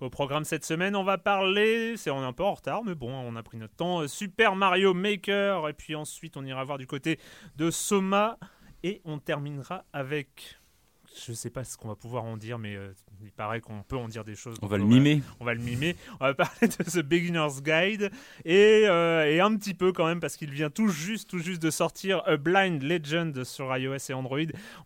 Au 0.00 0.08
programme 0.08 0.44
cette 0.44 0.64
semaine, 0.64 0.96
on 0.96 1.04
va 1.04 1.18
parler, 1.18 1.96
c'est 1.98 2.10
on 2.10 2.22
est 2.22 2.26
un 2.26 2.32
peu 2.32 2.42
en 2.42 2.54
retard, 2.54 2.82
mais 2.84 2.94
bon, 2.94 3.12
on 3.12 3.36
a 3.36 3.42
pris 3.42 3.58
notre 3.58 3.74
temps, 3.74 4.08
Super 4.08 4.56
Mario 4.56 4.94
Maker, 4.94 5.68
et 5.68 5.74
puis 5.74 5.94
ensuite 5.94 6.38
on 6.38 6.44
ira 6.46 6.64
voir 6.64 6.78
du 6.78 6.86
côté 6.86 7.20
de 7.56 7.70
Soma, 7.70 8.38
et 8.82 9.02
on 9.04 9.18
terminera 9.18 9.84
avec 9.92 10.58
je 11.26 11.32
sais 11.32 11.50
pas 11.50 11.64
ce 11.64 11.76
qu'on 11.76 11.88
va 11.88 11.96
pouvoir 11.96 12.24
en 12.24 12.36
dire, 12.36 12.58
mais 12.58 12.76
euh, 12.76 12.92
il 13.24 13.32
paraît 13.32 13.60
qu'on 13.60 13.82
peut 13.82 13.96
en 13.96 14.08
dire 14.08 14.24
des 14.24 14.34
choses. 14.34 14.56
On 14.62 14.66
va 14.66 14.78
le 14.78 14.84
mimer. 14.84 15.22
On 15.40 15.44
va 15.44 15.54
le 15.54 15.60
mimer. 15.60 15.96
On 16.20 16.26
va 16.26 16.34
parler 16.34 16.68
de 16.68 16.84
The 16.84 17.02
Beginner's 17.02 17.62
Guide 17.62 18.10
et, 18.44 18.82
euh, 18.86 19.30
et 19.30 19.40
un 19.40 19.56
petit 19.56 19.74
peu 19.74 19.92
quand 19.92 20.06
même 20.06 20.20
parce 20.20 20.36
qu'il 20.36 20.50
vient 20.50 20.70
tout 20.70 20.88
juste, 20.88 21.30
tout 21.30 21.38
juste 21.38 21.62
de 21.62 21.70
sortir 21.70 22.22
A 22.26 22.36
Blind 22.36 22.82
Legend 22.82 23.44
sur 23.44 23.74
iOS 23.76 23.96
et 24.10 24.12
Android. 24.12 24.38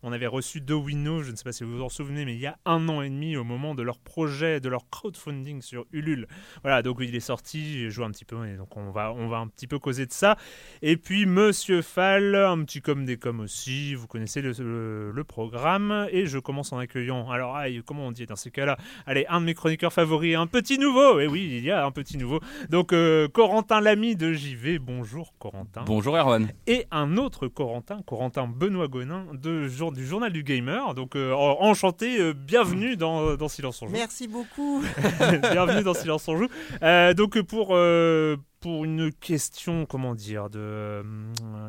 On 0.03 0.13
avait 0.13 0.27
reçu 0.27 0.61
deux 0.61 0.75
je 0.85 1.31
ne 1.31 1.35
sais 1.35 1.43
pas 1.43 1.51
si 1.51 1.63
vous 1.63 1.77
vous 1.77 1.83
en 1.83 1.89
souvenez, 1.89 2.25
mais 2.25 2.35
il 2.35 2.39
y 2.39 2.45
a 2.45 2.57
un 2.65 2.87
an 2.89 3.01
et 3.01 3.09
demi 3.09 3.37
au 3.37 3.43
moment 3.43 3.75
de 3.75 3.81
leur 3.81 3.97
projet, 3.97 4.59
de 4.59 4.69
leur 4.69 4.89
crowdfunding 4.89 5.61
sur 5.61 5.85
Ulule. 5.91 6.27
Voilà, 6.61 6.81
donc 6.81 6.97
il 7.01 7.15
est 7.15 7.19
sorti, 7.19 7.79
j'ai 7.79 7.89
joué 7.89 8.05
un 8.05 8.11
petit 8.11 8.25
peu 8.25 8.45
et 8.47 8.55
donc 8.55 8.75
on 8.77 8.91
va, 8.91 9.11
on 9.13 9.27
va 9.27 9.37
un 9.37 9.47
petit 9.47 9.67
peu 9.67 9.79
causer 9.79 10.05
de 10.05 10.11
ça. 10.11 10.37
Et 10.81 10.97
puis 10.97 11.25
Monsieur 11.25 11.81
Fall, 11.81 12.35
un 12.35 12.63
petit 12.63 12.81
comme 12.81 13.05
des 13.05 13.17
comme 13.17 13.39
aussi, 13.39 13.95
vous 13.95 14.07
connaissez 14.07 14.41
le, 14.41 14.51
le, 14.59 15.11
le 15.11 15.23
programme 15.23 16.07
et 16.11 16.27
je 16.27 16.39
commence 16.39 16.71
en 16.71 16.77
accueillant. 16.77 17.29
Alors, 17.29 17.57
comment 17.85 18.07
on 18.07 18.11
dit 18.11 18.24
dans 18.25 18.35
ces 18.35 18.51
cas-là 18.51 18.77
Allez, 19.05 19.25
un 19.29 19.41
de 19.41 19.45
mes 19.45 19.53
chroniqueurs 19.53 19.93
favoris, 19.93 20.35
un 20.35 20.47
petit 20.47 20.77
nouveau. 20.77 21.19
Et 21.19 21.27
oui, 21.27 21.47
il 21.57 21.63
y 21.63 21.71
a 21.71 21.85
un 21.85 21.91
petit 21.91 22.17
nouveau. 22.17 22.39
Donc, 22.69 22.93
euh, 22.93 23.27
Corentin 23.27 23.81
Lamy 23.81 24.15
de 24.15 24.33
JV. 24.33 24.79
Bonjour, 24.79 25.33
Corentin. 25.39 25.83
Bonjour, 25.85 26.17
Erwan. 26.17 26.51
Et 26.67 26.85
un 26.91 27.17
autre 27.17 27.47
Corentin, 27.47 28.01
Corentin 28.05 28.47
Benoît 28.47 28.87
Gonin 28.87 29.25
de, 29.33 29.67
du 29.91 30.05
Journal 30.05 30.31
du 30.31 30.43
Gamer. 30.43 30.93
Donc, 30.93 31.15
euh, 31.15 31.33
enchanté, 31.33 32.19
euh, 32.19 32.33
bienvenue 32.33 32.97
dans, 32.97 33.35
dans, 33.35 33.47
Silence 33.47 33.81
on 33.81 33.87
Joue. 33.87 33.93
Merci 33.93 34.27
beaucoup. 34.27 34.83
bienvenue 35.51 35.83
dans 35.83 35.93
Silence 35.93 36.27
on 36.27 36.37
Joue. 36.37 36.47
donc, 37.15 37.41
pour 37.41 37.75
pour 38.65 38.83
une 38.83 39.11
question, 39.11 39.85
comment 39.85 40.15
dire, 40.15 40.49
de 40.49 40.57
euh, 40.57 41.03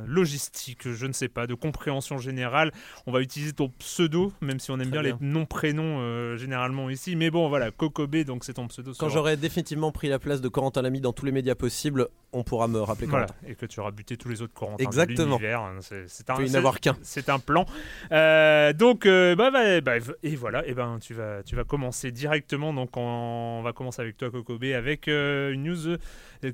logistique, 0.07 0.91
je 0.91 1.05
ne 1.05 1.13
sais 1.13 1.29
pas, 1.29 1.47
de 1.47 1.53
compréhension 1.53 2.17
générale, 2.17 2.73
on 3.07 3.13
va 3.13 3.21
utiliser 3.21 3.53
ton 3.53 3.69
pseudo, 3.69 4.33
même 4.41 4.59
si 4.59 4.71
on 4.71 4.81
aime 4.81 4.89
bien, 4.89 5.03
les 5.03 5.13
noms-prénoms 5.21 5.99
euh, 6.01 6.39
généralement 6.39 6.89
ici. 6.89 7.15
Mais 7.15 7.29
bon, 7.29 7.51
voilà, 7.51 7.71
Kokobé, 7.71 8.25
donc 8.25 8.45
c'est 8.45 8.55
ton 8.55 8.67
pseudo. 8.69 8.93
Quand 8.99 9.11
j'aurai 9.11 9.37
définitivement 9.37 9.93
pris 9.93 10.09
la 10.09 10.19
place 10.19 10.41
de 10.41 10.49
Corentin 10.49 10.81
Lamy 10.81 11.03
dans 11.03 11.13
tous 11.13 11.27
les 11.27 11.33
médias 11.33 11.55
possibles, 11.55 12.09
on 12.33 12.45
pourra 12.45 12.67
me 12.67 12.81
rappeler 12.81 13.07
voilà, 13.07 13.27
et 13.47 13.55
que 13.55 13.67
tu 13.67 13.79
auras 13.81 13.91
buté 13.91 14.17
tous 14.17 14.31
les 14.31 14.41
autres 14.41 14.55
Corentins 14.55 14.83
Exactement. 14.83 15.37
l'univers. 15.37 15.71
C'est 15.81 16.31
un. 16.31 16.37
C'est 17.03 17.29
un 17.29 17.39
plan. 17.39 17.67
Euh, 18.11 18.73
donc, 18.73 19.07
bah, 19.07 19.51
bah, 19.51 19.81
bah, 19.83 19.97
et 20.23 20.35
voilà, 20.35 20.67
et 20.67 20.73
ben 20.73 20.99
tu 21.01 21.13
vas, 21.13 21.43
tu 21.43 21.57
vas 21.57 21.65
commencer 21.65 22.11
directement. 22.11 22.73
Donc, 22.73 22.97
on, 22.97 23.59
on 23.59 23.63
va 23.63 23.73
commencer 23.73 24.01
avec 24.01 24.17
toi, 24.17 24.31
Kokobé, 24.31 24.75
avec 24.75 25.09
une 25.09 25.65
news 25.65 25.99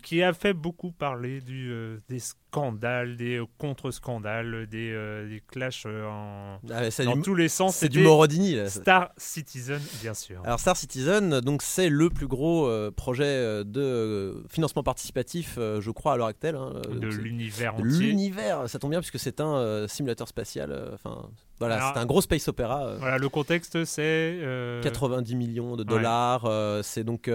qui 0.03 0.23
a 0.23 0.33
fait 0.33 0.53
beaucoup 0.53 0.93
parler 0.93 1.41
du, 1.41 1.71
euh, 1.71 1.99
des 2.09 2.19
scandales, 2.19 3.17
des 3.17 3.37
euh, 3.39 3.47
contre-scandales, 3.59 4.67
des, 4.67 4.93
euh, 4.93 5.29
des 5.29 5.41
clashs 5.41 5.87
en, 5.87 6.59
ah, 6.71 7.05
dans 7.05 7.21
tous 7.21 7.35
les 7.35 7.49
sens. 7.49 7.77
C'est 7.77 7.89
du 7.89 8.01
Morodini. 8.01 8.55
Là. 8.55 8.69
Star 8.69 9.13
Citizen, 9.17 9.81
bien 10.01 10.15
sûr. 10.15 10.43
Alors 10.45 10.61
Star 10.61 10.77
Citizen, 10.77 11.41
donc 11.41 11.63
c'est 11.63 11.89
le 11.89 12.11
plus 12.11 12.27
gros 12.27 12.71
projet 12.93 13.65
de 13.65 14.45
financement 14.49 14.83
participatif, 14.83 15.57
je 15.57 15.91
crois 15.91 16.15
à 16.15 16.17
l'heure 16.17 16.27
actuelle. 16.27 16.57
Hein, 16.57 16.73
de 16.91 17.09
l'univers 17.09 17.75
entier. 17.75 17.85
L'univers, 17.85 18.69
ça 18.69 18.79
tombe 18.79 18.91
bien 18.91 19.01
puisque 19.01 19.19
c'est 19.19 19.41
un 19.41 19.87
simulateur 19.89 20.29
spatial. 20.29 20.91
Enfin, 20.95 21.29
voilà, 21.59 21.93
c'est 21.93 22.01
un 22.01 22.07
gros 22.07 22.21
space 22.21 22.49
opéra. 22.49 22.97
Voilà, 22.99 23.19
le 23.19 23.29
contexte 23.29 23.85
c'est 23.85 24.39
90 24.83 25.35
millions 25.35 25.77
de 25.77 25.85
dollars. 25.85 26.49
c'est 26.83 27.05
donc 27.05 27.31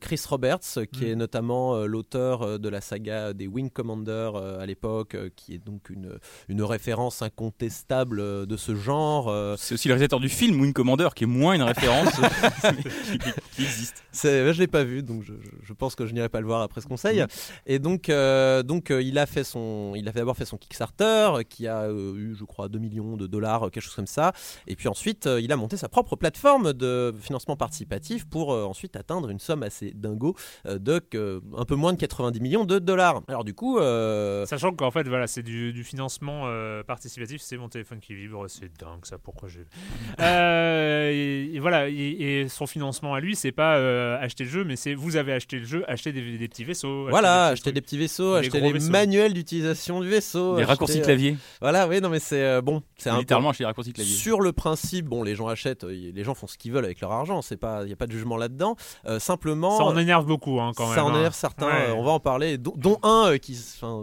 Chris 0.00 0.22
Roberts 0.28 0.60
qui 0.92 1.04
mm. 1.04 1.08
est 1.08 1.16
notamment 1.16 1.75
l'auteur 1.86 2.58
de 2.58 2.68
la 2.68 2.80
saga 2.80 3.32
des 3.32 3.46
Wing 3.46 3.70
Commander 3.70 4.30
à 4.58 4.66
l'époque, 4.66 5.16
qui 5.36 5.54
est 5.54 5.64
donc 5.64 5.90
une, 5.90 6.18
une 6.48 6.62
référence 6.62 7.22
incontestable 7.22 8.46
de 8.46 8.56
ce 8.56 8.74
genre. 8.74 9.56
C'est 9.58 9.74
aussi 9.74 9.88
le 9.88 9.94
réalisateur 9.94 10.20
du 10.20 10.28
film 10.28 10.60
Wing 10.60 10.72
Commander, 10.72 11.08
qui 11.14 11.24
est 11.24 11.28
moins 11.28 11.54
une 11.54 11.62
référence 11.62 12.10
qui, 12.10 12.20
qui, 13.52 13.62
existe. 13.62 14.04
Je 14.12 14.58
l'ai 14.58 14.66
pas 14.66 14.84
vu, 14.84 15.02
donc 15.02 15.22
je, 15.22 15.34
je, 15.62 15.72
pense 15.72 15.94
que 15.94 16.06
je 16.06 16.14
n'irai 16.14 16.28
pas 16.28 16.40
le 16.40 16.46
voir 16.46 16.62
après 16.62 16.80
ce 16.80 16.86
conseil. 16.86 17.22
Mm. 17.22 17.26
Et 17.66 17.78
donc, 17.78 18.10
donc 18.64 18.90
il 18.90 19.18
a 19.18 19.26
fait 19.26 19.44
son, 19.44 19.92
il 19.96 20.08
a 20.08 20.12
d'abord 20.12 20.36
fait 20.36 20.44
son 20.44 20.56
Kickstarter, 20.56 21.40
qui 21.48 21.66
a 21.66 21.90
eu, 21.90 22.34
je 22.34 22.44
crois, 22.44 22.68
2 22.68 22.78
millions 22.78 23.16
de 23.16 23.26
dollars 23.26 23.70
quelque 23.70 23.82
chose 23.82 23.94
comme 23.94 24.06
ça. 24.06 24.32
Et 24.66 24.76
puis 24.76 24.88
ensuite, 24.88 25.28
il 25.40 25.50
a 25.52 25.56
monté 25.56 25.76
sa 25.76 25.88
propre 25.88 26.16
plateforme 26.16 26.72
de 26.72 27.14
financement 27.20 27.56
participatif 27.56 28.24
pour 28.24 28.50
ensuite 28.50 28.96
atteindre 28.96 29.30
une 29.30 29.40
somme 29.40 29.62
assez 29.62 29.92
dingo 29.94 30.34
de 30.64 30.96
un 31.56 31.64
peu 31.66 31.74
moins 31.74 31.92
de 31.92 31.98
90 31.98 32.40
millions 32.40 32.64
de 32.64 32.78
dollars. 32.78 33.22
Alors 33.28 33.44
du 33.44 33.54
coup... 33.54 33.78
Sachant 34.46 34.72
qu'en 34.72 34.90
fait, 34.90 35.06
voilà, 35.08 35.26
c'est 35.26 35.42
du, 35.42 35.84
financement 35.84 36.46
participatif, 36.86 37.40
c'est 37.42 37.56
mon 37.56 37.68
téléphone 37.68 38.00
qui 38.00 38.14
vibre, 38.14 38.46
c'est 38.48 38.70
dingue 38.78 39.04
ça, 39.04 39.18
pourquoi 39.18 39.48
j'ai... 39.48 39.66
et, 41.54 41.58
voilà, 41.60 41.88
et, 41.88 42.46
son 42.48 42.66
financement 42.66 43.14
à 43.14 43.20
lui, 43.20 43.36
c'est 43.36 43.52
pas 43.52 43.76
acheter 44.18 44.44
le 44.44 44.50
jeu, 44.50 44.64
mais 44.64 44.76
c'est 44.76 44.94
vous 44.94 45.16
avez 45.16 45.32
acheté 45.32 45.58
le 45.58 45.64
jeu, 45.64 45.84
acheter 45.88 46.12
des, 46.12 46.48
petits 46.48 46.64
vaisseaux. 46.64 47.08
Voilà, 47.08 47.46
acheter 47.46 47.72
des 47.72 47.80
petits 47.80 47.98
vaisseaux, 47.98 48.34
acheter 48.34 48.60
les 48.60 48.78
manuels 48.88 49.32
d'utilisation 49.32 50.00
du 50.00 50.08
vaisseau. 50.08 50.56
Les 50.56 50.64
raccourcis 50.64 51.02
clavier. 51.02 51.36
Voilà, 51.60 51.86
oui, 51.88 52.00
non 52.00 52.08
mais 52.08 52.20
c'est 52.20 52.62
bon, 52.62 52.82
c'est 52.96 53.10
un 53.10 53.18
littéralement 53.18 53.50
acheter 53.50 53.64
les 53.64 53.68
raccourcis 53.68 53.92
clavier. 53.92 54.14
Sur 54.14 54.40
le 54.40 54.52
principe, 54.52 55.06
bon, 55.06 55.22
les 55.22 55.34
gens 55.34 55.48
achètent, 55.48 55.84
les 55.84 56.24
gens 56.24 56.34
font 56.34 56.46
ce 56.46 56.56
qu'ils 56.56 56.72
veulent 56.72 56.84
avec 56.84 57.00
leur 57.00 57.12
argent, 57.12 57.42
c'est 57.42 57.56
pas, 57.56 57.82
il 57.84 57.90
y 57.90 57.92
a 57.92 57.96
pas 57.96 58.06
de 58.06 58.12
jugement 58.12 58.36
là-dedans. 58.36 58.76
simplement, 59.18 59.76
ça 59.76 59.84
en 59.84 59.96
énerve 59.96 60.26
beaucoup 60.26 60.60
hein, 60.60 60.72
quand 60.76 60.86
même. 60.86 60.94
Ça 60.94 61.04
en 61.04 61.14
hein. 61.14 61.18
énerve 61.18 61.34
certains. 61.58 61.94
on 61.94 62.02
va 62.04 62.10
en 62.12 62.20
parler, 62.20 62.58
dont, 62.58 62.98
un 63.02 63.38
qui, 63.38 63.58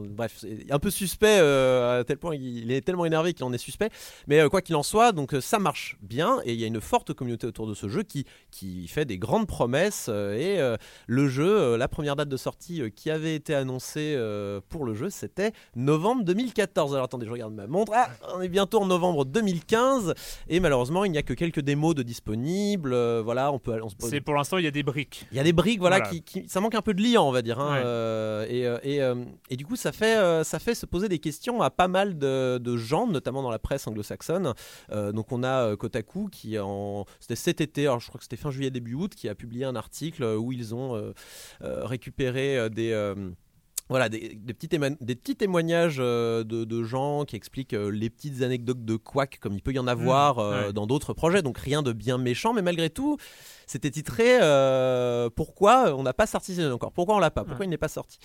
bref, 0.10 0.44
un 0.70 0.80
peu 0.80 0.90
suspect 0.90 1.38
euh, 1.40 2.00
à 2.02 2.04
tel 2.04 2.18
point 2.18 2.36
il 2.36 2.72
est 2.72 2.82
tellement 2.82 3.06
énervé 3.06 3.34
qu'il 3.34 3.46
en 3.46 3.54
est 3.54 3.58
suspect. 3.58 3.90
Mais 4.28 4.40
euh, 4.40 4.50
quoi 4.50 4.62
qu'il 4.62 4.76
en 4.76 4.84
soit, 4.84 5.12
donc 5.12 5.34
euh, 5.34 5.42
ça 5.42 5.60
marche 5.60 5.98
bien 6.02 6.40
et 6.46 6.54
il 6.54 6.60
y 6.60 6.64
a 6.64 6.68
une 6.68 6.82
forte 6.82 7.14
communauté 7.14 7.48
autour 7.48 7.68
de 7.68 7.74
ce 7.74 7.88
jeu 7.88 8.04
qui, 8.04 8.26
qui 8.52 8.88
fait 8.88 9.06
des 9.06 9.18
grandes 9.18 9.48
promesses. 9.48 10.08
euh, 10.10 10.34
et 10.36 10.60
euh, 10.60 10.78
le 11.08 11.28
jeu, 11.28 11.48
euh, 11.60 11.78
la 11.78 11.88
première 11.88 12.16
date 12.16 12.30
de 12.30 12.38
sortie 12.38 12.82
euh, 12.82 12.90
qui 12.90 13.10
avait 13.12 13.36
été 13.36 13.54
annoncée 13.54 14.14
euh, 14.18 14.60
pour 14.70 14.86
le 14.86 14.94
jeu, 14.94 15.10
c'était 15.10 15.52
novembre 15.76 16.24
2014. 16.24 16.94
Alors 16.94 17.06
attendez, 17.06 17.26
je 17.26 17.32
regarde 17.32 17.54
ma 17.54 17.68
montre. 17.68 17.92
Ah, 17.96 18.10
on 18.36 18.42
est 18.42 18.50
bientôt 18.50 18.80
en 18.82 18.86
novembre 18.86 19.26
2015 19.26 20.14
et 20.50 20.60
malheureusement 20.60 21.06
il 21.06 21.12
n'y 21.12 21.18
a 21.18 21.24
que 21.24 21.34
quelques 21.34 21.60
démos 21.62 21.96
de 21.96 22.04
disponibles. 22.04 22.94
Euh, 22.94 23.22
voilà, 23.24 23.52
on 23.52 23.60
peut, 23.60 23.80
on 23.84 23.90
se- 23.90 23.96
C'est 24.00 24.22
pour 24.22 24.34
l'instant, 24.36 24.58
il 24.58 24.64
y 24.66 24.68
a 24.68 24.72
des 24.72 24.84
briques. 24.84 25.26
il 25.32 25.38
y 25.38 25.40
a 25.40 25.44
des 25.44 25.54
briques, 25.54 25.80
voilà, 25.80 25.98
Voilà. 25.98 26.10
Qui, 26.12 26.22
qui- 26.24 26.50
ça 26.50 26.60
manque 26.62 26.76
un 26.76 26.82
peu 26.82 26.94
de 26.94 27.02
liant, 27.02 27.28
on 27.28 27.32
va 27.32 27.42
dire. 27.44 27.60
hein, 27.60 27.76
Ouais. 27.76 27.82
euh, 27.86 28.46
et, 28.50 28.68
euh, 28.68 28.78
et, 28.84 29.02
euh, 29.02 29.16
et 29.50 29.56
du 29.56 29.66
coup, 29.66 29.76
ça 29.76 29.92
fait, 29.92 30.44
ça 30.44 30.60
fait 30.60 30.76
se 30.76 30.86
poser 30.86 31.10
des 31.10 31.20
questions 31.20 31.62
à 31.62 31.70
pas 31.70 31.88
mal 31.88 32.18
de, 32.18 32.58
de 32.58 32.78
gens, 32.78 33.08
notamment 33.08 33.44
dans 33.44 33.52
la 33.52 33.60
presse 33.60 33.88
anglo-saxonne. 33.88 34.54
Donc, 34.92 35.32
on 35.32 35.44
a 35.44 35.76
Kotaku 35.76 36.30
qui, 36.30 36.58
en, 36.60 37.06
c'était 37.20 37.36
cet 37.36 37.62
été, 37.62 37.84
alors 37.84 38.00
je 38.00 38.08
crois 38.08 38.18
que 38.18 38.24
c'était 38.24 38.38
fin 38.38 38.52
juillet 38.52 38.72
début 38.72 38.94
août, 38.96 39.14
qui 39.16 39.30
a 39.30 39.36
publié 39.36 39.66
un 39.66 39.76
article 39.76 40.24
où 40.24 40.52
ils 40.52 40.74
ont 40.74 41.14
récupéré 41.62 42.70
des 42.70 42.94
voilà, 43.90 44.10
des, 44.10 44.36
des 44.36 44.54
petits, 44.54 44.70
des 44.70 45.16
petits 45.16 45.36
témoignages 45.36 45.98
euh, 46.00 46.44
de, 46.44 46.64
de 46.64 46.84
gens 46.84 47.26
qui 47.26 47.36
expliquent 47.36 47.74
euh, 47.74 47.92
les 47.92 48.10
petites 48.10 48.42
anecdotes 48.42 48.86
de 48.86 48.96
quack 48.96 49.40
comme 49.40 49.54
il 49.54 49.62
peut 49.62 49.74
y 49.74 49.80
en 49.80 49.88
avoir 49.88 50.40
euh, 50.40 50.68
ouais. 50.68 50.74
dans 50.74 50.88
d'autres 50.88 51.14
projets, 51.14 51.42
donc 51.42 51.58
rien 51.58 51.84
de 51.84 51.92
bien 51.92 52.18
méchant, 52.18 52.54
mais 52.54 52.62
malgré 52.62 52.90
tout, 52.90 53.18
c'était 53.68 53.92
titré 53.92 54.40
euh, 54.42 55.30
Pourquoi 55.36 55.96
on 55.96 56.04
n'a 56.04 56.14
pas 56.14 56.28
sorti 56.28 56.54
Citizen 56.54 56.72
encore? 56.72 56.92
Pourquoi 56.92 57.16
on 57.16 57.20
l'a 57.20 57.32
pas? 57.32 57.44
Pourquoi 57.44 57.66
il 57.66 57.70
n'est 57.70 57.78
pas 57.78 57.88
sorti? 57.88 58.18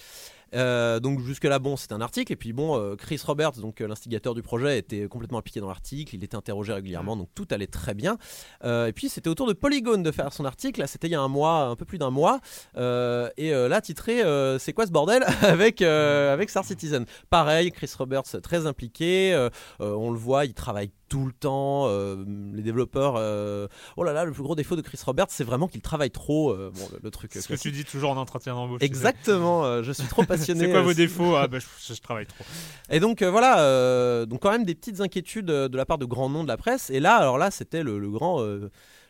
Euh, 0.54 0.98
donc 0.98 1.20
jusque 1.20 1.44
là 1.44 1.58
bon 1.58 1.76
c'est 1.76 1.92
un 1.92 2.00
article. 2.00 2.32
Et 2.32 2.36
puis 2.36 2.52
bon 2.52 2.78
euh, 2.78 2.96
Chris 2.96 3.20
Roberts 3.24 3.52
donc 3.52 3.80
euh, 3.80 3.86
l'instigateur 3.86 4.34
du 4.34 4.42
projet 4.42 4.78
était 4.78 5.06
complètement 5.08 5.38
impliqué 5.38 5.60
dans 5.60 5.68
l'article. 5.68 6.14
Il 6.14 6.24
était 6.24 6.36
interrogé 6.36 6.72
régulièrement 6.72 7.16
donc 7.16 7.28
tout 7.34 7.46
allait 7.50 7.66
très 7.66 7.94
bien. 7.94 8.16
Et 8.64 8.92
puis 8.94 9.08
c'était 9.08 9.28
autour 9.28 9.46
de 9.46 9.52
Polygon 9.52 9.98
de 9.98 10.10
faire 10.10 10.32
son 10.32 10.44
article. 10.44 10.80
Là 10.80 10.86
c'était 10.86 11.08
il 11.08 11.12
y 11.12 11.16
a 11.16 11.20
un 11.20 11.28
mois 11.28 11.64
un 11.64 11.76
peu 11.76 11.84
plus 11.84 11.98
d'un 11.98 12.10
mois. 12.10 12.40
Et 12.76 13.50
là 13.50 13.80
titré 13.80 14.22
c'est 14.58 14.72
quoi 14.72 14.86
ce 14.86 14.92
bordel 14.92 15.24
avec 15.42 15.82
avec 15.82 16.50
Star 16.50 16.64
Citizen? 16.64 17.04
Pareil 17.30 17.72
Chris 17.72 17.90
Roberts 17.98 18.40
très 18.42 18.66
impliqué. 18.66 19.48
On 19.80 20.10
le 20.10 20.18
voit 20.18 20.44
il 20.44 20.54
travaille 20.54 20.90
tout 21.08 21.26
le 21.26 21.32
temps 21.32 21.86
euh, 21.86 22.24
les 22.52 22.62
développeurs 22.62 23.14
euh, 23.16 23.66
oh 23.96 24.04
là 24.04 24.12
là 24.12 24.24
le 24.24 24.32
plus 24.32 24.42
gros 24.42 24.54
défaut 24.54 24.76
de 24.76 24.82
Chris 24.82 24.98
Roberts 25.04 25.26
c'est 25.30 25.44
vraiment 25.44 25.68
qu'il 25.68 25.80
travaille 25.80 26.10
trop 26.10 26.50
euh, 26.50 26.70
bon 26.74 26.88
le, 26.92 26.98
le 27.02 27.10
truc 27.10 27.32
Ce 27.32 27.48
que 27.48 27.54
tu 27.54 27.72
dis 27.72 27.84
toujours 27.84 28.10
en 28.10 28.16
entretien 28.16 28.54
d'embauche. 28.54 28.82
Exactement, 28.82 29.82
je 29.82 29.92
suis 29.92 30.06
trop 30.08 30.22
passionné. 30.24 30.66
C'est 30.66 30.70
quoi 30.70 30.82
vos 30.82 30.94
défauts? 30.94 31.36
Ah, 31.36 31.48
bah, 31.48 31.58
je, 31.58 31.94
je 31.94 32.00
travaille 32.00 32.26
trop. 32.26 32.44
Et 32.90 33.00
donc 33.00 33.22
voilà, 33.22 34.26
donc 34.26 34.42
quand 34.42 34.50
même 34.50 34.64
des 34.64 34.74
petites 34.74 35.00
inquiétudes 35.00 35.46
de 35.46 35.76
la 35.76 35.86
part 35.86 35.98
de 35.98 36.04
grands 36.04 36.28
noms 36.28 36.42
de 36.42 36.48
la 36.48 36.56
presse. 36.56 36.90
Et 36.90 37.00
là, 37.00 37.16
alors 37.16 37.38
là, 37.38 37.50
c'était 37.50 37.82
le, 37.82 37.98
le 37.98 38.10
grand, 38.10 38.44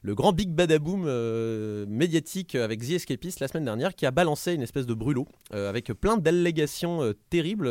le 0.02 0.14
grand 0.14 0.32
big 0.32 0.50
badaboom 0.50 1.04
euh, 1.06 1.84
médiatique 1.88 2.54
avec 2.54 2.80
The 2.80 2.90
Escapist 2.92 3.40
la 3.40 3.48
semaine 3.48 3.64
dernière, 3.64 3.94
qui 3.94 4.06
a 4.06 4.10
balancé 4.10 4.52
une 4.54 4.62
espèce 4.62 4.86
de 4.86 4.94
brûlot 4.94 5.26
euh, 5.54 5.68
avec 5.68 5.92
plein 5.92 6.16
d'allégations 6.16 7.02
euh, 7.02 7.12
terribles 7.30 7.68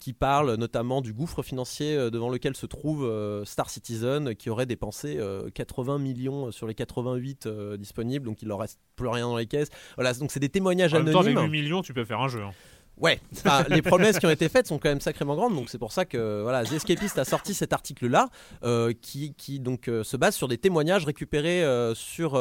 qui 0.00 0.12
parlent 0.12 0.54
notamment 0.54 1.00
du 1.00 1.12
gouffre 1.12 1.42
financier 1.42 2.10
devant 2.10 2.28
lequel 2.28 2.56
se 2.56 2.66
trouve 2.66 3.10
Star 3.44 3.68
Citizen, 3.70 4.34
qui 4.34 4.50
aurait 4.50 4.66
dépensé 4.66 5.16
euh, 5.18 5.48
80 5.54 5.98
millions 5.98 6.50
sur 6.52 6.66
les 6.66 6.74
88 6.74 7.46
euh, 7.46 7.76
disponibles, 7.76 8.26
donc 8.26 8.42
il 8.42 8.48
leur 8.48 8.58
reste 8.58 8.78
plus 8.96 9.08
rien 9.08 9.26
dans 9.26 9.36
les 9.36 9.46
caisses. 9.46 9.68
Voilà, 9.96 10.12
donc 10.14 10.30
c'est 10.30 10.40
des 10.40 10.48
témoignages 10.48 10.94
En 10.94 11.02
même 11.02 11.12
temps, 11.12 11.20
avec 11.20 11.32
anonymes. 11.36 11.52
8 11.52 11.62
millions, 11.62 11.82
tu 11.82 11.92
peux 11.94 12.04
faire 12.04 12.20
un 12.20 12.28
jeu. 12.28 12.42
hein. 12.42 12.52
Ouais, 13.02 13.20
enfin, 13.34 13.64
les 13.68 13.82
promesses 13.82 14.20
qui 14.20 14.26
ont 14.26 14.30
été 14.30 14.48
faites 14.48 14.68
sont 14.68 14.78
quand 14.78 14.88
même 14.88 15.00
sacrément 15.00 15.34
grandes, 15.34 15.56
donc 15.56 15.68
c'est 15.68 15.78
pour 15.78 15.90
ça 15.90 16.04
que 16.04 16.42
voilà, 16.42 16.64
The 16.64 16.74
Escapist 16.74 17.18
a 17.18 17.24
sorti 17.24 17.52
cet 17.52 17.72
article-là, 17.72 18.28
euh, 18.62 18.92
qui, 19.02 19.34
qui 19.34 19.58
donc 19.58 19.88
euh, 19.88 20.04
se 20.04 20.16
base 20.16 20.36
sur 20.36 20.46
des 20.46 20.56
témoignages 20.56 21.04
récupérés 21.04 21.64
euh, 21.64 21.96
sur 21.96 22.40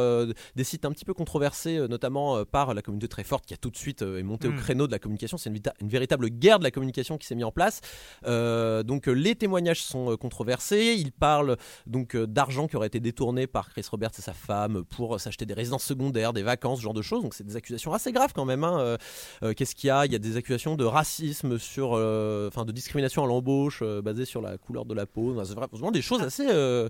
des 0.55 0.63
sites 0.63 0.85
un 0.85 0.91
petit 0.91 1.03
peu 1.03 1.15
controversés, 1.15 1.87
notamment 1.87 2.45
par 2.45 2.75
la 2.75 2.83
communauté 2.83 3.07
très 3.07 3.23
forte 3.23 3.47
qui 3.47 3.55
a 3.55 3.57
tout 3.57 3.71
de 3.71 3.75
suite 3.75 4.03
est 4.03 4.21
montée 4.21 4.49
au 4.49 4.51
Mm. 4.51 4.57
créneau 4.57 4.85
de 4.85 4.91
la 4.91 4.99
communication. 4.99 5.37
C'est 5.39 5.49
une, 5.49 5.89
véritable 5.89 6.29
guerre 6.29 6.59
de 6.59 6.63
la 6.63 6.71
communication 6.71 7.17
qui 7.17 7.25
s'est 7.25 7.33
mise 7.33 7.45
en 7.45 7.51
place. 7.51 7.81
Donc 8.23 9.07
les 9.07 9.33
témoignages 9.33 9.81
sont 9.81 10.15
controversés. 10.17 10.95
Ils 10.95 11.11
parlent 11.11 11.57
donc 11.87 12.15
d'argent 12.15 12.67
qui 12.67 12.75
aurait 12.75 12.87
été 12.87 12.99
détourné 12.99 13.47
par 13.47 13.69
Chris 13.71 13.85
Roberts 13.89 14.11
et 14.19 14.21
sa 14.21 14.33
femme 14.33 14.83
pour 14.83 15.19
s'acheter 15.19 15.47
des 15.47 15.55
résidences 15.55 15.85
secondaires, 15.85 16.33
des 16.33 16.43
vacances, 16.43 16.77
ce 16.79 16.83
genre 16.83 16.93
de 16.93 17.01
choses. 17.01 17.23
Donc 17.23 17.33
c'est 17.33 17.45
des 17.45 17.55
accusations 17.55 17.93
assez 17.93 18.11
graves 18.11 18.33
quand 18.35 18.45
même. 18.45 18.63
hein. 18.63 18.97
Qu'est-ce 19.55 19.73
qu'il 19.73 19.87
y 19.87 19.91
a? 19.91 20.05
Il 20.05 20.11
y 20.11 20.15
a 20.15 20.19
des 20.19 20.37
accusations 20.37 20.50
de 20.51 20.83
racisme 20.85 21.57
sur, 21.57 21.91
euh, 21.95 22.47
enfin 22.49 22.65
de 22.65 22.71
discrimination 22.71 23.23
à 23.23 23.27
l'embauche 23.27 23.79
euh, 23.81 24.01
basée 24.01 24.25
sur 24.25 24.41
la 24.41 24.57
couleur 24.57 24.85
de 24.85 24.93
la 24.93 25.05
peau. 25.05 25.31
Enfin, 25.33 25.45
C'est 25.45 25.53
vra- 25.55 25.69
vraiment 25.71 25.91
des 25.91 26.01
choses 26.01 26.21
assez. 26.21 26.45
euh, 26.49 26.87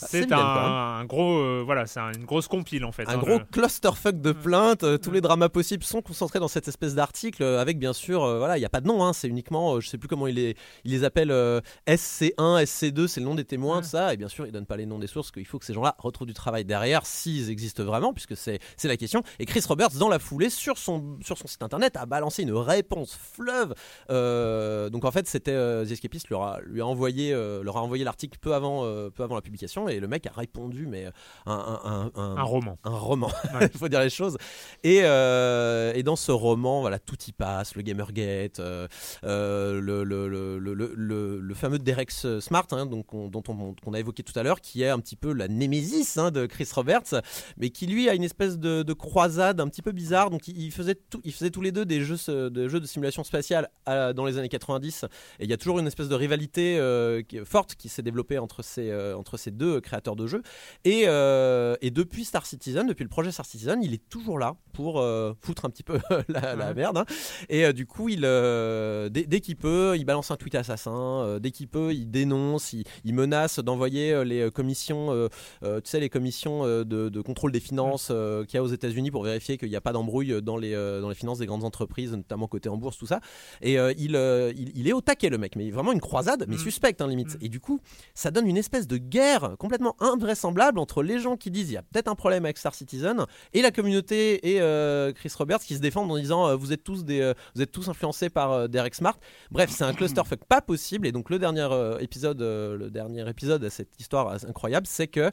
assez 0.00 0.22
C'est 0.22 0.32
un, 0.32 0.38
un 0.38 1.04
gros, 1.04 1.64
voilà, 1.64 1.86
c'est 1.86 2.00
un- 2.00 2.12
une 2.12 2.24
grosse 2.24 2.48
compile 2.48 2.84
en 2.84 2.92
fait. 2.92 3.08
Un 3.08 3.12
hein, 3.14 3.18
gros 3.18 3.38
le- 3.38 3.44
clusterfuck 3.44 4.20
de 4.20 4.32
plaintes, 4.32 4.82
euh, 4.84 4.96
tous 4.98 5.10
les 5.10 5.20
dramas 5.20 5.48
possibles 5.48 5.84
sont 5.84 6.00
concentrés 6.02 6.38
dans 6.38 6.48
cette 6.48 6.68
espèce 6.68 6.94
d'article, 6.94 7.42
avec 7.44 7.78
bien 7.78 7.92
sûr, 7.92 8.20
voilà, 8.38 8.56
il 8.56 8.60
n'y 8.60 8.66
a 8.66 8.70
pas 8.70 8.80
de 8.80 8.86
nom, 8.88 9.04
hein, 9.04 9.12
c'est 9.12 9.28
uniquement, 9.28 9.78
je 9.80 9.88
sais 9.88 9.98
plus 9.98 10.08
comment 10.08 10.26
il 10.26 10.36
les, 10.36 10.56
il 10.84 10.90
les 10.92 11.04
appelle, 11.04 11.30
euh, 11.30 11.60
SC1, 11.86 12.62
SC2, 12.64 13.06
c'est 13.06 13.20
le 13.20 13.26
nom 13.26 13.34
des 13.34 13.44
témoins, 13.44 13.80
tout 13.82 13.88
ça, 13.88 14.14
et 14.14 14.16
bien 14.16 14.28
sûr, 14.28 14.46
il 14.46 14.52
donne 14.52 14.66
pas 14.66 14.76
les 14.76 14.86
noms 14.86 14.98
des 14.98 15.06
sources, 15.06 15.30
qu'il 15.30 15.44
faut 15.46 15.58
que 15.58 15.64
ces 15.64 15.74
gens-là 15.74 15.94
retrouvent 15.98 16.26
du 16.26 16.34
travail 16.34 16.64
derrière, 16.64 17.04
s'ils 17.06 17.50
existent 17.50 17.84
vraiment, 17.84 18.12
puisque 18.12 18.36
c'est 18.36 18.58
c'est 18.76 18.88
la 18.88 18.96
question. 18.96 19.22
Et 19.38 19.46
Chris 19.46 19.62
Roberts, 19.68 19.90
dans 19.98 20.08
la 20.08 20.18
foulée, 20.18 20.50
sur 20.50 20.78
son, 20.78 21.18
sur 21.22 21.36
son 21.38 21.46
site 21.46 21.62
internet, 21.62 21.96
a 21.96 22.06
balancé 22.06 22.42
une 22.42 22.52
réponse 22.52 23.01
fleuve. 23.06 23.74
Euh, 24.10 24.90
donc 24.90 25.04
en 25.04 25.10
fait, 25.10 25.26
c'était 25.26 25.52
euh, 25.52 25.84
The 25.84 25.92
Escapist 25.92 26.28
leur 26.30 26.42
a, 26.42 26.60
lui 26.64 26.80
a 26.80 26.86
envoyé, 26.86 27.32
euh, 27.32 27.62
leur 27.62 27.76
a 27.76 27.82
envoyé 27.82 28.04
l'article 28.04 28.38
peu 28.40 28.54
avant, 28.54 28.84
euh, 28.84 29.10
peu 29.10 29.22
avant 29.22 29.34
la 29.34 29.42
publication, 29.42 29.88
et 29.88 30.00
le 30.00 30.08
mec 30.08 30.26
a 30.26 30.32
répondu, 30.32 30.86
mais 30.86 31.06
un, 31.46 31.52
un, 31.52 32.10
un- 32.14 32.36
un- 32.36 32.42
roman. 32.42 32.78
un 32.84 32.90
roman, 32.96 33.30
Ouais. 33.54 33.68
il 33.72 33.78
faut 33.78 33.88
dire 33.88 34.00
les 34.00 34.10
choses. 34.10 34.36
Et, 34.84 35.00
euh, 35.02 35.92
et 35.94 36.02
dans 36.02 36.16
ce 36.16 36.32
roman, 36.32 36.80
voilà, 36.80 36.98
tout 36.98 37.16
y 37.26 37.32
passe, 37.32 37.74
le 37.74 37.82
Gamergate, 37.82 38.60
euh, 38.60 39.80
le, 39.80 40.04
le, 40.04 40.28
le, 40.28 40.58
le, 40.58 40.74
le- 40.94 41.40
le 41.40 41.54
fameux 41.54 41.78
Derek 41.78 42.10
Smart, 42.10 42.66
hein, 42.72 42.86
donc, 42.86 43.12
on- 43.14 43.28
dont 43.28 43.42
on, 43.48 43.74
qu'on 43.74 43.94
a 43.94 44.00
évoqué 44.00 44.22
tout 44.22 44.38
à 44.38 44.42
l'heure, 44.42 44.60
qui 44.60 44.82
est 44.82 44.88
un 44.88 44.98
petit 44.98 45.16
peu 45.16 45.32
la 45.32 45.48
némésis 45.48 46.16
hein, 46.16 46.30
de 46.30 46.46
Chris 46.46 46.68
Roberts, 46.74 47.22
mais 47.56 47.70
qui 47.70 47.86
lui 47.86 48.08
a 48.08 48.14
une 48.14 48.24
espèce 48.24 48.58
de, 48.58 48.82
de 48.82 48.92
croisade 48.92 49.60
un 49.60 49.68
petit 49.68 49.82
peu 49.82 49.92
bizarre. 49.92 50.30
Donc 50.30 50.48
il, 50.48 50.58
il 50.60 50.72
faisait 50.72 50.94
tout, 50.94 51.20
il 51.24 51.32
faisait 51.32 51.50
tous 51.50 51.60
les 51.62 51.72
deux 51.72 51.84
des 51.84 52.00
jeux, 52.02 52.16
euh, 52.28 52.50
de 52.50 52.68
jeux 52.68 52.80
de 52.80 52.81
simulation 52.86 53.24
spatiale 53.24 53.68
à- 53.86 54.12
dans 54.12 54.24
les 54.24 54.38
années 54.38 54.48
90, 54.48 55.04
et 55.40 55.44
il 55.44 55.50
y 55.50 55.52
a 55.52 55.56
toujours 55.56 55.78
une 55.78 55.86
espèce 55.86 56.08
de 56.08 56.14
rivalité 56.14 56.78
euh, 56.78 57.22
forte 57.44 57.74
qui 57.74 57.88
s'est 57.88 58.02
développée 58.02 58.38
entre 58.38 58.62
ces, 58.62 58.90
euh, 58.90 59.16
entre 59.16 59.36
ces 59.36 59.50
deux 59.50 59.80
créateurs 59.80 60.16
de 60.16 60.26
jeux. 60.26 60.42
Et, 60.84 61.04
euh, 61.06 61.76
et 61.80 61.90
depuis 61.90 62.24
Star 62.24 62.46
Citizen, 62.46 62.86
depuis 62.86 63.02
le 63.04 63.08
projet 63.08 63.32
Star 63.32 63.46
Citizen, 63.46 63.80
il 63.82 63.94
est 63.94 64.08
toujours 64.08 64.38
là 64.38 64.56
pour 64.72 65.04
foutre 65.42 65.64
un 65.66 65.70
petit 65.70 65.82
peu 65.82 65.98
la, 66.28 66.72
merde. 66.74 66.96
hein. 66.98 67.04
Et 67.48 67.72
du 67.72 67.86
coup, 67.86 68.08
il, 68.08 68.20
dès, 68.22 69.24
dès 69.26 69.40
qu'il 69.40 69.56
peut, 69.56 69.94
il 69.96 70.04
balance 70.04 70.30
un 70.30 70.36
tweet 70.36 70.54
assassin. 70.54 71.38
dès 71.40 71.50
qu'il 71.50 71.68
peut, 71.68 71.92
il 71.92 72.10
dénonce, 72.10 72.72
il, 72.72 72.84
il 73.04 73.14
menace 73.14 73.58
d'envoyer 73.58 74.24
les 74.24 74.50
commissions, 74.50 75.28
tu 75.62 75.68
sais, 75.84 76.00
les 76.00 76.08
commissions 76.08 76.64
de, 76.66 76.84
de 76.84 77.20
contrôle 77.20 77.52
des 77.52 77.60
finances 77.60 78.06
qu'il 78.06 78.54
y 78.54 78.56
a 78.56 78.62
aux 78.62 78.66
États-Unis 78.68 79.10
pour 79.10 79.22
vérifier 79.24 79.58
qu'il 79.58 79.68
n'y 79.68 79.76
a 79.76 79.80
pas 79.80 79.92
d'embrouille 79.92 80.40
dans 80.42 80.56
les, 80.56 80.72
dans 80.72 81.08
les 81.08 81.14
finances 81.14 81.38
des 81.38 81.46
grandes 81.46 81.64
entreprises, 81.64 82.12
notamment 82.12 82.46
côté 82.48 82.68
en 82.72 82.76
bourse, 82.76 82.96
tout 82.98 83.06
ça. 83.06 83.20
Et 83.60 83.78
euh, 83.78 83.92
il, 83.98 84.16
euh, 84.16 84.52
il, 84.56 84.72
il 84.76 84.88
est 84.88 84.92
au 84.92 85.00
taquet, 85.00 85.28
le 85.28 85.38
mec, 85.38 85.56
mais 85.56 85.70
vraiment 85.70 85.92
une 85.92 86.00
croisade, 86.00 86.44
mais 86.48 86.56
Mm. 86.56 86.58
suspecte, 86.58 87.00
hein, 87.00 87.06
limite. 87.08 87.34
Mm. 87.34 87.44
Et 87.44 87.48
du 87.48 87.60
coup, 87.60 87.80
ça 88.14 88.30
donne 88.30 88.46
une 88.46 88.56
espèce 88.56 88.86
de 88.86 88.96
guerre 88.96 89.56
complètement 89.58 89.94
invraisemblable 90.00 90.78
entre 90.78 91.02
les 91.02 91.18
gens 91.18 91.36
qui 91.36 91.50
disent 91.50 91.70
il 91.70 91.74
y 91.74 91.76
a 91.76 91.82
peut-être 91.82 92.08
un 92.08 92.14
problème 92.14 92.44
avec 92.44 92.58
Star 92.58 92.74
Citizen 92.74 93.24
et 93.52 93.62
la 93.62 93.70
communauté 93.70 94.50
et 94.52 94.60
euh, 94.60 95.12
Chris 95.12 95.32
Roberts 95.36 95.60
qui 95.60 95.74
se 95.76 95.80
défendent 95.80 96.10
en 96.10 96.18
disant 96.18 96.56
vous 96.56 96.72
êtes 96.72 96.84
tous 96.84 97.04
des 97.04 97.32
vous 97.54 97.62
êtes 97.62 97.72
tous 97.72 97.88
influencés 97.88 98.30
par 98.30 98.68
Derek 98.68 98.94
Smart. 98.94 99.16
Bref, 99.50 99.70
c'est 99.70 99.84
un 99.84 99.92
clusterfuck 99.94 100.44
pas 100.44 100.60
possible 100.60 101.06
et 101.06 101.12
donc 101.12 101.30
le 101.30 101.38
dernier 101.38 101.68
épisode 102.00 102.40
le 102.40 102.88
dernier 102.90 103.28
épisode 103.28 103.62
de 103.62 103.68
cette 103.68 103.98
histoire 104.00 104.32
incroyable, 104.46 104.86
c'est 104.86 105.08
que 105.08 105.30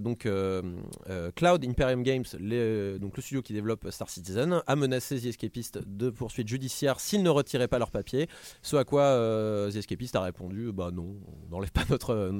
donc 0.00 0.26
Cloud 1.36 1.64
Imperium 1.64 2.02
Games, 2.02 2.24
les- 2.38 2.98
donc 2.98 3.16
le 3.16 3.22
studio 3.22 3.42
qui 3.42 3.52
développe 3.52 3.86
Star 3.90 4.08
Citizen, 4.08 4.62
a 4.66 4.76
menacé 4.76 5.20
The 5.20 5.26
Escapist 5.26 5.78
de 5.86 6.11
poursuites 6.12 6.48
judiciaires 6.48 7.00
s'ils 7.00 7.22
ne 7.22 7.30
retiraient 7.30 7.68
pas 7.68 7.78
leur 7.78 7.90
papier. 7.90 8.28
Ce 8.62 8.76
à 8.76 8.84
quoi 8.84 9.02
euh, 9.02 9.70
The 9.70 9.76
Escapist 9.76 10.16
a 10.16 10.20
répondu 10.20 10.72
bah 10.72 10.90
non, 10.92 11.16
on 11.26 11.50
n'enlève 11.50 11.72
pas 11.72 11.84
notre, 11.90 12.30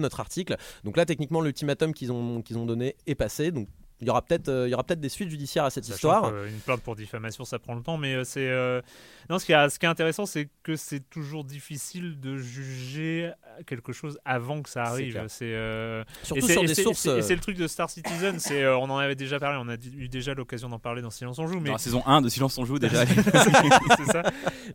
notre 0.00 0.20
article. 0.20 0.56
Donc 0.84 0.96
là, 0.96 1.04
techniquement, 1.06 1.40
l'ultimatum 1.40 1.92
qu'ils 1.92 2.12
ont, 2.12 2.42
qu'ils 2.42 2.58
ont 2.58 2.66
donné 2.66 2.96
est 3.06 3.14
passé. 3.14 3.50
Donc 3.50 3.68
Il 4.02 4.06
y 4.08 4.10
aura 4.10 4.20
peut-être 4.22 4.48
euh, 4.48 4.66
il 4.68 4.70
y 4.70 4.74
aura 4.74 4.82
peut-être 4.84 5.00
des 5.00 5.08
suites 5.08 5.30
judiciaires 5.30 5.64
à 5.64 5.70
cette 5.70 5.84
Sachant 5.84 5.94
histoire. 5.96 6.22
que, 6.30 6.34
euh, 6.36 6.48
Une 6.48 6.58
plainte 6.58 6.82
pour 6.82 6.96
diffamation, 6.96 7.44
ça 7.44 7.58
prend 7.58 7.74
le 7.74 7.82
temps, 7.82 7.96
mais 7.96 8.14
euh, 8.14 8.24
c'est. 8.24 8.48
euh, 8.48 8.82
Non, 9.30 9.38
ce 9.38 9.46
qui, 9.46 9.52
est, 9.52 9.68
ce 9.70 9.78
qui 9.78 9.86
est 9.86 9.88
intéressant, 9.88 10.26
c'est 10.26 10.48
que 10.62 10.76
c'est 10.76 11.08
toujours 11.08 11.44
difficile 11.44 12.18
de 12.20 12.36
juger 12.36 13.30
quelque 13.66 13.92
chose 13.92 14.18
avant 14.24 14.60
que 14.62 14.68
ça 14.68 14.82
arrive. 14.82 15.22
C'est. 15.28 15.44
euh, 15.54 16.02
Surtout 16.22 16.44
et 16.46 16.52
sur 16.52 16.62
et 16.62 16.66
des 16.66 16.74
sources. 16.74 17.06
et 17.06 17.22
c'est- 17.22 17.34
le 17.34 17.40
truc 17.40 17.56
de 17.56 17.66
Star 17.68 17.88
Citizen, 17.88 18.38
c'est, 18.40 18.62
euh, 18.62 18.76
on 18.76 18.90
en 18.90 18.98
avait 18.98 19.14
déjà 19.14 19.38
parlé, 19.38 19.58
on 19.62 19.68
a 19.68 19.76
eu 19.96 20.08
déjà 20.08 20.34
l'occasion 20.34 20.68
d'en 20.68 20.78
parler 20.78 21.00
dans 21.00 21.10
Silence 21.10 21.38
on 21.38 21.46
joue, 21.46 21.60
mais 21.60 21.66
Dans 21.68 21.72
la 21.72 21.78
saison 21.78 22.02
1 22.06 22.20
de 22.22 22.28
Silence 22.28 22.58
on 22.58 22.64
joue 22.64 22.78
déjà. 22.78 23.06
c'est 23.06 24.12
ça. 24.12 24.22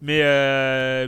Mais 0.02 0.22
euh, 0.24 1.08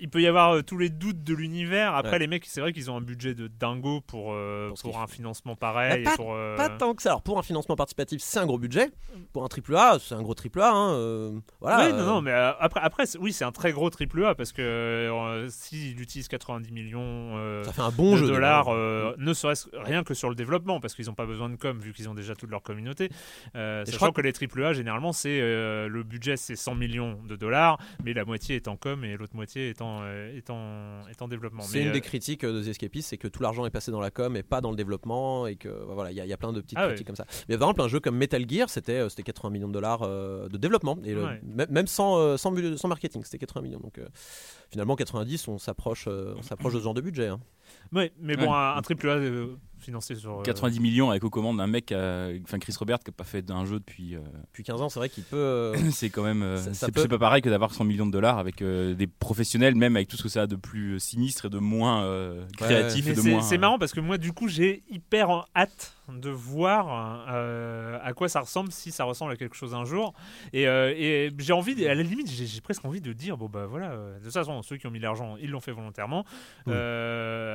il 0.00 0.08
peut 0.08 0.20
y 0.22 0.26
avoir 0.26 0.52
euh, 0.56 0.62
tous 0.62 0.78
les 0.78 0.88
doutes 0.90 1.22
de 1.24 1.34
l'univers. 1.34 1.94
Après, 1.94 2.12
Ouais. 2.12 2.18
les 2.20 2.26
mecs, 2.26 2.44
c'est 2.46 2.60
vrai 2.60 2.72
qu'ils 2.72 2.90
ont 2.90 2.96
un 2.96 3.00
budget 3.00 3.34
de 3.34 3.48
dingo 3.48 4.00
pour, 4.02 4.32
euh, 4.32 4.70
Pour 4.82 5.00
un 5.00 5.06
financement 5.06 5.56
pareil. 5.56 6.02
Et 6.02 6.16
pour, 6.16 6.32
euh, 6.34 6.56
Pas 6.56 6.68
tant 6.68 6.94
que 6.94 7.02
ça. 7.02 7.10
Alors 7.10 7.22
pour 7.22 7.38
un 7.38 7.42
financement 7.42 7.76
participatif, 7.76 8.20
c'est 8.22 8.38
un 8.38 8.46
gros 8.46 8.58
budget. 8.58 8.90
Pour 9.32 9.44
un 9.44 9.48
triple 9.48 9.74
A, 9.76 9.98
c'est 10.00 10.14
un 10.14 10.22
gros 10.22 10.34
triple 10.34 10.60
A. 10.60 10.70
hein, 10.72 11.40
voilà. 11.60 11.86
Oui, 11.86 11.92
non, 11.92 12.04
non, 12.06 12.22
mais 12.22 12.32
après, 12.32 12.80
après 12.82 13.04
oui, 13.18 13.32
c'est 13.32 13.44
un 13.44 13.52
très 13.52 13.72
gros 13.72 13.90
triple 13.90 14.24
A 14.24 14.34
parce 14.34 14.52
que 14.52 14.62
euh, 14.62 15.48
s'il 15.48 16.00
utilise 16.00 16.28
90 16.28 16.72
millions 16.72 17.62
Ça 17.64 17.72
fait 17.72 17.82
un 17.82 17.90
bon 17.90 18.12
de 18.12 18.18
jeu. 18.18 18.26
dollars, 18.28 18.68
euh, 18.68 19.14
ne 19.18 19.32
serait-ce 19.32 19.68
rien 19.74 20.04
que 20.04 20.14
sur 20.14 20.28
le 20.28 20.34
développement, 20.34 20.80
parce 20.80 20.94
qu'ils 20.94 21.06
n'ont 21.06 21.14
pas 21.14 21.26
besoin 21.26 21.48
de 21.48 21.56
com 21.56 21.78
vu 21.80 21.92
qu'ils 21.92 22.08
ont 22.08 22.14
déjà 22.14 22.34
toute 22.34 22.50
leur 22.50 22.62
communauté. 22.62 23.10
Euh, 23.56 23.80
je 23.84 23.90
sachant 23.92 23.96
crois 24.06 24.12
que 24.12 24.20
les 24.20 24.32
triple 24.32 24.62
A, 24.64 24.72
généralement, 24.72 25.12
c'est 25.12 25.38
le 25.40 26.02
budget, 26.02 26.36
c'est 26.36 26.56
100 26.56 26.74
millions 26.74 27.18
de 27.28 27.36
dollars, 27.36 27.78
mais 28.04 28.12
la 28.12 28.24
moitié 28.24 28.56
est 28.56 28.68
en 28.68 28.76
com 28.76 29.04
et 29.04 29.16
l'autre 29.16 29.34
moitié 29.34 29.70
est 29.70 29.80
en, 29.82 29.87
euh, 30.02 30.36
est 30.36 30.50
en, 30.50 31.06
est 31.08 31.20
en 31.22 31.28
développement. 31.28 31.62
C'est 31.62 31.80
une 31.82 31.88
euh, 31.88 31.92
des 31.92 32.00
critiques 32.00 32.44
euh, 32.44 32.52
de 32.52 32.62
The 32.62 32.68
Escapistes, 32.68 33.08
c'est 33.08 33.16
que 33.18 33.28
tout 33.28 33.42
l'argent 33.42 33.64
est 33.66 33.70
passé 33.70 33.90
dans 33.90 34.00
la 34.00 34.10
com 34.10 34.36
et 34.36 34.42
pas 34.42 34.60
dans 34.60 34.70
le 34.70 34.76
développement 34.76 35.46
et 35.46 35.56
que 35.56 35.68
bah, 35.68 35.92
voilà, 35.94 36.10
il 36.10 36.16
y, 36.16 36.20
a- 36.20 36.24
il 36.24 36.28
y 36.28 36.32
a 36.32 36.36
plein 36.36 36.52
de 36.52 36.60
petites 36.60 36.78
Ah 36.78 36.86
critiques 36.86 37.00
ouais. 37.00 37.06
comme 37.06 37.16
ça. 37.16 37.26
Mais 37.48 37.56
par 37.56 37.68
exemple, 37.68 37.82
un 37.82 37.88
jeu 37.88 38.00
comme 38.00 38.16
Metal 38.16 38.44
Gear, 38.48 38.68
c'était 38.70 38.92
euh, 38.98 39.08
c'était 39.08 39.22
80 39.24 39.50
millions 39.50 39.68
de 39.68 39.72
dollars 39.72 40.02
euh, 40.02 40.48
de 40.48 40.56
développement 40.58 40.98
et 41.04 41.14
le- 41.14 41.24
Ouais. 41.24 41.40
même- 41.44 41.70
même 41.70 41.86
sans, 41.86 42.18
euh, 42.18 42.36
sans, 42.36 42.50
marketing, 42.88 43.22
c'était 43.24 43.38
80 43.38 43.62
millions. 43.62 43.80
Donc 43.80 43.98
euh, 43.98 44.06
finalement 44.70 44.96
90, 44.96 45.48
on 45.48 45.58
s'approche 45.58 46.06
euh, 46.08 46.34
on 46.38 46.42
s'approche 46.42 46.72
de 46.74 46.78
ce 46.78 46.84
genre 46.84 46.94
de 46.94 47.00
budget. 47.00 47.28
hein. 47.28 47.40
Ouais, 47.92 48.12
mais 48.18 48.36
bon, 48.36 48.44
Ouais. 48.44 48.48
un, 48.48 48.76
un 48.76 48.82
triple 48.82 49.08
A 49.10 49.14
euh, 49.16 49.56
financé 49.78 50.14
sur. 50.14 50.40
euh, 50.40 50.42
90 50.42 50.80
millions 50.80 51.10
avec 51.10 51.24
aux 51.24 51.30
commandes 51.30 51.58
d'un 51.58 51.66
mec, 51.66 51.92
euh, 51.92 52.38
enfin 52.44 52.58
Chris 52.58 52.74
Robert, 52.78 52.98
qui 52.98 53.10
n'a 53.10 53.14
pas 53.16 53.24
fait 53.24 53.42
d'un 53.42 53.64
jeu 53.64 53.78
depuis. 53.78 54.14
euh, 54.16 54.20
Depuis 54.46 54.64
15 54.64 54.82
ans, 54.82 54.88
c'est 54.88 54.98
vrai 54.98 55.08
qu'il 55.08 55.24
peut. 55.24 55.36
euh, 55.36 55.76
c'est 55.90 56.10
quand 56.10 56.22
même. 56.24 56.42
euh, 56.42 56.56
Ça- 56.58 56.74
ça 56.74 56.86
c'est 56.86 56.92
peut- 56.92 57.08
pas 57.08 57.18
pareil 57.18 57.42
que 57.42 57.48
d'avoir 57.48 57.72
100 57.72 57.84
millions 57.84 58.06
de 58.06 58.12
dollars 58.12 58.38
avec 58.38 58.62
euh, 58.62 58.94
des 58.94 59.06
professionnels, 59.06 59.74
même 59.74 59.96
avec 59.96 60.08
tout 60.08 60.16
ce 60.16 60.22
que 60.22 60.28
ça 60.28 60.42
a 60.42 60.46
de 60.46 60.56
plus 60.56 60.94
euh, 60.94 60.98
sinistre 60.98 61.46
et 61.46 61.50
de 61.50 61.58
moins 61.58 62.02
euh, 62.04 62.44
créatif 62.56 63.06
Mais 63.06 63.12
et 63.12 63.14
de 63.14 63.20
c'est 63.20 63.30
moins. 63.30 63.40
c'est 63.42 63.56
euh, 63.56 63.58
marrant 63.58 63.78
parce 63.78 63.92
que 63.92 64.00
moi, 64.00 64.18
du 64.18 64.32
coup, 64.32 64.48
j'ai 64.48 64.82
hyper 64.90 65.30
en 65.30 65.44
hâte 65.56 65.94
de 66.12 66.30
voir 66.30 67.26
euh, 67.30 67.98
à 68.02 68.12
quoi 68.12 68.28
ça 68.28 68.40
ressemble 68.40 68.72
si 68.72 68.90
ça 68.90 69.04
ressemble 69.04 69.32
à 69.32 69.36
quelque 69.36 69.56
chose 69.56 69.74
un 69.74 69.84
jour. 69.84 70.14
Et, 70.52 70.66
euh, 70.66 70.92
et 70.96 71.30
j'ai 71.38 71.52
envie, 71.52 71.86
à 71.86 71.94
la 71.94 72.02
limite, 72.02 72.30
j'ai 72.30 72.60
presque 72.60 72.84
envie 72.84 73.00
de 73.00 73.12
dire 73.12 73.36
bon, 73.36 73.46
bah 73.48 73.66
voilà, 73.66 73.90
euh, 73.90 74.18
de 74.18 74.24
toute 74.24 74.32
façon, 74.32 74.62
ceux 74.62 74.76
qui 74.76 74.86
ont 74.86 74.90
mis 74.90 74.98
l'argent, 75.00 75.36
ils 75.40 75.50
l'ont 75.50 75.60
fait 75.60 75.72
volontairement. 75.72 76.24
Oui. 76.66 76.72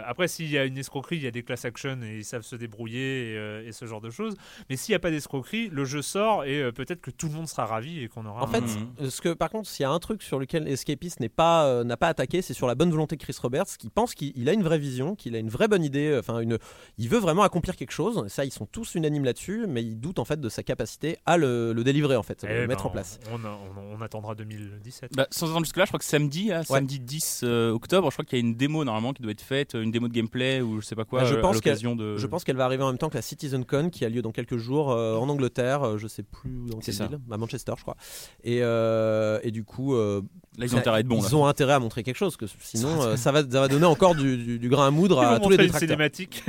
Après, 0.05 0.27
s'il 0.27 0.49
y 0.49 0.57
a 0.57 0.65
une 0.65 0.77
escroquerie, 0.77 1.17
il 1.17 1.23
y 1.23 1.27
a 1.27 1.31
des 1.31 1.43
class 1.43 1.65
action 1.65 1.99
et 2.03 2.17
ils 2.17 2.25
savent 2.25 2.43
se 2.43 2.55
débrouiller 2.55 3.33
et, 3.33 3.67
et 3.67 3.71
ce 3.71 3.85
genre 3.85 4.01
de 4.01 4.09
choses. 4.09 4.35
Mais 4.69 4.75
s'il 4.75 4.91
n'y 4.93 4.97
a 4.97 4.99
pas 4.99 5.11
d'escroquerie, 5.11 5.69
le 5.69 5.85
jeu 5.85 6.01
sort 6.01 6.43
et 6.45 6.71
peut-être 6.71 7.01
que 7.01 7.11
tout 7.11 7.27
le 7.27 7.33
monde 7.33 7.47
sera 7.47 7.65
ravi 7.65 8.03
et 8.03 8.07
qu'on 8.07 8.25
aura. 8.25 8.43
En 8.43 8.47
fait, 8.47 8.63
un- 8.99 9.09
ce 9.09 9.21
que, 9.21 9.33
par 9.33 9.49
contre, 9.49 9.67
s'il 9.69 9.83
y 9.83 9.85
a 9.85 9.91
un 9.91 9.99
truc 9.99 10.21
sur 10.23 10.39
lequel 10.39 10.67
Escapist 10.67 11.19
n'est 11.19 11.29
pas, 11.29 11.83
n'a 11.83 11.97
pas 11.97 12.07
attaqué, 12.07 12.41
c'est 12.41 12.53
sur 12.53 12.67
la 12.67 12.75
bonne 12.75 12.91
volonté 12.91 13.15
de 13.15 13.21
Chris 13.23 13.35
Roberts, 13.41 13.77
qui 13.79 13.89
pense 13.89 14.13
qu'il 14.13 14.31
il 14.35 14.49
a 14.49 14.53
une 14.53 14.63
vraie 14.63 14.77
vision, 14.79 15.15
qu'il 15.15 15.35
a 15.35 15.39
une 15.39 15.49
vraie 15.49 15.67
bonne 15.67 15.83
idée, 15.83 16.15
enfin 16.19 16.39
une, 16.39 16.57
il 16.97 17.09
veut 17.09 17.19
vraiment 17.19 17.43
accomplir 17.43 17.75
quelque 17.75 17.91
chose. 17.91 18.27
Ça, 18.27 18.42
ils 18.45 18.51
sont 18.51 18.65
tous 18.65 18.95
unanimes 18.95 19.23
là-dessus, 19.25 19.65
mais 19.67 19.83
ils 19.83 19.99
doutent 19.99 20.19
en 20.19 20.25
fait 20.25 20.39
de 20.39 20.49
sa 20.49 20.63
capacité 20.63 21.17
à 21.25 21.37
le, 21.37 21.73
le 21.73 21.83
délivrer 21.83 22.15
en 22.15 22.23
fait, 22.23 22.39
Eh 22.43 22.47
le 22.47 22.53
ben, 22.61 22.67
mettre 22.67 22.85
en 22.85 22.89
place. 22.89 23.19
On, 23.31 23.35
on- 23.45 23.97
on 23.97 24.01
attendra 24.01 24.35
2017. 24.35 25.11
Bah, 25.15 25.27
sans 25.31 25.49
attendre 25.49 25.65
jusque-là, 25.65 25.85
je 25.85 25.89
crois 25.89 25.99
que 25.99 26.05
samedi, 26.05 26.47
là, 26.49 26.63
samedi 26.63 26.99
10 26.99 27.41
euh, 27.43 27.71
octobre, 27.71 28.09
je 28.09 28.15
crois 28.15 28.25
qu'il 28.25 28.39
y 28.39 28.41
a 28.41 28.45
une 28.45 28.55
démo 28.55 28.83
normalement 28.83 29.13
qui 29.13 29.21
doit 29.21 29.31
être 29.31 29.41
faite, 29.41 29.73
une 29.75 29.91
démo 29.91 30.07
de 30.07 30.13
gameplay 30.13 30.61
ou 30.61 30.81
je 30.81 30.85
sais 30.85 30.95
pas 30.95 31.05
quoi, 31.05 31.21
Bah, 31.21 31.25
je 31.27 31.35
euh, 31.35 31.41
pense 31.41 31.51
à 31.51 31.55
l'occasion 31.55 31.95
de. 31.95 32.17
Je 32.17 32.27
pense 32.27 32.43
qu'elle 32.43 32.55
va 32.57 32.65
arriver 32.65 32.83
en 32.83 32.87
même 32.87 32.97
temps 32.97 33.09
que 33.09 33.15
la 33.15 33.21
CitizenCon 33.21 33.89
qui 33.89 34.03
a 34.05 34.09
lieu 34.09 34.21
dans 34.21 34.31
quelques 34.31 34.57
jours 34.57 34.91
euh, 34.91 35.15
en 35.15 35.29
Angleterre, 35.29 35.97
je 35.97 36.07
sais 36.07 36.23
plus 36.23 36.69
dans 36.69 36.79
quelle 36.79 36.95
ville, 36.95 37.19
à 37.31 37.37
Manchester, 37.37 37.73
je 37.77 37.81
crois. 37.83 37.95
Et, 38.43 38.59
euh, 38.63 39.39
et 39.43 39.51
du 39.51 39.63
coup, 39.63 39.95
euh, 39.95 40.21
Là, 40.57 40.65
ils 40.65 40.75
ont 40.75 40.77
intérêt 40.79 40.97
à 40.97 40.99
être 40.99 41.07
bons. 41.07 41.19
ils 41.25 41.31
là. 41.31 41.37
ont 41.37 41.45
intérêt 41.47 41.73
à 41.73 41.79
montrer 41.79 42.03
quelque 42.03 42.17
chose, 42.17 42.37
que 42.37 42.45
sinon 42.59 43.01
euh, 43.01 43.15
ça, 43.15 43.31
va, 43.31 43.41
ça 43.41 43.59
va 43.61 43.67
donner 43.67 43.85
encore 43.85 44.13
du, 44.15 44.37
du- 44.37 44.59
du 44.59 44.69
grain 44.69 44.87
à 44.87 44.91
moudre 44.91 45.19
Ils 45.23 45.35
à 45.35 45.39
tous 45.39 45.49
les 45.49 45.57
détracteurs. 45.57 45.79
cinématique. 45.89 46.43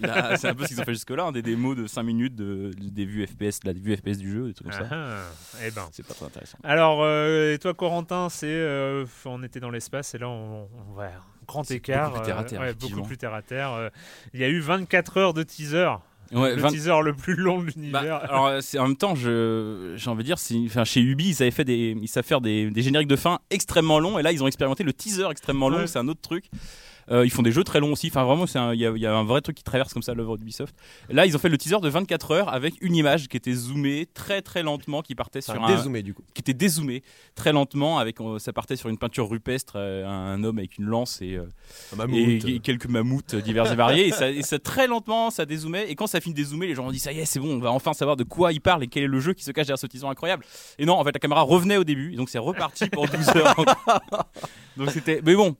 Là, 0.00 0.36
c'est 0.36 0.48
un 0.48 0.54
peu 0.54 0.62
ce 0.64 0.68
qu'ils 0.68 0.80
ont 0.80 0.84
fait 0.84 0.94
jusque-là, 0.94 1.26
hein, 1.26 1.32
des 1.42 1.50
démos 1.50 1.76
de 1.76 1.86
5 1.86 2.02
minutes 2.02 2.34
de, 2.34 2.70
des 2.78 3.04
vues 3.04 3.26
FPS, 3.26 3.60
de 3.60 3.66
la 3.66 3.72
vue 3.72 3.96
FPS 3.96 4.18
du 4.18 4.30
jeu, 4.32 4.46
des 4.48 4.54
trucs 4.54 4.68
comme 4.70 4.78
ça. 4.78 4.88
Ah. 4.90 5.22
Eh 5.66 5.70
ben. 5.70 5.88
C'est 5.92 6.06
pas 6.06 6.14
très 6.14 6.26
intéressant. 6.26 6.58
Alors, 6.64 7.02
euh, 7.02 7.54
et 7.54 7.58
toi, 7.58 7.74
Corentin, 7.74 8.28
c'est, 8.28 8.46
euh, 8.48 9.04
on 9.24 9.42
était 9.42 9.60
dans 9.60 9.70
l'espace 9.70 10.14
et 10.14 10.18
là, 10.18 10.28
on, 10.28 10.68
on 10.90 10.94
va 10.94 11.10
grand 11.46 11.68
écart, 11.70 12.10
beaucoup 12.10 12.20
plus 12.20 12.26
terre 12.26 12.38
à 12.38 12.44
terre, 12.44 12.60
ouais, 12.60 12.66
effectivement. 12.68 12.96
beaucoup 12.96 13.08
plus 13.08 13.16
terre 13.18 13.34
à 13.34 13.42
terre. 13.42 13.72
euh, 13.72 13.88
Il 14.34 14.40
y 14.40 14.44
a 14.44 14.48
eu 14.48 14.60
24 14.60 15.16
heures 15.16 15.34
de 15.34 15.42
teaser, 15.42 15.88
Ouais, 16.30 16.54
le 16.54 16.60
20 16.60 16.68
teaser 16.68 16.92
le 17.02 17.14
plus 17.14 17.36
long 17.36 17.60
de 17.62 17.64
Bah, 17.66 17.72
l'univers. 17.74 18.16
alors 18.30 18.46
euh, 18.48 18.60
c'est 18.60 18.78
en 18.78 18.86
même 18.86 18.96
temps, 18.98 19.14
je, 19.14 19.94
j'ai 19.96 20.10
envie 20.10 20.24
de 20.24 20.26
dire, 20.34 20.36
enfin, 20.66 20.84
chez 20.84 21.00
Ubi, 21.00 21.30
ils 21.30 21.42
avaient 21.42 21.50
fait 21.50 21.64
des, 21.64 21.96
ils 21.98 22.06
savent 22.06 22.22
faire 22.26 22.42
des, 22.42 22.70
des 22.70 22.82
génériques 22.82 23.08
de 23.08 23.16
fin 23.16 23.38
extrêmement 23.48 23.98
longs, 23.98 24.18
et 24.18 24.22
là 24.22 24.30
ils 24.30 24.42
ont 24.42 24.46
expérimenté 24.46 24.84
le 24.84 24.92
teaser 24.92 25.30
extrêmement 25.30 25.70
long, 25.70 25.78
Ouais. 25.78 25.86
c'est 25.86 25.98
un 25.98 26.06
autre 26.08 26.20
truc. 26.20 26.44
Euh, 27.10 27.24
ils 27.24 27.30
font 27.30 27.42
des 27.42 27.52
jeux 27.52 27.64
très 27.64 27.80
longs 27.80 27.92
aussi. 27.92 28.08
Enfin, 28.08 28.24
vraiment, 28.24 28.44
il 28.72 28.80
y, 28.80 28.86
a- 28.86 28.90
il 28.94 29.00
y 29.00 29.06
a 29.06 29.14
un 29.14 29.24
vrai 29.24 29.40
truc 29.40 29.56
qui 29.56 29.62
traverse 29.64 29.92
comme 29.92 30.02
ça 30.02 30.14
l'œuvre 30.14 30.36
d'Ubisoft. 30.36 30.74
Là, 31.08 31.26
ils 31.26 31.34
ont 31.34 31.38
fait 31.38 31.48
le 31.48 31.56
teaser 31.58 31.80
de 31.80 31.88
24 31.88 32.30
heures 32.32 32.52
avec 32.52 32.74
une 32.80 32.94
image 32.94 33.28
qui 33.28 33.36
était 33.36 33.52
zoomée 33.54 34.06
très 34.12 34.42
très 34.42 34.62
lentement, 34.62 35.02
qui 35.02 35.14
partait 35.14 35.40
sur 35.40 35.54
un, 35.62 35.74
dézoomé 35.76 36.02
du 36.02 36.14
coup. 36.14 36.22
qui 36.34 36.40
était 36.40 36.54
dézoomé 36.54 37.02
très 37.34 37.52
lentement. 37.52 37.98
Avec, 37.98 38.20
euh, 38.20 38.38
ça 38.38 38.52
partait 38.52 38.76
sur 38.76 38.88
une 38.90 38.98
peinture 38.98 39.28
rupestre, 39.28 39.74
euh, 39.76 40.06
un 40.06 40.42
homme 40.44 40.58
avec 40.58 40.78
une 40.78 40.84
lance 40.86 41.22
et, 41.22 41.38
et, 42.18 42.36
et 42.56 42.60
quelques 42.60 42.86
mammouths 42.88 43.34
divers 43.36 43.72
et 43.72 43.76
variés. 43.76 44.08
Et 44.08 44.12
ça, 44.12 44.30
et 44.30 44.42
ça, 44.42 44.58
très 44.58 44.86
lentement, 44.86 45.30
ça 45.30 45.46
dézoomait. 45.46 45.90
Et 45.90 45.94
quand 45.94 46.06
ça 46.06 46.20
finit 46.20 46.34
de 46.34 46.40
dézoomer, 46.40 46.66
les 46.66 46.74
gens 46.74 46.86
ont 46.86 46.92
dit 46.92 46.98
ça 46.98 47.12
y 47.12 47.20
est, 47.20 47.24
c'est 47.24 47.40
bon, 47.40 47.56
on 47.56 47.58
va 47.58 47.70
enfin 47.72 47.92
savoir 47.94 48.16
de 48.16 48.24
quoi 48.24 48.52
il 48.52 48.60
parle 48.60 48.84
et 48.84 48.86
quel 48.88 49.04
est 49.04 49.06
le 49.08 49.20
jeu 49.20 49.32
qui 49.32 49.44
se 49.44 49.50
cache 49.52 49.66
derrière 49.66 49.78
ce 49.78 49.86
teaser 49.86 50.06
incroyable. 50.06 50.44
Et 50.78 50.84
non, 50.86 50.94
en 50.94 51.04
fait, 51.04 51.12
la 51.12 51.20
caméra 51.20 51.40
revenait 51.42 51.76
au 51.78 51.84
début, 51.84 52.12
et 52.12 52.16
donc 52.16 52.28
c'est 52.28 52.38
reparti 52.38 52.88
pour 52.90 53.06
12 53.08 53.28
heures. 53.36 53.56
donc 54.76 54.90
c'était. 54.90 55.20
Mais 55.24 55.34
bon. 55.34 55.56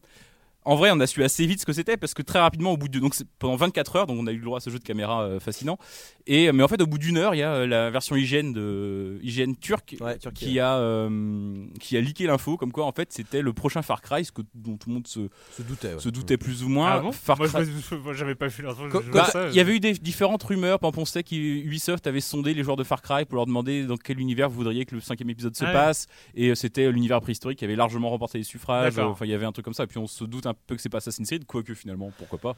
En 0.69 0.77
vrai, 0.77 0.91
on 0.93 1.01
a 1.01 1.07
su 1.07 1.25
assez 1.25 1.47
vite 1.47 1.61
ce 1.61 1.67
que 1.67 1.73
c'était 1.73 1.97
parce 1.97 2.13
que 2.13 2.21
très 2.21 2.39
rapidement, 2.41 2.73
au 2.73 2.77
bout 2.77 2.89
de 2.89 2.99
donc 2.99 3.15
c'est 3.15 3.27
pendant 3.39 3.57
24 3.57 3.97
heures, 3.97 4.07
donc 4.07 4.19
on 4.21 4.27
a 4.27 4.33
eu 4.33 4.37
le 4.37 4.45
droit 4.45 4.59
à 4.59 4.61
ce 4.61 4.69
jeu 4.69 4.79
de 4.79 4.85
caméra 4.85 5.23
euh, 5.23 5.41
fascinant. 5.41 5.79
Et 6.27 6.53
mais 6.53 6.63
en 6.63 6.69
fait, 6.69 6.83
au 6.83 6.87
bout 6.87 6.99
d'une 6.99 7.17
heure, 7.17 7.35
il 7.35 7.39
y 7.39 7.43
a 7.43 7.55
euh, 7.55 7.67
la 7.67 7.89
version 7.91 8.17
hygiène 8.17 8.53
de 8.53 9.19
hygiène 9.23 9.57
turque 9.57 9.97
Ouais, 10.01 10.19
Turquie, 10.19 10.45
qui 10.45 10.61
a 10.61 10.77
euh, 10.77 11.65
qui 11.81 11.97
a 11.97 12.03
leaké 12.03 12.27
l'info 12.27 12.59
comme 12.59 12.71
quoi 12.71 12.85
en 12.85 12.93
fait 12.93 13.11
c'était 13.15 13.41
le 13.41 13.55
prochain 13.55 13.81
Far 13.81 14.03
Cry, 14.03 14.27
ce 14.27 14.33
que 14.33 14.43
dont 14.55 14.77
tout 14.77 14.91
le 14.91 14.95
monde 14.97 15.07
se, 15.07 15.29
se 15.57 15.63
doutait. 15.63 15.95
ouais. 15.95 16.01
se 16.01 16.11
doutait 16.11 16.37
plus 16.37 16.63
ou 16.65 16.69
moins. 16.69 16.91
ah 16.91 17.01
bon 17.01 17.13
Far 17.13 17.39
Moi, 17.39 18.13
j'avais 18.13 18.35
pas 18.35 18.49
vu 18.49 18.63
l'info. 18.63 18.83
Bah, 19.11 19.27
il 19.49 19.55
y 19.57 19.61
avait 19.61 19.75
eu 19.75 19.81
des 19.81 19.95
différentes 19.95 20.43
rumeurs. 20.43 20.79
On 20.83 21.05
sait 21.07 21.23
qu'Ubisoft 21.23 22.07
avait 22.07 22.21
sondé 22.21 22.53
les 22.53 22.63
joueurs 22.63 22.77
de 22.77 22.85
Far 22.85 23.01
Cry 23.01 23.25
pour 23.25 23.37
leur 23.37 23.47
demander 23.47 23.85
dans 23.85 23.97
quel 23.97 24.21
univers 24.21 24.51
vous 24.51 24.57
voudriez 24.57 24.85
que 24.85 24.95
le 24.95 25.01
cinquième 25.01 25.31
épisode 25.31 25.57
se 25.57 25.65
Ah 25.65 25.69
ouais. 25.69 25.73
passe. 25.73 26.09
Et 26.35 26.51
euh, 26.51 26.55
c'était 26.55 26.91
l'univers 26.93 27.21
préhistorique 27.23 27.59
qui 27.61 27.65
avait 27.65 27.77
largement 27.77 28.11
remporté 28.11 28.37
les 28.37 28.45
suffrages. 28.45 28.99
Enfin, 28.99 29.25
il 29.25 29.31
y 29.31 29.35
avait 29.35 29.47
un 29.47 29.53
truc 29.53 29.65
comme 29.65 29.75
ça. 29.75 29.85
Et 29.85 29.87
puis 29.87 29.99
on 29.99 30.07
se 30.07 30.25
doute 30.25 30.45
un 30.47 30.55
peu 30.67 30.77
que 30.77 30.83
c'est 30.83 30.89
pas 30.89 30.99
Assassin's 30.99 31.29
Creed, 31.29 31.45
quoique 31.47 31.75
finalement, 31.75 32.11
pourquoi 32.19 32.39
pas. 32.39 32.57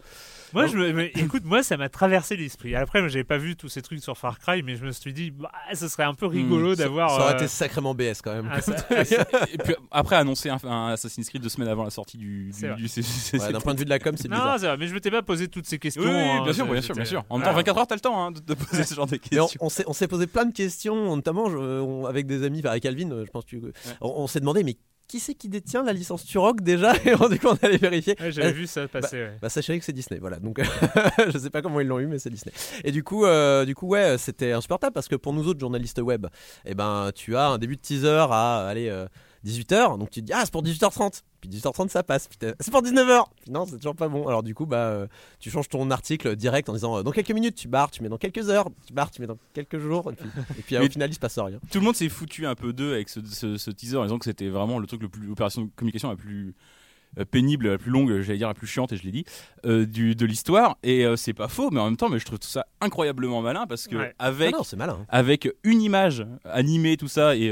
Moi, 0.52 0.66
je 0.66 0.76
me- 0.76 0.92
mais 0.92 1.12
écoute, 1.16 1.44
moi, 1.44 1.62
ça 1.62 1.76
m'a 1.76 1.88
traversé 1.88 2.36
l'esprit. 2.36 2.74
Après, 2.74 3.00
j'avais 3.08 3.24
pas 3.24 3.38
vu 3.38 3.54
tous 3.56 3.68
ces 3.68 3.82
trucs 3.82 4.02
sur 4.02 4.16
Far 4.18 4.38
Cry, 4.38 4.62
mais 4.62 4.76
je 4.76 4.84
me 4.84 4.92
suis 4.92 5.12
dit, 5.12 5.30
bah, 5.30 5.50
ce 5.74 5.88
serait 5.88 6.02
un 6.04 6.14
peu 6.14 6.26
rigolo 6.26 6.72
Hmm, 6.72 6.76
ça, 6.76 6.82
d'avoir. 6.84 7.10
ça 7.10 7.16
aurait 7.22 7.32
euh, 7.32 7.36
été 7.36 7.48
sacrément 7.48 7.94
BS 7.94 8.20
quand 8.22 8.32
même. 8.34 8.48
un- 8.50 8.58
et 9.52 9.58
puis 9.58 9.74
après, 9.90 10.16
annoncer 10.16 10.48
un, 10.48 10.58
un 10.64 10.88
Assassin's 10.92 11.28
Creed 11.28 11.42
deux 11.42 11.48
semaines 11.48 11.68
avant 11.68 11.84
la 11.84 11.90
sortie 11.90 12.16
du. 12.18 12.52
Ouais, 12.62 13.52
D'un 13.52 13.60
point 13.60 13.74
de 13.74 13.78
vue 13.78 13.84
de 13.84 13.90
la 13.90 13.98
com, 13.98 14.14
c'est 14.16 14.28
Non, 14.28 14.36
bizarre. 14.36 14.58
c'est 14.60 14.66
vrai, 14.66 14.76
mais 14.76 14.86
je 14.86 14.94
m'étais 14.94 15.10
pas 15.10 15.22
posé 15.22 15.48
toutes 15.48 15.66
ces 15.66 15.78
questions. 15.78 16.02
Oui, 16.02 16.08
oui, 16.10 16.14
hein, 16.16 16.42
bien 16.42 16.52
sûr, 16.52 16.66
bien 16.66 16.80
sûr, 16.82 16.94
bien 16.94 17.04
sûr. 17.04 17.24
En 17.30 17.38
même 17.38 17.46
Ah. 17.46 17.50
temps, 17.50 17.56
24 17.56 17.78
heures, 17.78 17.86
t'as 17.86 17.94
le 17.94 18.00
temps 18.00 18.24
hein, 18.24 18.30
de, 18.32 18.40
de 18.40 18.54
poser 18.54 18.84
ce 18.84 18.94
genre 18.94 19.06
de 19.06 19.16
questions. 19.16 19.48
on 19.60 19.68
s'est, 19.68 19.84
on 19.86 19.92
s'est 19.92 20.08
posé 20.08 20.26
plein 20.26 20.44
de 20.44 20.52
questions, 20.52 21.16
notamment 21.16 21.50
je- 21.50 21.56
on- 21.58 22.06
avec 22.06 22.26
des 22.26 22.44
amis, 22.44 22.62
avec 22.64 22.84
Alvin, 22.86 23.10
euh, 23.10 23.24
je 23.26 23.30
pense 23.30 23.44
que 23.44 23.50
tu- 23.50 23.62
on, 24.00 24.08
on 24.22 24.26
s'est 24.26 24.40
demandé, 24.40 24.64
mais 24.64 24.76
qui 25.10 25.18
c'est 25.20 25.34
qui 25.34 25.48
détient 25.48 25.82
la 25.82 25.92
licence 25.92 26.24
Turok 26.24 26.60
déjà 26.60 26.92
Et 27.04 27.14
on 27.20 27.28
dit 27.28 27.38
qu'on 27.38 27.54
allait 27.62 27.76
vérifier. 27.78 28.14
Ouais, 28.20 28.30
j'avais 28.30 28.48
Euh, 28.48 28.52
vu 28.52 28.66
ça 28.66 28.86
passer. 28.86 29.16
ouais. 29.16 29.36
Bah 29.42 29.48
sachez 29.48 29.76
que 29.78 29.84
c'est 29.84 29.92
Disney, 29.92 30.20
voilà. 30.20 30.38
Donc 30.38 30.60
je 31.32 31.36
sais 31.38 31.50
pas 31.50 31.62
comment 31.62 31.80
ils 31.80 31.86
l'ont 31.88 31.98
eu, 31.98 32.06
mais 32.06 32.18
c'est 32.18 32.30
Disney. 32.30 32.52
Et 32.84 32.92
du 32.92 33.02
coup, 33.02 33.24
euh, 33.26 33.64
du 33.64 33.74
coup, 33.74 33.88
ouais, 33.88 34.16
c'était 34.18 34.52
insupportable 34.52 34.92
parce 34.94 35.08
que 35.08 35.16
pour 35.16 35.32
nous 35.32 35.48
autres 35.48 35.58
journalistes 35.60 35.98
web, 36.00 36.26
eh 36.64 36.74
ben, 36.74 37.10
tu 37.14 37.36
as 37.36 37.48
un 37.48 37.58
début 37.58 37.76
de 37.76 37.80
teaser 37.80 38.26
à 38.30 38.66
aller 38.68 38.88
18h, 39.44 39.98
donc 39.98 40.10
tu 40.10 40.20
te 40.20 40.26
dis 40.26 40.32
ah 40.34 40.42
c'est 40.44 40.52
pour 40.52 40.62
18h30, 40.62 41.22
puis 41.40 41.48
18h30 41.48 41.88
ça 41.88 42.02
passe, 42.02 42.28
putain, 42.28 42.52
c'est 42.60 42.70
pour 42.70 42.82
19h, 42.82 43.24
puis 43.40 43.50
non 43.50 43.64
c'est 43.66 43.76
toujours 43.76 43.94
pas 43.96 44.08
bon. 44.08 44.28
Alors 44.28 44.42
du 44.42 44.54
coup 44.54 44.66
bah 44.66 44.88
euh, 44.88 45.06
tu 45.38 45.50
changes 45.50 45.68
ton 45.68 45.90
article 45.90 46.36
direct 46.36 46.68
en 46.68 46.74
disant 46.74 46.98
euh, 46.98 47.02
dans 47.02 47.10
quelques 47.10 47.30
minutes 47.30 47.54
tu 47.54 47.66
barres, 47.68 47.90
tu 47.90 48.02
mets 48.02 48.08
dans 48.10 48.18
quelques 48.18 48.50
heures, 48.50 48.68
tu 48.86 48.92
barres, 48.92 49.10
tu 49.10 49.20
mets 49.20 49.26
dans 49.26 49.38
quelques 49.54 49.78
jours, 49.78 50.10
et 50.12 50.14
puis, 50.14 50.28
et 50.58 50.62
puis, 50.62 50.76
Mais- 50.78 50.86
au 50.86 50.90
final 50.90 51.08
il 51.10 51.14
se 51.14 51.18
passe 51.20 51.38
rien. 51.38 51.58
Tout 51.70 51.78
le 51.78 51.84
monde 51.84 51.96
s'est 51.96 52.08
foutu 52.10 52.46
un 52.46 52.54
peu 52.54 52.72
d'eux 52.74 52.92
avec 52.92 53.08
ce, 53.08 53.20
ce- 53.24 53.56
ce 53.56 53.70
teaser 53.70 53.96
en 53.96 54.02
disant 54.02 54.18
que 54.18 54.26
c'était 54.26 54.48
vraiment 54.48 54.78
le 54.78 54.86
truc 54.86 55.00
le 55.02 55.08
plus 55.08 55.26
l'opération 55.26 55.62
de 55.62 55.70
communication 55.74 56.10
la 56.10 56.16
plus 56.16 56.54
pénible, 57.30 57.70
la 57.70 57.78
plus 57.78 57.90
longue, 57.90 58.20
j'allais 58.20 58.38
dire 58.38 58.48
la 58.48 58.54
plus 58.54 58.66
chiante, 58.66 58.92
et 58.92 58.96
je 58.96 59.02
l'ai 59.02 59.10
dit, 59.10 59.24
euh, 59.66 59.86
du, 59.86 60.14
de 60.14 60.26
l'histoire. 60.26 60.76
Et 60.82 61.04
euh, 61.04 61.16
c'est 61.16 61.32
pas 61.32 61.48
faux, 61.48 61.70
mais 61.70 61.80
en 61.80 61.86
même 61.86 61.96
temps, 61.96 62.08
mais 62.08 62.18
je 62.18 62.24
trouve 62.24 62.38
tout 62.38 62.48
ça 62.48 62.66
incroyablement 62.80 63.42
malin 63.42 63.66
parce 63.66 63.86
que 63.86 63.96
avec, 64.18 64.54
ah 64.56 64.76
malin. 64.76 65.06
avec 65.08 65.48
une 65.64 65.82
image 65.82 66.26
animée, 66.44 66.96
tout 66.96 67.08
ça, 67.08 67.36
et, 67.36 67.46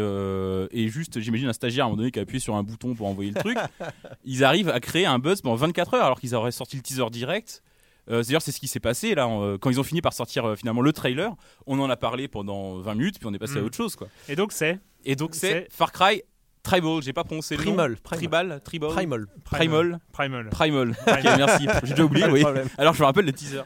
et 0.70 0.88
juste, 0.88 1.20
j'imagine 1.20 1.48
un 1.48 1.52
stagiaire 1.52 1.84
à 1.84 1.86
un 1.86 1.90
moment 1.90 1.98
donné 1.98 2.10
qui 2.10 2.18
a 2.18 2.22
appuyé 2.22 2.40
sur 2.40 2.54
un 2.54 2.62
bouton 2.62 2.94
pour 2.94 3.08
envoyer 3.08 3.30
le 3.30 3.40
truc, 3.40 3.58
ils 4.24 4.44
arrivent 4.44 4.70
à 4.70 4.80
créer 4.80 5.06
un 5.06 5.18
buzz 5.18 5.40
pendant 5.42 5.56
24 5.56 5.94
heures 5.94 6.06
alors 6.06 6.20
qu'ils 6.20 6.34
auraient 6.34 6.52
sorti 6.52 6.76
le 6.76 6.82
teaser 6.82 7.10
direct. 7.10 7.62
D'ailleurs, 8.08 8.40
c'est 8.40 8.52
ce 8.52 8.60
qui 8.60 8.68
s'est 8.68 8.80
passé 8.80 9.14
là 9.14 9.28
quand 9.60 9.68
ils 9.68 9.78
ont 9.78 9.84
fini 9.84 10.00
par 10.00 10.14
sortir 10.14 10.56
finalement 10.56 10.80
le 10.80 10.94
trailer. 10.94 11.34
On 11.66 11.78
en 11.78 11.90
a 11.90 11.96
parlé 11.96 12.26
pendant 12.26 12.78
20 12.78 12.94
minutes, 12.94 13.18
puis 13.18 13.26
on 13.26 13.34
est 13.34 13.38
passé 13.38 13.58
à 13.58 13.60
mm. 13.60 13.64
autre 13.66 13.76
chose. 13.76 13.96
Quoi. 13.96 14.08
Et 14.30 14.36
donc 14.36 14.52
c'est 14.52 14.78
Et 15.04 15.14
donc 15.14 15.34
c'est 15.34 15.68
Far 15.70 15.92
Cry 15.92 16.22
Tribal, 16.70 17.02
j'ai 17.02 17.12
pas 17.12 17.24
prononcé 17.24 17.56
le 17.56 17.62
Primal, 17.62 17.90
nom. 17.92 17.96
Tribal, 18.02 18.60
Tribal. 18.64 18.90
Primal. 18.90 19.26
Primal. 19.44 20.00
Primal. 20.12 20.48
Primal. 20.50 20.90
Ok, 21.06 21.24
merci. 21.36 21.66
J'ai 21.84 21.90
déjà 21.90 22.04
oublié, 22.04 22.26
oui. 22.26 22.44
Alors 22.76 22.94
je 22.94 23.00
me 23.00 23.06
rappelle 23.06 23.26
le 23.26 23.32
teaser. 23.32 23.62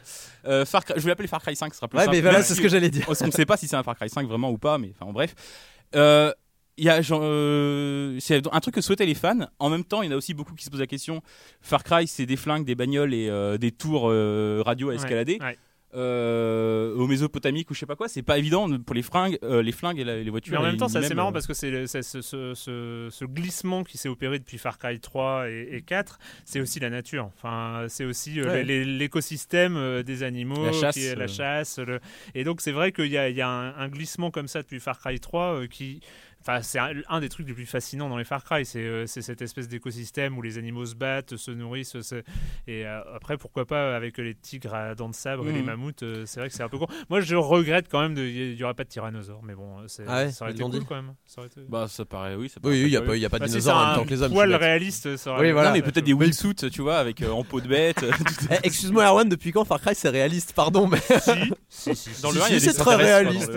Euh, 0.46 0.64
Far 0.64 0.84
Cry, 0.84 0.94
je 0.96 1.02
vais 1.02 1.08
l'appeler 1.10 1.28
Far 1.28 1.40
Cry 1.40 1.54
5, 1.54 1.72
ce 1.72 1.78
sera 1.78 1.88
plus 1.88 1.98
ouais, 1.98 2.04
simple. 2.04 2.16
mais 2.16 2.22
voilà, 2.22 2.42
c'est 2.42 2.54
ce 2.54 2.60
que 2.60 2.68
j'allais 2.68 2.90
dire. 2.90 3.06
Parce 3.06 3.20
qu'on 3.20 3.26
ne 3.26 3.32
sait 3.32 3.46
pas 3.46 3.56
si 3.56 3.68
c'est 3.68 3.76
un 3.76 3.82
Far 3.82 3.94
Cry 3.96 4.08
5 4.08 4.26
vraiment 4.26 4.50
ou 4.50 4.58
pas, 4.58 4.78
mais 4.78 4.92
enfin 4.98 5.12
bref. 5.12 5.34
Euh, 5.94 6.32
il 6.78 6.84
y 6.84 6.88
a 6.88 7.00
euh, 7.12 8.16
c'est 8.20 8.42
un 8.50 8.60
truc 8.60 8.74
que 8.74 8.80
souhaitaient 8.80 9.06
les 9.06 9.14
fans. 9.14 9.46
En 9.58 9.68
même 9.68 9.84
temps, 9.84 10.02
il 10.02 10.06
y 10.06 10.08
en 10.08 10.12
a 10.12 10.16
aussi 10.16 10.34
beaucoup 10.34 10.54
qui 10.54 10.64
se 10.64 10.70
posent 10.70 10.80
la 10.80 10.86
question. 10.86 11.22
Far 11.60 11.84
Cry, 11.84 12.06
c'est 12.06 12.26
des 12.26 12.36
flingues, 12.36 12.64
des 12.64 12.74
bagnoles 12.74 13.14
et 13.14 13.28
euh, 13.28 13.58
des 13.58 13.72
tours 13.72 14.08
euh, 14.08 14.62
radio 14.64 14.90
à 14.90 14.94
escalader. 14.94 15.38
Ouais, 15.40 15.46
ouais 15.46 15.58
euh, 15.94 16.94
au 16.94 17.06
Mésopotamique 17.06 17.70
ou 17.70 17.74
je 17.74 17.80
sais 17.80 17.86
pas 17.86 17.96
quoi, 17.96 18.08
c'est 18.08 18.22
pas 18.22 18.38
évident 18.38 18.68
pour 18.78 18.94
les 18.94 19.02
fringues, 19.02 19.38
euh, 19.42 19.62
les 19.62 19.72
flingues 19.72 19.98
et 19.98 20.04
les 20.04 20.30
voitures. 20.30 20.52
Mais 20.52 20.58
en 20.58 20.62
même 20.62 20.76
temps, 20.76 20.88
c'est 20.88 20.98
assez 20.98 21.14
marrant 21.14 21.30
euh, 21.30 21.32
parce 21.32 21.46
que 21.46 21.54
c'est 21.54 21.86
ce, 21.86 22.22
ce, 22.22 22.54
ce, 23.10 23.24
glissement 23.24 23.84
qui 23.84 23.98
s'est 23.98 24.08
opéré 24.08 24.38
depuis 24.38 24.58
Far 24.58 24.78
Cry 24.78 24.98
3 25.00 25.48
et, 25.50 25.82
4, 25.86 26.18
c'est 26.44 26.60
aussi 26.60 26.80
la 26.80 26.90
nature. 26.90 27.30
Enfin, 27.36 27.86
c'est 27.88 28.04
aussi 28.04 28.40
euh, 28.40 28.62
l'écosystème 28.62 30.02
des 30.02 30.22
animaux, 30.22 30.64
la 30.64 30.72
chasse, 30.72 30.94
qui 30.94 31.04
est 31.04 31.14
la 31.14 31.26
chasse. 31.26 31.80
Et 32.34 32.44
donc, 32.44 32.60
c'est 32.60 32.72
vrai 32.72 32.92
qu'il 32.92 33.06
y 33.06 33.18
a, 33.18 33.28
y 33.28 33.40
a 33.40 33.48
un, 33.48 33.76
un, 33.76 33.88
glissement 33.88 34.30
comme 34.30 34.48
ça 34.48 34.62
depuis 34.62 34.80
Far 34.80 34.98
Cry 34.98 35.20
3 35.20 35.66
qui 35.68 36.00
Enfin, 36.44 36.60
c'est 36.60 36.80
un, 36.80 37.20
des 37.20 37.28
trucs 37.28 37.46
les 37.46 37.54
plus 37.54 37.66
fascinants 37.66 38.08
dans 38.08 38.16
les 38.16 38.24
Far 38.24 38.42
Cry, 38.42 38.66
c'est 38.66 38.82
euh, 38.82 39.06
cette 39.06 39.42
espèce 39.42 39.68
d'écosystème 39.68 40.36
où 40.36 40.42
les 40.42 40.58
animaux 40.58 40.84
se 40.84 40.96
battent, 40.96 41.36
se 41.36 41.52
nourrissent. 41.52 41.96
Et 42.66 42.84
euh, 42.84 43.00
après, 43.14 43.36
pourquoi 43.36 43.64
pas 43.64 43.94
avec 43.94 44.18
les 44.18 44.34
tigres 44.34 44.74
à 44.74 44.96
dents 44.96 45.08
de 45.08 45.14
sabre 45.14 45.48
et 45.48 45.52
les 45.52 45.62
mmh. 45.62 45.66
mammouths, 45.66 46.02
euh, 46.02 46.24
c'est 46.26 46.40
vrai 46.40 46.48
que 46.48 46.54
c'est 46.56 46.64
un 46.64 46.68
peu 46.68 46.78
con. 46.78 46.88
Moi, 47.10 47.20
je 47.20 47.36
regrette 47.36 47.86
quand 47.88 48.00
même, 48.00 48.18
il 48.18 48.56
n'y 48.56 48.62
aura 48.64 48.74
pas 48.74 48.82
de 48.82 48.88
tyrannosaure, 48.88 49.40
mais 49.44 49.54
bon, 49.54 49.76
ah 49.84 50.30
ça 50.32 50.44
aurait 50.44 50.52
été 50.52 50.64
cool 50.64 50.84
quand 50.84 50.96
même. 50.96 51.14
Ça 51.26 51.42
Bah, 51.68 51.86
ça 51.88 52.04
paraît, 52.04 52.34
oui. 52.34 52.48
Ça 52.48 52.58
paraît 52.58 52.74
oui, 52.74 52.80
il 52.86 52.90
n'y 52.90 52.96
a, 52.96 53.02
pas, 53.02 53.16
y 53.16 53.24
a 53.24 53.30
pas 53.30 53.38
de 53.38 53.44
bah, 53.44 53.48
dinosaures 53.48 53.76
en 53.76 53.86
même 53.86 53.94
temps 53.94 54.04
que 54.04 54.10
les 54.10 54.22
hommes. 54.22 54.32
poil 54.32 54.52
réaliste, 54.52 55.16
ça 55.16 55.30
aurait 55.30 55.46
Oui, 55.46 55.52
voilà, 55.52 55.70
mais 55.70 55.82
peut-être 55.82 56.04
des 56.04 56.12
wingsuits, 56.12 56.70
tu 56.72 56.82
vois, 56.82 56.98
avec 56.98 57.22
en 57.22 57.44
peau 57.44 57.60
de 57.60 57.68
bête. 57.68 58.04
Eh, 58.50 58.58
excuse-moi, 58.64 59.04
Erwan, 59.06 59.28
depuis 59.28 59.52
quand 59.52 59.64
Far 59.64 59.80
Cry 59.80 59.94
c'est 59.94 60.08
réaliste? 60.08 60.52
Pardon, 60.54 60.88
mais. 60.88 60.98
si, 61.68 61.94
si, 61.94 62.10
Dans 62.22 62.30
le 62.30 62.40
c'est 62.58 62.72
très 62.72 62.96
réaliste. 62.96 63.52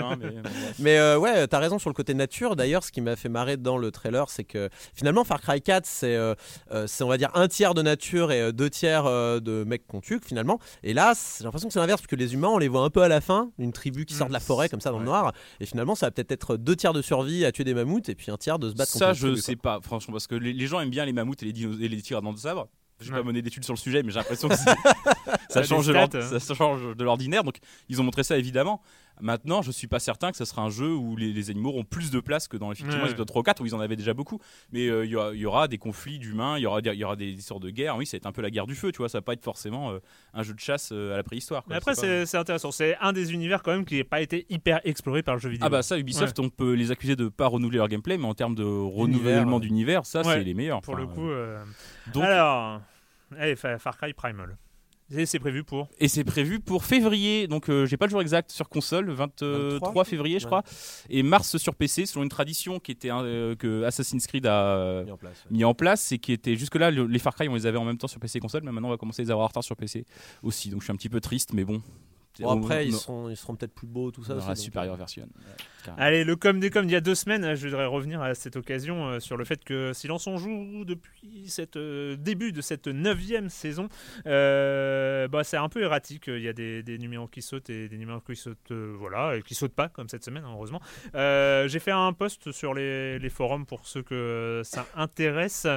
Mais 0.80 1.16
ouais, 1.16 1.48
t'as 1.48 1.60
raison 1.60 1.80
sur 1.80 1.90
le 1.90 1.96
côté 1.96 2.14
nature. 2.14 2.56
D'ailleurs, 2.56 2.75
ce 2.84 2.92
qui 2.92 3.02
m'a 3.02 3.16
fait 3.16 3.30
marrer 3.30 3.58
dans 3.58 3.78
le 3.78 3.92
trailer, 3.92 4.30
c'est 4.30 4.44
que 4.44 4.70
finalement 4.94 5.24
Far 5.24 5.42
Cry 5.42 5.62
4, 5.62 5.88
euh, 6.04 6.36
euh, 6.72 6.88
c'est 6.88 7.04
on 7.04 7.08
va 7.08 7.18
dire 7.18 7.30
un 7.34 7.48
tiers 7.48 7.74
de 7.74 7.82
nature 7.82 8.32
et 8.32 8.42
euh, 8.42 8.52
deux 8.52 8.70
tiers 8.70 9.06
de 9.06 9.64
mecs 9.66 9.88
qu'on 9.88 10.02
tue 10.02 10.20
finalement. 10.24 10.60
Et 10.84 10.94
là, 10.94 11.14
j'ai 11.38 11.44
l'impression 11.44 11.68
que 11.68 11.74
c'est 11.74 11.80
l'inverse, 11.80 12.02
parce 12.02 12.08
que 12.08 12.16
les 12.16 12.34
humains, 12.34 12.50
on 12.50 12.58
les 12.58 12.68
voit 12.68 12.82
un 12.82 12.90
peu 12.90 13.02
à 13.02 13.08
la 13.08 13.22
fin, 13.22 13.52
une 13.58 13.72
tribu 13.72 14.06
qui 14.06 14.14
sort 14.14 14.28
de 14.28 14.34
la 14.34 14.40
mmh. 14.40 14.42
forêt 14.42 14.70
comme 14.70 14.82
ça 14.82 14.92
dans 14.92 15.00
le 15.00 15.06
noir. 15.06 15.34
Et 15.60 15.66
finalement, 15.66 15.96
ça 15.96 16.08
va 16.08 16.12
peut-être 16.12 16.32
être 16.32 16.58
deux 16.58 16.76
tiers 16.76 16.94
de 16.94 17.02
survie 17.02 17.46
à 17.46 17.52
tuer 17.52 17.64
des 17.64 17.74
mammouths 17.74 18.10
et 18.10 18.16
puis 18.16 18.32
un 18.32 18.38
tiers 18.38 18.60
de 18.60 18.70
se 18.70 18.76
battre 18.76 18.92
ça, 18.92 19.08
contre 19.08 19.20
Ça, 19.20 19.28
je 19.28 19.36
sais 19.36 19.56
pas, 19.56 19.80
franchement, 19.82 20.14
parce 20.14 20.28
que 20.28 20.36
les, 20.36 20.68
gens 20.68 20.80
aiment 20.80 20.90
bien 20.90 21.06
les 21.06 21.14
mammouths 21.14 21.42
et 21.44 21.52
les, 21.52 21.84
et 21.84 21.88
les 21.88 22.02
tigres 22.02 22.20
à 22.20 22.22
dents 22.22 22.34
de 22.34 22.40
sabre. 22.40 22.68
J'ai 23.02 23.12
n'ai 23.12 23.18
pas 23.18 23.24
mené 23.24 23.42
d'études 23.42 23.66
sur 23.66 23.74
le 23.74 23.80
sujet, 23.80 24.04
mais 24.04 24.12
j'ai 24.12 24.20
l'impression 24.20 24.48
que 24.50 24.56
ça, 24.56 25.64
change 25.64 25.90
hein. 25.90 26.08
ça 26.40 26.54
change 26.54 26.96
de 26.96 27.04
l'ordinaire. 27.04 27.44
Donc, 27.44 27.58
ils 27.90 28.00
ont 28.00 28.04
montré 28.04 28.24
ça 28.24 28.38
évidemment. 28.38 28.82
Maintenant, 29.22 29.62
je 29.62 29.72
suis 29.72 29.88
pas 29.88 30.00
certain 30.00 30.32
que 30.32 30.38
ce 30.38 30.46
sera 30.46 30.62
un 30.62 30.70
jeu 30.70 30.94
où 30.94 31.16
les, 31.16 31.50
animaux 31.50 31.70
auront 31.70 31.84
plus 31.84 32.12
de 32.12 32.20
place 32.20 32.48
que 32.48 32.58
dans 32.58 32.72
effectivement 32.72 33.06
épisode 33.06 33.28
3 33.28 33.40
ou 33.40 33.44
4 33.44 33.62
où 33.62 33.66
ils 33.66 33.76
en 33.76 33.80
avaient 33.80 33.96
déjà 33.96 34.14
beaucoup. 34.14 34.40
Mais 34.72 34.88
euh, 34.88 35.06
il 35.06 35.12
y, 35.12 35.46
aura 35.46 35.68
des 35.68 35.78
conflits 35.78 36.20
d'humains, 36.20 36.58
il 36.58 36.62
y 36.62 36.66
aura, 36.66 36.82
y 36.82 37.04
aura 37.04 37.16
des 37.16 37.32
histoires 37.32 37.60
de 37.60 37.70
guerre. 37.70 37.98
Oui, 37.98 38.06
ça 38.06 38.16
va 38.16 38.18
être 38.18 38.26
un 38.26 38.32
peu 38.32 38.42
la 38.42 38.50
guerre 38.50 38.68
du 38.68 38.76
feu, 38.76 38.92
tu 38.92 38.98
vois. 38.98 39.10
Ça 39.10 39.20
va 39.20 39.22
pas 39.22 39.34
être 39.34 39.44
forcément 39.44 39.92
euh, 39.92 40.00
un 40.34 40.44
jeu 40.44 40.54
de 40.54 40.60
chasse 40.60 40.90
euh, 40.92 41.14
à 41.14 41.18
la 41.18 41.24
préhistoire. 41.24 41.64
Mais 41.68 41.76
après, 41.76 41.96
c'est 41.96 42.38
intéressant. 42.38 42.72
C'est 42.72 42.98
un 43.00 43.14
des 43.14 43.34
univers 43.34 43.64
quand 43.64 43.72
même 43.72 43.86
qui 43.86 43.98
n'a 43.98 44.04
pas 44.04 44.22
été 44.22 44.46
hyper 44.50 44.82
exploré 44.84 45.24
par 45.24 45.36
le 45.36 45.42
jeu 45.42 45.50
vidéo. 45.50 45.66
Ah 45.66 45.70
bah 45.70 45.82
ça, 45.82 45.98
Ubisoft, 45.98 46.40
on 46.40 46.50
peut 46.50 46.74
les 46.74 46.92
accuser 46.92 47.16
de 47.16 47.30
pas 47.30 47.48
renouveler 47.48 47.78
leur 47.78 47.88
gameplay, 47.88 48.18
mais 48.18 48.26
en 48.26 48.34
termes 48.34 48.56
de 48.56 48.64
renouvellement 48.64 49.60
d'univers, 49.60 50.06
ça 50.06 50.24
c'est 50.24 50.44
les 50.44 50.54
meilleurs. 50.54 50.82
Pour 50.82 50.96
le 50.96 51.08
coup. 51.08 51.30
Donc... 52.14 52.24
Alors, 52.24 52.82
allez, 53.38 53.56
Far 53.56 53.98
Cry 53.98 54.14
Primal. 54.14 54.58
Et 55.12 55.26
c'est 55.26 55.40
prévu 55.40 55.64
pour 55.64 55.88
Et 56.00 56.08
c'est 56.08 56.24
prévu 56.24 56.60
pour 56.60 56.84
février, 56.84 57.48
donc 57.48 57.70
euh, 57.70 57.86
j'ai 57.86 57.98
pas 57.98 58.06
le 58.08 58.12
jour 58.12 58.22
exact 58.22 58.52
sur 58.52 58.70
console, 58.70 59.12
23, 59.12 60.04
février 60.04 60.40
je 60.40 60.48
crois, 60.48 60.64
et 61.10 61.22
mars 61.22 61.58
sur 61.58 61.76
PC, 61.76 62.06
selon 62.06 62.24
une 62.24 62.30
tradition 62.30 62.80
qui 62.80 62.92
était 62.92 63.12
euh, 63.12 63.56
que 63.56 63.84
Assassin's 63.84 64.26
Creed 64.26 64.48
a 64.48 65.06
mis 65.52 65.64
en 65.64 65.74
place, 65.74 66.12
et 66.12 66.18
qui 66.18 66.32
était 66.32 66.56
jusque 66.56 66.76
là 66.76 66.90
les 66.90 67.20
Far 67.20 67.36
Cry 67.36 67.48
on 67.48 67.56
les 67.56 67.66
avait 67.68 67.78
en 67.78 67.86
même 67.86 67.98
temps 67.98 68.08
sur 68.08 68.20
PC 68.20 68.38
et 68.38 68.42
console, 68.42 68.64
mais 68.64 68.72
maintenant 68.72 68.88
on 68.88 68.92
va 68.92 68.98
commencer 68.98 69.22
à 69.22 69.26
les 69.26 69.32
avoir 69.32 69.46
en 69.46 69.50
retard 69.50 69.64
sur 69.64 69.76
PC 69.76 70.06
aussi, 70.42 70.70
donc 70.70 70.82
je 70.82 70.86
suis 70.86 70.94
un 70.94 70.98
petit 70.98 71.10
peu 71.10 71.22
triste, 71.22 71.54
mais 71.54 71.66
bon, 71.66 71.82
Bon, 72.40 72.64
après, 72.64 72.86
ils, 72.86 72.94
seront, 72.94 73.30
ils 73.30 73.38
seront 73.38 73.56
peut-être 73.56 73.74
plus 73.74 73.88
beaux, 73.88 74.12
tout 74.12 74.24
ça. 74.24 74.36
Dans 74.36 74.48
la 74.48 74.56
supérieure 74.56 74.98
version. 74.98 75.28
Allez, 75.98 76.24
le 76.24 76.36
com 76.36 76.60
des 76.60 76.70
com 76.70 76.86
d'il 76.86 76.94
y 76.94 76.96
a 76.96 77.02
deux 77.02 77.16
semaines, 77.16 77.56
je 77.56 77.68
voudrais 77.68 77.86
revenir 77.86 78.22
à 78.22 78.34
cette 78.36 78.56
occasion 78.56 79.08
euh, 79.08 79.20
sur 79.20 79.38
le 79.38 79.46
fait 79.46 79.64
que 79.64 79.94
Silence 79.94 80.28
on 80.28 80.38
joue 80.38 80.86
depuis 80.86 81.48
cette 81.48 81.78
euh, 81.78 82.16
début 82.16 82.52
de 82.52 82.62
cette 82.62 82.88
neuvième 82.88 83.50
saison, 83.50 83.90
euh, 84.26 85.28
bah, 85.28 85.44
c'est 85.44 85.58
un 85.58 85.70
peu 85.70 85.82
erratique. 85.82 86.26
Il 86.28 86.42
y 86.42 86.48
a 86.48 86.54
des, 86.54 86.84
numéros 86.98 87.28
qui 87.28 87.42
sautent 87.42 87.70
et 87.70 87.88
des 87.90 87.98
numéros 87.98 88.22
qui 88.22 88.36
sautent, 88.36 88.72
voilà, 88.72 89.36
et 89.36 89.42
qui 89.42 89.56
sautent 89.56 89.76
pas 89.76 89.90
comme 89.90 90.10
cette 90.10 90.24
semaine, 90.24 90.44
heureusement. 90.46 90.82
J'ai 91.14 91.80
fait 91.80 91.92
un 91.92 92.14
post 92.14 92.52
sur 92.52 92.74
les, 92.74 93.30
forums 93.30 93.66
pour 93.66 93.88
ceux 93.88 94.02
que 94.02 94.62
ça 94.64 94.88
intéresse. 94.96 95.68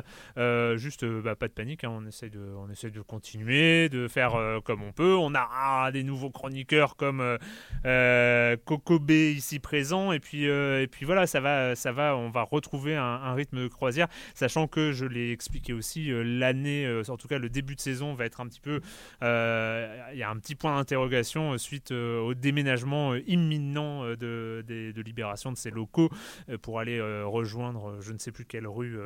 juste, 0.77 1.05
bah, 1.05 1.35
pas 1.35 1.49
de 1.49 1.53
panique, 1.53 1.85
hein, 1.85 1.90
on 1.92 2.07
essaye 2.07 2.31
de, 2.31 2.40
on 2.57 2.68
de 2.68 3.01
continuer, 3.01 3.88
de 3.88 4.09
faire 4.09 4.61
comme 4.64 4.83
on 4.83 4.92
peut. 4.92 5.16
On 5.16 5.35
a 5.35 5.49
ah, 5.51 5.90
des 5.92 6.03
nouveaux 6.03 6.31
chroniqueurs 6.31 6.97
comme 6.97 7.21
euh, 7.21 7.37
euh 7.85 8.57
B 8.99 9.11
ici 9.11 9.59
présent 9.59 9.98
et 10.13 10.21
puis 10.21 10.49
euh, 10.49 10.83
et 10.83 10.87
puis 10.87 11.05
voilà 11.05 11.27
ça 11.27 11.41
va 11.41 11.75
ça 11.75 11.93
va 11.93 12.17
on 12.17 12.31
va 12.31 12.43
retrouver 12.43 12.97
un, 12.97 13.35
rythme 13.35 13.63
de 13.63 13.69
croisière 13.69 14.09
sachant 14.35 14.67
que 14.67 14.93
je 14.93 15.05
l'ai 15.05 15.33
expliqué 15.33 15.73
aussi 15.73 16.11
euh, 16.11 16.23
l'année 16.23 17.03
en 17.09 17.17
tout 17.17 17.29
cas 17.29 17.39
le 17.39 17.49
début 17.49 17.75
de 17.75 17.81
saison 17.81 18.15
va 18.15 18.25
être 18.25 18.41
un 18.41 18.47
petit 18.47 18.61
peu 18.61 18.81
il 19.23 20.19
y 20.19 20.23
a 20.23 20.31
un 20.31 20.37
petit 20.39 20.55
point 20.55 20.77
d'interrogation 20.77 21.57
suite 21.59 21.93
au 21.93 22.35
déménagement 22.35 23.15
imminent 23.15 24.03
de, 24.15 25.03
libération 25.05 25.53
de 25.53 25.57
ces 25.57 25.71
locaux 25.71 26.11
pour 26.63 26.81
aller 26.81 27.01
rejoindre 27.23 28.01
je 28.01 28.13
ne 28.13 28.19
sais 28.19 28.33
plus 28.33 28.45
quelle 28.45 28.67
rue 28.67 28.99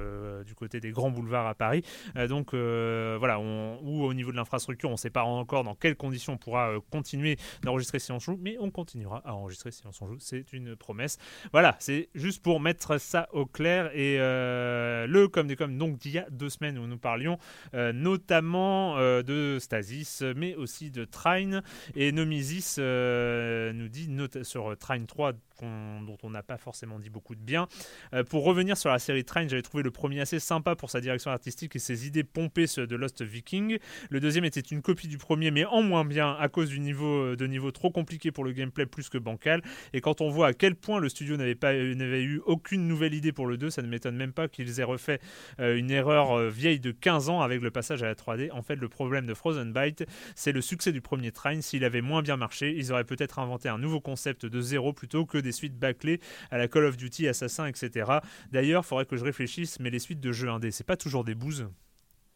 du 0.46 0.54
côté 0.54 0.80
des 0.80 0.90
grands 0.90 1.10
boulevards 1.10 1.46
à 1.46 1.54
Paris. 1.54 1.82
Donc 2.28 2.54
voilà 2.54 3.40
ou 3.40 4.04
au 4.04 4.14
niveau 4.14 4.30
de 4.30 4.36
l'infrastructure 4.36 4.88
on 4.88 4.92
ne 4.92 4.96
sait 4.98 5.10
pas 5.10 5.24
encore 5.24 5.64
dans 5.64 5.74
quelles 5.74 5.96
conditions 5.96 6.34
on 6.34 6.38
pourra 6.38 6.72
continuer 6.90 7.36
d'enregistrer 7.62 7.98
si 7.98 8.12
on 8.12 8.18
joue, 8.18 8.38
mais 8.40 8.56
on 8.60 8.70
continuera 8.70 9.22
à 9.24 9.34
enregistrer 9.34 9.70
si 9.70 9.82
on 9.86 10.06
joue, 10.06 10.18
c'est 10.18 10.52
une 10.52 10.76
promesse. 10.82 11.18
Voilà, 11.52 11.76
c'est 11.78 12.08
juste 12.14 12.42
pour 12.42 12.60
mettre 12.60 12.98
ça 12.98 13.28
au 13.32 13.46
clair. 13.46 13.90
Et 13.94 14.16
euh, 14.18 15.06
le 15.06 15.28
comme 15.28 15.46
des 15.46 15.56
comme 15.56 15.78
donc 15.78 15.98
d'il 15.98 16.12
y 16.12 16.18
a 16.18 16.26
deux 16.30 16.50
semaines 16.50 16.76
où 16.78 16.86
nous 16.86 16.98
parlions 16.98 17.38
euh, 17.74 17.92
notamment 17.92 18.98
euh, 18.98 19.22
de 19.22 19.58
Stasis, 19.60 20.22
mais 20.36 20.54
aussi 20.56 20.90
de 20.90 21.04
Trine. 21.04 21.62
Et 21.94 22.10
Nomisis 22.12 22.78
nous 22.78 23.88
dit 23.88 24.10
sur 24.42 24.76
Trine 24.76 25.06
3 25.06 25.32
dont 25.60 26.18
on 26.22 26.30
n'a 26.30 26.42
pas 26.42 26.56
forcément 26.56 26.98
dit 26.98 27.10
beaucoup 27.10 27.34
de 27.34 27.40
bien. 27.40 27.68
Euh, 28.14 28.24
pour 28.24 28.44
revenir 28.44 28.76
sur 28.76 28.90
la 28.90 28.98
série 28.98 29.24
Train, 29.24 29.46
j'avais 29.48 29.62
trouvé 29.62 29.82
le 29.82 29.90
premier 29.90 30.20
assez 30.20 30.40
sympa 30.40 30.74
pour 30.76 30.90
sa 30.90 31.00
direction 31.00 31.30
artistique 31.30 31.76
et 31.76 31.78
ses 31.78 32.06
idées 32.06 32.24
pompées 32.24 32.66
de 32.76 32.96
Lost 32.96 33.22
Viking. 33.22 33.78
Le 34.10 34.20
deuxième 34.20 34.44
était 34.44 34.60
une 34.60 34.82
copie 34.82 35.08
du 35.08 35.18
premier, 35.18 35.50
mais 35.50 35.64
en 35.64 35.82
moins 35.82 36.04
bien 36.04 36.36
à 36.38 36.48
cause 36.48 36.68
du 36.68 36.80
niveau 36.80 37.24
euh, 37.24 37.36
de 37.36 37.46
niveau 37.46 37.70
trop 37.70 37.90
compliqué 37.90 38.30
pour 38.30 38.44
le 38.44 38.52
gameplay 38.52 38.86
plus 38.86 39.08
que 39.08 39.18
bancal. 39.18 39.62
Et 39.92 40.00
quand 40.00 40.20
on 40.20 40.30
voit 40.30 40.48
à 40.48 40.52
quel 40.52 40.74
point 40.74 41.00
le 41.00 41.08
studio 41.08 41.36
n'avait 41.36 41.54
pas 41.54 41.72
n'avait 41.72 42.22
eu 42.22 42.40
aucune 42.46 42.86
nouvelle 42.86 43.14
idée 43.14 43.32
pour 43.32 43.46
le 43.46 43.56
2, 43.56 43.70
ça 43.70 43.82
ne 43.82 43.88
m'étonne 43.88 44.16
même 44.16 44.32
pas 44.32 44.48
qu'ils 44.48 44.80
aient 44.80 44.84
refait 44.84 45.20
euh, 45.60 45.76
une 45.76 45.90
erreur 45.90 46.50
vieille 46.50 46.80
de 46.80 46.92
15 46.92 47.28
ans 47.28 47.40
avec 47.40 47.60
le 47.62 47.70
passage 47.70 48.02
à 48.02 48.06
la 48.06 48.14
3D. 48.14 48.50
En 48.52 48.62
fait, 48.62 48.76
le 48.76 48.88
problème 48.88 49.26
de 49.26 49.34
Frozen 49.34 49.72
Byte, 49.72 50.04
c'est 50.34 50.52
le 50.52 50.60
succès 50.60 50.92
du 50.92 51.00
premier 51.00 51.32
Train. 51.32 51.60
S'il 51.60 51.84
avait 51.84 52.00
moins 52.00 52.22
bien 52.22 52.36
marché, 52.36 52.74
ils 52.76 52.92
auraient 52.92 53.04
peut-être 53.04 53.38
inventé 53.38 53.68
un 53.68 53.78
nouveau 53.78 54.00
concept 54.00 54.46
de 54.46 54.60
zéro 54.60 54.92
plutôt 54.92 55.26
que 55.26 55.38
des 55.38 55.51
suites 55.52 55.78
bâclées 55.78 56.20
à 56.50 56.58
la 56.58 56.68
Call 56.68 56.84
of 56.84 56.96
Duty, 56.96 57.28
Assassin, 57.28 57.66
etc. 57.66 58.18
D'ailleurs, 58.50 58.82
il 58.84 58.88
faudrait 58.88 59.06
que 59.06 59.16
je 59.16 59.24
réfléchisse, 59.24 59.78
mais 59.80 59.90
les 59.90 59.98
suites 59.98 60.20
de 60.20 60.32
jeux 60.32 60.48
indés, 60.48 60.70
c'est 60.70 60.86
pas 60.86 60.96
toujours 60.96 61.24
des 61.24 61.34
bouses 61.34 61.68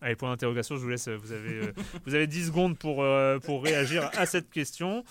Allez, 0.02 0.14
point 0.14 0.29
d'interrogation, 0.29 0.76
je 0.76 0.83
vous 0.83 0.88
laisse. 0.90 1.09
Vous 1.09 1.33
avez, 1.33 1.55
euh, 1.55 1.72
vous 2.07 2.14
avez 2.14 2.26
10 2.26 2.46
secondes 2.46 2.79
pour, 2.79 3.02
euh, 3.02 3.38
pour 3.38 3.64
réagir 3.64 4.11
à 4.14 4.26
cette 4.26 4.50
question. 4.50 5.05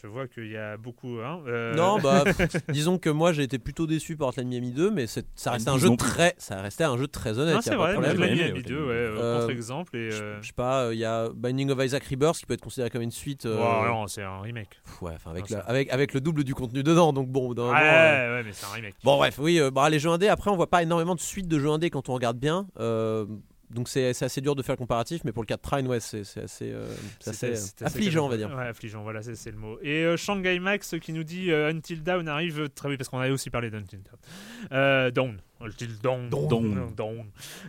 Je 0.00 0.06
vois 0.06 0.28
qu'il 0.28 0.46
y 0.46 0.56
a 0.56 0.76
beaucoup. 0.76 1.18
Hein, 1.18 1.40
euh, 1.48 1.74
Non, 1.74 1.98
bah, 2.02 2.22
disons 2.68 2.98
que 2.98 3.10
moi 3.10 3.32
j'ai 3.32 3.42
été 3.42 3.58
plutôt 3.58 3.86
déçu 3.86 4.16
par 4.16 4.28
Hotline 4.28 4.48
Miami 4.48 4.70
2, 4.70 4.90
mais 4.90 5.06
ça 5.06 5.50
restait 5.50 5.70
un 5.70 5.78
jeu 5.78 5.96
très, 5.96 6.34
ça 6.38 6.60
restait 6.62 6.84
un 6.84 6.96
jeu 6.96 7.08
très 7.08 7.38
honnête. 7.38 7.58
c'est 7.62 7.74
vrai, 7.74 7.96
Hotline 7.96 8.18
Miami 8.18 8.62
2, 8.62 8.86
ouais, 8.86 9.38
contre 9.40 9.50
exemple. 9.50 9.96
Et, 9.96 10.10
je, 10.10 10.40
sais 10.42 10.52
pas, 10.54 10.90
il 10.92 10.98
y 10.98 11.04
a 11.04 11.28
Binding 11.34 11.70
of 11.70 11.84
Isaac 11.84 12.04
Rebirth 12.04 12.38
qui 12.38 12.46
peut 12.46 12.54
être 12.54 12.60
considéré 12.60 12.90
comme 12.90 13.02
une 13.02 13.10
suite. 13.10 13.44
non, 13.44 14.06
c'est 14.06 14.22
un 14.22 14.40
remake. 14.40 14.80
Ouais, 15.00 15.14
avec, 15.26 15.52
avec, 15.66 15.90
avec 15.90 16.14
le 16.14 16.20
double 16.20 16.44
du 16.44 16.54
contenu 16.54 16.82
dedans, 16.82 17.12
donc 17.12 17.28
bon. 17.28 17.48
ouais, 17.54 17.64
ouais, 17.72 18.42
mais 18.44 18.52
c'est 18.52 18.66
un 18.66 18.74
remake. 18.74 18.94
Bon, 19.02 19.16
bref, 19.16 19.38
oui, 19.38 19.60
bah, 19.72 19.90
les 19.90 19.98
jeux 19.98 20.10
indés. 20.10 20.28
Après, 20.28 20.50
on 20.50 20.56
voit 20.56 20.70
pas 20.70 20.82
énormément 20.82 21.14
de 21.14 21.20
suites 21.20 21.48
de 21.48 21.58
jeux 21.58 21.70
indés 21.70 21.90
quand 21.90 22.08
on 22.08 22.14
regarde 22.14 22.38
bien. 22.38 22.66
Euh, 23.70 23.74
donc 23.74 23.88
c'est 23.88 24.08
assez 24.08 24.40
dur 24.40 24.54
de 24.54 24.62
faire 24.62 24.74
le 24.74 24.78
comparatif, 24.78 25.22
mais 25.24 25.32
pour 25.32 25.42
le 25.42 25.46
cas 25.46 25.56
de 25.56 25.62
Trine, 25.62 25.86
ouais, 25.86 26.00
c'est 26.00 26.20
assez, 26.20 26.72
euh, 26.72 26.86
affligeant, 27.82 28.26
on 28.26 28.28
va 28.28 28.36
dire. 28.36 28.54
Ouais, 28.54 28.66
affligeant, 28.66 29.02
voilà, 29.02 29.22
c'est 29.22 29.50
le 29.50 29.58
mot. 29.58 29.78
Et 29.82 30.04
euh, 30.04 30.16
Shanghai 30.16 30.58
Max 30.58 30.94
qui 31.00 31.12
nous 31.12 31.24
dit 31.24 31.52
Until 31.52 32.02
Down 32.02 32.28
arrive 32.28 32.68
très 32.70 32.88
vite, 32.88 32.98
parce 32.98 33.08
qu'on 33.08 33.18
avait 33.18 33.30
aussi 33.30 33.50
parlé 33.50 33.70
d'Until 33.70 33.98
Down. 34.70 35.10
Down. 35.12 35.38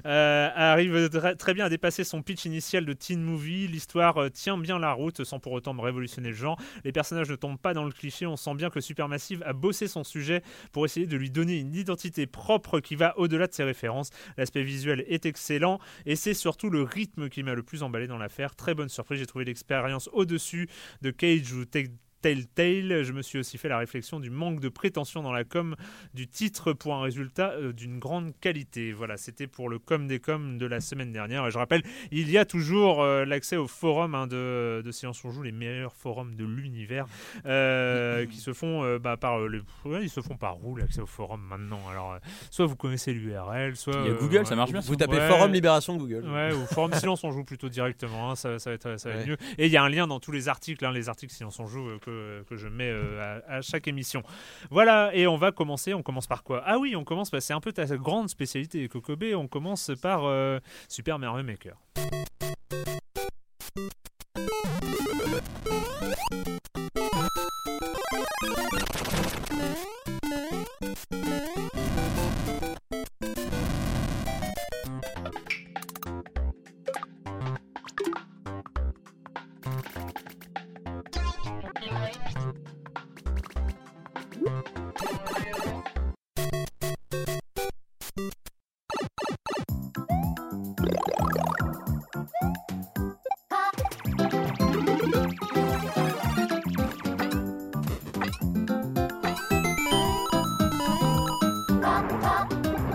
Euh, 0.06 0.49
arrive 0.56 1.10
très 1.38 1.54
bien 1.54 1.65
à 1.65 1.69
dépasser 1.69 2.04
son 2.04 2.21
pitch 2.21 2.45
initial 2.45 2.86
de 2.86 2.93
teen 2.93 3.21
movie. 3.21 3.67
L'histoire 3.67 4.17
euh, 4.17 4.30
tient 4.30 4.58
bien 4.58 4.78
la 4.80 4.93
route 4.93 5.23
sans 5.23 5.39
pour 5.39 5.54
autant 5.54 5.73
révolutionner 5.80 6.30
le 6.30 6.36
genre. 6.36 6.60
Les 6.84 6.91
personnages 6.91 7.30
ne 7.30 7.36
tombent 7.36 7.60
pas 7.60 7.73
dans 7.73 7.86
le 7.86 7.91
cliché. 7.91 8.28
On 8.28 8.38
sent 8.38 8.54
bien 8.56 8.69
que 8.69 8.80
Supermassive 8.80 9.43
a 9.45 9.54
bossé 9.54 9.88
son 9.88 10.04
sujet 10.04 10.43
pour 10.71 10.86
essayer 10.86 11.08
de 11.08 11.17
lui 11.17 11.32
donner 11.32 11.58
une 11.58 11.73
identité 11.73 12.28
propre 12.28 12.80
qui 12.80 12.95
va 12.95 13.17
au-delà 13.17 13.47
de 13.47 13.54
ses 13.54 13.63
références. 13.63 14.10
L'aspect 14.38 14.63
visuel 14.63 15.04
est 15.08 15.25
excellent 15.25 15.80
et 16.06 16.15
c'est 16.15 16.34
surtout 16.34 16.69
le 16.69 16.84
rythme 16.84 17.30
qui 17.30 17.43
m'a 17.43 17.56
le 17.56 17.63
plus 17.63 17.84
emballé 17.84 18.08
dans 18.08 18.17
l'affaire. 18.17 18.56
Très 18.56 18.75
bonne 18.75 18.89
surprise. 18.89 19.19
J'ai 19.19 19.25
trouvé 19.25 19.45
l'expérience 19.45 20.10
au-dessus 20.13 20.69
de 21.02 21.12
Cage 21.12 21.54
ou 21.54 21.65
Take 21.65 21.91
Telltale, 22.22 23.04
je 23.04 23.14
me 23.14 23.22
suis 23.22 23.40
aussi 23.40 23.58
fait 23.58 23.70
la 23.70 23.78
réflexion 23.78 24.20
du 24.20 24.30
manque 24.30 24.60
de 24.60 24.70
prétention 24.70 25.24
dans 25.24 25.32
la 25.32 25.44
com 25.44 25.76
du 26.14 26.28
titre 26.28 26.74
pour 26.74 26.96
un 26.96 27.02
résultat 27.02 27.52
euh, 27.52 27.72
d'une 27.72 28.00
grande 28.00 28.34
qualité. 28.40 28.92
Voilà, 28.92 29.18
c'était 29.18 29.48
pour 29.48 29.70
le 29.70 29.80
com 29.80 30.08
des 30.08 30.20
com 30.20 30.58
de 30.58 30.66
la 30.66 30.82
semaine 30.82 31.12
dernière. 31.12 31.48
Et 31.48 31.52
je 31.52 31.58
rappelle, 31.58 31.84
il 32.12 32.30
y 32.30 32.38
a 32.38 32.46
toujours 32.46 33.02
euh, 33.02 33.26
l'accès 33.26 33.56
au 33.56 33.68
forum 33.68 34.16
hein, 34.16 34.28
de, 34.28 34.82
de 34.84 34.92
Séance 34.92 35.24
on 35.24 35.32
Joue, 35.32 35.44
les 35.44 35.52
meilleurs 35.52 35.96
forums 35.96 36.36
de 36.36 36.46
l'univers, 36.46 37.06
euh, 37.46 38.26
qui 38.30 38.38
se 38.38 38.54
font 38.54 38.98
bah, 38.98 39.18
par 39.18 39.40
le, 39.40 39.64
ils 40.02 40.10
se 40.10 40.22
font 40.22 40.36
par 40.36 40.64
où 40.64 40.76
l'accès 40.76 41.02
au 41.02 41.06
forum 41.06 41.42
maintenant? 41.42 41.82
Alors, 41.90 42.18
soit 42.52 42.66
vous 42.66 42.76
connaissez 42.76 43.14
l'URL, 43.14 43.76
soit 43.76 43.94
il 44.06 44.12
y 44.12 44.14
a 44.14 44.18
Google, 44.18 44.46
ça 44.46 44.56
marche 44.56 44.72
bien. 44.72 44.82
Vous 44.82 44.96
tapez 44.96 45.20
forum 45.28 45.54
libération 45.54 45.96
Google. 45.98 46.26
Ouais, 46.28 46.54
ou 46.54 46.66
forum 46.74 46.94
Silence 46.94 47.24
on 47.24 47.32
Joue 47.32 47.44
plutôt 47.44 47.70
directement, 47.70 48.32
hein, 48.32 48.36
ça, 48.36 48.50
va 48.50 48.72
être, 48.72 49.00
ça 49.00 49.10
va 49.10 49.16
être 49.16 49.28
mieux. 49.28 49.38
Et 49.58 49.68
il 49.68 49.72
y 49.72 49.78
a 49.78 49.84
un 49.84 49.90
lien 49.90 50.08
dans 50.08 50.20
tous 50.20 50.32
les 50.32 50.50
articles, 50.50 50.84
hein, 50.84 50.92
les 50.92 51.10
articles 51.10 51.34
Silence 51.34 51.60
on 51.60 51.68
Joue 51.68 52.00
que, 52.00 52.09
je 52.52 52.67
mets 52.67 52.89
euh, 52.89 53.39
à, 53.48 53.62
chaque 53.62 53.88
émission. 53.88 54.24
Voilà, 54.69 55.12
et 55.13 55.28
on 55.28 55.38
va 55.38 55.52
commencer. 55.52 55.93
On 55.93 56.04
commence 56.04 56.28
par 56.28 56.43
quoi? 56.43 56.63
Ah 56.65 56.78
oui, 56.78 56.95
on 56.95 57.04
commence, 57.04 57.32
bah, 57.32 57.41
c'est 57.41 57.54
un 57.54 57.62
peu 57.62 57.72
ta 57.72 57.86
grande 57.86 58.30
spécialité, 58.30 58.88
Kokobé. 58.88 59.36
On 59.36 59.48
commence 59.48 59.91
par 60.02 60.26
euh, 60.26 60.60
Super 60.88 61.19
Mario 61.19 61.43
Maker. 61.43 61.76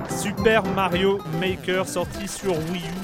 Super 0.09 0.63
Mario 0.75 1.19
Maker 1.41 1.87
sorti 1.87 2.27
sur 2.27 2.53
Wii 2.71 2.83
U 2.83 3.04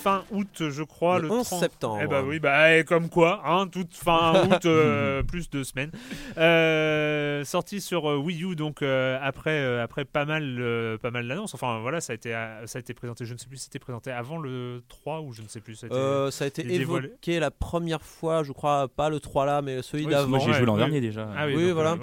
fin 0.00 0.24
août, 0.30 0.70
je 0.70 0.82
crois, 0.82 1.18
le, 1.18 1.30
11 1.30 1.46
septembre. 1.46 2.00
Eh 2.02 2.06
bah 2.06 2.22
oui, 2.24 2.40
bah 2.40 2.76
eh, 2.76 2.84
comme 2.84 3.08
quoi, 3.08 3.42
hein, 3.44 3.66
toute 3.66 3.94
fin 3.94 4.44
août, 4.48 4.64
euh, 4.64 5.22
plus 5.22 5.50
de 5.50 5.62
semaines. 5.62 5.90
Euh, 6.38 7.44
sorti 7.44 7.80
sur 7.80 8.10
euh, 8.10 8.16
Wii 8.16 8.44
U, 8.44 8.56
donc 8.56 8.82
après, 8.82 9.78
après 9.80 10.04
pas 10.04 10.24
mal, 10.24 10.98
pas 11.02 11.10
mal 11.10 11.28
d'annonces. 11.28 11.54
Enfin 11.54 11.80
voilà, 11.80 12.00
ça 12.00 12.12
a 12.12 12.16
été, 12.16 12.30
ça 12.64 12.78
a 12.78 12.80
été 12.80 12.94
présenté. 12.94 13.24
Je 13.26 13.34
ne 13.34 13.38
sais 13.38 13.46
plus, 13.46 13.58
c'était 13.58 13.78
présenté 13.78 14.10
avant 14.10 14.38
le 14.38 14.82
3 14.88 15.20
ou 15.20 15.32
je 15.32 15.42
ne 15.42 15.48
sais 15.48 15.60
plus. 15.60 15.74
Ça 15.74 15.86
a 15.86 16.46
été, 16.46 16.74
évoqué 16.74 17.38
la 17.38 17.50
première 17.50 18.02
fois, 18.02 18.42
je 18.42 18.52
crois, 18.52 18.88
pas 18.88 19.10
le 19.10 19.20
3 19.20 19.44
là, 19.44 19.62
mais 19.62 19.82
celui 19.82 20.06
d'avant. 20.06 20.28
Moi 20.28 20.38
j'ai 20.38 20.52
joué 20.52 20.66
l'an 20.66 20.76
dernier 20.76 21.00
déjà. 21.00 21.28
Ah 21.36 21.46
oui, 21.46 21.70
voilà. 21.72 21.96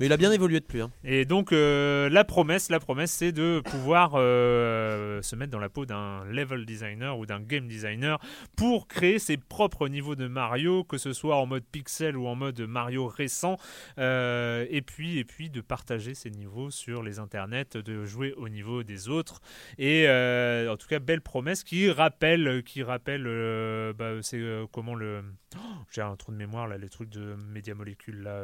mais 0.00 0.06
il 0.06 0.12
a 0.12 0.16
bien 0.16 0.32
évolué 0.32 0.60
depuis. 0.60 0.80
Hein. 0.80 0.90
Et 1.04 1.24
donc 1.24 1.52
la 1.52 2.24
promesse, 2.24 2.68
la 2.68 2.80
promesse, 2.80 3.12
c'est 3.12 3.32
de 3.32 3.62
pouvoir 3.64 4.12
se 4.12 5.36
mettre 5.36 5.52
dans 5.52 5.60
la 5.60 5.68
peau 5.68 5.86
d'un 5.86 6.24
level 6.24 6.66
designer 6.66 7.16
ou 7.16 7.26
d'un 7.26 7.43
game 7.44 7.68
designer 7.68 8.18
pour 8.56 8.88
créer 8.88 9.18
ses 9.18 9.36
propres 9.36 9.88
niveaux 9.88 10.14
de 10.14 10.26
Mario, 10.26 10.84
que 10.84 10.98
ce 10.98 11.12
soit 11.12 11.36
en 11.36 11.46
mode 11.46 11.64
pixel 11.64 12.16
ou 12.16 12.26
en 12.26 12.34
mode 12.34 12.60
Mario 12.60 13.06
récent, 13.06 13.56
euh, 13.98 14.66
et 14.70 14.82
puis 14.82 15.18
et 15.18 15.24
puis 15.24 15.50
de 15.50 15.60
partager 15.60 16.14
ces 16.14 16.30
niveaux 16.30 16.70
sur 16.70 17.02
les 17.02 17.18
internets, 17.18 17.76
de 17.76 18.04
jouer 18.04 18.32
au 18.36 18.48
niveau 18.48 18.82
des 18.82 19.08
autres. 19.08 19.40
Et 19.78 20.04
euh, 20.08 20.72
en 20.72 20.76
tout 20.76 20.86
cas, 20.86 20.98
belle 20.98 21.20
promesse 21.20 21.64
qui 21.64 21.90
rappelle, 21.90 22.62
qui 22.64 22.82
rappelle, 22.82 23.24
euh, 23.26 23.92
bah, 23.92 24.12
c'est 24.22 24.42
comment 24.72 24.94
le, 24.94 25.22
oh, 25.56 25.60
j'ai 25.90 26.02
un 26.02 26.16
trou 26.16 26.32
de 26.32 26.36
mémoire 26.36 26.68
là, 26.68 26.78
les 26.78 26.88
trucs 26.88 27.10
de 27.10 27.34
Media 27.52 27.74
Molecule 27.74 28.22
là. 28.22 28.42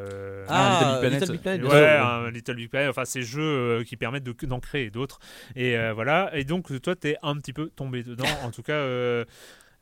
Ah, 0.49 1.01
Little 1.03 1.33
Big 1.33 1.41
Planet. 1.41 1.65
Ouais, 1.65 1.97
un 1.97 2.31
Little 2.31 2.55
Big 2.55 2.71
Planet. 2.71 2.91
Enfin, 2.91 3.05
ces 3.05 3.23
jeux 3.23 3.83
qui 3.85 3.97
permettent 3.97 4.25
d'en 4.25 4.61
créer 4.61 4.91
d'autres. 4.91 5.19
Et 5.57 5.77
voilà. 5.93 6.31
Et 6.35 6.45
donc 6.45 6.81
toi, 6.81 6.97
t'es 6.97 7.17
un 7.23 7.37
petit 7.37 7.53
peu 7.53 7.71
tombé 7.71 8.03
dedans. 8.03 8.25
en 8.45 8.51
tout 8.51 8.63
cas, 8.63 8.81
euh, 8.91 9.25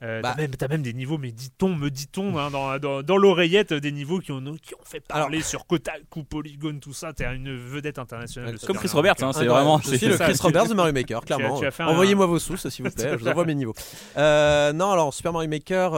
euh, 0.05 0.23
bah. 0.23 0.37
t'as, 0.57 0.69
même, 0.69 0.83
des 0.83 0.93
niveaux, 0.93 1.19
mais 1.19 1.33
dit-on, 1.33 1.75
me 1.75 1.89
dit-on, 1.91 2.39
hein, 2.39 2.51
dans, 2.51 3.03
dans, 3.03 3.17
l'oreillette, 3.17 3.73
des 3.73 3.91
niveaux 3.91 4.21
qui 4.21 4.31
ont, 4.31 4.41
qui 4.63 4.75
ont 4.75 4.85
fait 4.85 5.01
parler 5.01 5.43
sur 5.43 5.67
Kotaku, 5.67 6.23
Polygon, 6.23 6.79
tout 6.81 6.93
ça. 6.93 7.13
T'es 7.13 7.25
une 7.25 7.57
vedette 7.57 7.99
internationale. 7.99 8.59
Comme 8.65 8.77
Chris 8.77 8.91
Roberts, 8.93 9.17
hein, 9.23 9.33
c'est 9.33 9.47
vraiment. 9.47 9.81
Je 9.81 9.97
suis 9.97 10.07
le 10.07 10.17
Chris 10.17 10.39
Roberts 10.41 10.69
de 10.69 10.75
Mario 10.75 10.93
Maker, 10.95 11.25
clairement. 11.25 11.61
Envoyez-moi 11.81 12.27
vos 12.27 12.39
sous, 12.39 12.57
s'il 12.57 12.85
vous 12.85 12.91
plaît. 12.93 13.11
je 13.11 13.17
vous 13.17 13.29
envoie 13.29 13.45
mes 13.45 13.57
niveaux. 13.57 13.75
Euh, 14.17 14.73
non, 14.73 14.93
alors 14.93 15.13
Super 15.13 15.33
Mario 15.33 15.49
Maker 15.49 15.93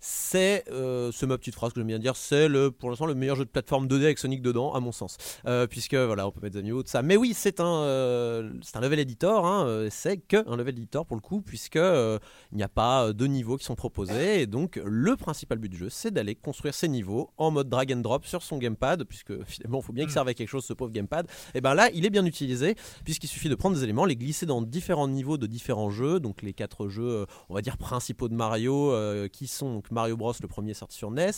c'est 0.00 0.64
euh, 0.70 1.12
ce 1.12 1.26
ma 1.26 1.36
petite 1.36 1.54
phrase 1.54 1.72
que 1.72 1.80
j'aime 1.80 1.86
bien 1.86 1.98
dire 1.98 2.16
c'est 2.16 2.48
le 2.48 2.70
pour 2.70 2.88
l'instant 2.88 3.06
le 3.06 3.14
meilleur 3.14 3.36
jeu 3.36 3.44
de 3.44 3.50
plateforme 3.50 3.86
2D 3.86 4.04
avec 4.04 4.18
Sonic 4.18 4.40
dedans 4.40 4.72
à 4.72 4.80
mon 4.80 4.92
sens. 4.92 5.18
Euh, 5.46 5.66
puisque 5.66 5.94
voilà 5.94 6.26
on 6.26 6.30
peut 6.30 6.40
mettre 6.42 6.54
des 6.54 6.60
amiibo 6.60 6.82
tout 6.82 6.88
ça. 6.88 7.02
Mais 7.02 7.16
oui 7.16 7.34
c'est 7.34 7.60
un 7.60 7.66
euh, 7.66 8.50
c'est 8.62 8.76
un 8.76 8.80
level 8.80 8.98
editor 8.98 9.46
hein, 9.46 9.88
c'est 9.90 10.16
que 10.16 10.48
un 10.48 10.56
level 10.56 10.76
editor 10.76 11.04
pour 11.04 11.16
le 11.16 11.20
coup 11.20 11.42
puisque 11.42 11.76
il 11.76 12.56
n'y 12.56 12.62
a 12.62 12.68
pas 12.68 13.12
de 13.12 13.26
niveaux 13.26 13.58
qui 13.58 13.64
sont 13.64 13.74
proposés. 13.74 14.42
Et 14.42 14.46
donc 14.46 14.80
le 14.82 15.16
principal 15.16 15.58
but 15.58 15.68
du 15.68 15.76
jeu 15.76 15.88
c'est 15.90 16.10
d'aller 16.10 16.34
construire 16.34 16.74
ces 16.74 16.88
niveaux 16.88 17.30
en 17.36 17.50
mode 17.50 17.68
drag 17.68 17.92
and 17.92 18.00
drop 18.00 18.24
sur 18.24 18.42
son 18.42 18.56
gamepad 18.56 19.04
puisque 19.04 19.44
finalement 19.44 19.80
il 19.80 19.84
faut 19.84 19.92
bien 19.92 20.04
qu'il 20.04 20.12
serve 20.12 20.28
à 20.28 20.34
quelque 20.34 20.48
chose 20.48 20.64
ce 20.64 20.72
pauvre 20.72 20.92
gamepad. 20.92 21.26
Et 21.54 21.60
ben 21.60 21.74
là 21.74 21.90
il 21.92 22.06
est 22.06 22.10
bien 22.10 22.24
utilisé 22.24 22.74
puisqu'il 23.04 23.28
suffit 23.28 23.50
de 23.50 23.54
prendre 23.54 23.76
des 23.76 23.84
éléments 23.84 24.06
les 24.06 24.16
glisser 24.16 24.46
dans 24.46 24.62
différents 24.62 25.08
niveaux 25.08 25.36
de 25.36 25.46
différents 25.46 25.90
jeux. 25.90 26.20
Donc 26.20 26.40
les 26.40 26.54
quatre 26.54 26.88
jeux 26.88 27.26
on 27.50 27.54
va 27.54 27.60
dire 27.60 27.76
principaux 27.76 28.28
de 28.28 28.34
Mario 28.34 28.94
qui 29.30 29.46
sont 29.46 29.82
Mario 29.90 30.16
Bros, 30.16 30.32
le 30.40 30.48
premier 30.48 30.74
sorti 30.74 30.96
sur 30.96 31.10
NES, 31.10 31.30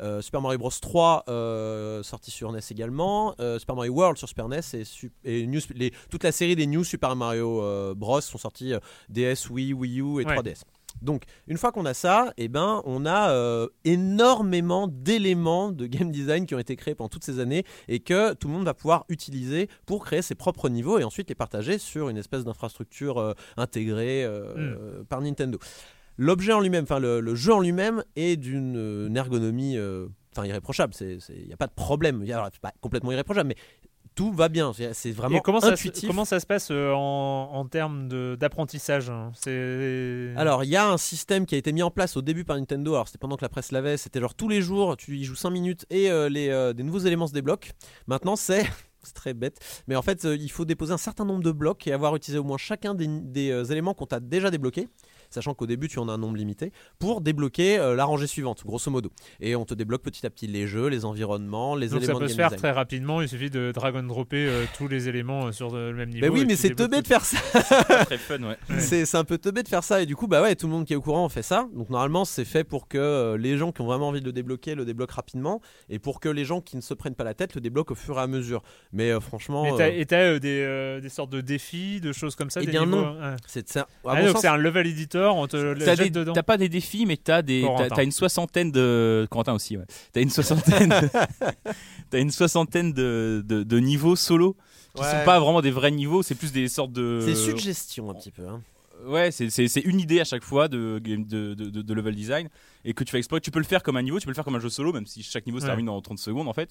euh, 0.00 0.20
Super 0.20 0.40
Mario 0.40 0.58
Bros 0.58 0.70
3 0.70 1.24
euh, 1.28 2.02
sorti 2.02 2.30
sur 2.30 2.52
NES 2.52 2.60
également, 2.70 3.34
euh, 3.40 3.58
Super 3.58 3.76
Mario 3.76 3.92
World 3.92 4.18
sur 4.18 4.28
Super 4.28 4.48
NES 4.48 4.60
et, 5.24 5.46
les, 5.74 5.92
toute 6.10 6.24
la 6.24 6.32
série 6.32 6.56
des 6.56 6.66
New 6.66 6.84
Super 6.84 7.16
Mario 7.16 7.94
Bros 7.94 8.20
sont 8.20 8.38
sortis 8.38 8.74
DS, 9.08 9.50
Wii, 9.50 9.72
Wii 9.72 10.00
U 10.00 10.20
et 10.20 10.24
3DS. 10.24 10.62
Donc, 11.02 11.22
une 11.46 11.56
fois 11.56 11.70
qu'on 11.70 11.86
a 11.86 11.94
ça, 11.94 12.32
eh 12.36 12.48
ben, 12.48 12.82
on 12.84 13.06
a 13.06 13.66
énormément 13.84 14.88
d'éléments 14.88 15.70
de 15.70 15.86
game 15.86 16.10
design 16.10 16.46
qui 16.46 16.54
ont 16.54 16.58
été 16.58 16.76
créés 16.76 16.94
pendant 16.94 17.08
toutes 17.08 17.24
ces 17.24 17.38
années 17.38 17.64
et 17.88 18.00
que 18.00 18.34
tout 18.34 18.48
le 18.48 18.54
monde 18.54 18.64
va 18.64 18.74
pouvoir 18.74 19.04
utiliser 19.08 19.68
pour 19.86 20.04
créer 20.04 20.22
ses 20.22 20.34
propres 20.34 20.68
niveaux 20.68 20.98
et 20.98 21.04
ensuite 21.04 21.28
les 21.28 21.34
partager 21.34 21.78
sur 21.78 22.08
une 22.08 22.16
espèce 22.16 22.44
d'infrastructure 22.44 23.34
intégrée 23.56 24.26
hmm. 24.26 25.04
par 25.08 25.20
Nintendo 25.20 25.58
l'objet 26.20 26.52
en 26.52 26.60
lui-même, 26.60 26.84
enfin 26.84 26.98
le, 26.98 27.34
jeu 27.34 27.52
en 27.52 27.60
lui-même 27.60 28.04
est 28.14 28.36
d'une 28.36 28.76
euh, 28.76 29.14
ergonomie 29.14 29.76
euh, 29.76 30.06
enfin 30.32 30.46
irréprochable. 30.46 30.94
Il 31.00 31.46
n'y 31.46 31.52
a 31.52 31.56
pas 31.56 31.66
de 31.66 31.72
problème. 31.72 32.24
C'est 32.24 32.60
pas 32.60 32.72
complètement 32.80 33.12
irréprochable, 33.12 33.48
mais 33.48 33.56
tout 34.14 34.32
va 34.32 34.48
bien. 34.48 34.72
C'est 34.92 35.12
vraiment 35.12 35.40
comment 35.40 35.64
intuitif. 35.64 36.02
Ça, 36.02 36.06
comment 36.06 36.24
ça 36.24 36.40
se 36.40 36.46
passe 36.46 36.68
euh, 36.70 36.92
en, 36.92 37.50
en 37.52 37.64
termes 37.66 38.08
d'apprentissage 38.36 39.10
hein? 39.10 39.32
Alors, 40.36 40.64
il 40.64 40.70
y 40.70 40.76
a 40.76 40.86
un 40.86 40.98
système 40.98 41.46
qui 41.46 41.54
a 41.54 41.58
été 41.58 41.72
mis 41.72 41.82
en 41.82 41.90
place 41.90 42.16
au 42.16 42.22
début 42.22 42.44
par 42.44 42.56
Nintendo. 42.56 42.94
Alors, 42.94 43.08
c'était 43.08 43.18
pendant 43.18 43.36
que 43.36 43.42
la 43.42 43.48
presse 43.48 43.72
l'avait. 43.72 43.96
C'était 43.96 44.20
genre 44.20 44.34
tous 44.34 44.48
les 44.48 44.60
jours, 44.60 44.96
tu 44.96 45.16
y 45.16 45.24
joues 45.24 45.36
5 45.36 45.50
minutes 45.50 45.86
et 45.90 46.10
euh, 46.10 46.28
les, 46.28 46.48
euh, 46.48 46.72
des 46.72 46.82
nouveaux 46.82 46.98
éléments 46.98 47.26
se 47.26 47.32
débloquent. 47.32 47.70
Maintenant, 48.06 48.36
c'est. 48.36 48.64
C'est 49.02 49.14
très 49.14 49.32
bête. 49.32 49.58
Mais 49.88 49.96
en 49.96 50.02
fait, 50.02 50.24
il 50.24 50.50
faut 50.50 50.66
déposer 50.66 50.92
un 50.92 50.98
certain 50.98 51.24
nombre 51.24 51.42
de 51.42 51.52
blocs 51.52 51.86
et 51.86 51.92
avoir 51.94 52.14
utilisé 52.16 52.38
au 52.38 52.44
moins 52.44 52.58
chacun 52.58 52.94
des, 52.94 53.06
des 53.06 53.72
éléments 53.72 53.94
qu'on 53.94 54.04
t'a 54.04 54.20
déjà 54.20 54.50
débloqués 54.50 54.90
sachant 55.30 55.54
qu'au 55.54 55.66
début 55.66 55.88
tu 55.88 55.98
en 55.98 56.08
as 56.08 56.12
un 56.12 56.18
nombre 56.18 56.36
limité, 56.36 56.72
pour 56.98 57.20
débloquer 57.20 57.78
euh, 57.78 57.94
la 57.94 58.04
rangée 58.04 58.26
suivante, 58.26 58.62
grosso 58.64 58.90
modo. 58.90 59.10
Et 59.40 59.56
on 59.56 59.64
te 59.64 59.74
débloque 59.74 60.02
petit 60.02 60.26
à 60.26 60.30
petit 60.30 60.46
les 60.46 60.66
jeux, 60.66 60.88
les 60.88 61.04
environnements, 61.04 61.74
les 61.74 61.88
Donc 61.88 62.02
éléments. 62.02 62.18
Ça 62.18 62.24
peut 62.24 62.28
se 62.28 62.34
faire 62.34 62.56
très 62.56 62.70
rapidement, 62.70 63.20
il 63.20 63.28
suffit 63.28 63.50
de 63.50 63.72
drag 63.72 63.96
and 63.96 64.04
dropper 64.04 64.46
euh, 64.46 64.64
tous 64.76 64.88
les 64.88 65.08
éléments 65.08 65.46
euh, 65.46 65.52
sur 65.52 65.74
le 65.74 65.92
même 65.92 66.10
niveau. 66.10 66.26
Mais 66.26 66.28
oui, 66.28 66.44
mais 66.46 66.56
c'est 66.56 66.74
teubé 66.74 67.02
de 67.02 67.06
faire 67.06 67.24
ça. 67.24 67.38
très 68.04 68.18
fun, 68.18 68.42
ouais. 68.42 68.58
C'est 68.78 69.14
un 69.14 69.24
peu 69.24 69.38
teubé 69.38 69.62
de 69.62 69.68
faire 69.68 69.84
ça. 69.84 70.02
Et 70.02 70.06
du 70.06 70.16
coup, 70.16 70.26
bah 70.26 70.42
ouais, 70.42 70.54
tout 70.54 70.66
le 70.66 70.72
monde 70.72 70.84
qui 70.84 70.92
est 70.92 70.96
au 70.96 71.00
courant 71.00 71.28
fait 71.28 71.42
ça. 71.42 71.68
Donc 71.74 71.90
normalement, 71.90 72.24
c'est 72.24 72.44
fait 72.44 72.64
pour 72.64 72.88
que 72.88 73.36
les 73.38 73.56
gens 73.56 73.72
qui 73.72 73.80
ont 73.80 73.86
vraiment 73.86 74.08
envie 74.08 74.20
de 74.20 74.26
le 74.26 74.32
débloquer 74.32 74.74
le 74.74 74.84
débloquent 74.84 75.14
rapidement 75.14 75.60
et 75.88 75.98
pour 75.98 76.20
que 76.20 76.28
les 76.28 76.44
gens 76.44 76.60
qui 76.60 76.76
ne 76.76 76.80
se 76.80 76.94
prennent 76.94 77.14
pas 77.14 77.24
la 77.24 77.34
tête 77.34 77.54
le 77.54 77.60
débloquent 77.60 77.92
au 77.92 77.96
fur 77.96 78.18
et 78.18 78.22
à 78.22 78.26
mesure. 78.26 78.62
Mais 78.92 79.18
franchement. 79.20 79.78
et 79.78 80.06
t'as 80.06 80.38
des, 80.38 81.00
des, 81.02 81.08
sortes 81.08 81.30
de 81.30 81.40
défis, 81.40 82.00
de 82.00 82.12
choses 82.12 82.36
comme 82.36 82.50
ça 82.50 82.60
Eh 82.62 82.66
bien 82.66 82.84
niveaux... 82.84 83.02
non. 83.02 83.36
C'est 83.46 83.68
ça. 83.68 83.86
Ah, 84.04 84.16
c'est 84.36 84.48
un 84.48 84.56
level 84.56 84.86
editor. 84.86 85.19
On 85.28 85.46
te 85.46 86.32
T'as 86.32 86.42
pas 86.42 86.56
des 86.56 86.68
défis, 86.68 87.06
mais 87.06 87.16
t'as 87.16 87.42
des, 87.42 87.64
as, 87.64 88.02
une 88.02 88.12
soixantaine 88.12 88.70
de 88.70 89.26
Quentin 89.30 89.54
aussi, 89.54 89.76
ouais. 89.76 89.84
T'as 90.12 90.20
une 90.20 90.30
soixantaine, 90.30 90.92
as 92.12 92.18
une 92.18 92.30
soixantaine 92.30 92.92
de, 92.92 93.42
de, 93.46 93.62
de 93.62 93.78
niveaux 93.78 94.16
solo 94.16 94.56
qui 94.94 95.04
sont 95.04 95.24
pas 95.24 95.38
vraiment 95.38 95.62
des 95.62 95.70
vrais 95.70 95.90
niveaux, 95.90 96.22
c'est 96.22 96.34
plus 96.34 96.52
des 96.52 96.68
sortes 96.68 96.92
de. 96.92 97.20
C'est 97.24 97.34
suggestion 97.34 98.10
un 98.10 98.14
petit 98.14 98.30
peu. 98.30 98.46
Hein. 98.46 98.60
Ouais, 99.06 99.30
c'est 99.30 99.80
une 99.84 100.00
idée 100.00 100.20
à 100.20 100.24
chaque 100.24 100.44
fois 100.44 100.68
de, 100.68 101.00
de, 101.02 101.54
de, 101.54 101.82
de, 101.82 101.94
level 101.94 102.14
design 102.14 102.48
et 102.84 102.94
que 102.94 103.04
tu 103.04 103.12
vas 103.12 103.18
explorer. 103.18 103.40
Tu 103.40 103.50
peux 103.50 103.58
le 103.58 103.64
faire 103.64 103.82
comme 103.82 103.96
un 103.96 104.02
niveau, 104.02 104.18
tu 104.18 104.24
peux 104.24 104.30
le 104.30 104.34
faire 104.34 104.44
comme 104.44 104.56
un 104.56 104.60
jeu 104.60 104.68
solo, 104.68 104.92
même 104.92 105.06
si 105.06 105.22
chaque 105.22 105.46
niveau 105.46 105.60
se 105.60 105.66
termine 105.66 105.88
en 105.88 106.00
30 106.00 106.18
secondes 106.18 106.48
en 106.48 106.52
fait. 106.52 106.70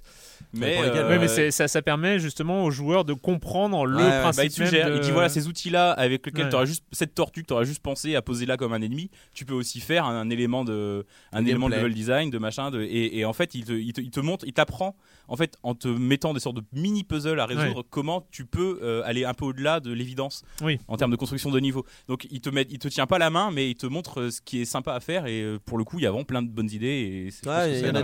Mais, 0.53 0.77
euh, 0.79 1.19
mais 1.19 1.51
ça, 1.51 1.67
ça 1.67 1.81
permet 1.81 2.19
justement 2.19 2.63
aux 2.63 2.71
joueurs 2.71 3.05
de 3.05 3.13
comprendre 3.13 3.85
le 3.85 3.97
principe. 3.97 4.37
Bah, 4.37 4.45
il, 4.45 4.51
suggère, 4.51 4.95
il 4.95 5.01
dit 5.01 5.11
voilà, 5.11 5.29
ces 5.29 5.47
outils-là 5.47 5.91
avec 5.91 6.25
lesquels 6.25 6.49
tu 6.49 6.55
auras 6.55 6.65
juste 6.65 6.83
cette 6.91 7.15
tortue 7.15 7.41
que 7.41 7.47
tu 7.47 7.53
auras 7.53 7.63
juste 7.63 7.81
pensé 7.81 8.15
à 8.15 8.21
poser 8.21 8.45
là 8.45 8.57
comme 8.57 8.73
un 8.73 8.81
ennemi, 8.81 9.09
tu 9.33 9.45
peux 9.45 9.53
aussi 9.53 9.79
faire 9.79 10.05
un, 10.05 10.29
élément 10.29 10.63
de 10.63 11.05
un 11.31 11.45
élément 11.45 11.69
de 11.69 11.75
level 11.75 11.93
design, 11.93 12.29
de 12.29 12.37
machin. 12.37 12.71
De, 12.71 12.81
et, 12.81 13.25
en 13.25 13.33
fait, 13.33 13.55
il 13.55 13.65
te, 13.65 13.73
il 13.73 13.93
te, 13.93 14.01
il 14.01 14.11
te 14.11 14.19
montre, 14.19 14.45
il 14.47 14.53
t'apprend 14.53 14.95
en 15.27 15.35
fait 15.35 15.57
en 15.61 15.75
te 15.75 15.87
mettant 15.87 16.33
des 16.33 16.39
sortes 16.39 16.55
de 16.55 16.63
mini 16.73 17.03
puzzles 17.03 17.39
à 17.39 17.45
résoudre 17.45 17.85
comment 17.89 18.27
tu 18.31 18.45
peux 18.45 18.79
euh, 18.81 19.03
aller 19.05 19.25
un 19.25 19.33
peu 19.33 19.45
au-delà 19.45 19.79
de 19.79 19.91
l'évidence 19.91 20.43
oui. 20.61 20.79
en 20.87 20.97
termes 20.97 21.11
de 21.11 21.15
construction 21.15 21.51
de 21.51 21.59
niveau. 21.59 21.85
Donc 22.07 22.27
il 22.31 22.41
te 22.41 22.49
met, 22.49 22.65
il 22.69 22.79
te 22.79 22.87
tient 22.87 23.05
pas 23.05 23.19
la 23.19 23.29
main, 23.29 23.51
mais 23.51 23.69
il 23.69 23.75
te 23.75 23.85
montre 23.85 24.21
euh, 24.21 24.31
ce 24.31 24.41
qui 24.41 24.61
est 24.61 24.65
sympa 24.65 24.93
à 24.93 24.99
faire 24.99 25.27
et 25.27 25.45
pour 25.65 25.77
le 25.77 25.83
coup, 25.83 25.98
il 25.99 26.03
y 26.03 26.07
a 26.07 26.11
vraiment 26.11 26.25
plein 26.25 26.41
de 26.41 26.49
bonnes 26.49 26.69
idées. 26.71 27.29
il 27.43 27.47
y, 27.47 27.89
en 27.89 27.95
a 27.95 28.01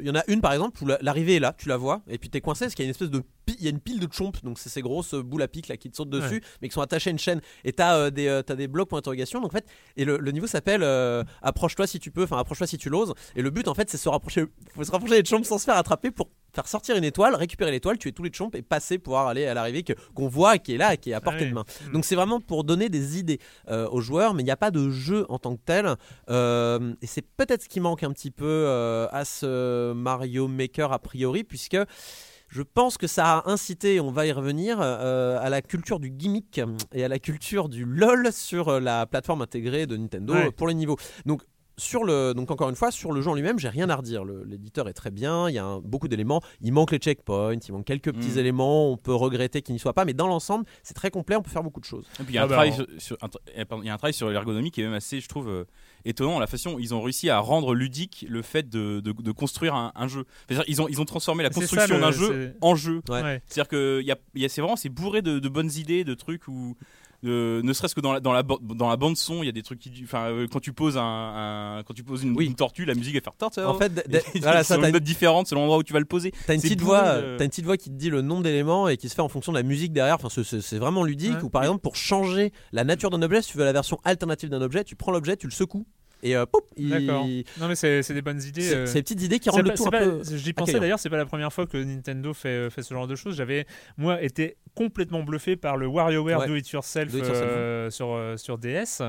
Il 0.00 0.06
y 0.06 0.10
en 0.10 0.14
a 0.14 0.22
une 0.28 0.40
par 0.40 0.52
exemple 0.52 0.82
où 0.82 0.86
l'arrivée 1.00 1.36
est 1.36 1.40
là, 1.40 1.54
tu 1.56 1.68
la 1.68 1.76
vois, 1.76 2.02
et 2.08 2.18
puis 2.18 2.30
t'es 2.30 2.40
coincé 2.40 2.66
parce 2.66 2.74
qu'il 2.74 2.84
y 2.84 2.86
a 2.86 2.88
une 2.88 2.90
espèce 2.90 3.10
de 3.10 3.22
il 3.58 3.64
y 3.64 3.66
a 3.66 3.70
une 3.70 3.80
pile 3.80 3.98
de 3.98 4.08
chomp, 4.10 4.32
donc 4.44 4.58
c'est 4.58 4.68
ces 4.68 4.82
grosses 4.82 5.14
boules 5.14 5.42
à 5.42 5.48
pic 5.48 5.68
là 5.68 5.76
qui 5.76 5.90
te 5.90 5.96
sautent 5.96 6.10
dessus, 6.10 6.42
mais 6.60 6.68
qui 6.68 6.74
sont 6.74 6.80
attachées 6.80 7.10
à 7.10 7.12
une 7.12 7.18
chaîne. 7.18 7.40
Et 7.64 7.72
t'as 7.72 7.96
euh, 7.96 8.10
des, 8.10 8.28
as 8.28 8.42
des 8.42 8.68
blocs 8.68 8.88
pour 8.88 8.98
interrogation. 8.98 9.40
Donc 9.40 9.52
en 9.52 9.56
fait, 9.56 9.66
et 9.96 10.04
le, 10.04 10.18
niveau 10.30 10.46
s'appelle 10.46 10.82
euh, 10.82 11.24
approche-toi 11.42 11.86
si 11.86 11.98
tu 11.98 12.10
peux, 12.10 12.24
enfin 12.24 12.38
approche-toi 12.38 12.66
si 12.66 12.78
tu 12.78 12.90
l'oses. 12.90 13.14
Et 13.36 13.42
le 13.42 13.50
but 13.50 13.68
en 13.68 13.74
fait, 13.74 13.90
c'est 13.90 13.98
se 13.98 14.08
rapprocher, 14.08 14.44
faut 14.74 14.84
se 14.84 14.90
rapprocher 14.90 15.20
des 15.22 15.28
chomps 15.28 15.46
sans 15.46 15.58
se 15.58 15.64
faire 15.64 15.76
attraper 15.76 16.10
pour 16.10 16.28
faire 16.52 16.68
sortir 16.68 16.96
une 16.96 17.04
étoile, 17.04 17.34
récupérer 17.34 17.70
l'étoile, 17.70 17.98
tuer 17.98 18.12
tous 18.12 18.22
les 18.22 18.32
chomps 18.32 18.56
et 18.56 18.62
passer 18.62 18.98
pouvoir 18.98 19.28
aller 19.28 19.46
à 19.46 19.54
l'arrivée 19.54 19.84
qu'on 20.14 20.28
voit 20.28 20.58
qui 20.58 20.74
est 20.74 20.78
là, 20.78 20.96
qui 20.96 21.10
est 21.10 21.14
à 21.14 21.20
portée 21.20 21.46
de 21.46 21.54
main. 21.54 21.64
Hmm. 21.86 21.92
Donc 21.92 22.04
c'est 22.04 22.16
vraiment 22.16 22.40
pour 22.40 22.64
donner 22.64 22.88
des 22.88 23.18
idées 23.18 23.38
euh, 23.68 23.88
aux 23.88 24.00
joueurs, 24.00 24.34
mais 24.34 24.42
il 24.42 24.46
n'y 24.46 24.50
a 24.50 24.56
pas 24.56 24.70
de 24.70 24.90
jeu 24.90 25.26
en 25.28 25.38
tant 25.38 25.56
que 25.56 25.62
tel. 25.64 25.86
et 26.28 27.06
c'est 27.06 27.26
peut-être 27.36 27.62
ce 27.62 27.68
qui 27.68 27.80
manque 27.80 28.02
un 28.02 28.12
petit 28.12 28.30
peu 28.30 28.66
à 29.12 29.24
ce 29.24 29.92
Mario 29.92 30.48
Maker 30.48 30.92
a 30.92 30.98
priori, 30.98 31.44
puisque 31.44 31.76
je 32.50 32.62
pense 32.62 32.98
que 32.98 33.06
ça 33.06 33.38
a 33.38 33.50
incité, 33.50 34.00
on 34.00 34.10
va 34.10 34.26
y 34.26 34.32
revenir, 34.32 34.78
euh, 34.80 35.38
à 35.40 35.48
la 35.50 35.62
culture 35.62 36.00
du 36.00 36.10
gimmick 36.10 36.60
et 36.92 37.04
à 37.04 37.08
la 37.08 37.20
culture 37.20 37.68
du 37.68 37.84
LOL 37.84 38.32
sur 38.32 38.68
euh, 38.68 38.80
la 38.80 39.06
plateforme 39.06 39.42
intégrée 39.42 39.86
de 39.86 39.96
Nintendo 39.96 40.34
pour 40.56 40.66
les 40.66 40.74
niveaux. 40.74 40.98
Donc 41.26 41.42
sur 41.80 42.04
le, 42.04 42.34
donc 42.34 42.50
encore 42.50 42.68
une 42.68 42.76
fois, 42.76 42.90
sur 42.90 43.12
le 43.12 43.22
jeu 43.22 43.30
en 43.30 43.34
lui-même, 43.34 43.58
j'ai 43.58 43.68
rien 43.68 43.88
à 43.88 43.96
redire. 43.96 44.24
L'éditeur 44.24 44.88
est 44.88 44.92
très 44.92 45.10
bien, 45.10 45.48
il 45.48 45.54
y 45.54 45.58
a 45.58 45.78
beaucoup 45.82 46.08
d'éléments. 46.08 46.42
Il 46.60 46.72
manque 46.72 46.92
les 46.92 46.98
checkpoints, 46.98 47.54
il 47.54 47.72
manque 47.72 47.86
quelques 47.86 48.12
petits 48.12 48.36
mm. 48.36 48.38
éléments. 48.38 48.92
On 48.92 48.96
peut 48.96 49.14
regretter 49.14 49.62
qu'il 49.62 49.72
n'y 49.74 49.78
soit 49.78 49.94
pas, 49.94 50.04
mais 50.04 50.12
dans 50.12 50.26
l'ensemble, 50.26 50.64
c'est 50.82 50.94
très 50.94 51.10
complet. 51.10 51.36
On 51.36 51.42
peut 51.42 51.50
faire 51.50 51.62
beaucoup 51.62 51.80
de 51.80 51.86
choses. 51.86 52.06
il 52.28 52.34
y 52.34 52.38
a 52.38 52.44
un, 52.44 52.48
travail 52.48 54.12
sur, 54.12 54.30
l'ergonomie 54.30 54.70
qui 54.70 54.82
est 54.82 54.84
même 54.84 54.94
assez, 54.94 55.20
je 55.20 55.28
trouve, 55.28 55.48
euh, 55.48 55.64
étonnant. 56.04 56.38
La 56.38 56.46
façon 56.46 56.78
ils 56.78 56.94
ont 56.94 57.00
réussi 57.00 57.30
à 57.30 57.38
rendre 57.38 57.74
ludique 57.74 58.26
le 58.28 58.42
fait 58.42 58.68
de, 58.68 59.32
construire 59.32 59.74
un, 59.74 60.08
jeu. 60.08 60.24
Ils 60.68 60.82
ont, 60.82 60.88
ils 60.88 61.00
ont 61.00 61.04
transformé 61.04 61.42
la 61.42 61.50
construction 61.50 61.98
d'un 61.98 62.10
jeu 62.10 62.54
en 62.60 62.74
jeu. 62.74 63.00
C'est-à-dire 63.06 63.68
que 63.68 64.04
c'est 64.48 64.60
vraiment 64.60 64.76
c'est 64.76 64.88
bourré 64.88 65.22
de, 65.22 65.38
de, 65.38 65.48
bonnes 65.48 65.72
idées, 65.72 66.04
de 66.04 66.14
trucs 66.14 66.46
où 66.46 66.76
ne 67.22 67.72
serait-ce 67.72 67.94
que 67.94 68.00
dans 68.00 68.12
la, 68.12 68.20
dans 68.20 68.32
la, 68.32 68.42
dans 68.42 68.88
la 68.88 68.96
bande 68.96 69.16
son, 69.16 69.42
il 69.42 69.46
y 69.46 69.48
a 69.48 69.52
des 69.52 69.62
trucs 69.62 69.78
qui, 69.78 69.92
enfin, 70.04 70.30
euh, 70.30 70.46
quand 70.50 70.60
tu 70.60 70.72
poses 70.72 70.96
un, 70.96 71.82
quand 71.86 71.94
tu 71.94 72.02
poses 72.02 72.22
une, 72.22 72.54
tortue, 72.54 72.84
la 72.84 72.94
musique 72.94 73.14
va 73.14 73.20
faire 73.20 73.36
tortue. 73.36 73.60
En 73.60 73.74
fait, 73.74 73.92
voilà, 74.40 74.64
ça, 74.64 74.76
une 74.76 74.90
note 74.90 75.02
différente 75.02 75.46
selon 75.46 75.62
l'endroit 75.62 75.78
où 75.78 75.82
tu 75.82 75.92
vas 75.92 75.98
le 75.98 76.04
poser. 76.04 76.32
T'as 76.46 76.54
une 76.54 76.60
petite 76.60 76.80
voix, 76.80 77.02
euh, 77.04 77.38
as 77.38 77.44
une 77.44 77.50
petite 77.50 77.64
voix 77.64 77.76
qui 77.76 77.90
te 77.90 77.94
dit 77.94 78.10
le 78.10 78.22
nombre 78.22 78.42
d'éléments 78.42 78.88
et 78.88 78.96
qui 78.96 79.08
se 79.08 79.14
fait 79.14 79.22
en 79.22 79.28
fonction 79.28 79.52
de 79.52 79.58
la 79.58 79.62
musique 79.62 79.92
derrière. 79.92 80.16
Enfin, 80.22 80.28
c'est 80.42 80.78
vraiment 80.78 81.04
ludique. 81.04 81.42
Ou 81.42 81.50
par 81.50 81.62
exemple, 81.62 81.80
pour 81.80 81.96
changer 81.96 82.52
la 82.72 82.84
nature 82.84 83.10
d'un 83.10 83.22
objet, 83.22 83.42
si 83.42 83.52
tu 83.52 83.58
veux 83.58 83.64
la 83.64 83.72
version 83.72 83.98
alternative 84.04 84.48
d'un 84.48 84.62
objet, 84.62 84.84
tu 84.84 84.96
prends 84.96 85.12
l'objet, 85.12 85.36
tu 85.36 85.46
le 85.46 85.52
secoues 85.52 85.86
et 86.22 86.36
euh, 86.36 86.44
D'accord. 86.76 87.26
Non 87.58 87.68
mais 87.68 87.74
c'est 87.74 88.12
des 88.12 88.22
bonnes 88.22 88.42
idées. 88.42 88.62
C'est 88.62 88.76
euh. 88.76 88.92
des 88.92 89.02
petites 89.02 89.22
idées 89.22 89.38
qui 89.38 89.50
rendent 89.50 89.66
le 89.66 89.74
tout 89.74 89.86
un 89.86 89.90
peu. 89.90 90.20
J'y 90.34 90.52
pensais 90.52 90.78
d'ailleurs, 90.78 90.98
c'est 90.98 91.10
pas 91.10 91.16
la 91.16 91.26
première 91.26 91.52
fois 91.52 91.66
que 91.66 91.76
Nintendo 91.76 92.32
fait, 92.34 92.70
fait 92.70 92.82
ce 92.82 92.94
genre 92.94 93.06
de 93.06 93.16
choses. 93.16 93.36
J'avais 93.36 93.66
moi 93.96 94.22
été 94.22 94.56
complètement 94.74 95.22
bluffé 95.22 95.56
par 95.56 95.76
le 95.76 95.86
WarioWare 95.86 96.46
Do 96.46 96.54
It 96.54 96.68
Yourself, 96.70 97.12
euh, 97.14 97.90
sur, 97.90 98.12
euh, 98.12 98.36
sur 98.36 98.58
DS, 98.58 99.02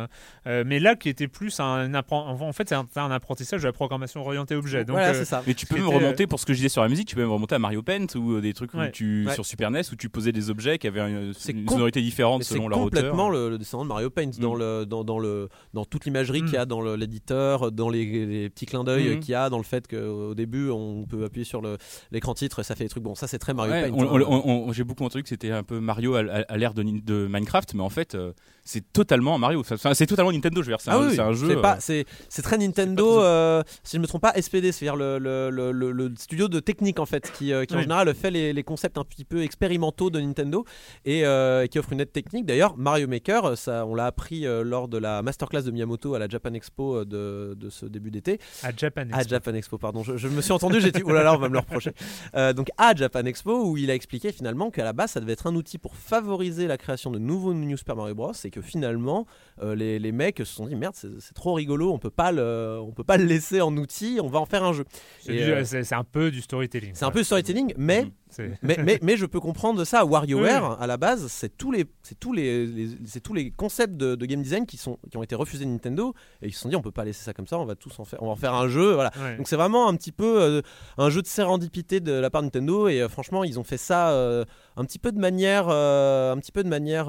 euh, 0.48 0.64
mais 0.66 0.80
là 0.80 0.96
qui 0.96 1.10
était 1.10 1.28
plus 1.28 1.60
un 1.60 1.94
en 1.94 2.54
fait 2.54 2.70
c'est 2.70 2.76
un, 2.76 3.12
apprentissage 3.12 3.62
de 3.62 3.68
la 3.68 3.74
programmation 3.74 4.22
orientée 4.22 4.56
objet. 4.56 4.86
Donc, 4.86 4.98
voilà, 4.98 5.26
ça. 5.26 5.44
Mais 5.46 5.54
tu 5.54 5.66
peux 5.66 5.78
me 5.78 5.88
remonter 5.88 6.28
pour 6.28 6.40
ce 6.40 6.46
que 6.46 6.54
je 6.54 6.58
disais 6.58 6.70
sur 6.70 6.82
la 6.82 6.90
musique, 6.90 7.08
tu 7.08 7.16
peux 7.16 7.24
me 7.24 7.30
remonter 7.30 7.56
à 7.56 7.60
Mario 7.60 7.82
Paint 7.82 8.08
ou 8.16 8.40
des 8.40 8.54
trucs 8.54 8.74
où 8.74 8.80
tu, 8.92 9.28
sur 9.34 9.46
Super 9.46 9.72
NES 9.72 9.82
où 9.92 9.96
tu 9.96 10.10
posais 10.10 10.32
des 10.32 10.50
objets 10.50 10.78
qui 10.78 10.88
avaient 10.88 11.02
une, 11.02 11.34
sonorité 11.34 12.02
différente 12.02 12.44
selon 12.44 12.68
leur 12.68 12.80
hauteur. 12.80 13.00
C'est 13.02 13.08
complètement 13.08 13.30
le, 13.30 13.58
descendant 13.58 13.84
de 13.84 13.90
Mario 13.90 14.10
Paint 14.10 14.32
dans, 14.40 14.56
mm. 14.56 14.60
le, 14.60 14.86
dans, 14.86 15.04
dans, 15.04 15.20
le, 15.20 15.50
dans 15.74 15.86
toute 15.86 16.06
l'imagerie 16.06 16.42
qu'il 16.44 16.54
y 16.54 16.58
a 16.58 16.66
mm. 16.66 16.70
dans 16.70 16.82
l'éditeur, 17.02 17.72
dans 17.72 17.90
les, 17.90 18.50
petits 18.50 18.66
clins 18.66 18.84
d'œil 18.84 19.18
mm. 19.18 19.20
qu'il 19.20 19.32
y 19.32 19.36
a, 19.36 19.50
dans 19.50 19.58
le 19.58 19.64
fait 19.64 19.88
qu'au 19.88 20.34
début 20.34 20.70
on 20.70 21.06
peut 21.06 21.26
appuyer 21.26 21.46
sur 21.46 21.62
l'écran 22.12 22.34
titre 22.34 22.60
et 22.60 22.64
ça 22.64 22.76
fait 22.76 22.86
des 22.86 22.90
trucs. 22.90 23.04
Bon, 23.04 23.16
ça 23.16 23.28
c'est 23.28 23.40
très 23.40 23.54
Mario. 23.54 23.74
J'ai 24.72 24.84
beaucoup 24.84 25.04
entendu 25.04 25.24
que 25.24 25.30
c'était 25.30 25.52
un 25.52 25.64
peu 25.64 25.80
Mario 25.80 26.16
à, 26.16 26.58
l'ère 26.58 26.74
de, 26.74 26.84
de, 26.84 27.28
Minecraft, 27.28 27.74
mais 27.74 27.84
en 27.84 27.90
fait, 27.90 28.16
euh, 28.16 28.34
c'est 28.64 28.94
totalement 28.94 29.38
Mario. 29.38 29.64
c'est 29.64 30.06
totalement 30.06 30.32
Nintendo, 30.32 30.62
je 30.62 30.68
veux 30.68 30.76
dire. 30.76 30.82
C'est 30.82 30.92
ah 30.92 30.98
un, 30.98 31.30
un, 31.30 31.34
jeu. 31.34 31.58
Euh, 31.58 32.04
c'est 32.30 32.42
très 32.42 32.58
Nintendo, 32.58 33.22
euh, 33.22 33.64
si 33.84 33.94
je 33.94 33.98
ne 33.98 34.04
me 34.04 34.08
trompe 34.08 34.22
pas, 34.22 34.34
SPD, 34.40 34.72
c'est-à-dire 34.72 34.96
le, 34.96 35.18
le, 35.18 35.72
le, 35.72 36.14
studio 36.18 36.48
de 36.48 36.60
technique 36.60 37.00
en 37.00 37.06
fait, 37.06 37.32
qui, 37.32 37.52
qui 37.68 37.76
en 37.76 37.82
général 37.82 38.14
fait 38.14 38.32
les, 38.32 38.54
les, 38.54 38.64
concepts 38.64 38.98
un 38.98 39.04
petit 39.04 39.26
peu 39.26 39.42
expérimentaux 39.42 40.10
de 40.10 40.20
Nintendo 40.20 40.66
et 41.06 41.24
qui 41.70 41.80
offre 41.80 41.94
une 41.94 42.02
aide 42.02 42.12
technique. 42.12 42.46
D'ailleurs, 42.46 42.78
Mario 42.78 43.08
Maker, 43.08 43.58
ça, 43.58 43.86
on 43.86 43.96
l'a 43.96 44.06
appris 44.06 44.46
lors 44.46 44.88
de 44.88 44.98
la 44.98 45.22
masterclass 45.22 45.64
de 45.64 45.72
Miyamoto 45.72 46.14
à 46.14 46.20
la 46.20 46.28
Japan 46.28 46.54
Expo 46.54 47.04
de, 47.06 47.56
de 47.58 47.70
ce 47.70 47.86
début 47.86 48.12
d'été. 48.12 48.40
À 48.64 48.72
Japan 48.76 49.02
Expo. 49.02 49.20
À 49.20 49.24
Japan 49.24 49.54
Expo, 49.54 49.78
pardon. 49.78 50.04
Je, 50.04 50.28
me 50.28 50.42
suis 50.42 50.52
entendu, 50.52 50.80
j'ai 50.82 50.92
dit, 50.92 51.02
oh 51.04 51.12
là 51.12 51.24
là, 51.24 51.34
on 51.34 51.38
va 51.38 51.50
me 51.50 51.54
le 51.54 51.60
reprocher. 51.60 51.94
donc 52.56 52.70
à 52.78 52.94
Japan 52.96 53.26
Expo, 53.26 53.66
où 53.66 53.78
il 53.78 53.90
a 53.90 53.96
expliqué 53.96 54.32
finalement 54.32 54.70
qu'à 54.70 54.84
la 54.84 54.94
base, 54.94 55.12
ça 55.12 55.20
devait 55.20 55.34
être 55.34 55.48
un 55.48 55.56
outil 55.56 55.78
pour 55.78 55.96
favoriser 55.96 56.68
la 56.68 56.78
création 56.78 57.12
de 57.12 57.20
nouveaux 57.20 57.54
New 57.54 57.78
Super 57.78 57.96
Mario 57.96 58.16
Bros. 58.16 58.34
et 58.44 58.52
que 58.52 58.61
finalement, 58.62 59.26
euh, 59.62 59.76
les, 59.76 60.00
les, 60.00 60.12
mecs 60.12 60.38
se 60.40 60.46
sont 60.46 60.68
dit 60.68 60.76
merde, 60.76 60.96
c'est 60.96 61.34
trop 61.34 61.54
rigolo, 61.54 61.92
on 61.92 62.00
peut 62.00 62.10
pas 62.10 62.32
le, 62.32 62.80
on 62.82 62.92
peut 62.92 63.04
pas 63.04 63.18
le 63.18 63.26
laisser 63.26 63.62
en 63.62 63.76
outil, 63.78 64.20
on 64.22 64.28
va 64.28 64.40
en 64.40 64.46
faire 64.46 64.64
un 64.64 64.74
jeu. 64.74 64.86
Euh, 65.30 65.64
c'est 65.66 65.94
un 65.94 66.04
peu 66.04 66.32
du 66.32 66.42
storytelling. 66.42 66.92
C'est 66.94 67.06
un 67.06 67.12
peu 67.12 67.20
du 67.20 67.26
storytelling, 67.26 67.74
mais 67.78 68.06
mm. 68.06 68.12
mais, 68.62 68.78
mais, 68.84 69.00
mais, 69.02 69.18
je 69.18 69.26
peux 69.26 69.40
comprendre 69.40 69.84
ça. 69.84 70.06
WarioWare, 70.06 70.82
à 70.82 70.88
la 70.88 70.98
base, 70.98 71.28
c'est 71.28 71.58
tous 71.58 71.72
les, 71.72 71.86
c'est 72.04 72.20
tous 72.20 72.34
les, 72.34 72.88
c'est 73.06 73.20
tous 73.20 73.34
les 73.34 73.52
concepts 73.52 73.96
de, 73.96 74.16
game 74.26 74.42
design 74.42 74.66
qui 74.66 74.78
sont, 74.78 74.98
qui 75.10 75.18
ont 75.18 75.24
été 75.24 75.36
refusés 75.36 75.66
de 75.66 75.70
Nintendo 75.70 76.14
et 76.42 76.48
ils 76.48 76.54
se 76.54 76.62
sont 76.62 76.70
dit 76.70 76.76
on 76.76 76.82
peut 76.82 76.92
pas 76.92 77.04
laisser 77.04 77.24
ça 77.24 77.34
comme 77.34 77.48
ça, 77.48 77.60
on 77.60 77.66
va 77.66 77.76
tous 77.76 78.00
en 78.00 78.06
faire, 78.06 78.22
on 78.22 78.28
va 78.28 78.32
en 78.32 78.36
faire 78.36 78.54
un 78.54 78.68
jeu, 78.68 78.94
voilà. 78.94 79.12
Donc 79.38 79.48
c'est 79.48 79.56
vraiment 79.56 79.88
un 79.88 79.96
petit 79.96 80.12
peu 80.12 80.42
euh, 80.42 80.62
un 80.98 81.10
jeu 81.10 81.22
de 81.22 81.28
sérendipité 81.28 82.00
de 82.00 82.14
la 82.14 82.30
part 82.30 82.42
de 82.42 82.48
Nintendo 82.48 82.88
et 82.88 83.02
euh, 83.02 83.10
franchement 83.10 83.44
ils 83.44 83.60
ont 83.60 83.64
fait 83.64 83.78
ça 83.78 84.12
euh, 84.12 84.46
un 84.78 84.86
petit 84.86 85.00
peu 85.00 85.12
de 85.12 85.20
manière, 85.20 85.70
un 85.70 86.38
petit 86.38 86.52
peu 86.52 86.64
de 86.64 86.70
manière 86.70 87.08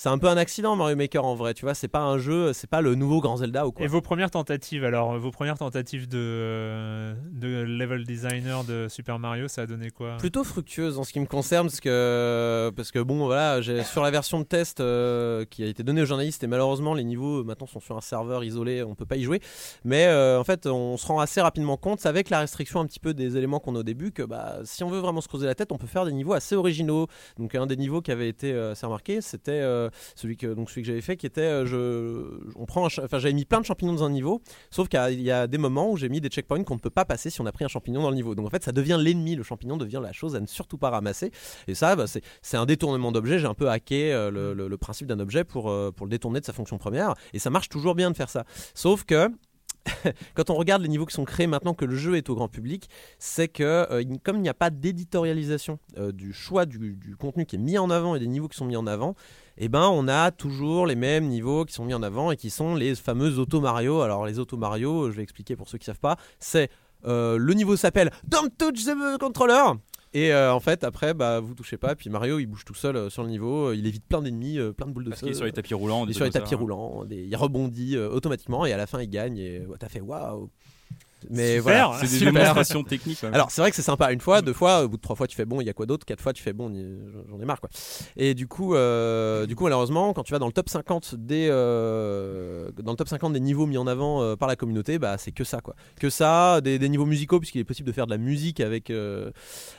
c'est 0.00 0.08
un 0.08 0.16
peu 0.16 0.28
un 0.28 0.38
accident 0.38 0.76
Mario 0.76 0.96
Maker 0.96 1.26
en 1.26 1.34
vrai, 1.34 1.52
tu 1.52 1.66
vois, 1.66 1.74
c'est 1.74 1.86
pas 1.86 2.00
un 2.00 2.16
jeu, 2.16 2.54
c'est 2.54 2.70
pas 2.70 2.80
le 2.80 2.94
nouveau 2.94 3.20
grand 3.20 3.36
Zelda 3.36 3.66
ou 3.66 3.72
quoi. 3.72 3.84
Et 3.84 3.86
vos 3.86 4.00
premières 4.00 4.30
tentatives 4.30 4.82
alors, 4.82 5.18
vos 5.18 5.30
premières 5.30 5.58
tentatives 5.58 6.08
de, 6.08 7.12
de 7.32 7.64
level 7.64 8.04
designer 8.04 8.64
de 8.64 8.86
Super 8.88 9.18
Mario, 9.18 9.46
ça 9.46 9.60
a 9.60 9.66
donné 9.66 9.90
quoi? 9.90 10.16
Plutôt 10.16 10.42
fructueuse 10.42 10.98
en 10.98 11.04
ce 11.04 11.12
qui 11.12 11.20
me 11.20 11.26
concerne, 11.26 11.66
parce 11.66 11.80
que, 11.80 12.72
parce 12.74 12.92
que 12.92 12.98
bon, 12.98 13.26
voilà, 13.26 13.60
sur 13.84 14.02
la 14.02 14.10
version 14.10 14.38
de 14.38 14.44
test 14.44 14.80
euh, 14.80 15.44
qui 15.44 15.64
a 15.64 15.66
été 15.66 15.82
donnée 15.82 16.00
aux 16.00 16.06
journalistes, 16.06 16.42
et 16.42 16.46
malheureusement 16.46 16.94
les 16.94 17.04
niveaux 17.04 17.44
maintenant 17.44 17.66
sont 17.66 17.80
sur 17.80 17.94
un 17.94 18.00
serveur 18.00 18.42
isolé, 18.42 18.82
on 18.82 18.94
peut 18.94 19.04
pas 19.04 19.16
y 19.16 19.22
jouer, 19.22 19.42
mais 19.84 20.06
euh, 20.06 20.40
en 20.40 20.44
fait 20.44 20.66
on 20.66 20.96
se 20.96 21.06
rend 21.06 21.20
assez 21.20 21.42
rapidement 21.42 21.76
compte, 21.76 22.06
avec 22.06 22.30
la 22.30 22.38
restriction 22.38 22.80
un 22.80 22.86
petit 22.86 23.00
peu 23.00 23.12
des 23.12 23.36
éléments 23.36 23.60
qu'on 23.60 23.76
a 23.76 23.80
au 23.80 23.82
début, 23.82 24.12
que 24.12 24.22
bah, 24.22 24.60
si 24.64 24.82
on 24.82 24.88
veut 24.88 25.00
vraiment 25.00 25.20
se 25.20 25.28
creuser 25.28 25.44
la 25.44 25.54
tête, 25.54 25.72
on 25.72 25.76
peut 25.76 25.86
faire 25.86 26.06
des 26.06 26.12
niveaux 26.12 26.32
assez 26.32 26.56
originaux. 26.56 27.06
Donc 27.38 27.54
un 27.54 27.66
des 27.66 27.76
niveaux 27.76 28.00
qui 28.00 28.12
avait 28.12 28.30
été 28.30 28.50
euh, 28.54 28.72
assez 28.72 28.86
remarqué, 28.86 29.20
c'était 29.20 29.89
celui 30.14 30.36
que 30.36 30.54
donc 30.54 30.70
celui 30.70 30.82
que 30.82 30.88
j'avais 30.88 31.00
fait 31.00 31.16
qui 31.16 31.26
était 31.26 31.40
euh, 31.40 31.66
je 31.66 32.50
on 32.56 32.66
prend 32.66 32.86
enfin 32.86 33.18
j'avais 33.18 33.32
mis 33.32 33.44
plein 33.44 33.60
de 33.60 33.66
champignons 33.66 33.94
dans 33.94 34.04
un 34.04 34.10
niveau 34.10 34.42
sauf 34.70 34.88
qu'il 34.88 35.20
y, 35.20 35.30
a 35.30 35.46
des 35.46 35.58
moments 35.58 35.90
où 35.90 35.96
j'ai 35.96 36.08
mis 36.08 36.20
des 36.20 36.28
checkpoints 36.28 36.64
qu'on 36.64 36.74
ne 36.74 36.80
peut 36.80 36.90
pas 36.90 37.04
passer 37.04 37.30
si 37.30 37.40
on 37.40 37.46
a 37.46 37.52
pris 37.52 37.64
un 37.64 37.68
champignon 37.68 38.02
dans 38.02 38.10
le 38.10 38.16
niveau. 38.16 38.34
Donc 38.34 38.46
en 38.46 38.50
fait 38.50 38.64
ça 38.64 38.72
devient 38.72 38.98
l'ennemi 39.00 39.36
le 39.36 39.42
champignon 39.42 39.76
devient 39.76 40.00
la 40.02 40.12
chose 40.12 40.36
à 40.36 40.40
ne 40.40 40.46
surtout 40.46 40.78
pas 40.78 40.90
ramasser. 40.90 41.30
Et 41.68 41.74
ça 41.74 41.96
bah, 41.96 42.04
c'est 42.42 42.56
un 42.56 42.66
détournement 42.66 43.12
d'objet. 43.12 43.38
J'ai 43.38 43.46
un 43.46 43.54
peu 43.54 43.68
hacké 43.68 44.12
euh, 44.12 44.30
le, 44.30 44.68
le, 44.68 44.76
principe 44.76 45.06
d'un 45.06 45.20
objet 45.20 45.44
pour, 45.44 45.70
euh, 45.70 45.90
pour 45.90 46.06
le 46.06 46.10
détourner 46.10 46.40
de 46.40 46.44
sa 46.44 46.52
fonction 46.52 46.78
première. 46.78 47.14
Et 47.32 47.38
ça 47.38 47.50
marche 47.50 47.68
toujours 47.68 47.94
bien 47.94 48.10
de 48.10 48.16
faire 48.16 48.30
ça. 48.30 48.44
Sauf 48.74 49.04
que 49.04 49.28
quand 50.34 50.50
on 50.50 50.54
regarde 50.54 50.82
les 50.82 50.88
niveaux 50.88 51.06
qui 51.06 51.14
sont 51.14 51.24
créés 51.24 51.46
maintenant 51.46 51.74
que 51.74 51.84
le 51.84 51.96
jeu 51.96 52.16
est 52.16 52.28
au 52.28 52.34
grand 52.34 52.48
public, 52.48 52.88
c'est 53.18 53.48
que 53.48 53.86
comme 54.22 54.36
il 54.36 54.42
n'y 54.42 54.48
a 54.48 54.54
pas 54.54 54.68
d'éditorialisation 54.68 55.78
du 56.12 56.34
choix 56.34 56.66
du, 56.66 57.16
contenu 57.18 57.46
qui 57.46 57.56
est 57.56 57.58
mis 57.58 57.78
en 57.78 57.88
avant 57.88 58.14
et 58.14 58.18
des 58.18 58.26
niveaux 58.26 58.48
qui 58.48 58.58
sont 58.58 58.66
mis 58.66 58.76
en 58.76 58.86
avant, 58.86 59.14
eh 59.62 59.68
ben 59.68 59.88
on 59.92 60.08
a 60.08 60.30
toujours 60.30 60.86
les 60.86 60.96
mêmes 60.96 61.26
niveaux 61.26 61.64
qui 61.64 61.74
sont 61.74 61.84
mis 61.84 61.94
en 61.94 62.02
avant 62.02 62.30
et 62.32 62.36
qui 62.36 62.50
sont 62.50 62.74
les 62.74 62.94
fameux 62.94 63.38
auto 63.38 63.60
Mario. 63.60 64.00
Alors 64.00 64.26
les 64.26 64.38
auto 64.38 64.56
Mario, 64.56 65.10
je 65.10 65.16
vais 65.16 65.22
expliquer 65.22 65.54
pour 65.54 65.68
ceux 65.68 65.78
qui 65.78 65.84
ne 65.84 65.94
savent 65.94 66.00
pas, 66.00 66.16
c'est 66.38 66.70
euh, 67.06 67.36
le 67.38 67.54
niveau 67.54 67.76
s'appelle 67.76 68.10
Don't 68.26 68.50
touch 68.58 68.84
the 68.84 69.18
controller 69.18 69.74
et 70.12 70.32
euh, 70.32 70.52
en 70.52 70.60
fait, 70.60 70.82
après, 70.82 71.14
bah, 71.14 71.38
vous 71.40 71.54
touchez 71.54 71.76
pas. 71.76 71.94
Puis 71.94 72.10
Mario, 72.10 72.38
il 72.40 72.46
bouge 72.46 72.64
tout 72.64 72.74
seul 72.74 72.96
euh, 72.96 73.10
sur 73.10 73.22
le 73.22 73.28
niveau. 73.28 73.68
Euh, 73.68 73.76
il 73.76 73.86
évite 73.86 74.04
plein 74.04 74.20
d'ennemis, 74.20 74.58
plein 74.76 74.86
de 74.86 74.92
boules 74.92 75.04
de 75.04 75.10
feu. 75.10 75.20
Parce 75.20 75.30
est 75.30 75.34
sur 75.34 75.44
les 75.44 75.52
tapis 75.52 75.74
roulants. 75.74 76.04
Il 76.04 76.10
est 76.10 76.14
sur 76.14 76.24
les 76.24 76.30
tapis 76.30 76.54
roulants. 76.54 77.04
il 77.10 77.34
rebondit 77.36 77.96
automatiquement 77.96 78.66
et 78.66 78.72
à 78.72 78.76
la 78.76 78.86
fin, 78.86 79.00
il 79.00 79.08
gagne. 79.08 79.38
Et 79.38 79.62
t'as 79.78 79.88
fait 79.88 80.00
waouh. 80.00 80.50
Mais 81.28 81.58
voilà, 81.58 81.92
c'est 82.02 82.18
des 82.18 82.24
démonstrations 82.26 82.82
techniques. 82.82 83.22
Alors 83.24 83.50
c'est 83.50 83.60
vrai 83.60 83.70
que 83.70 83.76
c'est 83.76 83.82
sympa. 83.82 84.12
Une 84.12 84.20
fois, 84.20 84.42
deux 84.42 84.52
fois, 84.52 84.84
au 84.84 84.88
bout 84.88 84.96
de 84.96 85.02
trois 85.02 85.16
fois, 85.16 85.26
tu 85.26 85.36
fais 85.36 85.44
bon. 85.44 85.60
Il 85.60 85.66
y 85.66 85.70
a 85.70 85.72
quoi 85.72 85.86
d'autre? 85.86 86.06
Quatre 86.06 86.20
fois, 86.20 86.32
tu 86.32 86.42
fais 86.42 86.52
bon. 86.52 86.72
J'en 87.28 87.40
ai 87.40 87.44
marre 87.44 87.60
quoi. 87.60 87.70
Et 88.16 88.34
du 88.34 88.46
coup, 88.46 88.74
euh, 88.74 89.46
du 89.46 89.56
coup, 89.56 89.64
malheureusement, 89.64 90.12
quand 90.12 90.22
tu 90.22 90.32
vas 90.32 90.38
dans 90.38 90.46
le 90.46 90.52
top 90.52 90.68
50 90.68 91.14
des 91.16 91.48
euh, 91.50 92.70
dans 92.82 92.92
le 92.92 92.96
top 92.96 93.08
50 93.08 93.32
des 93.32 93.40
niveaux 93.40 93.66
mis 93.66 93.78
en 93.78 93.86
avant 93.86 94.22
euh, 94.22 94.36
par 94.36 94.48
la 94.48 94.56
communauté, 94.56 94.98
bah 94.98 95.18
c'est 95.18 95.32
que 95.32 95.44
ça 95.44 95.60
quoi. 95.60 95.74
Que 95.98 96.10
ça, 96.10 96.60
des, 96.60 96.78
niveaux 96.88 97.06
musicaux 97.06 97.38
puisqu'il 97.38 97.60
est 97.60 97.64
possible 97.64 97.86
de 97.86 97.92
faire 97.92 98.06
de 98.06 98.10
la 98.10 98.18
musique 98.18 98.60
avec 98.60 98.92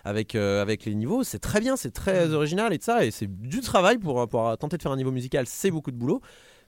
avec 0.04 0.36
avec 0.36 0.86
les 0.86 0.96
niveaux. 0.96 1.24
C'est 1.24 1.40
très 1.40 1.60
bien, 1.60 1.76
c'est 1.76 1.92
très 1.92 2.28
mm. 2.28 2.34
original 2.34 2.74
et 2.74 2.78
de 2.78 2.84
ça. 2.84 3.06
Et 3.06 3.12
c'est 3.12 3.28
du 3.28 3.62
travail 3.62 3.98
pour 3.98 4.28
pour 4.28 4.58
tenter 4.58 4.78
de 4.78 4.82
faire 4.82 4.92
un 4.92 4.98
niveau 4.98 5.12
musical. 5.12 5.46
C'est 5.48 5.72
beaucoup 5.72 5.92
de 5.92 5.98
boulot. 5.98 6.22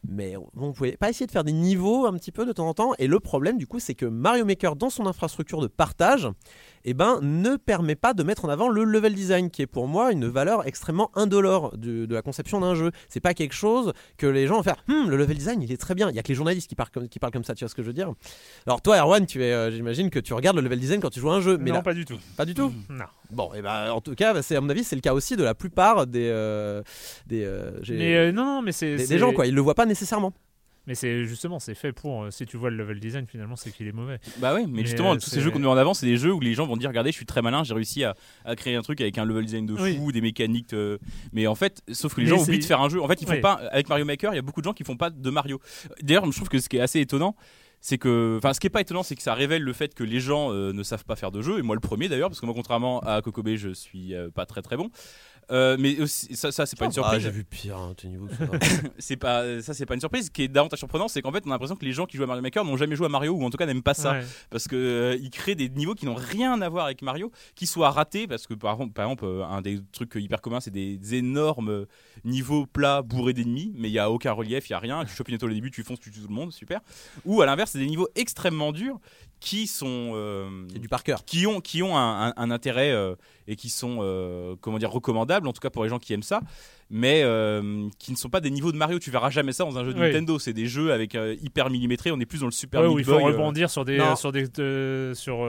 Mais 0.08 0.36
vous 0.54 0.74
pouvez 0.74 0.98
pas 0.98 1.10
essayer 1.10 1.26
de 1.26 1.32
faire 1.32 1.44
des 1.44 1.54
niveaux 1.54 2.06
un 2.06 2.14
petit 2.14 2.32
peu 2.32 2.46
de 2.46 2.52
temps 2.52 2.68
en 2.68 2.74
temps. 2.74 2.94
Et 3.00 3.08
le 3.08 3.20
problème, 3.20 3.58
du 3.58 3.68
coup, 3.68 3.80
c'est 3.80 3.96
que 3.96 4.06
Mario 4.06 4.46
Maker, 4.46 4.76
dans 4.76 4.90
son 4.90 5.08
infrastructure 5.08 5.62
de 5.62 5.68
partage, 5.68 6.28
eh 6.86 6.94
ben, 6.94 7.20
ne 7.22 7.56
permet 7.56 7.96
pas 7.96 8.14
de 8.14 8.24
mettre 8.24 8.46
en 8.46 8.50
avant 8.50 8.68
le 8.68 8.84
level 8.84 9.14
design, 9.14 9.50
qui 9.50 9.62
est 9.62 9.68
pour 9.68 9.88
moi 9.88 10.12
une 10.12 10.28
valeur 10.28 10.68
extrêmement 10.68 11.12
indolore 11.16 11.78
de, 11.78 12.08
la 12.14 12.22
conception 12.22 12.60
d'un 12.60 12.76
jeu. 12.76 12.92
C'est 13.10 13.20
pas 13.20 13.34
quelque 13.34 13.54
chose 13.54 13.94
que 14.18 14.28
les 14.28 14.48
gens 14.48 14.56
vont 14.56 14.64
faire. 14.64 14.84
Hum, 14.90 15.10
le 15.10 15.18
level 15.18 15.38
design, 15.38 15.62
il 15.62 15.72
est 15.72 15.78
très 15.78 15.96
bien. 15.96 16.10
Il 16.10 16.16
y 16.16 16.20
a 16.20 16.24
que 16.24 16.28
les 16.28 16.36
journalistes 16.36 16.68
qui 16.68 16.76
parlent 16.76 16.90
comme, 16.90 17.08
qui 17.08 17.20
parlent 17.20 17.34
comme 17.34 17.44
ça. 17.44 17.56
Tu 17.56 17.64
vois 17.64 17.70
ce 17.70 17.76
que 17.76 17.82
je 17.82 17.88
veux 17.88 17.94
dire 17.94 18.12
Alors 18.68 18.82
toi, 18.82 18.98
Erwan, 18.98 19.26
tu 19.26 19.44
es, 19.44 19.52
euh, 19.52 19.72
j'imagine 19.72 20.10
que 20.10 20.20
tu 20.20 20.34
regardes 20.34 20.58
le 20.58 20.64
level 20.64 20.80
design 20.80 21.00
quand 21.02 21.10
tu 21.10 21.20
joues 21.20 21.32
à 21.32 21.36
un 21.36 21.42
jeu. 21.42 21.58
Mais 21.58 21.72
non, 21.72 21.82
pas 21.82 21.94
du 21.94 22.06
tout. 22.06 22.20
Pas 22.38 22.46
du 22.46 22.54
tout. 22.54 22.74
Non. 22.90 23.06
Bon, 23.32 23.52
et 23.54 23.60
eh 23.60 23.62
ben, 23.62 23.92
en 23.92 24.02
tout 24.02 24.14
cas, 24.14 24.42
c'est 24.42 24.56
à 24.56 24.62
mon 24.62 24.70
avis, 24.70 24.84
c'est 24.84 24.96
le 24.96 25.02
cas 25.02 25.14
aussi 25.14 25.36
de 25.36 25.44
la 25.44 25.56
plupart 25.56 26.06
des 26.06 26.30
euh, 26.32 26.84
des. 27.26 27.44
Euh, 27.44 27.72
mais 27.90 28.32
non, 28.32 28.46
non, 28.46 28.62
mais 28.62 28.72
c'est 28.72 28.96
des, 28.96 29.08
des 29.08 29.18
gens 29.18 29.34
quoi. 29.34 29.48
Ils 29.48 29.56
le 29.56 29.62
voient 29.62 29.76
pas 29.76 29.86
nécessairement. 29.86 30.34
Mais 30.86 30.96
c'est 30.96 31.24
justement, 31.24 31.60
c'est 31.60 31.76
fait 31.76 31.94
pour. 31.94 32.24
Euh, 32.24 32.32
si 32.32 32.46
tu 32.46 32.58
vois 32.58 32.70
le 32.70 32.76
level 32.76 33.00
design, 33.00 33.26
finalement, 33.26 33.56
c'est 33.56 33.72
qu'il 33.72 33.88
est 33.88 33.94
mauvais. 33.94 34.20
Bah 34.40 34.54
oui, 34.54 34.66
mais, 34.68 34.82
justement, 34.82 35.14
euh, 35.14 35.18
tous 35.18 35.30
ces 35.30 35.40
jeux 35.40 35.50
qu'on 35.50 35.60
met 35.60 35.68
en 35.68 35.78
avant, 35.78 35.94
c'est 35.94 36.06
des 36.06 36.18
jeux 36.18 36.34
où 36.34 36.42
les 36.42 36.54
gens 36.54 36.68
vont 36.68 36.76
dire 36.76 36.90
regardez, 36.90 37.12
je 37.12 37.16
suis 37.16 37.26
très 37.26 37.42
malin, 37.42 37.64
j'ai 37.64 37.74
réussi 37.74 38.04
à, 38.04 38.16
à, 38.44 38.56
créer 38.58 38.76
un 38.76 38.82
truc 38.82 39.00
avec 39.00 39.18
un 39.18 39.24
level 39.24 39.46
design 39.46 39.66
de 39.66 39.76
fou, 39.76 40.12
des 40.12 40.20
mécaniques. 40.20 40.74
Euh, 40.74 40.98
mais 41.32 41.48
en 41.48 41.56
fait, 41.56 41.82
sauf 41.92 42.14
que 42.14 42.22
les 42.22 42.28
gens 42.28 42.42
oublient 42.42 42.60
de 42.60 42.66
faire 42.66 42.82
un 42.82 42.90
jeu. 42.90 43.02
En 43.02 43.08
fait, 43.08 43.22
ils 43.22 43.28
font 43.28 43.40
pas. 43.40 43.54
Avec 43.72 43.88
Mario 43.88 44.04
Maker, 44.04 44.34
il 44.34 44.36
y 44.36 44.40
a 44.40 44.42
beaucoup 44.42 44.60
de 44.60 44.66
gens 44.66 44.74
qui 44.74 44.84
font 44.84 44.98
pas 44.98 45.10
de 45.10 45.30
Mario. 45.30 45.62
D'ailleurs, 46.02 46.26
je 46.26 46.36
trouve 46.36 46.50
que 46.50 46.60
ce 46.60 46.68
qui 46.68 46.78
est 46.78 46.82
assez 46.82 47.00
étonnant, 47.00 47.36
c'est 47.80 47.98
que, 47.98 48.36
enfin, 48.38 48.54
ce 48.54 48.60
qui 48.60 48.68
est 48.68 48.70
pas 48.70 48.82
étonnant, 48.82 49.04
c'est 49.04 49.16
que 49.16 49.22
ça 49.22 49.34
révèle 49.34 49.62
le 49.62 49.74
fait 49.74 49.94
que 49.94 50.04
les 50.04 50.20
gens 50.20 50.52
ne 50.52 50.84
savent 50.84 51.06
pas 51.06 51.16
faire 51.16 51.32
de 51.32 51.42
jeu, 51.42 51.60
et 51.60 51.62
moi 51.62 51.76
le 51.76 51.82
premier 51.82 52.10
d'ailleurs, 52.10 52.30
parce 52.30 52.42
que 52.42 52.46
moi, 52.46 52.56
contrairement 52.56 53.00
à 53.02 53.22
Kokobé, 53.22 53.56
je 53.56 53.70
suis 53.70 54.14
pas 54.36 54.46
très 54.46 54.62
très 54.62 54.76
bon. 54.76 54.90
Euh, 55.52 55.78
mais 55.80 56.00
aussi, 56.00 56.36
ça, 56.36 56.52
ça 56.52 56.66
c'est 56.66 56.78
pas 56.78 56.86
une 56.86 56.92
surprise. 56.92 57.22
j'ai 57.22 57.32
vu 57.32 57.44
pire, 57.44 57.78
hein, 57.78 57.94
niveau. 58.04 58.28
c'est 58.98 59.18
pas, 59.18 59.62
ça, 59.62 59.74
c'est 59.74 59.86
pas 59.86 59.94
une 59.94 60.00
surprise. 60.00 60.26
Ce 60.26 60.32
qui 60.32 60.44
est 60.44 60.48
davantage 60.48 60.80
surprenant, 60.80 61.08
c'est 61.08 61.22
qu'en 61.22 61.32
fait, 61.32 61.44
on 61.46 61.50
a 61.50 61.54
l'impression 61.54 61.76
que 61.76 61.86
les 61.86 61.92
gens 61.92 62.06
qui 62.06 62.18
jouent 62.18 62.24
à 62.24 62.28
Mario 62.28 62.42
Maker 62.42 62.66
n'ont 62.66 62.78
jamais 62.78 62.96
joué 62.96 63.06
à 63.06 63.10
Mario 63.10 63.34
ou 63.34 63.44
en 63.44 63.50
tout 63.50 63.58
cas 63.58 63.66
n'aiment 63.66 63.84
pas 63.84 63.94
ça, 63.94 64.18
parce 64.50 64.68
que 64.68 64.76
euh, 64.76 65.18
ils 65.22 65.30
créent 65.30 65.56
des 65.56 65.70
niveaux 65.70 65.96
qui 65.96 66.06
n'ont 66.06 66.16
rien 66.16 66.62
à 66.62 66.70
voir 66.70 66.86
avec 66.86 67.02
Mario, 67.02 67.32
qui 67.56 67.68
soient 67.68 67.92
ratés, 67.92 68.28
parce 68.28 68.48
que 68.48 68.54
par, 68.54 68.78
par 68.94 69.06
exemple, 69.06 69.26
euh, 69.26 69.46
un 69.46 69.62
des 69.62 69.80
trucs 69.92 70.16
hyper 70.16 70.42
communs, 70.42 70.60
c'est 70.60 70.72
des 70.72 71.16
énormes 71.16 71.86
niveaux 72.24 72.66
plats 72.66 73.02
bourrés 73.02 73.34
d'ennemis, 73.34 73.74
mais 73.76 73.90
il 73.90 73.94
y 73.94 74.00
a 74.00 74.10
aucun 74.10 74.32
relief, 74.32 74.70
il 74.70 74.74
y 74.74 74.76
a 74.76 74.80
rien. 74.80 75.06
Tu 75.06 75.14
chopes 75.14 75.30
une 75.30 75.36
étoile 75.36 75.52
au 75.52 75.56
début, 75.56 75.72
tu 75.72 75.84
fonces, 75.84 76.00
tu 76.00 76.12
tues 76.12 76.22
tout 76.22 76.28
le 76.28 76.34
monde, 76.34 76.52
super. 76.52 76.80
Ou 77.26 77.42
à 77.42 77.46
l'inverse, 77.46 77.72
c'est 77.72 77.80
des 77.80 77.88
niveaux 77.88 78.08
extrêmement 78.16 78.72
durs 78.72 79.00
qui 79.44 79.68
sont 79.68 80.14
du 80.74 80.88
par 80.88 81.04
cœur, 81.04 81.26
qui 81.26 81.46
ont 81.46 81.60
qui 81.60 81.84
ont 81.84 81.98
un, 81.98 82.34
un 82.36 82.52
intérêt 82.52 82.94
et 83.48 83.56
qui 83.56 83.70
sont 83.70 83.98
euh, 84.02 84.56
comment 84.62 84.78
dire 84.78 84.92
recommandables 84.92 85.48
en 85.48 85.54
tout 85.54 85.60
cas 85.60 85.70
pour 85.70 85.84
les 85.84 85.90
gens 85.90 86.00
qui 86.00 86.14
aiment 86.14 86.24
ça 86.24 86.42
mais 86.94 87.24
euh, 87.24 87.90
qui 87.98 88.12
ne 88.12 88.18
sont 88.18 88.30
pas 88.30 88.40
des 88.40 88.52
niveaux 88.52 88.72
de 88.72 88.78
Mario. 88.78 89.00
Tu 89.00 89.10
verras 89.10 89.32
jamais 89.32 89.52
ça 89.52 89.64
dans 89.64 89.80
un 89.80 89.84
jeu 89.84 89.96
de 89.96 90.00
Nintendo. 90.00 90.38
C'est 90.38 90.54
des 90.54 90.68
jeux 90.68 90.94
avec 90.94 91.16
euh, 91.16 91.36
hyper 91.42 91.72
millimétré 91.72 92.12
on 92.12 92.20
est 92.20 92.26
plus 92.28 92.42
dans 92.42 92.46
le 92.46 92.52
Super 92.52 92.82
ouais, 92.82 93.00
il 93.00 93.04
faut 93.04 93.18
rebondir 93.18 93.72
sur 93.72 93.84
des 93.84 94.00
sur 94.16 94.32
des 94.32 94.46
sur 95.16 95.40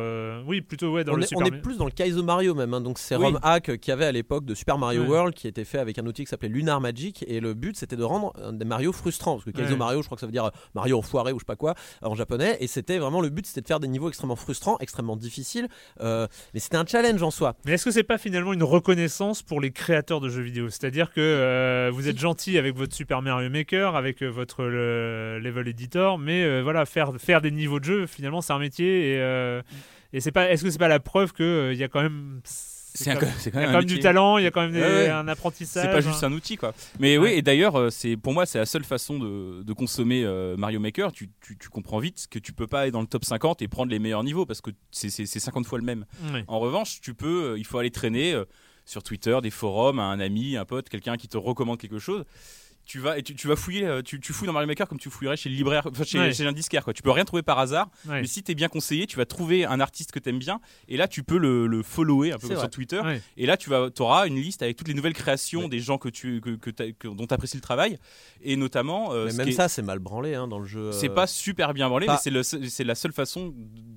oui 0.47 0.63
plutôt 0.63 0.93
ouais 0.93 1.05
dans 1.05 1.13
on 1.13 1.17
le 1.17 1.25
est, 1.25 1.27
Super 1.27 1.47
on 1.47 1.47
est 1.47 1.61
plus 1.61 1.77
dans 1.77 1.85
le 1.85 1.91
Kaizo 1.91 2.23
Mario 2.23 2.55
même 2.55 2.73
hein. 2.73 2.81
donc 2.81 2.99
c'est 2.99 3.17
ROM 3.17 3.39
hack 3.43 3.79
qu'il 3.79 3.91
y 3.91 3.93
avait 3.93 4.07
à 4.07 4.13
l'époque 4.13 4.47
de 4.47 4.55
Super 4.55 4.79
Mario 4.79 5.03
World 5.03 5.35
qui 5.35 5.47
était 5.47 5.65
fait 5.65 5.79
avec 5.79 5.99
un 5.99 6.07
outil 6.07 6.25
qui 6.25 6.31
s'appelait 6.31 6.49
Lunar 6.49 6.81
Magic. 6.81 7.25
Et 7.29 7.41
le 7.41 7.53
but 7.53 7.77
c'était 7.77 7.97
de 7.97 8.05
rendre 8.05 8.33
des 8.53 8.65
Mario 8.65 8.93
frustrants. 8.93 9.35
Parce 9.35 9.45
que 9.45 9.51
Kaizo 9.51 9.77
Mario 9.77 10.01
je 10.01 10.07
crois 10.07 10.17
que 10.17 10.21
ça 10.21 10.27
veut 10.27 10.33
dire 10.33 10.51
Mario 10.75 10.99
enfoiré 10.99 11.33
ou 11.33 11.39
je 11.39 11.41
sais 11.41 11.47
pas 11.47 11.57
quoi 11.57 11.75
en 12.01 12.15
japonais. 12.15 12.57
Et 12.61 12.69
c'était 12.69 12.99
vraiment 12.99 13.21
le 13.21 13.29
but 13.29 13.47
c'était 13.47 13.61
de 13.61 13.67
faire 13.67 13.81
des 13.81 13.89
niveaux 13.89 14.09
extrêmement 14.09 14.37
frustrants 14.37 14.79
extrêmement 14.81 15.17
difficiles 15.17 15.69
mais 16.01 16.29
c'était 16.61 16.77
un 16.77 16.87
challenge 16.87 17.23
en 17.23 17.31
soi. 17.31 17.55
Est-ce 17.67 17.85
que 17.85 17.91
c'est 17.91 18.03
pas 18.03 18.19
finalement 18.19 18.55
une 18.55 18.63
reconnaissance 18.63 19.43
pour 19.43 19.61
les 19.61 19.73
créateurs 19.73 20.21
de 20.21 20.29
jeux 20.31 20.43
vidéo? 20.43 20.71
C'est-à-dire 20.71 21.13
que 21.13 21.34
euh, 21.35 21.91
vous 21.93 22.09
êtes 22.09 22.19
gentil 22.19 22.59
avec 22.59 22.75
votre 22.77 22.95
Super 22.95 23.23
Mario 23.23 23.51
Maker, 23.51 23.97
avec 23.97 24.23
euh, 24.23 24.29
votre 24.29 24.65
level 24.65 25.69
editor, 25.69 26.19
mais 26.19 26.45
euh, 26.45 26.63
voilà, 26.63 26.87
faire, 26.87 27.13
faire 27.19 27.41
des 27.41 27.51
niveaux 27.51 27.81
de 27.81 27.85
jeu, 27.85 28.07
finalement, 28.07 28.41
c'est 28.41 28.53
un 28.53 28.59
métier. 28.59 29.15
Et, 29.15 29.61
et 30.13 30.21
c'est 30.21 30.33
pas, 30.33 30.51
est-ce 30.51 30.63
que 30.63 30.71
c'est 30.71 30.79
pas 30.79 30.89
la 30.89 31.01
preuve 31.01 31.33
qu'il 31.33 31.75
y 31.75 31.83
a 31.83 31.89
quand 31.89 32.03
même 32.03 32.41
c'est 32.97 33.13
quand, 33.19 33.27
quand, 33.53 33.59
même, 33.59 33.85
du 33.85 33.99
talent, 33.99 34.39
il 34.39 34.45
y 34.45 34.47
a 34.47 34.53
quand 34.53 34.69
même 34.69 35.11
un 35.11 35.27
apprentissage. 35.27 35.85
C'est 35.85 35.91
pas 35.91 36.01
juste 36.01 36.23
un 36.23 36.33
outil 36.33 36.57
quoi. 36.57 36.73
Mais 37.01 37.19
oui, 37.19 37.31
et 37.31 37.43
d'ailleurs, 37.43 37.91
c'est 37.91 38.17
pour 38.17 38.33
moi 38.33 38.47
c'est 38.47 38.59
la 38.59 38.67
seule 38.67 38.85
façon 38.85 39.19
de, 39.19 39.65
de 39.65 39.73
consommer 39.73 40.25
euh, 40.25 40.57
Mario 40.57 40.79
Maker. 40.79 41.11
Tu, 41.11 41.29
tu, 41.41 41.59
tu, 41.59 41.69
comprends 41.69 41.99
vite 41.99 42.29
que 42.31 42.39
tu 42.39 42.53
peux 42.53 42.69
pas 42.69 42.83
aller 42.83 42.93
dans 42.93 43.01
le 43.01 43.09
top 43.09 43.25
50 43.25 43.63
et 43.63 43.69
prendre 43.69 43.91
les 43.91 43.99
meilleurs 43.99 44.23
niveaux 44.23 44.47
parce 44.47 44.61
que 44.61 44.71
c'est 44.93 45.11
50 45.11 45.67
fois 45.67 45.79
le 45.79 45.85
même. 45.85 46.07
En 46.47 46.61
revanche, 46.61 47.01
tu 47.01 47.15
peux, 47.15 47.57
il 47.59 47.67
faut 47.67 47.79
aller 47.79 47.91
traîner 47.91 48.41
sur 48.85 49.03
Twitter, 49.03 49.39
des 49.43 49.51
forums, 49.51 49.99
un 49.99 50.21
ami, 50.21 50.57
un 50.57 50.65
pote, 50.65 50.89
quelqu'un 50.89 51.17
qui 51.17 51.29
te 51.29 51.37
recommande 51.37 51.79
quelque 51.79 51.99
chose 51.99 52.25
tu 52.85 52.99
vas 52.99 53.19
et 53.19 53.23
tu, 53.23 53.49
vas 53.49 53.57
fouiller 53.57 53.85
euh, 53.85 54.03
tu, 54.03 54.21
tu, 54.21 54.33
fouilles 54.33 54.47
dans 54.47 54.53
Mario 54.53 54.67
Maker 54.67 54.89
comme 54.89 54.99
tu 54.99 55.11
fouillerais 55.11 55.37
chez 55.37 55.49
le 55.49 55.55
libraire 55.55 55.89
chez, 56.05 56.33
chez 56.33 56.47
un 56.47 56.53
disquaire 56.53 56.85
quoi 56.85 56.93
tu 56.93 57.03
peux 57.03 57.11
rien 57.11 57.25
trouver 57.25 57.43
par 57.43 57.59
hasard 57.59 57.89
mais 58.07 58.27
si 58.27 58.43
tu 58.43 58.53
es 58.53 58.55
bien 58.55 58.69
conseillé 58.69 59.07
tu 59.07 59.17
vas 59.17 59.27
trouver 59.27 59.65
un 59.65 59.81
artiste 59.81 60.13
que 60.13 60.19
tu 60.19 60.29
aimes 60.29 60.39
bien 60.39 60.61
et 60.89 60.97
là 60.97 61.09
tu 61.09 61.23
peux 61.23 61.39
le, 61.39 61.67
le 61.67 61.83
follower 61.83 62.33
un 62.33 62.39
peu 62.39 62.49
comme 62.49 62.59
sur 62.59 62.71
Twitter 62.71 63.01
et 63.37 63.47
là 63.47 63.57
tu 63.57 63.71
vas 63.71 63.89
auras 63.99 64.27
une 64.27 64.37
liste 64.37 64.63
avec 64.63 64.77
toutes 64.77 64.89
les 64.89 64.95
nouvelles 64.95 65.15
créations 65.15 65.69
des 65.69 65.81
gens 65.81 65.99
que 65.99 66.09
tu 66.09 66.41
que, 66.41 66.71
que, 66.71 67.09
dont 67.09 67.27
tu 67.27 67.35
apprécies 67.35 67.57
le 67.57 67.63
travail 67.63 67.99
et 68.43 68.57
notamment 68.57 69.13
euh, 69.13 69.27
mais 69.27 69.45
même 69.45 69.53
ça 69.53 69.69
c'est 69.69 69.83
mal 69.83 69.99
branlé 69.99 70.35
hein, 70.35 70.49
dans 70.49 70.59
le 70.59 70.67
jeu 70.67 70.93
c'est 70.93 71.11
euh. 71.11 71.15
pas 71.15 71.27
super 71.27 71.75
bien 71.75 71.89
branlé 71.89 72.07
mais 72.07 72.17
c'est 72.23 72.35
c'est 72.69 72.85
la 72.85 72.95
seule 72.95 73.13
façon 73.13 73.55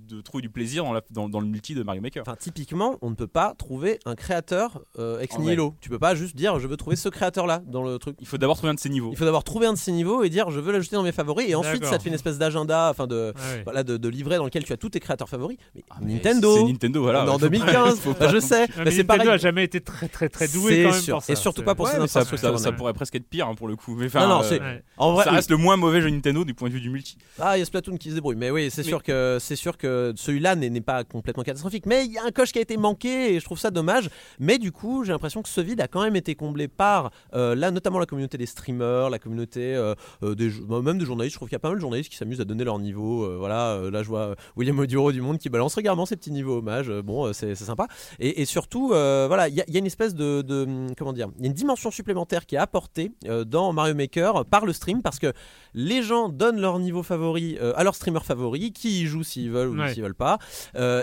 de 0.07 0.21
trouver 0.21 0.41
du 0.41 0.49
plaisir 0.49 0.85
dans, 1.11 1.29
dans, 1.29 1.39
le 1.39 1.47
multi 1.47 1.75
de 1.75 1.83
Mario 1.83 2.01
Maker. 2.01 2.23
Enfin, 2.25 2.35
typiquement, 2.35 2.97
on 3.01 3.09
ne 3.09 3.15
peut 3.15 3.27
pas 3.27 3.53
trouver 3.55 3.99
un 4.05 4.15
créateur 4.15 4.81
euh, 4.97 5.19
ex 5.19 5.37
nihilo. 5.37 5.75
Tu 5.81 5.89
peux 5.89 5.99
pas 5.99 6.15
juste 6.15 6.35
dire 6.35 6.59
je 6.59 6.67
veux 6.67 6.77
trouver 6.77 6.95
ce 6.95 7.09
créateur-là 7.09 7.61
dans 7.65 7.83
le 7.83 7.99
truc. 7.99 8.17
Il 8.21 8.27
faut 8.27 8.37
d'abord 8.37 8.57
trouver 8.57 8.71
un 8.71 8.75
de 8.77 8.81
ses 8.81 8.89
niveaux. 8.89 9.09
Il 9.11 9.17
faut 9.17 9.25
d'abord 9.25 9.43
trouver 9.43 9.67
un 9.67 9.73
de 9.73 9.77
ses 9.77 9.91
niveaux 9.91 10.23
et 10.23 10.29
dire 10.29 10.49
je 10.49 10.59
veux 10.59 10.71
l'ajouter 10.71 10.95
dans 10.95 11.03
mes 11.03 11.11
favoris. 11.11 11.49
Et 11.49 11.55
ensuite, 11.55 11.83
ça 11.85 11.97
te 11.97 12.03
fait 12.03 12.09
une 12.09 12.15
espèce 12.15 12.37
d'agenda, 12.37 12.89
enfin 12.89 13.07
de, 13.07 13.33
voilà, 13.63 13.83
de, 13.83 14.07
livret 14.07 14.37
dans 14.37 14.45
lequel 14.45 14.63
tu 14.63 14.71
as 14.73 14.77
tous 14.77 14.89
tes 14.89 14.99
créateurs 14.99 15.27
favoris. 15.27 15.57
Mais, 15.75 15.83
ah, 15.89 15.97
Nintendo. 16.01 16.57
C'est 16.57 16.63
Nintendo, 16.71 17.01
voilà. 17.01 17.29
en 17.29 17.37
2015, 17.47 17.99
je 18.31 18.39
sais. 18.39 18.67
mais, 18.83 18.91
c'est 18.91 19.03
pareil. 19.03 19.27
a 19.27 19.37
jamais 19.37 19.63
été 19.63 19.81
très 19.81 20.07
très 20.07 20.29
très 20.29 20.47
doué 20.47 20.83
quand 20.83 20.91
même 20.91 21.01
sûr. 21.01 21.15
pour 21.15 21.23
ça. 21.23 21.33
Et 21.33 21.35
surtout 21.35 21.63
pas 21.63 21.75
pour 21.75 21.87
ça, 21.87 22.07
ça, 22.07 22.71
pourrait 22.71 22.93
presque 22.93 23.15
être 23.15 23.27
pire 23.27 23.47
hein, 23.47 23.55
pour 23.55 23.67
le 23.67 23.75
coup. 23.75 23.95
Mais 23.95 24.07
non, 24.13 24.27
non, 24.27 24.43
c'est 24.43 24.61
en 24.97 25.13
vrai, 25.13 25.25
ça 25.25 25.31
reste 25.31 25.51
le 25.51 25.57
moins 25.57 25.77
mauvais 25.77 26.01
jeu 26.01 26.09
Nintendo 26.09 26.45
du 26.45 26.53
point 26.53 26.69
de 26.69 26.73
vue 26.73 26.81
du 26.81 26.89
multi. 26.89 27.17
Ah, 27.39 27.57
il 27.57 27.59
y 27.59 27.61
a 27.61 27.65
Splatoon 27.65 27.97
qui 27.97 28.09
se 28.09 28.15
débrouille. 28.15 28.35
Mais 28.35 28.51
oui, 28.51 28.69
c'est 28.71 28.83
sûr 28.83 29.03
que 29.03 29.37
c'est 29.39 29.55
sûr 29.55 29.77
que 29.77 30.13
celui-là 30.15 30.55
n'est 30.55 30.81
pas 30.81 31.03
complètement 31.03 31.43
catastrophique. 31.43 31.85
Mais 31.85 32.05
il 32.05 32.11
y 32.11 32.17
a 32.17 32.23
un 32.23 32.31
coche 32.31 32.51
qui 32.51 32.59
a 32.59 32.61
été 32.61 32.77
manqué 32.77 33.33
et 33.33 33.39
je 33.39 33.45
trouve 33.45 33.59
ça 33.59 33.71
dommage. 33.71 34.09
Mais 34.39 34.57
du 34.57 34.71
coup, 34.71 35.03
j'ai 35.03 35.11
l'impression 35.11 35.41
que 35.41 35.49
ce 35.49 35.61
vide 35.61 35.81
a 35.81 35.87
quand 35.87 36.01
même 36.01 36.15
été 36.15 36.35
comblé 36.35 36.67
par 36.67 37.11
euh, 37.33 37.55
là, 37.55 37.71
notamment 37.71 37.99
la 37.99 38.05
communauté 38.05 38.37
des 38.37 38.45
streamers, 38.45 38.66
la 38.75 39.19
communauté 39.19 39.75
euh, 39.75 39.95
euh, 40.23 40.35
des, 40.35 40.49
bah, 40.49 40.81
même 40.81 40.97
des 40.97 41.05
journalistes. 41.05 41.33
Je 41.33 41.39
trouve 41.39 41.49
qu'il 41.49 41.55
y 41.55 41.57
a 41.57 41.59
pas 41.59 41.69
mal 41.69 41.77
de 41.77 41.81
journalistes 41.81 42.09
qui 42.09 42.17
s'amusent 42.17 42.41
à 42.41 42.45
donner 42.45 42.63
leur 42.63 42.79
niveau. 42.79 43.37
voilà, 43.37 43.79
là, 43.91 44.03
je 44.03 44.07
vois 44.07 44.35
William 44.55 44.77
Oduro 44.79 45.11
du 45.11 45.21
Monde 45.21 45.37
qui 45.37 45.49
balance 45.49 45.75
régulièrement 45.75 46.05
ses 46.05 46.15
petits 46.15 46.31
niveaux 46.31 46.57
hommages. 46.57 46.89
bon, 47.03 47.31
c'est 47.33 47.55
sympa. 47.55 47.87
Et, 48.19 48.45
surtout, 48.45 48.89
voilà, 48.89 49.47
il 49.47 49.55
y, 49.55 49.61
a 49.61 49.79
une 49.79 49.85
espèce 49.85 50.13
de, 50.13 50.41
de 50.41 50.87
comment 50.97 51.13
dire, 51.13 51.29
il 51.37 51.43
y 51.43 51.45
a 51.45 51.47
une 51.47 51.53
dimension 51.53 51.91
supplémentaire 51.91 52.45
qui 52.45 52.55
est 52.55 52.59
apportée 52.59 53.11
dans 53.45 53.73
Mario 53.73 53.95
Maker 53.95 54.45
par 54.45 54.65
le 54.65 54.73
stream 54.73 55.01
parce 55.01 55.19
que 55.19 55.33
les 55.73 56.01
gens 56.01 56.29
donnent 56.29 56.59
leur 56.59 56.79
niveau 56.79 57.03
favori 57.03 57.57
à 57.59 57.83
leur 57.83 57.95
streamer 57.95 58.21
favori, 58.23 58.71
qui 58.71 59.01
y 59.01 59.05
joue 59.05 59.23
s'ils 59.23 59.51
veulent 59.51 59.69
ou 59.69 59.87
s'ils 59.87 60.03
veulent 60.03 60.15
pas, 60.15 60.39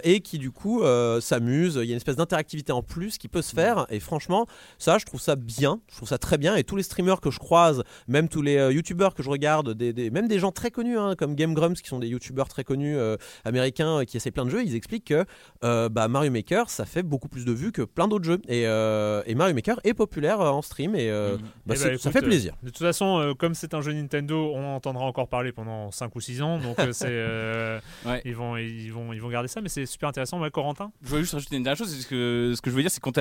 et 0.02 0.20
qui 0.20 0.38
du 0.38 0.50
coup 0.50 0.82
s'amusent. 1.20 1.78
Il 1.82 1.86
y 1.86 1.90
a 1.90 1.94
une 1.94 1.96
espèce 1.96 2.16
d'interactivité 2.16 2.72
en 2.72 2.82
plus 2.82 3.18
qui 3.18 3.28
peut 3.28 3.42
se 3.42 3.54
faire. 3.54 3.86
Et 3.90 4.00
franchement, 4.00 4.46
ça, 4.78 4.98
je 4.98 5.04
trouve 5.04 5.20
ça 5.20 5.36
bien. 5.36 5.80
Je 5.88 5.96
trouve 5.96 6.08
ça 6.08 6.18
très 6.18 6.38
bien. 6.38 6.56
Et 6.56 6.64
tous 6.64 6.76
les 6.76 6.82
streamers 6.82 7.20
que 7.20 7.30
je 7.30 7.38
croise, 7.54 7.84
même 8.08 8.28
tous 8.28 8.42
les 8.42 8.54
youtubeurs 8.72 9.14
que 9.14 9.22
je 9.22 9.30
regarde, 9.30 9.74
des, 9.74 10.10
même 10.10 10.26
des 10.26 10.40
gens 10.40 10.50
très 10.50 10.72
connus 10.72 10.98
hein, 10.98 11.14
comme 11.16 11.36
Game 11.36 11.54
Grumps, 11.54 11.80
qui 11.80 11.88
sont 11.88 12.00
des 12.00 12.08
youtubeurs 12.08 12.48
très 12.48 12.64
connus 12.64 12.96
américains 13.44 14.04
qui 14.04 14.16
essaient 14.16 14.32
plein 14.32 14.44
de 14.44 14.50
jeux, 14.50 14.64
ils 14.64 14.74
expliquent 14.74 15.06
que 15.06 15.24
bah, 15.62 16.08
Mario 16.08 16.32
Maker, 16.32 16.68
ça 16.68 16.84
fait 16.84 17.04
beaucoup 17.04 17.28
plus 17.28 17.44
de 17.44 17.52
vues 17.52 17.70
que 17.70 17.82
plein 17.82 18.08
d'autres 18.08 18.24
jeux. 18.24 18.40
Et, 18.48 18.62
et, 18.62 19.34
Mario 19.34 19.54
Maker 19.54 19.78
est 19.84 19.94
populaire 19.94 20.40
en 20.40 20.62
stream 20.62 20.96
et, 20.96 21.10
mmh. 21.10 21.38
bah, 21.66 21.74
eh 21.78 21.84
ben, 21.84 21.98
ça 21.98 22.10
fait 22.10 22.22
plaisir. 22.22 22.54
de 22.62 22.70
toute 22.70 22.78
façon, 22.78 23.34
comme 23.38 23.54
c'est 23.54 23.74
un 23.74 23.80
jeu 23.80 23.92
Nintendo, 23.92 24.52
on 24.54 24.64
en 24.64 24.74
entendra 24.74 25.04
encore 25.04 25.28
parler 25.28 25.52
pendant 25.52 25.90
5 25.90 26.14
ou 26.16 26.20
6 26.20 26.42
ans. 26.42 26.58
Donc 26.58 26.76
c'est, 26.92 27.80
ils, 28.24 28.34
vont, 28.34 28.56
ils, 28.56 28.92
vont, 28.92 29.12
ils 29.12 29.20
vont 29.20 29.28
garder 29.28 29.48
ça. 29.48 29.60
Mais 29.60 29.68
c'est 29.68 29.86
super 29.86 30.08
intéressant. 30.08 30.40
Ouais, 30.40 30.50
Corentin? 30.50 30.90
Je 31.02 31.08
voulais 31.08 31.22
juste 31.22 31.34
rajouter 31.34 31.56
une 31.56 31.62
dernière 31.62 31.78
chose. 31.78 31.94
Ce 31.94 32.06
que, 32.06 32.52
ce 32.56 32.60
que 32.60 32.70
je 32.70 32.74
veux 32.74 32.82
dire, 32.82 32.90
c'est 32.90 33.00
quand 33.00 33.18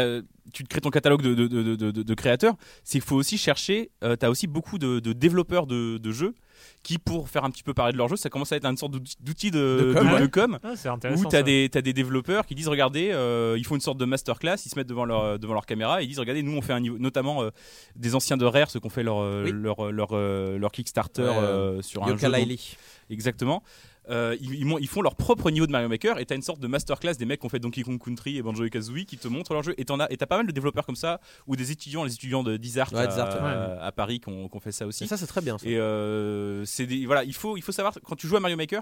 tu 0.54 0.64
crées 0.64 0.82
ton 0.82 0.90
catalogue 0.90 1.22
de, 1.22 1.34
de, 1.34 1.76
de, 1.76 1.92
de 1.92 2.14
créateurs, 2.14 2.56
c'est 2.84 2.94
qu'il 2.94 3.02
faut 3.02 3.16
aussi 3.16 3.38
chercher. 3.38 3.92
Tu 4.24 4.28
as 4.28 4.32
aussi 4.32 4.48
beaucoup 4.48 4.78
de, 4.78 5.00
développeurs 5.14 5.68
de, 5.68 6.12
jeux 6.12 6.34
qui, 6.82 6.98
pour 6.98 7.30
faire 7.30 7.44
un 7.44 7.52
petit 7.52 7.64
peu 7.64 7.74
parler 7.74 7.92
de 7.94 7.98
leur 7.98 8.08
jeu, 8.08 8.16
ça 8.16 8.30
commence 8.30 8.52
à 8.52 8.56
être 8.56 8.66
une 8.66 8.78
sorte 8.78 8.94
d'outil 9.20 9.52
de, 9.52 9.94
de, 10.20 10.28
com, 10.28 10.60
ah, 10.64 10.74
où 11.16 11.26
tu 11.30 11.36
as, 11.36 11.44
des, 11.44 11.70
as 11.74 11.82
des 11.82 11.94
développeurs 11.94 12.46
qui 12.46 12.56
disent 12.56 12.68
regardez, 12.68 13.12
euh, 13.12 13.56
ils 13.58 13.66
font 13.66 13.76
une 13.76 13.82
sorte 13.82 13.98
de 13.98 14.06
masterclass, 14.06 14.56
ils 14.66 14.70
se 14.70 14.78
mettent 14.78 14.88
devant 14.88 15.06
leur, 15.06 15.40
devant 15.40 15.54
leur 15.54 15.66
caméra 15.66 16.02
et 16.02 16.06
ils 16.06 16.08
disent 16.08 16.20
regardez, 16.20 16.42
nous 16.42 16.56
on 16.56 16.62
fait 16.62 16.74
un 16.74 16.80
niveau, 16.80 16.98
notamment 16.98 17.44
euh, 17.44 17.50
des 17.96 18.16
anciens 18.16 18.38
de 18.38 18.46
Rare, 18.46 18.70
ceux 18.70 18.80
qui 18.80 18.88
ont 18.88 18.90
fait 18.90 19.04
leur, 19.04 19.22
euh, 19.22 19.50
leur, 19.52 19.92
leur, 19.92 20.16
leur, 20.16 20.72
Kickstarter 20.72 21.32
sur 21.82 22.04
un 22.04 22.08
jeu. 22.08 22.14
Exactement. 23.10 23.62
Euh, 24.10 24.36
ils, 24.42 24.88
font 24.88 25.02
leur 25.02 25.16
propre 25.16 25.50
niveau 25.50 25.66
de 25.66 25.72
Mario 25.72 25.88
Maker 25.88 26.20
et 26.20 26.26
t'as 26.26 26.36
une 26.36 26.42
sorte 26.42 26.60
de 26.60 26.68
masterclass 26.68 27.14
des 27.14 27.26
mecs 27.26 27.40
qui 27.40 27.46
ont 27.46 27.50
fait 27.50 27.60
Donkey 27.60 27.84
Kong 27.84 28.02
Country 28.04 28.38
et 28.38 28.42
Banjo 28.42 28.68
Kazooie 28.68 29.06
qui 29.06 29.18
te 29.18 29.28
montrent 29.28 29.54
leur 29.54 29.64
jeu. 29.64 29.74
Et 29.78 29.86
t'as 29.86 30.26
pas 30.26 30.38
mal 30.38 30.46
de 30.46 30.52
développeurs 30.52 30.86
comme 30.86 30.96
ça 30.96 31.22
ou 31.48 31.56
des 31.56 31.72
étudiants 31.72 32.04
les 32.04 32.14
étudiants 32.14 32.44
de 32.44 32.58
Dizart 32.58 32.94
à, 32.94 33.92
Paris 33.92 34.20
qui 34.20 34.30
ont, 34.30 34.50
fait 34.60 34.72
ça 34.72 34.86
aussi. 34.86 35.06
Et 35.06 35.08
ça 35.08 35.18
c'est 35.18 35.28
très 35.28 35.42
bien 35.42 35.58
et 35.64 35.78
euh, 35.78 36.64
c'est 36.66 36.86
voilà 37.06 37.24
il 37.24 37.34
faut 37.34 37.58
il 37.58 37.62
faut 37.62 37.72
savoir 37.72 37.94
quand 38.04 38.16
tu 38.16 38.28
joues 38.28 38.38
à 38.38 38.40
Mario 38.40 38.58
Maker 38.58 38.82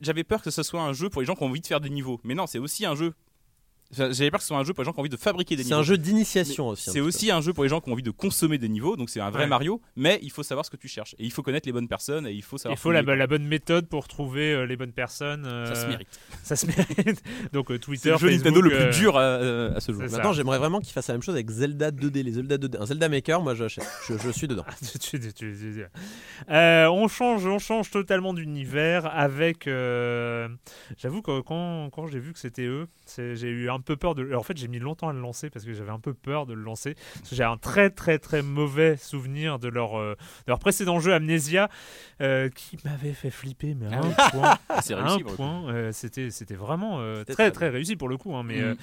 j'avais 0.00 0.24
peur 0.24 0.42
que 0.42 0.50
ce 0.50 0.62
soit 0.62 0.82
un 0.82 0.92
jeu 0.92 1.08
pour 1.08 1.20
les 1.20 1.26
gens 1.26 1.34
qui 1.34 1.42
ont 1.42 1.46
envie 1.46 1.60
de 1.60 1.66
faire 1.66 1.80
des 1.80 1.90
niveaux. 1.90 2.20
Mais 2.24 2.34
non 2.34 2.46
c'est 2.46 2.58
aussi 2.58 2.84
un 2.86 2.94
jeu 2.94 3.14
j'avais 3.90 4.30
peur 4.30 4.38
que 4.38 4.42
ce 4.42 4.48
soit 4.48 4.58
un 4.58 4.64
jeu 4.64 4.72
pour 4.72 4.82
les 4.82 4.86
gens 4.86 4.92
qui 4.92 4.98
ont 4.98 5.02
envie 5.02 5.10
de 5.10 5.16
fabriquer 5.16 5.56
des 5.56 5.62
niveaux. 5.62 5.74
C'est 5.74 5.80
un 5.80 5.82
jeu 5.82 5.98
d'initiation 5.98 6.68
aussi. 6.68 6.90
C'est 6.90 7.00
aussi 7.00 7.30
un 7.30 7.40
jeu 7.40 7.52
pour 7.52 7.64
les 7.64 7.70
gens 7.70 7.80
qui 7.80 7.90
ont 7.90 7.92
envie 7.92 8.02
de 8.02 8.10
consommer 8.10 8.58
des 8.58 8.68
niveaux, 8.68 8.96
donc 8.96 9.10
c'est 9.10 9.20
un 9.20 9.30
vrai 9.30 9.46
Mario, 9.46 9.80
mais 9.96 10.18
il 10.22 10.30
faut 10.30 10.42
savoir 10.42 10.64
ce 10.64 10.70
que 10.70 10.76
tu 10.76 10.88
cherches. 10.88 11.14
Et 11.18 11.24
il 11.24 11.30
faut 11.30 11.42
connaître 11.42 11.68
les 11.68 11.72
bonnes 11.72 11.88
personnes 11.88 12.26
et 12.26 12.32
il 12.32 12.42
faut 12.42 12.58
savoir. 12.58 12.78
Il 12.78 12.80
faut 12.80 12.92
la, 12.92 13.02
la, 13.02 13.26
bonne 13.26 13.46
méthode 13.46 13.88
pour 13.88 14.08
trouver 14.08 14.52
euh, 14.52 14.66
les 14.66 14.76
bonnes 14.76 14.92
personnes. 14.92 15.46
Euh, 15.46 15.66
ça 15.66 15.74
se 15.74 15.86
mérite. 15.86 16.08
Ça 16.42 16.56
se 16.56 16.66
mérite. 16.66 17.22
donc 17.52 17.70
euh, 17.70 17.78
Twitter, 17.78 18.10
le 18.10 18.18
jeu 18.18 18.30
Nintendo 18.30 18.60
le 18.60 18.70
plus 18.70 18.98
dur 18.98 19.16
à, 19.16 19.80
ce 19.80 19.92
jour. 19.92 20.02
Maintenant, 20.02 20.32
j'aimerais 20.32 20.58
vraiment 20.58 20.80
qu'il 20.80 20.92
fasse 20.92 21.08
la 21.08 21.14
même 21.14 21.22
chose 21.22 21.34
avec 21.34 21.50
Zelda 21.50 21.90
2D, 21.90 22.22
les 22.22 22.32
Zelda 22.32 22.56
2D. 22.56 22.80
Un 22.80 22.86
Zelda 22.86 23.08
Maker, 23.08 23.42
moi 23.42 23.54
je, 23.54 23.68
je, 23.68 24.30
suis 24.30 24.48
dedans. 24.48 24.64
on, 26.48 27.08
change, 27.08 27.46
on 27.46 27.58
change 27.58 27.90
totalement 27.90 28.34
d'univers 28.34 29.06
avec. 29.06 29.64
J'avoue 29.66 31.22
que 31.22 31.40
quand, 31.40 31.90
quand 31.90 32.06
j'ai 32.06 32.18
vu 32.18 32.32
que 32.32 32.38
c'était 32.38 32.66
eux, 32.66 32.86
j'ai 33.16 33.48
eu 33.48 33.70
un 33.70 33.73
peu 33.80 33.96
peur 33.96 34.14
de. 34.14 34.34
En 34.34 34.42
fait, 34.42 34.56
j'ai 34.56 34.68
mis 34.68 34.78
longtemps 34.78 35.08
à 35.08 35.12
le 35.12 35.20
lancer 35.20 35.50
parce 35.50 35.64
que 35.64 35.72
j'avais 35.72 35.90
un 35.90 35.98
peu 35.98 36.14
peur 36.14 36.46
de 36.46 36.54
le 36.54 36.62
lancer. 36.62 36.94
J'ai 37.30 37.44
un 37.44 37.56
très 37.56 37.90
très 37.90 38.18
très 38.18 38.42
mauvais 38.42 38.96
souvenir 38.96 39.58
de 39.58 39.68
leur, 39.68 39.98
euh, 39.98 40.16
leur 40.46 40.58
précédent 40.58 41.00
jeu 41.00 41.12
Amnesia 41.12 41.68
euh, 42.20 42.48
qui 42.50 42.78
m'avait 42.84 43.12
fait 43.12 43.30
flipper, 43.30 43.74
mais 43.74 43.94
à 43.94 44.00
un 44.00 44.14
ah 44.16 44.30
point. 44.30 44.58
Ah, 44.68 44.82
c'est 44.82 44.94
réussi. 44.94 45.20
Un 45.20 45.34
point. 45.34 45.68
Euh, 45.68 45.92
c'était 45.92 46.30
c'était 46.30 46.54
vraiment 46.54 47.00
très 47.26 47.50
très 47.50 47.68
réussi 47.68 47.96
pour 47.96 48.08
le 48.08 48.16
coup. 48.16 48.34
Hein, 48.34 48.42
mais, 48.44 48.60
mm. 48.60 48.76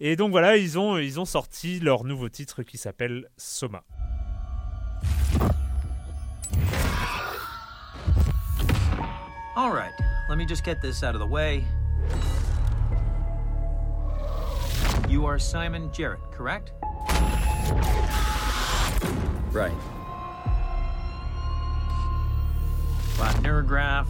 et 0.00 0.16
donc 0.16 0.30
voilà, 0.30 0.56
ils 0.56 0.78
ont, 0.78 0.98
ils 0.98 1.20
ont 1.20 1.24
sorti 1.24 1.80
leur 1.80 2.04
nouveau 2.04 2.28
titre 2.28 2.62
qui 2.62 2.78
s'appelle 2.78 3.28
Soma. 3.36 3.84
All 9.58 9.72
right, 9.72 9.92
let 10.28 10.38
me 10.38 10.46
just 10.46 10.64
get 10.64 10.80
this 10.80 11.02
out 11.02 11.14
of 11.14 11.20
the 11.20 11.26
way. 11.26 11.64
You 15.06 15.26
are 15.26 15.38
Simon 15.38 15.92
Jarrett, 15.92 16.20
correct? 16.30 16.72
Right. 19.52 19.72
Flat 23.14 23.36
Neurograph, 23.42 24.06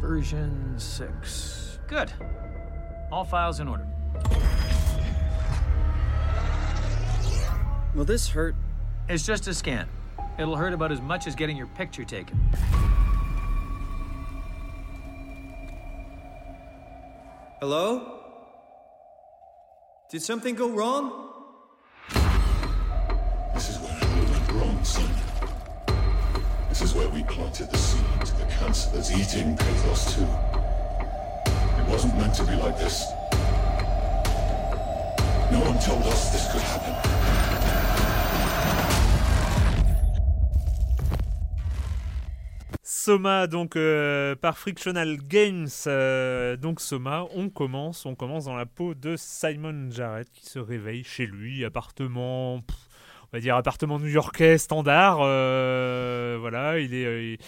version 0.00 0.74
6. 0.78 1.78
Good. 1.86 2.12
All 3.10 3.24
files 3.24 3.60
in 3.60 3.68
order. 3.68 3.86
Will 7.94 8.04
this 8.04 8.28
hurt? 8.28 8.54
It's 9.08 9.26
just 9.26 9.48
a 9.48 9.54
scan. 9.54 9.88
It'll 10.38 10.56
hurt 10.56 10.72
about 10.72 10.92
as 10.92 11.00
much 11.00 11.26
as 11.26 11.34
getting 11.34 11.56
your 11.56 11.66
picture 11.68 12.04
taken. 12.04 12.38
Hello? 17.60 18.19
Did 20.10 20.22
something 20.22 20.56
go 20.56 20.68
wrong? 20.68 21.28
This 23.54 23.70
is 23.70 23.78
where 23.78 23.96
it 23.96 24.30
went 24.30 24.50
wrong, 24.50 24.82
son. 24.82 25.08
This 26.68 26.82
is 26.82 26.94
where 26.94 27.08
we 27.10 27.22
planted 27.22 27.70
the 27.70 27.76
seed 27.76 28.02
to 28.24 28.36
the 28.38 28.44
cancer 28.46 28.90
that's 28.92 29.12
eating 29.12 29.56
Pathos 29.56 30.16
too. 30.16 30.26
It 31.80 31.88
wasn't 31.88 32.16
meant 32.16 32.34
to 32.34 32.44
be 32.44 32.56
like 32.56 32.76
this. 32.76 33.04
No 35.52 35.60
one 35.60 35.78
told 35.78 36.02
us 36.02 36.32
this 36.32 36.50
could 36.50 36.62
happen. 36.62 37.59
Soma 43.10 43.48
donc 43.48 43.74
euh, 43.74 44.36
par 44.36 44.56
Frictional 44.56 45.16
Games. 45.16 45.66
Euh, 45.88 46.56
donc 46.56 46.80
Soma, 46.80 47.26
on 47.34 47.48
commence, 47.48 48.06
on 48.06 48.14
commence 48.14 48.44
dans 48.44 48.54
la 48.54 48.66
peau 48.66 48.94
de 48.94 49.16
Simon 49.16 49.90
Jarrett 49.90 50.30
qui 50.30 50.46
se 50.46 50.60
réveille 50.60 51.02
chez 51.02 51.26
lui, 51.26 51.64
appartement, 51.64 52.54
on 52.54 52.62
va 53.32 53.40
dire 53.40 53.56
appartement 53.56 53.98
new-yorkais 53.98 54.58
standard. 54.58 55.18
Euh, 55.22 56.36
voilà, 56.38 56.78
il 56.78 56.94
est. 56.94 57.40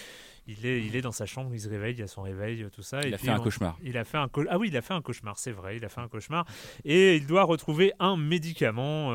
il 0.48 0.66
est, 0.66 0.84
il 0.84 0.96
est 0.96 1.00
dans 1.00 1.12
sa 1.12 1.26
chambre, 1.26 1.54
il 1.54 1.60
se 1.60 1.68
réveille, 1.68 1.94
il 1.94 2.00
y 2.00 2.02
a 2.02 2.08
son 2.08 2.22
réveil, 2.22 2.66
tout 2.74 2.82
ça. 2.82 3.00
Il 3.06 3.14
a 3.14 3.18
fait 3.18 3.28
un 3.28 3.38
cauchemar. 3.38 3.78
Il 3.84 3.96
a 3.96 4.02
fait 4.02 4.18
un 4.18 4.28
ah 4.50 4.58
oui, 4.58 4.66
il 4.66 4.76
a 4.76 4.82
fait 4.82 4.94
un 4.94 5.00
cauchemar, 5.00 5.38
c'est 5.38 5.52
vrai, 5.52 5.76
il 5.76 5.84
a 5.84 5.88
fait 5.88 6.00
un 6.00 6.08
cauchemar 6.08 6.44
et 6.84 7.14
il 7.14 7.28
doit 7.28 7.44
retrouver 7.44 7.92
un 8.00 8.16
médicament 8.16 9.12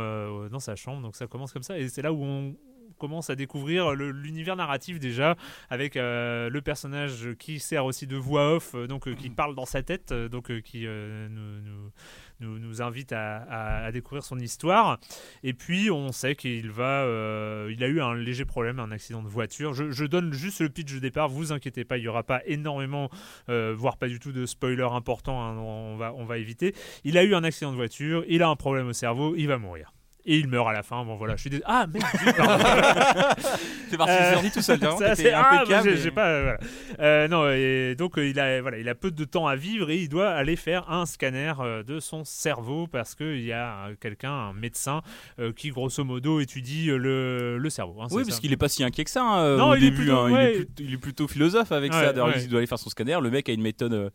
dans 0.48 0.62
sa 0.62 0.78
chambre. 0.78 1.02
Donc 1.02 1.18
ça 1.18 1.28
commence 1.28 1.52
comme 1.52 1.64
ça 1.64 1.78
et 1.78 1.90
c'est 1.90 2.02
là 2.02 2.14
où 2.14 2.24
on 2.24 2.56
commence 2.98 3.30
à 3.30 3.36
découvrir 3.36 3.92
l'univers 3.92 4.56
narratif 4.56 5.00
déjà 5.00 5.36
avec 5.70 5.96
le 5.96 6.60
personnage 6.60 7.30
qui 7.40 7.60
sert 7.60 7.86
aussi 7.86 8.08
de 8.08 8.18
voix 8.18 8.56
off, 8.56 8.76
donc 8.88 9.14
qui 9.16 9.30
parle 9.30 9.56
dans 9.56 9.66
sa 9.66 9.84
tête, 9.84 10.14
donc 10.14 10.62
qui 10.62 10.86
nous 12.40 12.82
invite 12.82 13.14
à, 13.14 13.92
découvrir 13.92 14.24
son 14.24 14.40
histoire. 14.40 15.00
Et 15.44 15.54
puis, 15.54 15.90
on 15.92 16.12
sait 16.12 16.36
qu'il 16.36 16.72
euh, 16.78 17.76
a 17.80 17.86
eu 17.86 18.02
un 18.02 18.16
léger 18.16 18.46
problème, 18.46 18.80
un 18.80 18.92
accident 18.92 19.22
de 19.22 19.28
voiture. 19.28 19.74
Je, 19.74 20.06
donne 20.06 20.34
juste 20.34 20.62
le 20.62 20.70
pitch 20.70 20.94
de 20.94 21.00
départ. 21.00 21.30
Vous 21.30 21.52
inquiétez 21.52 21.84
pas, 21.84 21.98
il 21.98 22.04
y 22.04 22.08
aura 22.08 22.24
pas 22.24 22.42
énormément, 22.46 23.10
euh, 23.50 23.74
voire 23.76 23.98
pas 23.98 24.08
du 24.08 24.20
tout 24.20 24.32
de 24.32 24.46
spoiler 24.46 24.84
important. 24.84 25.42
Hein, 25.44 25.58
on 25.58 26.26
va 26.26 26.38
éviter. 26.38 26.74
Il 27.04 27.18
a 27.18 27.24
eu 27.24 27.36
un 27.36 27.44
accident 27.44 27.72
de 27.72 27.78
voiture. 27.78 28.24
Il 28.28 28.44
a 28.44 28.50
un 28.50 28.56
problème 28.56 28.88
au 28.88 28.94
cerveau. 28.94 29.36
Il 29.36 29.48
va 29.48 29.58
mourir 29.58 29.92
et 30.28 30.38
il 30.38 30.48
meurt 30.48 30.68
à 30.68 30.74
la 30.74 30.84
fin. 30.84 31.04
Bon 31.04 31.16
voilà, 31.16 31.36
je 31.36 31.50
suis 31.50 31.62
Ah 31.66 31.88
merde 31.88 32.06
C'est 33.90 33.98
parti, 33.98 34.14
euh, 34.14 34.42
dit 34.42 34.52
tout 34.52 34.62
seul. 34.62 34.80
C'est 35.16 35.34
ah, 35.34 35.64
j'ai 35.84 36.12
pas. 36.12 36.28
Euh, 36.28 36.58
euh, 37.00 37.28
non, 37.28 37.50
et 37.50 37.96
donc 37.98 38.14
il 38.18 38.40
a 38.40 38.62
voilà, 38.62 38.78
il 38.78 38.90
a 38.90 38.96
peu 38.96 39.10
de 39.10 39.24
temps 39.24 39.48
à 39.48 39.56
vivre 39.56 39.90
et 39.90 39.98
il 39.98 40.10
doit 40.10 40.30
aller 40.30 40.56
faire 40.56 40.92
un 40.92 41.06
scanner 41.06 41.54
de 41.88 42.00
son 42.00 42.24
cerveau 42.26 42.88
parce 42.88 43.16
qu'il 43.16 43.44
y 43.44 43.54
a 43.54 43.90
quelqu'un, 44.02 44.32
un 44.32 44.54
médecin, 44.54 45.02
qui 45.56 45.70
grosso 45.70 46.04
modo 46.04 46.40
étudie 46.40 46.88
le, 46.88 47.58
le 47.58 47.70
cerveau. 47.70 48.02
Hein, 48.02 48.08
oui, 48.12 48.24
parce 48.26 48.40
qu'il 48.40 48.52
est 48.52 48.58
pas 48.58 48.70
si 48.70 48.84
inquiet 48.84 49.06
que 49.06 49.10
ça 49.10 49.24
hein, 49.24 49.58
non, 49.58 49.70
au 49.70 49.76
il 49.76 49.82
début. 49.82 49.96
Est 49.96 50.06
plutôt, 50.06 50.18
hein, 50.18 50.52
il, 50.80 50.94
est 50.94 50.98
plutôt, 50.98 51.28
philosophe 51.28 51.72
avec 51.72 51.94
ça. 51.94 52.14
D'ailleurs, 52.14 52.38
il 52.38 52.50
doit 52.50 52.60
aller 52.60 52.68
faire 52.68 52.80
son 52.80 52.90
scanner. 52.90 53.18
Le 53.22 53.30
mec 53.30 53.48
a 53.50 53.54
une 53.54 53.62
méthode 53.62 53.94
euh, 53.94 54.10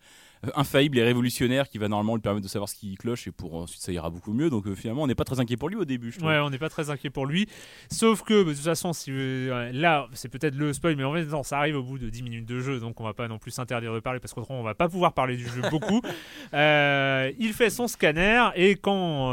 infaillible 0.57 0.99
et 0.99 1.05
révolutionnaire 1.05 1.69
qui 1.69 1.79
va 1.79 1.89
normalement 1.89 2.17
lui 2.17 2.23
permettre 2.23 2.43
de 2.45 2.51
savoir 2.51 2.69
ce 2.69 2.75
qui 2.75 2.97
cloche 2.97 3.29
et 3.29 3.31
pour 3.31 3.55
ensuite 3.55 3.81
ça 3.81 3.93
ira 3.93 4.11
beaucoup 4.11 4.33
mieux. 4.33 4.51
Donc 4.51 4.67
euh, 4.67 4.75
finalement, 4.75 5.03
on 5.03 5.07
n'est 5.07 5.15
pas 5.15 5.25
très 5.25 5.39
inquiet 5.39 5.57
pour 5.57 5.69
lui 5.69 5.77
au 5.77 5.85
début. 5.85 6.11
Je 6.13 6.21
ouais, 6.25 6.39
on 6.39 6.51
n'est 6.51 6.59
pas 6.59 6.69
très 6.69 6.91
inquiet 6.91 7.11
pour 7.11 7.27
lui. 7.27 7.49
Sauf 7.91 8.23
que 8.23 8.43
de 8.45 8.53
toute 8.53 8.65
façon, 8.65 8.93
si 8.93 9.13
là, 9.13 10.09
c'est 10.13 10.29
peut-être 10.29 10.57
le 10.57 10.73
spoil, 10.73 10.97
mais 10.97 11.05
en 11.05 11.13
fait, 11.13 11.25
non, 11.27 11.43
ça 11.43 11.59
arrive 11.59 11.77
au 11.77 11.83
bout 11.83 11.99
de 11.99 12.09
10 12.09 12.23
minutes 12.23 12.47
de 12.47 12.59
jeu, 12.59 12.81
donc 12.81 13.01
on 13.01 13.05
va 13.05 13.15
pas 13.15 13.29
non 13.29 13.39
plus 13.39 13.53
s'interdire 13.53 13.95
de 13.95 14.01
parler 14.01 14.19
parce 14.19 14.35
qu'autrement, 14.35 14.61
on 14.61 14.65
va 14.65 14.75
pas 14.75 14.89
pouvoir 14.89 15.13
parler 15.13 15.37
du 15.37 15.47
jeu 15.47 15.63
beaucoup. 15.71 16.01
Euh, 16.55 17.33
il 17.39 17.53
fait 17.53 17.71
son 17.71 17.89
scanner 17.89 18.51
et 18.55 18.75
quand 18.77 19.33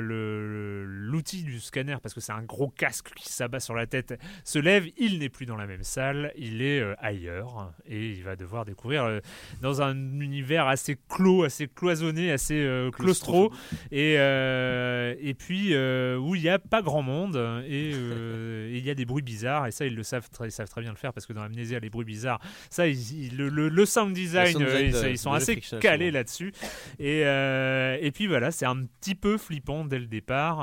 l'outil 0.00 1.42
du 1.42 1.60
scanner, 1.60 1.96
parce 2.02 2.14
que 2.14 2.20
c'est 2.20 2.32
un 2.32 2.42
gros 2.42 2.68
casque 2.68 3.14
qui 3.14 3.28
s'abat 3.28 3.60
sur 3.60 3.74
la 3.74 3.86
tête, 3.86 4.18
se 4.44 4.58
lève, 4.58 4.86
il 4.98 5.18
n'est 5.18 5.28
plus 5.28 5.46
dans 5.46 5.56
la 5.56 5.66
même 5.66 5.82
salle, 5.82 6.32
il 6.36 6.60
est 6.60 6.82
ailleurs 6.98 7.72
et 7.86 8.10
il 8.10 8.22
va 8.22 8.36
devoir 8.36 8.64
découvrir 8.64 9.20
dans 9.62 9.82
un 9.82 9.94
univers 10.20 10.47
assez 10.56 10.96
clos, 11.08 11.44
assez 11.44 11.68
cloisonné, 11.68 12.32
assez 12.32 12.54
euh, 12.54 12.90
claustro, 12.90 13.52
et, 13.90 14.14
euh, 14.18 15.14
et 15.20 15.34
puis 15.34 15.74
euh, 15.74 16.16
où 16.16 16.34
il 16.34 16.42
n'y 16.42 16.48
a 16.48 16.58
pas 16.58 16.82
grand 16.82 17.02
monde 17.02 17.36
et 17.68 17.90
il 17.90 18.84
y 18.84 18.90
a 18.90 18.94
des 18.94 19.04
bruits 19.04 19.22
bizarres. 19.22 19.66
Et 19.66 19.70
ça 19.70 19.86
ils 19.86 19.94
le 19.94 20.02
savent 20.02 20.28
très, 20.30 20.48
ils 20.48 20.52
savent 20.52 20.68
très 20.68 20.80
bien 20.80 20.90
le 20.90 20.96
faire 20.96 21.12
parce 21.12 21.26
que 21.26 21.32
dans 21.32 21.42
Amnesia 21.42 21.78
les 21.78 21.90
bruits 21.90 22.04
bizarres 22.04 22.40
ça 22.70 22.86
le, 22.86 23.48
le, 23.48 23.86
sound 23.86 24.14
design, 24.14 24.56
ils, 24.58 25.18
sont 25.18 25.32
assez 25.32 25.60
calés 25.80 26.10
là-dessus. 26.10 26.52
Et, 26.98 27.20
et 27.20 28.10
puis 28.12 28.26
voilà 28.26 28.50
c'est 28.50 28.66
un 28.66 28.84
petit 29.00 29.14
peu 29.14 29.36
flippant 29.38 29.84
dès 29.84 29.98
le 29.98 30.06
départ. 30.06 30.58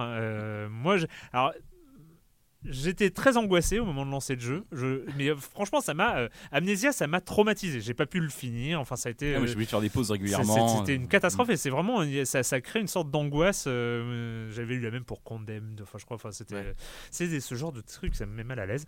Moi 0.69 0.97
je, 0.97 1.05
alors 1.31 1.53
J'étais 2.69 3.09
très 3.09 3.37
angoissé 3.37 3.79
au 3.79 3.85
moment 3.85 4.05
de 4.05 4.11
lancer 4.11 4.35
le 4.35 4.41
jeu. 4.41 4.65
Je, 4.71 5.01
mais 5.17 5.29
euh, 5.29 5.35
franchement, 5.35 5.81
ça 5.81 5.93
m'a 5.93 6.17
euh, 6.17 6.29
Amnesia, 6.51 6.91
ça 6.91 7.07
m'a 7.07 7.21
traumatisé. 7.21 7.81
J'ai 7.81 7.93
pas 7.93 8.05
pu 8.05 8.19
le 8.19 8.29
finir. 8.29 8.79
Enfin, 8.79 8.95
ça 8.95 9.09
a 9.09 9.11
été. 9.11 9.35
Ah, 9.35 9.45
j'ai 9.45 9.53
oublié 9.53 9.65
de 9.65 9.69
faire 9.69 9.81
des 9.81 9.89
pauses 9.89 10.11
régulièrement. 10.11 10.79
C'était 10.79 10.95
une 10.95 11.07
catastrophe 11.07 11.49
et 11.49 11.57
c'est 11.57 11.69
vraiment 11.69 12.03
ça, 12.25 12.43
ça 12.43 12.61
crée 12.61 12.79
une 12.79 12.87
sorte 12.87 13.09
d'angoisse. 13.11 13.65
Euh, 13.67 14.49
j'avais 14.51 14.75
eu 14.75 14.79
la 14.79 14.91
même 14.91 15.05
pour 15.05 15.23
Condemned. 15.23 15.79
Enfin, 15.81 15.97
je 15.97 16.05
crois. 16.05 16.15
Enfin, 16.15 16.31
c'était 16.31 16.75
c'est 17.11 17.39
ce 17.39 17.55
genre 17.55 17.71
de 17.71 17.81
truc. 17.81 18.15
Ça 18.15 18.25
me 18.25 18.33
met 18.33 18.43
mal 18.43 18.59
à 18.59 18.65
l'aise. 18.65 18.85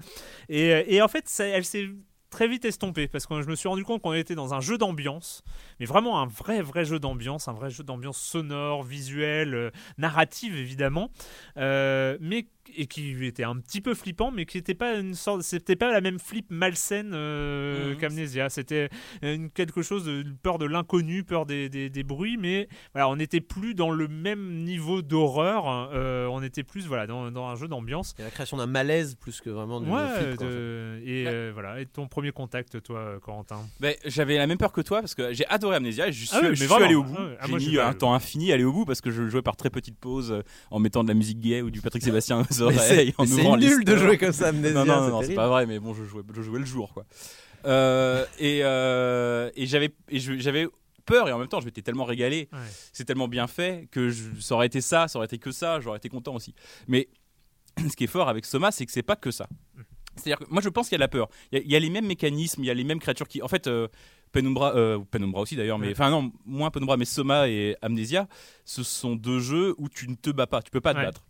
Et, 0.49 0.95
et 0.95 1.01
en 1.01 1.07
fait, 1.07 1.27
ça, 1.27 1.45
elle 1.45 1.65
s'est 1.65 1.89
très 2.29 2.47
vite 2.47 2.65
estompé 2.65 3.07
parce 3.07 3.25
que 3.25 3.41
je 3.41 3.47
me 3.47 3.55
suis 3.55 3.69
rendu 3.69 3.83
compte 3.83 4.01
qu'on 4.01 4.13
était 4.13 4.35
dans 4.35 4.53
un 4.53 4.59
jeu 4.59 4.77
d'ambiance, 4.77 5.43
mais 5.79 5.85
vraiment 5.85 6.21
un 6.21 6.27
vrai 6.27 6.61
vrai 6.61 6.83
jeu 6.83 6.99
d'ambiance, 6.99 7.47
un 7.47 7.53
vrai 7.53 7.69
jeu 7.69 7.83
d'ambiance 7.83 8.17
sonore, 8.17 8.83
visuel, 8.83 9.71
narrative 9.97 10.55
évidemment, 10.57 11.09
mais 11.55 12.47
et 12.75 12.87
qui 12.87 13.25
était 13.25 13.43
un 13.43 13.57
petit 13.57 13.81
peu 13.81 13.93
flippant, 13.93 14.31
mais 14.31 14.45
qui 14.45 14.57
n'était 14.57 14.75
pas 14.75 14.95
une 14.95 15.13
sorte, 15.13 15.41
c'était 15.41 15.75
pas 15.75 15.91
la 15.91 16.01
même 16.01 16.19
flip 16.19 16.47
malsaine 16.49 17.11
euh, 17.13 17.91
mhm. 17.91 17.97
qu'Amnesia. 17.97 18.49
C'était 18.49 18.89
quelque 19.53 19.81
chose 19.81 20.05
de 20.05 20.25
peur 20.41 20.57
de 20.57 20.65
l'inconnu, 20.65 21.23
peur 21.23 21.45
des, 21.45 21.69
des, 21.69 22.03
bruits, 22.03 22.37
mais 22.37 22.67
voilà, 22.93 23.09
on 23.09 23.15
n'était 23.15 23.41
plus 23.41 23.73
dans 23.73 23.91
le 23.91 24.07
même 24.07 24.63
niveau 24.63 25.01
d'horreur. 25.01 25.89
Euh, 25.93 26.27
on 26.27 26.41
était 26.43 26.63
plus 26.63 26.87
voilà 26.87 27.07
dans, 27.07 27.31
dans 27.31 27.47
un 27.47 27.55
jeu 27.55 27.67
d'ambiance. 27.67 28.15
la 28.19 28.29
création 28.29 28.57
d'un 28.57 28.67
malaise 28.67 29.15
plus 29.15 29.41
que 29.41 29.49
vraiment 29.49 29.79
ouais, 29.79 30.35
et 31.05 31.25
euh, 31.27 31.51
voilà. 31.53 31.81
Et 31.81 31.85
ton 31.85 32.07
premier 32.07 32.31
contact, 32.31 32.81
toi, 32.83 33.19
Corentin? 33.21 33.59
Ben, 33.79 33.95
j'avais 34.05 34.37
la 34.37 34.47
même 34.47 34.57
peur 34.57 34.71
que 34.71 34.81
toi 34.81 35.01
parce 35.01 35.15
que 35.15 35.33
j'ai 35.33 35.45
adoré 35.47 35.77
Amnesia. 35.77 36.11
Je 36.11 36.25
suis, 36.25 36.29
ah 36.35 36.53
je 36.53 36.63
suis 36.63 36.73
allé 36.73 36.95
au 36.95 37.03
bout. 37.03 37.15
Ah 37.39 37.45
j'ai 37.47 37.55
mis 37.55 37.79
un 37.79 37.93
temps 37.93 38.13
infini 38.13 38.51
à 38.51 38.55
aller 38.55 38.63
au 38.63 38.73
bout 38.73 38.85
parce 38.85 39.01
que 39.01 39.11
je 39.11 39.27
jouais 39.27 39.41
par 39.41 39.55
très 39.55 39.69
petites 39.69 39.97
pauses 39.97 40.43
en 40.71 40.79
mettant 40.79 41.03
de 41.03 41.09
la 41.09 41.13
musique 41.13 41.39
gay 41.39 41.61
ou 41.61 41.69
du 41.69 41.81
Patrick 41.81 42.03
Sébastien 42.03 42.43
c'est 43.25 43.57
nul 43.57 43.83
de 43.83 43.97
jouer 43.97 44.17
comme 44.17 44.33
ça, 44.33 44.49
Amnesia. 44.49 44.73
Non, 44.73 44.85
non, 44.85 45.09
non, 45.09 45.21
c'est 45.21 45.35
pas 45.35 45.47
vrai, 45.47 45.65
mais 45.65 45.79
bon, 45.79 45.93
je 45.93 46.03
jouais, 46.03 46.23
je 46.33 46.41
jouais 46.41 46.59
le 46.59 46.65
jour, 46.65 46.93
quoi. 46.93 47.05
Euh, 47.65 48.25
et 48.39 48.59
euh, 48.63 49.49
et 49.55 49.65
j'avais 49.65 49.89
j'avais 50.11 50.67
peur 51.05 51.27
et 51.27 51.31
en 51.31 51.39
même 51.39 51.47
temps 51.47 51.59
je 51.59 51.65
m'étais 51.65 51.81
tellement 51.81 52.05
régalé. 52.05 52.49
C'est 52.93 53.05
tellement 53.05 53.27
bien 53.27 53.47
fait 53.47 53.87
que 53.91 54.11
ça 54.39 54.55
aurait 54.55 54.67
été 54.67 54.79
ça 54.79 55.07
ça 55.07 55.17
aurait 55.17 55.25
été 55.25 55.39
que 55.39 55.51
ça 55.51 55.79
j'aurais 55.79 55.97
été 55.97 56.09
content 56.09 56.35
aussi. 56.35 56.53
Mais 56.87 57.09
ce 57.77 57.95
qui 57.95 58.03
est 58.03 58.07
fort 58.07 58.29
avec 58.29 58.45
Soma 58.45 58.71
c'est 58.71 58.85
que 58.85 58.91
c'est 58.91 59.03
pas 59.03 59.15
que 59.15 59.31
ça. 59.31 59.47
C'est-à-dire 60.15 60.39
que 60.39 60.51
moi 60.51 60.61
je 60.61 60.69
pense 60.69 60.87
qu'il 60.87 60.95
y 60.95 61.01
a 61.01 61.03
la 61.03 61.07
peur. 61.07 61.29
Il 61.51 61.71
y, 61.71 61.75
a 61.75 61.79
les 61.79 61.89
mêmes 61.89 62.07
mécanismes 62.07 62.63
il 62.63 62.67
y 62.67 62.71
a 62.71 62.73
les 62.73 62.83
mêmes 62.83 62.99
créatures 62.99 63.27
qui 63.27 63.41
en 63.41 63.47
fait 63.47 63.67
euh, 63.67 63.87
Penumbra, 64.31 64.75
euh, 64.75 64.99
Penumbra 64.99 65.41
aussi 65.41 65.55
d'ailleurs, 65.55 65.79
mais 65.79 65.91
enfin 65.91 66.09
non, 66.09 66.31
moins 66.45 66.69
Penumbra, 66.69 66.97
mais 66.97 67.05
Soma 67.05 67.47
et 67.47 67.75
Amnesia, 67.81 68.27
ce 68.65 68.83
sont 68.83 69.15
deux 69.15 69.39
jeux 69.39 69.73
où 69.77 69.89
tu 69.89 70.07
ne 70.09 70.15
te 70.15 70.29
bats 70.29 70.47
pas, 70.47 70.61
tu 70.61 70.71
peux 70.71 70.81
pas 70.81 70.93
te 70.93 70.99
battre. 70.99 71.25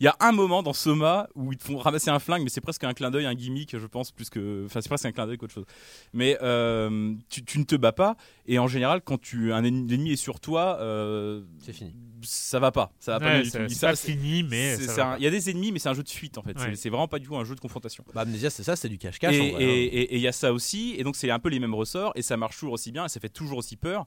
Il 0.00 0.04
y 0.04 0.08
a 0.08 0.16
un 0.20 0.32
moment 0.32 0.62
dans 0.62 0.72
Soma 0.72 1.28
où 1.34 1.52
ils 1.52 1.58
te 1.58 1.64
font 1.64 1.76
ramasser 1.76 2.08
un 2.08 2.18
flingue, 2.18 2.42
mais 2.42 2.48
c'est 2.48 2.62
presque 2.62 2.84
un 2.84 2.94
clin 2.94 3.10
d'œil, 3.10 3.26
un 3.26 3.34
gimmick, 3.34 3.78
je 3.78 3.86
pense, 3.86 4.12
plus 4.12 4.30
que. 4.30 4.64
Enfin, 4.64 4.80
c'est 4.80 4.88
presque 4.88 5.04
un 5.04 5.12
clin 5.12 5.26
d'œil 5.26 5.36
qu'autre 5.36 5.52
chose. 5.52 5.66
Mais 6.14 6.38
euh, 6.42 7.14
tu, 7.28 7.58
ne 7.58 7.64
te 7.64 7.76
bats 7.76 7.92
pas, 7.92 8.16
et 8.46 8.58
en 8.58 8.66
général, 8.66 9.02
quand 9.02 9.20
tu, 9.20 9.52
un 9.52 9.62
ennemi 9.62 10.12
est 10.12 10.16
sur 10.16 10.40
toi, 10.40 10.78
euh, 10.80 11.42
c'est 11.58 11.74
fini. 11.74 11.94
Ça 12.22 12.58
va 12.58 12.72
pas. 12.72 12.92
Ça 12.98 13.18
va 13.18 13.20
pas 13.20 13.44
C'est 13.44 13.80
pas 13.80 13.94
fini, 13.94 14.42
mais. 14.42 14.76
Il 15.18 15.22
y 15.22 15.26
a 15.26 15.30
des 15.30 15.50
ennemis, 15.50 15.70
mais 15.70 15.78
c'est 15.78 15.90
un 15.90 15.94
jeu 15.94 16.02
de 16.02 16.08
fuite 16.08 16.38
en 16.38 16.42
fait. 16.42 16.56
C'est 16.76 16.88
vraiment 16.88 17.08
pas 17.08 17.18
du 17.18 17.26
tout 17.26 17.36
un 17.36 17.44
jeu 17.44 17.54
de 17.54 17.60
confrontation. 17.60 18.02
Bah, 18.14 18.22
Amnesia, 18.22 18.48
c'est 18.48 18.62
ça, 18.62 18.76
c'est 18.76 18.88
du 18.88 18.96
cache-cache. 18.96 19.34
Hein. 19.34 19.56
Et 19.58 20.16
il 20.16 20.22
y 20.22 20.28
a 20.28 20.32
ça 20.32 20.52
aussi, 20.52 20.94
et 20.96 21.04
donc 21.04 21.14
c'est 21.14 21.30
un 21.30 21.38
peu 21.38 21.50
les 21.50 21.60
mêmes 21.60 21.74
ressorts, 21.74 22.12
et 22.14 22.22
ça 22.22 22.38
marche 22.38 22.58
toujours 22.58 22.72
aussi 22.72 22.90
bien, 22.90 23.04
et 23.04 23.08
ça 23.10 23.20
fait 23.20 23.28
toujours 23.28 23.58
aussi 23.58 23.76
peur. 23.76 24.06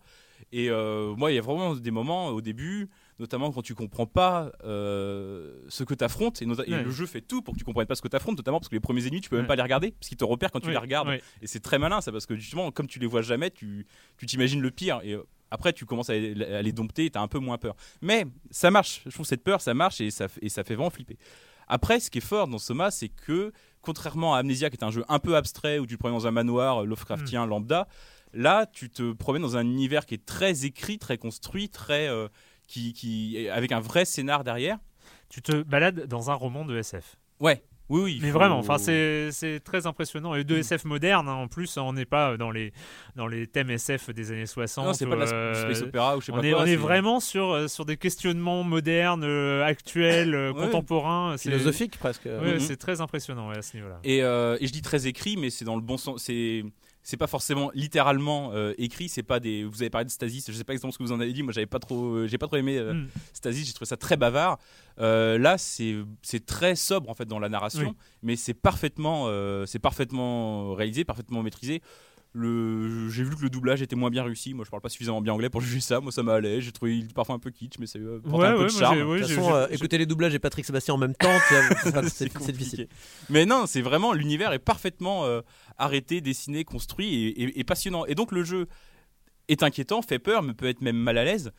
Et 0.51 0.69
euh, 0.69 1.15
moi, 1.15 1.31
il 1.31 1.35
y 1.35 1.37
a 1.37 1.41
vraiment 1.41 1.75
des 1.75 1.91
moments 1.91 2.27
au 2.29 2.41
début 2.41 2.89
notamment 3.19 3.51
quand 3.51 3.61
tu 3.61 3.75
comprends 3.75 4.05
pas 4.05 4.51
euh, 4.63 5.63
ce 5.69 5.83
que 5.83 5.93
tu 5.93 6.03
affrontes 6.03 6.41
et, 6.41 6.45
le 6.45 6.91
jeu 6.91 7.05
fait 7.05 7.21
tout 7.21 7.41
pour 7.41 7.53
que 7.53 7.59
tu 7.59 7.65
comprennes 7.65 7.87
pas 7.87 7.95
ce 7.95 8.01
que 8.01 8.07
tu 8.07 8.15
affrontes 8.15 8.37
notamment 8.37 8.59
parce 8.59 8.69
que 8.69 8.75
les 8.75 8.81
premiers 8.81 9.05
ennemis 9.05 9.21
tu 9.21 9.29
peux 9.29 9.37
même 9.37 9.47
pas 9.47 9.55
les 9.55 9.61
regarder 9.61 9.91
parce 9.91 10.07
qu'ils 10.07 10.17
te 10.17 10.23
repèrent 10.23 10.51
quand 10.51 10.59
tu 10.59 10.69
les 10.69 10.77
regardes. 10.77 11.09
et 11.41 11.47
c'est 11.47 11.59
très 11.59 11.79
malin 11.79 12.01
ça 12.01 12.11
parce 12.11 12.25
que 12.25 12.35
justement 12.35 12.71
comme 12.71 12.87
tu 12.87 12.99
les 12.99 13.07
vois 13.07 13.21
jamais 13.21 13.51
tu 13.51 13.85
t'imagines 14.25 14.61
le 14.61 14.71
pire 14.71 14.99
et 15.03 15.13
euh, 15.13 15.23
après 15.51 15.73
tu 15.73 15.85
commences 15.85 16.09
à, 16.09 16.13
les 16.15 16.71
dompter 16.71 17.05
et 17.05 17.11
tu 17.11 17.17
as 17.17 17.21
un 17.21 17.27
peu 17.27 17.37
moins 17.37 17.59
peur. 17.59 17.75
Mais 18.01 18.25
ça 18.49 18.71
marche. 18.71 19.01
Je 19.05 19.11
trouve 19.11 19.25
cette 19.25 19.43
peur 19.43 19.61
ça 19.61 19.73
marche 19.73 20.01
et 20.01 20.09
ça, 20.09 20.27
et 20.41 20.49
ça 20.49 20.63
fait 20.63 20.75
vraiment 20.75 20.89
flipper. 20.89 21.17
Après 21.67 21.99
ce 21.99 22.09
qui 22.09 22.17
est 22.17 22.21
fort 22.21 22.47
dans 22.47 22.57
Soma 22.57 22.91
c'est 22.91 23.09
que 23.09 23.51
contrairement 23.81 24.33
à 24.33 24.39
Amnesia 24.39 24.69
qui 24.69 24.77
est 24.77 24.83
un 24.83 24.91
jeu 24.91 25.05
un 25.07 25.19
peu 25.19 25.35
abstrait 25.35 25.79
où 25.79 25.85
tu 25.85 25.95
te 25.95 25.99
promènes 25.99 26.17
dans 26.17 26.27
un 26.27 26.31
manoir 26.31 26.81
euh, 26.81 26.85
Lovecraftien 26.85 27.45
mm. 27.45 27.49
lambda 27.49 27.87
là 28.33 28.65
tu 28.65 28.89
te 28.89 29.13
promènes 29.13 29.43
dans 29.43 29.55
un 29.57 29.63
univers 29.63 30.05
qui 30.05 30.15
est 30.15 30.25
très 30.25 30.65
écrit 30.65 30.97
très 30.97 31.17
construit 31.17 31.69
très 31.69 32.09
qui, 32.73 32.93
qui, 32.93 33.47
avec 33.49 33.71
un 33.71 33.79
vrai 33.79 34.05
scénar 34.05 34.43
derrière. 34.43 34.77
Tu 35.29 35.41
te 35.41 35.61
balades 35.63 36.07
dans 36.07 36.31
un 36.31 36.33
roman 36.33 36.65
de 36.65 36.77
SF. 36.77 37.17
Ouais, 37.39 37.63
oui, 37.89 38.01
oui. 38.01 38.19
Mais 38.21 38.31
vraiment, 38.31 38.57
enfin, 38.57 38.77
c'est 38.77 39.59
très 39.63 39.85
impressionnant. 39.85 40.33
Et 40.35 40.43
de 40.43 40.57
SF 40.57 40.85
moderne, 40.85 41.27
hein, 41.27 41.33
en 41.33 41.47
plus, 41.47 41.77
on 41.77 41.93
n'est 41.93 42.05
pas 42.05 42.37
dans 42.37 42.49
les, 42.49 42.73
dans 43.15 43.27
les 43.27 43.45
thèmes 43.47 43.69
SF 43.69 44.09
des 44.11 44.31
années 44.31 44.45
60. 44.45 44.85
Non, 44.85 44.93
c'est 44.93 45.05
pas 45.05 45.15
de 45.15 45.21
la 45.21 45.27
euh, 45.27 45.53
space 45.53 45.81
opéra 45.81 46.17
ou 46.17 46.21
je 46.21 46.27
sais 46.27 46.31
on 46.31 46.35
pas 46.35 46.43
est, 46.43 46.51
quoi, 46.51 46.61
On 46.61 46.65
est, 46.65 46.75
vraiment 46.75 47.19
sur, 47.19 47.51
euh, 47.51 47.67
sur 47.67 47.85
des 47.85 47.97
questionnements 47.97 48.63
modernes, 48.63 49.23
euh, 49.23 49.63
actuels, 49.63 50.53
contemporains. 50.55 51.37
Philosophiques 51.37 51.97
presque. 51.97 52.25
Ouais, 52.25 52.59
C'est 52.59 52.77
très 52.77 53.01
impressionnant 53.01 53.49
à 53.49 53.61
ce 53.61 53.77
niveau-là. 53.77 53.99
Et, 54.03 54.19
et, 54.19 54.67
je 54.67 54.71
dis 54.71 54.81
très 54.81 55.05
écrit, 55.07 55.37
mais 55.37 55.49
c'est 55.49 55.65
dans 55.65 55.75
le 55.75 55.81
bon 55.81 55.97
sens. 55.97 56.23
C'est 56.23 56.63
c'est 57.03 57.17
pas 57.17 57.27
forcément 57.27 57.69
littéralement 57.75 58.51
euh, 58.53 58.73
écrit 58.77 59.09
c'est 59.09 59.23
pas 59.23 59.39
des 59.39 59.65
vous 59.65 59.81
avez 59.81 59.89
parlé 59.89 60.05
de 60.05 60.09
Stasis 60.09 60.45
je 60.47 60.53
sais 60.53 60.63
pas 60.63 60.73
exactement 60.73 60.91
ce 60.91 60.97
que 60.97 61.03
vous 61.03 61.11
en 61.11 61.19
avez 61.19 61.33
dit 61.33 61.43
moi 61.43 61.51
j'avais 61.51 61.67
pas 61.67 61.79
trop 61.79 62.15
euh, 62.15 62.27
j'ai 62.27 62.37
pas 62.37 62.47
trop 62.47 62.55
aimé 62.55 62.77
euh, 62.77 62.93
mm. 62.93 63.07
Stasis 63.33 63.67
j'ai 63.67 63.73
trouvé 63.73 63.87
ça 63.87 63.97
très 63.97 64.17
bavard. 64.17 64.57
Là 64.97 65.57
c'est 65.57 65.97
c'est 66.21 66.45
très 66.45 66.75
sobre 66.75 67.09
en 67.09 67.13
fait 67.13 67.25
dans 67.25 67.39
la 67.39 67.49
narration 67.49 67.95
mais 68.21 68.35
c'est 68.35 68.53
parfaitement 68.53 69.27
c'est 69.65 69.79
parfaitement 69.79 70.73
réalisé 70.73 71.03
parfaitement 71.03 71.43
maîtrisé 71.43 71.81
Le, 72.35 73.09
j'ai 73.09 73.23
vu 73.23 73.35
que 73.35 73.43
le 73.43 73.49
doublage 73.51 73.83
était 73.83 73.95
moins 73.95 74.09
bien 74.09 74.23
réussi. 74.23 74.55
Moi, 74.55 74.65
je 74.65 74.71
parle 74.71 74.81
pas 74.81 74.89
suffisamment 74.89 75.21
bien 75.21 75.33
anglais 75.33 75.51
pour 75.51 75.61
juger 75.61 75.79
ça. 75.79 75.99
Moi, 75.99 76.11
ça 76.11 76.23
m'allait. 76.23 76.61
J'ai 76.61 76.71
trouvé 76.71 76.97
il 76.97 77.13
parfois 77.13 77.35
un 77.35 77.39
peu 77.39 77.51
kitsch, 77.51 77.77
mais 77.79 77.85
c'est 77.85 77.99
euh, 77.99 78.19
ouais, 78.25 78.47
un 78.47 78.57
peu 78.57 78.63
de 78.63 78.69
charme. 78.69 78.97
de 78.97 79.19
toute 79.19 79.27
façon, 79.27 79.53
euh, 79.53 79.67
écouter 79.69 79.99
les 79.99 80.07
doublages 80.07 80.33
et 80.33 80.39
Patrick 80.39 80.65
Sébastien 80.65 80.95
en 80.95 80.97
même 80.97 81.13
temps, 81.13 81.29
c'est, 82.07 82.51
difficile. 82.51 82.87
Mais 83.29 83.45
non, 83.45 83.65
c'est 83.67 83.81
vraiment 83.81 84.13
l'univers 84.13 84.51
est 84.51 84.59
parfaitement 84.59 85.25
euh, 85.25 85.41
arrêté, 85.77 86.21
dessiné, 86.21 86.63
construit 86.63 87.33
et, 87.37 87.63
passionnant. 87.63 88.05
Et 88.07 88.15
donc 88.15 88.31
le 88.31 88.43
jeu 88.43 88.67
est 89.47 89.61
inquiétant, 89.61 90.01
fait 90.01 90.19
peur, 90.19 90.41
mais 90.41 90.53
peut 90.53 90.67
être 90.67 90.81
même 90.81 90.97
mal 90.97 91.19
à 91.19 91.23
l'aise, 91.23 91.51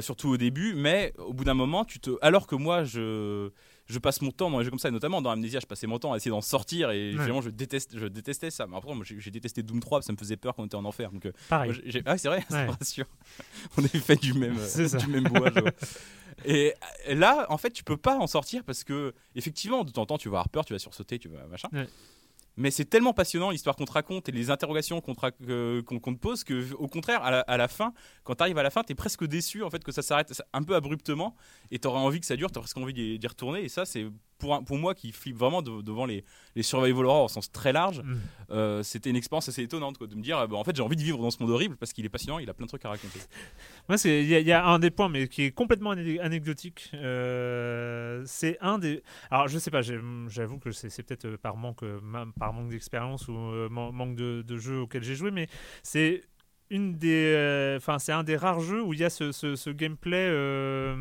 surtout 0.00 0.30
au 0.30 0.36
début. 0.36 0.74
Mais 0.74 1.12
au 1.18 1.32
bout 1.32 1.44
d'un 1.44 1.54
moment, 1.54 1.84
tu 1.84 2.00
te, 2.00 2.10
alors 2.20 2.48
que 2.48 2.56
moi, 2.56 2.82
je 2.82 3.50
je 3.86 3.98
passe 3.98 4.22
mon 4.22 4.30
temps 4.30 4.50
dans 4.50 4.58
les 4.58 4.64
jeux 4.64 4.70
comme 4.70 4.78
ça, 4.78 4.88
et 4.88 4.92
notamment 4.92 5.20
dans 5.20 5.30
Amnesia, 5.30 5.60
je 5.60 5.66
passais 5.66 5.86
mon 5.86 5.98
temps 5.98 6.12
à 6.12 6.16
essayer 6.16 6.30
d'en 6.30 6.40
sortir 6.40 6.90
et 6.90 7.12
vraiment 7.12 7.42
je, 7.42 7.50
déteste, 7.50 7.98
je 7.98 8.06
détestais 8.06 8.50
ça. 8.50 8.66
Mais 8.66 8.76
après, 8.76 8.92
j'ai 9.02 9.30
détesté 9.30 9.62
Doom 9.62 9.80
3, 9.80 10.02
ça 10.02 10.12
me 10.12 10.16
faisait 10.16 10.36
peur 10.36 10.54
quand 10.54 10.62
on 10.62 10.66
était 10.66 10.76
en 10.76 10.84
enfer. 10.84 11.10
Donc, 11.10 11.26
euh, 11.26 11.32
Pareil. 11.48 11.72
ah, 12.06 12.18
c'est 12.18 12.28
vrai, 12.28 12.44
me 12.50 12.70
rassure. 12.70 13.06
on 13.76 13.84
est 13.84 13.98
fait 13.98 14.16
du 14.16 14.34
même, 14.34 14.56
du 14.98 15.06
même 15.06 15.24
bois. 15.24 15.50
Et 16.44 16.74
là, 17.08 17.46
en 17.48 17.58
fait, 17.58 17.70
tu 17.70 17.84
peux 17.84 17.96
pas 17.96 18.16
en 18.18 18.26
sortir 18.26 18.64
parce 18.64 18.84
que, 18.84 19.14
effectivement, 19.34 19.84
de 19.84 19.90
temps 19.90 20.02
en 20.02 20.06
temps, 20.06 20.18
tu 20.18 20.28
vas 20.28 20.38
avoir 20.38 20.48
peur, 20.48 20.64
tu 20.64 20.72
vas 20.72 20.78
sursauter, 20.78 21.18
tu 21.18 21.28
vas 21.28 21.46
machin 21.46 21.68
mais 22.56 22.70
c'est 22.70 22.84
tellement 22.84 23.12
passionnant 23.12 23.50
l'histoire 23.50 23.76
qu'on 23.76 23.84
te 23.84 23.92
raconte 23.92 24.28
et 24.28 24.32
les 24.32 24.50
interrogations 24.50 25.00
qu'on 25.00 25.14
te, 25.14 25.30
te, 25.80 26.10
pose 26.14 26.44
que 26.44 26.72
au 26.74 26.86
contraire 26.86 27.22
à 27.22 27.56
la, 27.56 27.68
fin 27.68 27.92
quand 28.22 28.36
tu 28.36 28.42
arrives 28.42 28.58
à 28.58 28.62
la 28.62 28.70
fin 28.70 28.82
tu 28.82 28.92
es 28.92 28.94
presque 28.94 29.24
déçu 29.24 29.62
en 29.62 29.70
fait 29.70 29.82
que 29.82 29.92
ça 29.92 30.02
s'arrête 30.02 30.32
un 30.52 30.62
peu 30.62 30.74
abruptement 30.74 31.34
et 31.70 31.78
tu 31.78 31.88
envie 31.88 32.20
que 32.20 32.26
ça 32.26 32.36
dure 32.36 32.52
tu 32.52 32.58
presque 32.58 32.76
envie 32.78 33.18
d'y 33.18 33.26
retourner. 33.26 33.64
Et 33.64 33.68
ça 33.68 33.84
c'est 33.84 34.06
pour, 34.44 34.64
pour 34.64 34.78
moi 34.78 34.94
qui 34.94 35.10
flippe 35.12 35.36
vraiment 35.36 35.62
devant 35.62 36.04
les, 36.04 36.24
les 36.54 36.62
survival 36.62 37.06
horror 37.06 37.24
au 37.24 37.28
sens 37.28 37.50
très 37.50 37.72
large 37.72 38.02
mm. 38.02 38.16
euh, 38.50 38.82
c'était 38.82 39.10
une 39.10 39.16
expérience 39.16 39.48
assez 39.48 39.62
étonnante 39.62 39.96
quoi, 39.96 40.06
de 40.06 40.14
me 40.14 40.22
dire 40.22 40.38
euh, 40.38 40.46
bah, 40.46 40.56
en 40.56 40.64
fait 40.64 40.76
j'ai 40.76 40.82
envie 40.82 40.96
de 40.96 41.02
vivre 41.02 41.18
dans 41.18 41.30
ce 41.30 41.42
monde 41.42 41.50
horrible 41.50 41.76
parce 41.76 41.92
qu'il 41.92 42.04
est 42.04 42.10
passionnant 42.10 42.38
il 42.38 42.50
a 42.50 42.54
plein 42.54 42.66
de 42.66 42.68
trucs 42.68 42.84
à 42.84 42.90
raconter 42.90 43.20
moi 43.88 43.96
il 44.04 44.26
y, 44.26 44.52
a 44.52 44.66
un 44.66 44.78
des 44.78 44.90
points 44.90 45.08
mais 45.08 45.28
qui 45.28 45.44
est 45.44 45.50
complètement 45.50 45.90
anecdotique 45.90 46.90
euh, 46.94 48.22
c'est 48.26 48.58
un 48.60 48.78
des 48.78 49.02
alors 49.30 49.48
je 49.48 49.58
sais 49.58 49.70
pas 49.70 49.80
j'avoue 49.82 50.58
que 50.58 50.70
c'est 50.72 51.02
peut-être 51.02 51.36
par 51.36 51.56
manque 51.56 51.84
par 52.38 52.52
manque 52.52 52.68
d'expérience 52.68 53.28
ou 53.28 53.32
manque 53.32 54.16
de, 54.16 54.42
de 54.42 54.58
jeux 54.58 54.80
auxquels 54.80 55.04
j'ai 55.04 55.14
joué 55.14 55.30
mais 55.30 55.48
c'est 55.82 56.22
une 56.70 56.96
des, 56.96 57.34
euh, 57.36 57.76
enfin 57.76 57.98
c'est 57.98 58.12
un 58.12 58.22
des 58.22 58.36
rares 58.36 58.60
jeux 58.60 58.82
où 58.82 58.94
il 58.94 59.00
y 59.00 59.04
a 59.04 59.10
ce, 59.10 59.32
ce, 59.32 59.70
gameplay 59.70 60.26
euh, 60.30 60.94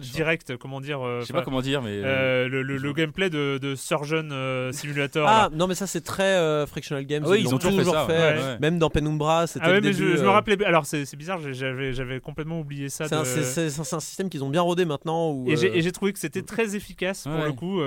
direct, 0.00 0.56
comment 0.56 0.80
dire. 0.80 1.00
Euh, 1.00 1.20
je 1.20 1.26
sais 1.26 1.32
pas 1.32 1.42
comment 1.42 1.62
dire, 1.62 1.80
mais 1.80 2.00
le, 2.02 2.62
le, 2.62 2.92
gameplay 2.92 3.30
de, 3.30 3.58
de 3.58 3.74
Surgeon 3.76 4.70
Simulator. 4.72 5.26
Ah 5.28 5.48
non, 5.52 5.66
mais 5.66 5.74
ça 5.74 5.86
c'est 5.86 6.00
très 6.00 6.66
frictional 6.66 7.04
games. 7.04 7.24
Oui, 7.26 7.42
ils, 7.42 7.54
ont, 7.54 7.58
toujours 7.58 8.06
fait, 8.06 8.36
fait 8.36 8.60
même 8.60 8.78
dans 8.78 8.90
Penumbra. 8.90 9.46
C'était 9.46 9.64
ah 9.64 9.70
ouais, 9.70 9.80
mais 9.80 9.92
je, 9.92 10.04
me 10.04 10.28
rappelais. 10.28 10.62
Alors 10.64 10.86
c'est 10.86 11.16
bizarre, 11.16 11.38
j'avais 11.52 11.92
j'avais 11.92 12.20
complètement 12.20 12.58
oublié 12.58 12.88
ça. 12.88 13.06
C'est 13.06 13.14
un, 13.14 14.00
système 14.00 14.28
qu'ils 14.28 14.42
ont 14.42 14.50
bien 14.50 14.62
rodé 14.62 14.84
maintenant. 14.84 15.30
Où, 15.30 15.48
et 15.48 15.56
j'ai 15.56 15.92
trouvé 15.92 16.12
que 16.12 16.18
c'était 16.18 16.42
très 16.42 16.74
efficace 16.74 17.24
pour 17.24 17.44
le 17.44 17.52
coup. 17.52 17.80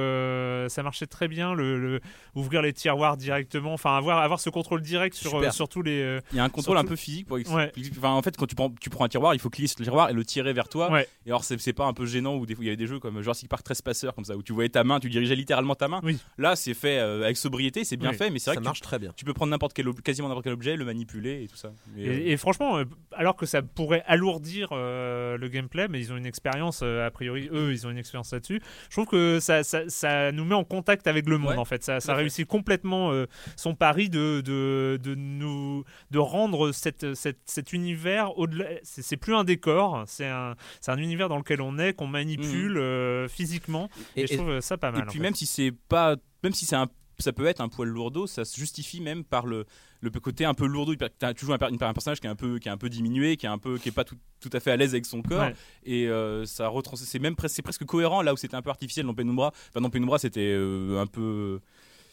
ça 0.70 0.84
marchait 0.84 1.08
très 1.08 1.28
bien, 1.28 1.54
le, 1.54 2.00
ouvrir 2.34 2.62
les 2.62 2.72
tiroirs 2.72 3.18
directement, 3.18 3.74
enfin 3.74 3.98
avoir 3.98 4.20
avoir 4.20 4.40
ce 4.40 4.50
contrôle 4.50 4.82
direct 4.82 5.16
sur 5.16 5.54
sur 5.54 5.68
tous 5.68 5.82
les. 5.82 6.20
Il 6.32 6.38
y 6.38 6.40
a 6.40 6.46
un 6.46 6.50
contrôle 6.50 6.77
un 6.78 6.86
peu 6.86 6.96
physique 6.96 7.28
pour 7.28 7.38
enfin, 7.38 8.12
en 8.12 8.22
fait 8.22 8.36
quand 8.38 8.48
tu 8.48 8.56
prends 8.56 8.70
tu 8.70 8.90
prends 8.90 9.06
un 9.06 9.10
tiroir 9.10 9.34
il 9.34 9.40
faut 9.40 9.50
cliquer 9.50 9.68
sur 9.68 9.80
le 9.80 9.86
tiroir 9.86 10.10
et 10.10 10.14
le 10.14 10.26
tirer 10.26 10.54
vers 10.54 10.70
toi. 10.70 11.02
Et 11.26 11.30
alors 11.30 11.44
c'est 11.44 11.74
pas 11.74 11.86
un 11.86 11.94
peu 11.94 12.06
gênant 12.06 12.36
où 12.36 12.46
des 12.46 12.56
il 12.60 12.66
y 12.66 12.68
avait 12.68 12.78
des 12.78 12.88
jeux 12.88 13.00
comme 13.00 13.22
Jurassic 13.22 13.50
Park 13.50 13.64
Trespasseur 13.64 14.16
comme 14.16 14.26
ça 14.26 14.36
où 14.36 14.44
tu 14.44 14.54
voyais 14.54 14.70
ta 14.70 14.84
main 14.84 15.00
tu 15.00 15.10
dirigeais 15.10 15.36
littéralement 15.36 15.76
ta 15.76 15.88
main. 15.88 16.02
Là 16.38 16.56
c'est 16.56 16.74
fait 16.74 17.00
euh, 17.00 17.24
avec 17.24 17.38
sobriété 17.38 17.84
c'est 17.84 17.98
bien 17.98 18.14
fait 18.14 18.30
mais 18.30 18.40
c'est 18.40 18.52
vrai 18.52 18.56
ça 18.56 18.62
que 18.62 18.66
marche 18.66 18.80
tu, 18.80 18.84
très 18.84 19.00
bien. 19.00 19.14
tu 19.16 19.26
peux 19.26 19.34
prendre 19.34 19.52
n'importe 19.52 19.74
quel 19.74 19.88
quasiment 20.04 20.28
n'importe 20.28 20.46
quel 20.46 20.54
objet 20.54 20.76
le 20.76 20.86
manipuler 20.86 21.44
et 21.44 21.48
tout 21.48 21.56
ça. 21.56 21.72
Et, 21.98 22.34
euh, 22.34 22.38
franchement 22.38 22.78
euh, 22.78 22.86
alors 23.14 23.36
que 23.36 23.46
ça 23.46 23.62
pourrait 23.62 24.04
alourdir 24.08 24.70
le 24.74 25.48
gameplay 25.48 25.88
mais 25.88 26.00
ils 26.00 26.12
ont 26.12 26.18
une 26.18 26.26
expérience 26.26 26.82
a 26.82 27.10
priori 27.12 27.50
eux 27.52 27.72
ils 27.72 27.86
ont 27.86 27.92
une 27.92 27.98
expérience 27.98 28.32
là-dessus. 28.32 28.62
Je 28.90 28.96
trouve 28.96 29.08
que 29.08 29.40
ça, 29.40 29.64
ça, 29.64 30.32
nous 30.32 30.46
met 30.46 30.56
en 30.56 30.64
contact 30.64 31.08
avec 31.08 31.28
le 31.28 31.38
monde 31.38 31.58
en 31.58 31.66
fait. 31.66 31.84
Ça, 31.84 32.00
ça 32.00 32.16
réussit 32.16 32.48
complètement 32.48 33.12
son 33.56 33.76
pari 33.76 34.10
de, 34.10 34.42
de, 34.42 35.00
de 35.02 35.16
nous 35.16 35.84
de 36.12 36.20
rendre 36.20 36.67
cette, 36.72 37.14
cette 37.14 37.40
cet 37.46 37.74
univers 37.74 38.38
au-delà. 38.38 38.66
C'est 38.84 39.18
plus 39.18 39.36
un 39.36 39.44
décor, 39.44 40.04
c'est 40.08 40.28
un, 40.28 40.56
un 40.88 40.98
univers 40.98 41.30
dans 41.30 41.38
lequel 41.38 41.62
on 41.62 41.78
est, 41.78 41.94
qu'on 41.94 42.08
manipule 42.08 42.74
mhm. 42.74 42.78
euh, 42.78 43.28
physiquement. 43.28 43.90
Et, 44.16 44.28
je 44.28 44.36
trouve 44.36 44.60
ça 44.62 44.78
pas 44.78 44.92
mal. 44.92 45.04
Et 45.04 45.06
puis 45.06 45.20
même 45.20 45.36
si 45.36 45.46
c'est 45.46 45.72
pas, 45.90 46.16
même 46.44 46.54
si 46.54 46.66
c'est 46.66 46.76
un 46.76 46.88
ça 47.20 47.34
peut 47.34 47.46
être 47.46 47.62
un 47.62 47.70
poil 47.70 47.90
lourdeau, 47.90 48.28
ça 48.28 48.46
se 48.46 48.58
justifie 48.58 49.02
même 49.02 49.24
par 49.24 49.46
le, 49.46 49.66
le 50.02 50.10
côté 50.12 50.46
un 50.46 50.54
peu 50.54 50.66
lourdeau. 50.66 50.96
Tu 50.96 51.46
joues 51.46 51.54
un, 51.54 51.58
un, 51.62 51.94
personnage 51.94 52.20
qui 52.20 52.28
est 52.28 52.30
un 52.30 52.36
peu, 52.36 52.60
qui 52.60 52.68
est 52.68 52.72
un 52.72 52.78
peu 52.78 52.90
diminué, 52.90 53.38
qui 53.38 53.46
est 53.46 53.50
un 53.50 53.58
peu, 53.58 53.78
qui 53.78 53.90
est 53.90 53.92
pas 53.94 54.04
tout, 54.04 54.18
tout 54.40 54.50
à 54.54 54.60
fait 54.60 54.72
à 54.72 54.78
l'aise 54.78 54.92
avec 54.92 55.06
son 55.06 55.22
corps, 55.22 55.50
et 55.84 56.08
euh, 56.08 56.46
ça 56.46 56.72
c'est 56.96 57.20
même 57.20 57.36
presque, 57.36 57.62
presque 57.64 57.86
cohérent 57.86 58.22
là 58.22 58.34
où 58.34 58.38
c'était 58.38 58.56
un 58.56 58.62
peu 58.62 58.70
artificiel 58.70 59.06
dans 59.06 59.14
Penumbra. 59.14 59.52
Enfin, 59.70 59.82
dans 59.82 59.90
Penumbra, 59.90 60.20
c'était 60.20 60.54
euh, 60.54 61.02
un 61.02 61.08
peu 61.08 61.60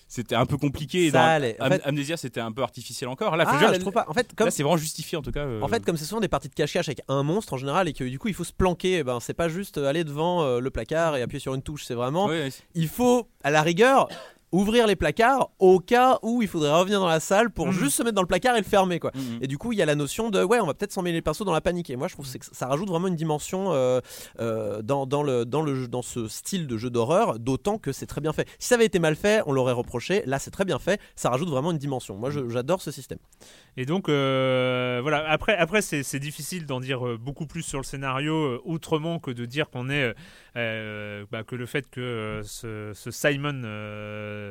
c'était 0.08 0.34
un 0.34 0.46
peu 0.46 0.56
compliqué. 0.56 1.10
Ça 1.10 1.38
Amnesia, 1.84 2.16
c'était 2.16 2.40
un 2.40 2.52
peu 2.52 2.62
artificiel 2.62 3.08
encore. 3.08 3.36
Là, 3.36 3.44
ah, 3.46 3.72
je 3.72 3.80
trouve 3.80 3.92
pas. 3.92 4.06
En 4.08 4.14
fait, 4.14 4.34
comme... 4.34 4.50
c'est 4.50 4.62
vraiment 4.62 4.76
justifié 4.76 5.18
en 5.18 5.22
tout 5.22 5.32
cas. 5.32 5.46
En 5.60 5.68
fait, 5.68 5.84
comme 5.84 5.96
c'est 5.96 6.04
souvent 6.04 6.20
des 6.20 6.28
parties 6.28 6.48
de 6.48 6.54
cache-cache 6.54 6.88
avec 6.88 7.02
un 7.08 7.22
monstre 7.22 7.54
en 7.54 7.56
général 7.56 7.88
et 7.88 7.92
que 7.92 8.04
du 8.04 8.18
coup 8.18 8.28
il 8.28 8.34
faut 8.34 8.44
se 8.44 8.52
planquer, 8.52 8.98
eh 8.98 9.04
ben 9.04 9.20
c'est 9.20 9.34
pas 9.34 9.48
juste 9.48 9.78
aller 9.78 10.04
devant 10.04 10.42
euh, 10.42 10.60
le 10.60 10.70
placard 10.70 11.16
et 11.16 11.22
appuyer 11.22 11.40
sur 11.40 11.54
une 11.54 11.62
touche. 11.62 11.84
C'est 11.84 11.94
vraiment, 11.94 12.28
il 12.74 12.88
faut 12.88 13.28
à 13.42 13.50
la 13.50 13.62
rigueur 13.62 14.08
ouvrir 14.54 14.86
les 14.86 14.94
placards 14.94 15.50
au 15.58 15.80
cas 15.80 16.18
où 16.22 16.40
il 16.40 16.46
faudrait 16.48 16.72
revenir 16.72 17.00
dans 17.00 17.08
la 17.08 17.18
salle 17.18 17.50
pour 17.50 17.66
mhm. 17.66 17.72
juste 17.72 17.96
se 17.96 18.02
mettre 18.04 18.14
dans 18.14 18.22
le 18.22 18.28
placard 18.28 18.54
et 18.54 18.60
le 18.60 18.64
fermer 18.64 19.00
quoi. 19.00 19.10
Mhm. 19.14 19.38
Et 19.42 19.46
du 19.48 19.58
coup 19.58 19.72
il 19.72 19.78
y 19.78 19.82
a 19.82 19.86
la 19.86 19.96
notion 19.96 20.30
de 20.30 20.42
ouais 20.44 20.60
on 20.60 20.66
va 20.66 20.74
peut-être 20.74 20.92
s'en 20.92 21.02
mêler 21.02 21.16
les 21.16 21.22
pinceaux 21.22 21.44
dans 21.44 21.52
la 21.52 21.60
panique 21.60 21.90
et 21.90 21.96
moi 21.96 22.06
je 22.06 22.14
trouve 22.14 22.30
que 22.30 22.38
ça 22.52 22.66
rajoute 22.68 22.88
vraiment 22.88 23.08
une 23.08 23.16
dimension 23.16 23.72
euh, 23.72 24.00
euh, 24.38 24.80
dans, 24.80 25.06
dans, 25.06 25.24
le, 25.24 25.44
dans, 25.44 25.60
le, 25.60 25.88
dans 25.88 26.02
ce 26.02 26.28
style 26.28 26.68
de 26.68 26.76
jeu 26.76 26.88
d'horreur 26.88 27.40
d'autant 27.40 27.78
que 27.78 27.90
c'est 27.90 28.06
très 28.06 28.20
bien 28.20 28.32
fait. 28.32 28.48
Si 28.60 28.68
ça 28.68 28.76
avait 28.76 28.86
été 28.86 29.00
mal 29.00 29.16
fait 29.16 29.42
on 29.46 29.52
l'aurait 29.52 29.72
reproché, 29.72 30.22
là 30.24 30.38
c'est 30.38 30.52
très 30.52 30.64
bien 30.64 30.78
fait, 30.78 31.00
ça 31.16 31.30
rajoute 31.30 31.48
vraiment 31.48 31.72
une 31.72 31.78
dimension. 31.78 32.16
Moi 32.16 32.30
mhm. 32.30 32.48
j'adore 32.48 32.80
ce 32.80 32.92
système. 32.92 33.18
Et 33.76 33.86
donc 33.86 34.08
euh, 34.08 35.00
voilà 35.02 35.28
après, 35.28 35.56
après 35.56 35.82
c'est 35.82 36.20
difficile 36.20 36.64
d'en 36.66 36.78
dire 36.78 37.18
beaucoup 37.18 37.46
plus 37.46 37.62
sur 37.62 37.78
le 37.78 37.84
scénario 37.84 38.62
outrement 38.64 39.18
que 39.18 39.32
de 39.32 39.46
dire 39.46 39.68
qu'on 39.68 39.90
est 39.90 40.14
bah, 40.54 41.42
que 41.44 41.56
le 41.56 41.66
fait 41.66 41.88
que 41.90 42.40
ce, 42.44 42.92
ce, 42.94 43.10
Simon 43.10 43.62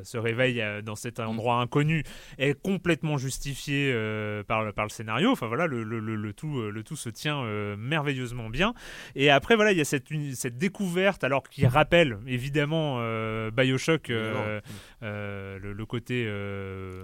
se 0.03 0.17
réveille 0.17 0.61
euh, 0.61 0.81
dans 0.81 0.95
cet 0.95 1.19
mm. 1.19 1.27
endroit 1.27 1.55
inconnu 1.55 2.03
est 2.37 2.59
complètement 2.59 3.17
justifié 3.17 3.91
euh, 3.93 4.43
par, 4.43 4.63
le, 4.63 4.71
par 4.73 4.85
le 4.85 4.89
scénario. 4.89 5.31
Enfin 5.31 5.47
voilà, 5.47 5.67
le, 5.67 5.83
le, 5.83 5.99
le 5.99 6.33
tout, 6.33 6.59
euh, 6.59 6.69
le 6.69 6.83
tout 6.83 6.95
se 6.95 7.09
tient 7.09 7.43
merveilleusement 7.77 8.49
bien. 8.49 8.73
Et 9.15 9.29
après, 9.29 9.55
voilà, 9.55 9.71
il 9.71 9.77
y 9.77 9.81
a 9.81 9.85
cette, 9.85 10.07
cette 10.33 10.57
découverte, 10.57 11.23
alors 11.23 11.43
qui 11.43 11.65
rappelle 11.65 12.17
évidemment 12.27 12.97
Bioshock, 13.51 14.09
le, 14.09 15.83
côté 15.85 16.27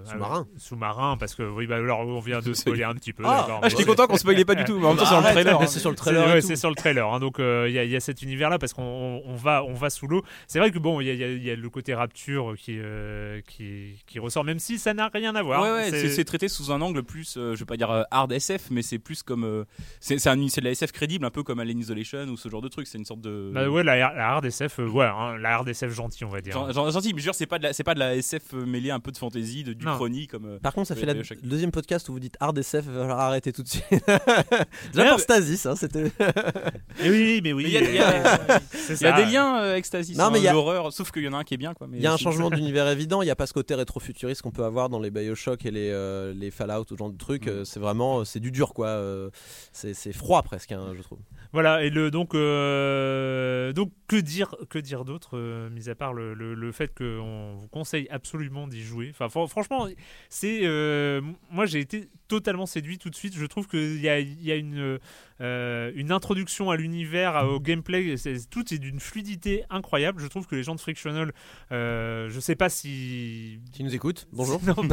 sous-marin. 0.04 0.46
sous-marin, 0.56 1.16
parce 1.18 1.34
que 1.34 1.42
oui, 1.42 1.66
bah, 1.66 1.76
alors 1.76 2.00
on 2.00 2.20
vient 2.20 2.40
de 2.40 2.52
spoiler 2.54 2.84
un 2.84 2.94
petit 2.94 3.12
peu. 3.12 3.24
Ah, 3.26 3.60
ah 3.62 3.68
j'étais 3.68 3.84
content 3.84 4.06
qu'on 4.06 4.16
spoilait 4.16 4.44
pas 4.44 4.54
du 4.54 4.64
tout, 4.64 4.78
mais 4.78 4.86
en 4.86 4.94
même 4.94 4.98
temps, 4.98 5.04
c'est 5.06 5.14
dans 5.14 5.20
le 5.20 5.32
trailer. 5.32 5.60
Hein. 5.60 5.66
C'est 5.66 5.80
sur 5.80 5.90
le 5.90 5.96
trailer. 5.96 6.42
C'est 6.42 6.56
sur 6.56 6.70
le 6.70 6.76
trailer. 6.76 7.12
Hein, 7.12 7.20
donc 7.20 7.36
il 7.38 7.70
y, 7.70 7.88
y, 7.88 7.96
a 7.96 8.00
cet 8.00 8.22
univers-là 8.22 8.58
parce 8.58 8.72
qu'on 8.72 8.89
on 8.90 9.34
va, 9.34 9.64
on 9.64 9.74
va 9.74 9.90
sous 9.90 10.06
l'eau. 10.06 10.22
C'est 10.46 10.58
vrai 10.58 10.70
que 10.70 10.78
bon, 10.78 11.00
il 11.00 11.08
y, 11.08 11.16
y, 11.16 11.50
a 11.50 11.56
le 11.56 11.70
côté 11.70 11.94
rapture 11.94 12.54
qui, 12.58 12.76
euh, 12.78 13.40
qui, 13.46 13.96
qui, 14.06 14.18
ressort, 14.18 14.44
même 14.44 14.58
si 14.58 14.78
ça 14.78 14.94
n'a 14.94 15.08
rien 15.08 15.34
à 15.34 15.42
voir. 15.42 15.62
Ouais, 15.62 15.90
c'est 15.90 16.24
traité 16.24 16.48
sous 16.48 16.72
un 16.72 16.80
angle 16.80 17.02
plus, 17.02 17.36
euh, 17.36 17.54
je 17.54 17.60
vais 17.60 17.64
pas 17.66 17.76
dire 17.76 17.90
euh, 17.90 18.02
hard 18.10 18.32
SF, 18.32 18.70
mais 18.70 18.82
c'est 18.82 18.98
plus 18.98 19.22
comme. 19.22 19.64
c'est 20.00 20.16
de 20.16 20.64
la 20.64 20.70
SF 20.70 20.92
crédible, 20.92 21.24
un 21.24 21.30
peu 21.30 21.42
comme 21.42 21.60
Alien 21.60 21.78
Isolation 21.78 22.24
ou 22.24 22.36
ce 22.36 22.48
genre 22.48 22.62
de 22.62 22.68
truc. 22.68 22.86
C'est 22.86 22.98
une 22.98 23.04
sorte 23.04 23.20
de. 23.20 23.50
Bah 23.52 23.68
ouais, 23.68 23.82
la, 23.82 24.08
hard 24.08 24.44
SF, 24.44 24.78
ouais, 24.78 25.06
hein, 25.06 25.36
la 25.38 25.54
hard 25.54 25.68
SF 25.68 25.92
gentille, 25.92 26.24
on 26.24 26.30
va 26.30 26.40
dire. 26.40 26.72
Gentil, 26.72 27.14
mais 27.14 27.20
jure, 27.20 27.34
c'est 27.34 27.46
pas, 27.46 27.58
de 27.58 27.64
la, 27.64 27.72
pas 27.72 27.94
de 27.94 27.98
la 27.98 28.16
SF 28.16 28.52
mêlée 28.52 28.90
un 28.90 29.00
peu 29.00 29.12
de 29.12 29.18
fantasy, 29.18 29.64
de, 29.64 29.72
du 29.72 29.84
chronique. 29.84 30.30
Comme, 30.30 30.58
Par 30.60 30.72
contre, 30.72 30.88
ça 30.88 30.96
fait 30.96 31.06
le 31.06 31.22
deuxième 31.42 31.70
podcast 31.70 32.08
où 32.08 32.12
vous 32.12 32.20
dites 32.20 32.36
hard 32.40 32.56
SF, 32.58 32.86
arrêter 33.10 33.52
tout 33.52 33.62
de 33.62 33.68
suite. 33.68 33.84
Déjà 34.94 35.10
pour 35.10 35.20
Stasis, 35.20 35.66
hein, 35.66 35.76
c'était. 35.76 36.10
oui, 37.02 37.40
mais 37.42 37.52
oui. 37.52 37.76
Il 38.88 39.00
y 39.00 39.06
a, 39.06 39.12
des 39.12 39.30
liens 39.30 39.54
avec 39.54 39.84
Stasis. 39.84 40.16
Non, 40.16 40.30
mais 40.30 40.38
il 40.38 40.44
y 40.44 40.48
a 40.48 40.52
l'horreur, 40.52 40.92
sauf 40.92 41.10
qu'il 41.10 41.22
y 41.22 41.28
en 41.28 41.32
a 41.32 41.38
un 41.38 41.44
qui 41.44 41.54
est 41.54 41.56
bien. 41.56 41.74
Il 41.92 42.00
y 42.00 42.06
a 42.06 42.12
un 42.12 42.16
changement 42.16 42.50
d'univers 42.50 42.88
évident, 42.88 43.22
il 43.22 43.26
n'y 43.26 43.30
a 43.30 43.36
pas 43.36 43.46
ce 43.46 43.52
côté 43.52 43.74
rétro-futuriste 43.74 44.42
qu'on 44.42 44.50
peut 44.50 44.64
avoir 44.64 44.88
dans 44.88 44.98
les 44.98 45.10
Bioshock 45.10 45.64
et 45.66 45.70
les, 45.70 45.90
euh, 45.90 46.32
les 46.34 46.50
Fallout, 46.50 46.84
ou 46.90 46.96
genre 46.96 47.10
de 47.10 47.18
trucs. 47.18 47.46
Mm. 47.46 47.50
Euh, 47.50 47.64
c'est 47.64 47.80
vraiment, 47.80 48.24
c'est 48.24 48.40
du 48.40 48.50
dur, 48.50 48.74
quoi. 48.74 48.88
Euh, 48.88 49.30
c'est 49.72 50.12
froid 50.12 50.42
presque, 50.42 50.72
hein, 50.72 50.92
je 50.96 51.02
trouve. 51.02 51.18
Voilà, 51.52 51.84
et 51.84 51.90
le, 51.90 52.10
donc, 52.10 52.32
donc 52.32 53.92
que 54.06 54.16
dire, 54.16 54.54
que 54.68 54.78
dire 54.78 55.04
d'autre, 55.04 55.38
mis 55.70 55.88
à 55.88 55.94
part 55.94 56.12
le, 56.12 56.34
le, 56.34 56.72
fait 56.72 56.94
qu'on 56.96 57.56
vous 57.56 57.68
conseille 57.68 58.08
absolument 58.10 58.68
d'y 58.68 58.82
jouer? 58.82 59.12
Enfin, 59.18 59.28
franchement, 59.48 59.88
c'est, 60.28 60.62
moi 61.50 61.66
j'ai 61.66 61.80
été 61.80 62.08
totalement 62.30 62.64
séduit 62.64 62.98
tout 62.98 63.10
de 63.10 63.16
suite. 63.16 63.34
Je 63.36 63.44
trouve 63.44 63.66
qu'il 63.66 64.00
y 64.00 64.08
a, 64.08 64.20
il 64.20 64.40
y 64.40 64.52
a 64.52 64.54
une, 64.54 65.00
euh, 65.40 65.90
une 65.96 66.12
introduction 66.12 66.70
à 66.70 66.76
l'univers, 66.76 67.44
au 67.44 67.58
gameplay, 67.58 68.14
tout 68.50 68.72
est 68.72 68.78
d'une 68.78 69.00
fluidité 69.00 69.64
incroyable. 69.68 70.22
Je 70.22 70.28
trouve 70.28 70.46
que 70.46 70.54
les 70.54 70.62
gens 70.62 70.76
de 70.76 70.80
Frictional, 70.80 71.32
euh, 71.72 72.28
je 72.30 72.38
sais 72.38 72.54
pas 72.54 72.68
si. 72.68 73.58
Qui 73.72 73.82
nous 73.82 73.94
écoutent 73.96 74.28
Bonjour. 74.32 74.60
non, 74.66 74.86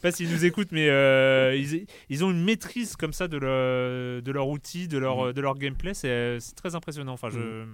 pas, 0.00 0.12
s'ils 0.12 0.30
nous 0.30 0.44
écoutent, 0.44 0.70
mais 0.70 0.88
euh, 0.88 1.56
ils, 1.56 1.86
ils, 2.08 2.24
ont 2.24 2.30
une 2.30 2.44
maîtrise 2.44 2.94
comme 2.94 3.12
ça 3.12 3.26
de, 3.26 3.38
leur, 3.38 4.22
de 4.22 4.30
leur 4.30 4.46
outil, 4.48 4.86
de 4.86 4.98
leur, 4.98 5.26
mm. 5.26 5.32
de 5.32 5.40
leur 5.40 5.56
gameplay. 5.56 5.94
C'est 5.94 6.38
très 6.54 6.76
impressionnant. 6.76 7.14
Enfin, 7.14 7.28
je. 7.28 7.40
Mm. 7.40 7.66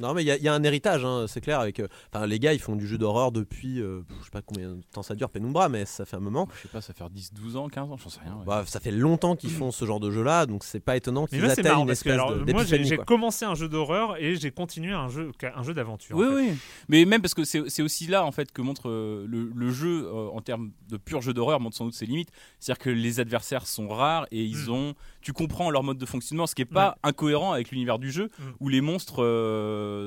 Non, 0.00 0.14
mais 0.14 0.22
il 0.22 0.26
y, 0.26 0.48
a 0.48 0.54
un 0.54 0.62
héritage, 0.62 1.04
hein, 1.04 1.26
c'est 1.26 1.40
clair. 1.40 1.60
Avec, 1.60 1.80
euh, 1.80 1.88
les 2.26 2.38
gars, 2.38 2.52
ils 2.52 2.60
font 2.60 2.76
du 2.76 2.86
jeu 2.86 2.98
d'horreur 2.98 3.32
depuis, 3.32 3.80
euh, 3.80 4.02
je 4.20 4.24
sais 4.24 4.30
pas 4.30 4.42
combien 4.42 4.70
de 4.70 4.82
temps 4.92 5.02
ça 5.02 5.14
dure, 5.14 5.28
Penumbra, 5.28 5.68
mais 5.68 5.84
ça 5.84 6.04
fait 6.04 6.16
un 6.16 6.20
moment. 6.20 6.48
Je 6.56 6.62
sais 6.62 6.68
pas, 6.68 6.80
ça 6.80 6.92
fait 6.92 7.04
10, 7.10 7.34
12 7.34 7.56
ans, 7.56 7.68
15 7.68 7.90
ans, 7.90 7.96
j'en 7.96 8.08
sais 8.08 8.20
rien. 8.20 8.38
Bah, 8.46 8.62
ça 8.66 8.80
fait 8.80 8.92
longtemps 8.92 9.34
qu'ils 9.34 9.50
font 9.50 9.72
ce 9.72 9.84
genre 9.84 10.00
de 10.00 10.10
jeu-là, 10.10 10.46
donc 10.46 10.64
c'est 10.64 10.80
pas 10.80 10.96
étonnant 10.96 11.26
qu'ils 11.26 11.44
atteignent 11.44 11.82
une 11.82 11.90
espèce 11.90 12.16
de. 12.16 12.52
Moi, 12.52 12.64
j'ai 12.64 12.98
commencé 12.98 13.44
un 13.44 13.54
jeu 13.54 13.68
d'horreur 13.68 14.16
et 14.16 14.36
j'ai 14.36 14.50
continué 14.50 14.92
un 14.92 15.08
jeu, 15.08 15.32
un 15.54 15.62
jeu 15.62 15.74
d'aventure. 15.74 16.16
Oui, 16.16 16.26
oui. 16.32 16.50
Mais 16.88 17.04
même 17.04 17.20
parce 17.20 17.34
que 17.34 17.44
c'est 17.44 17.82
aussi 17.82 18.06
là, 18.06 18.24
en 18.24 18.32
fait, 18.32 18.52
que 18.52 18.62
montre 18.62 18.88
euh, 18.88 19.26
le, 19.26 19.70
jeu, 19.70 20.08
en 20.32 20.40
termes 20.40 20.70
de 20.88 20.96
pur 20.96 21.20
jeu 21.20 21.32
d'horreur, 21.32 21.60
montre 21.60 21.76
sans 21.76 21.86
doute 21.86 21.94
ses 21.94 22.06
limites. 22.06 22.30
C'est-à-dire 22.60 22.82
que 22.82 22.90
les 22.90 23.20
adversaires 23.20 23.66
sont 23.66 23.88
rares 23.88 24.26
et 24.30 24.44
ils 24.44 24.66
hmm. 24.66 24.72
ont. 24.72 24.94
Tu 25.20 25.32
comprends 25.32 25.70
leur 25.70 25.82
mode 25.82 25.98
de 25.98 26.06
fonctionnement, 26.06 26.46
ce 26.46 26.54
qui 26.54 26.62
est 26.62 26.64
pas 26.64 26.96
incohérent 27.02 27.52
avec 27.52 27.70
l'univers 27.70 27.98
du 27.98 28.10
jeu, 28.10 28.30
hmm. 28.38 28.42
où 28.60 28.68
les 28.68 28.80
monstres 28.80 29.22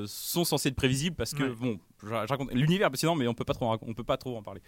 sont 0.06 0.44
censés 0.44 0.68
être 0.68 0.74
prévisible 0.74 1.16
parce 1.16 1.32
que 1.32 1.44
bon, 1.54 1.78
je, 2.02 2.08
raconte 2.08 2.52
l'univers 2.52 2.90
mais 3.16 3.26
on 3.28 3.34
peut 3.34 3.44
pas 3.44 3.54
trop, 3.54 3.76
on 3.82 3.94
peut 3.94 4.04
pas 4.04 4.16
trop 4.16 4.36
en 4.36 4.42
parler. 4.42 4.60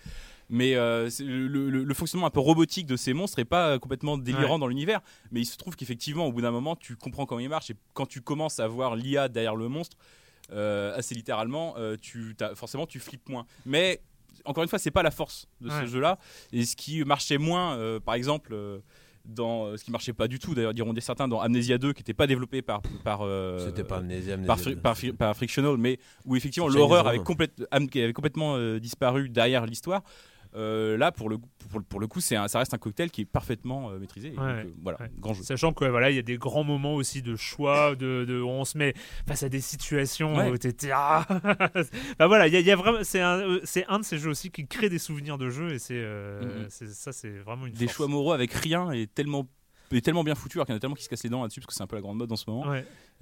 Mais 0.49 0.75
euh, 0.75 1.11
le, 1.21 1.95
fonctionnement 1.95 2.27
un 2.27 2.31
peu 2.31 2.41
robotique 2.41 2.87
de 2.87 2.97
ces 2.97 3.13
monstres 3.13 3.39
est 3.39 3.45
pas 3.45 3.79
complètement 3.79 4.19
délirant 4.19 4.59
dans 4.59 4.67
l'univers, 4.67 5.01
mais 5.31 5.41
il 5.41 5.47
se 5.47 5.57
trouve 5.57 5.77
qu'effectivement 5.77 6.27
au 6.27 6.33
bout 6.33 6.43
d'un 6.43 6.51
moment 6.51 6.77
tu 6.77 6.97
comprends 6.97 7.27
comment 7.27 7.41
il 7.41 7.49
marche 7.49 7.71
et 7.71 7.77
quand 7.93 8.07
tu 8.07 8.21
commences 8.21 8.61
à 8.61 8.69
voir 8.69 8.97
l'IA 8.97 9.29
derrière 9.29 9.57
le 9.57 9.69
monstre, 9.69 9.97
euh, 10.53 10.97
assez 10.97 11.15
littéralement, 11.15 11.75
euh, 11.79 11.97
tu 12.01 12.37
forcément 12.55 12.87
tu 12.87 13.01
flippes 13.01 13.29
moins. 13.29 13.47
Mais 13.65 14.01
encore 14.45 14.63
une 14.63 14.69
fois, 14.69 14.79
c'est 14.79 14.91
pas 14.91 15.03
la 15.03 15.11
force 15.11 15.49
de 15.61 15.71
ce 15.71 15.87
jeu-là. 15.87 16.19
Et 16.53 16.65
ce 16.65 16.77
qui 16.77 17.03
marchait 17.05 17.39
moins, 17.39 17.99
par 18.01 18.15
exemple 18.15 18.55
dans 19.25 19.67
euh, 19.67 19.77
ce 19.77 19.85
qui 19.85 19.91
marchait 19.91 20.13
pas 20.13 20.29
du 20.29 20.39
tout 20.39 20.55
d'ailleurs 20.55 20.75
diront 20.75 20.93
des 20.93 21.01
certains 21.01 21.29
dans 21.29 21.41
Amnesia 21.41 21.79
2 21.79 21.93
qui 21.93 22.01
n'était 22.01 22.15
pas 22.15 22.27
développé 22.27 22.63
par 22.63 22.83
par 23.03 23.23
euh, 23.23 23.59
c'était 23.67 23.85
pas 23.85 23.99
Amnesia, 23.99 24.37
par, 24.83 24.97
par, 25.19 25.37
Frictional 25.37 25.77
mais 25.79 25.99
où 26.25 26.37
effectivement 26.37 26.69
l'horreur 26.69 27.07
avait, 27.07 27.21
avait, 27.71 28.13
complètement 28.13 28.57
euh, 28.57 28.79
disparu 28.79 29.29
derrière 29.29 29.67
l'histoire 29.67 30.03
euh, 30.57 30.97
là, 30.97 31.11
pour 31.11 31.29
le, 31.29 31.39
pour, 31.39 31.83
pour 31.83 32.01
le 32.01 32.07
coup, 32.07 32.21
c'est 32.21 32.37
ça 32.49 32.59
reste 32.59 32.75
un 32.75 32.79
cocktail 32.79 33.11
qui 33.11 33.23
est 33.23 33.25
parfaitement 33.25 33.91
euh, 33.91 33.99
maîtrisé. 33.99 34.35
Euh, 34.39 34.65
voilà, 34.83 34.99
grand 35.19 35.35
jeu. 35.35 35.43
Sachant 35.43 35.73
que 35.73 35.85
voilà, 35.85 36.11
il 36.11 36.17
y 36.17 36.19
a 36.19 36.23
des 36.23 36.39
grands 36.39 36.63
moments 36.63 36.95
aussi 36.95 37.23
de 37.23 37.35
choix, 37.35 37.97
de, 37.97 38.25
de 38.25 38.41
on 38.41 38.65
se 38.65 38.79
met 38.79 38.95
face 39.27 39.43
à 39.43 39.49
des 39.49 39.61
situations 39.61 40.35
où 40.49 40.57
t'étais 40.57 40.91
ah 40.93 41.27
bah 42.19 42.29
voilà, 42.29 42.47
il 42.47 42.55
y, 42.55 42.71
a 42.71 42.77
vraiment, 42.77 43.01
c'est 43.03 43.21
un, 43.21 43.59
c'est 43.65 43.85
un 43.87 43.99
de 43.99 44.05
ces 44.05 44.19
jeux 44.19 44.31
aussi 44.31 44.51
qui 44.51 44.67
crée 44.67 44.89
des 44.89 44.99
souvenirs 44.99 45.39
de 45.39 45.51
jeu 45.51 45.73
et 45.73 45.79
c'est, 45.79 46.03
mm-hmm. 46.03 46.69
ça, 46.69 47.13
c'est 47.13 47.39
vraiment 47.39 47.67
une. 47.67 47.75
Des 47.75 47.89
choix 47.89 48.07
moraux 48.07 48.33
avec 48.33 48.53
rien 48.53 48.93
et 48.93 49.07
tellement 49.07 49.49
est 49.97 50.01
tellement 50.01 50.25
bien 50.25 50.35
foutu 50.35 50.59
alors 50.59 50.67
qu'il 50.67 50.73
y 50.73 50.75
en 50.75 50.79
a 50.79 50.81
tellement 50.81 50.97
qui 50.97 51.05
se 51.05 51.09
cassent 51.09 51.25
les 51.25 51.31
dents 51.31 51.43
là-dessus 51.43 51.61
parce 51.61 51.67
que 51.67 51.75
c'est 51.75 51.83
un 51.83 51.87
peu 51.87 51.97
la 51.97 52.03
grande 52.03 52.19
mode 52.19 52.31
en 52.31 52.37
ce 52.37 52.49
moment. 52.49 52.65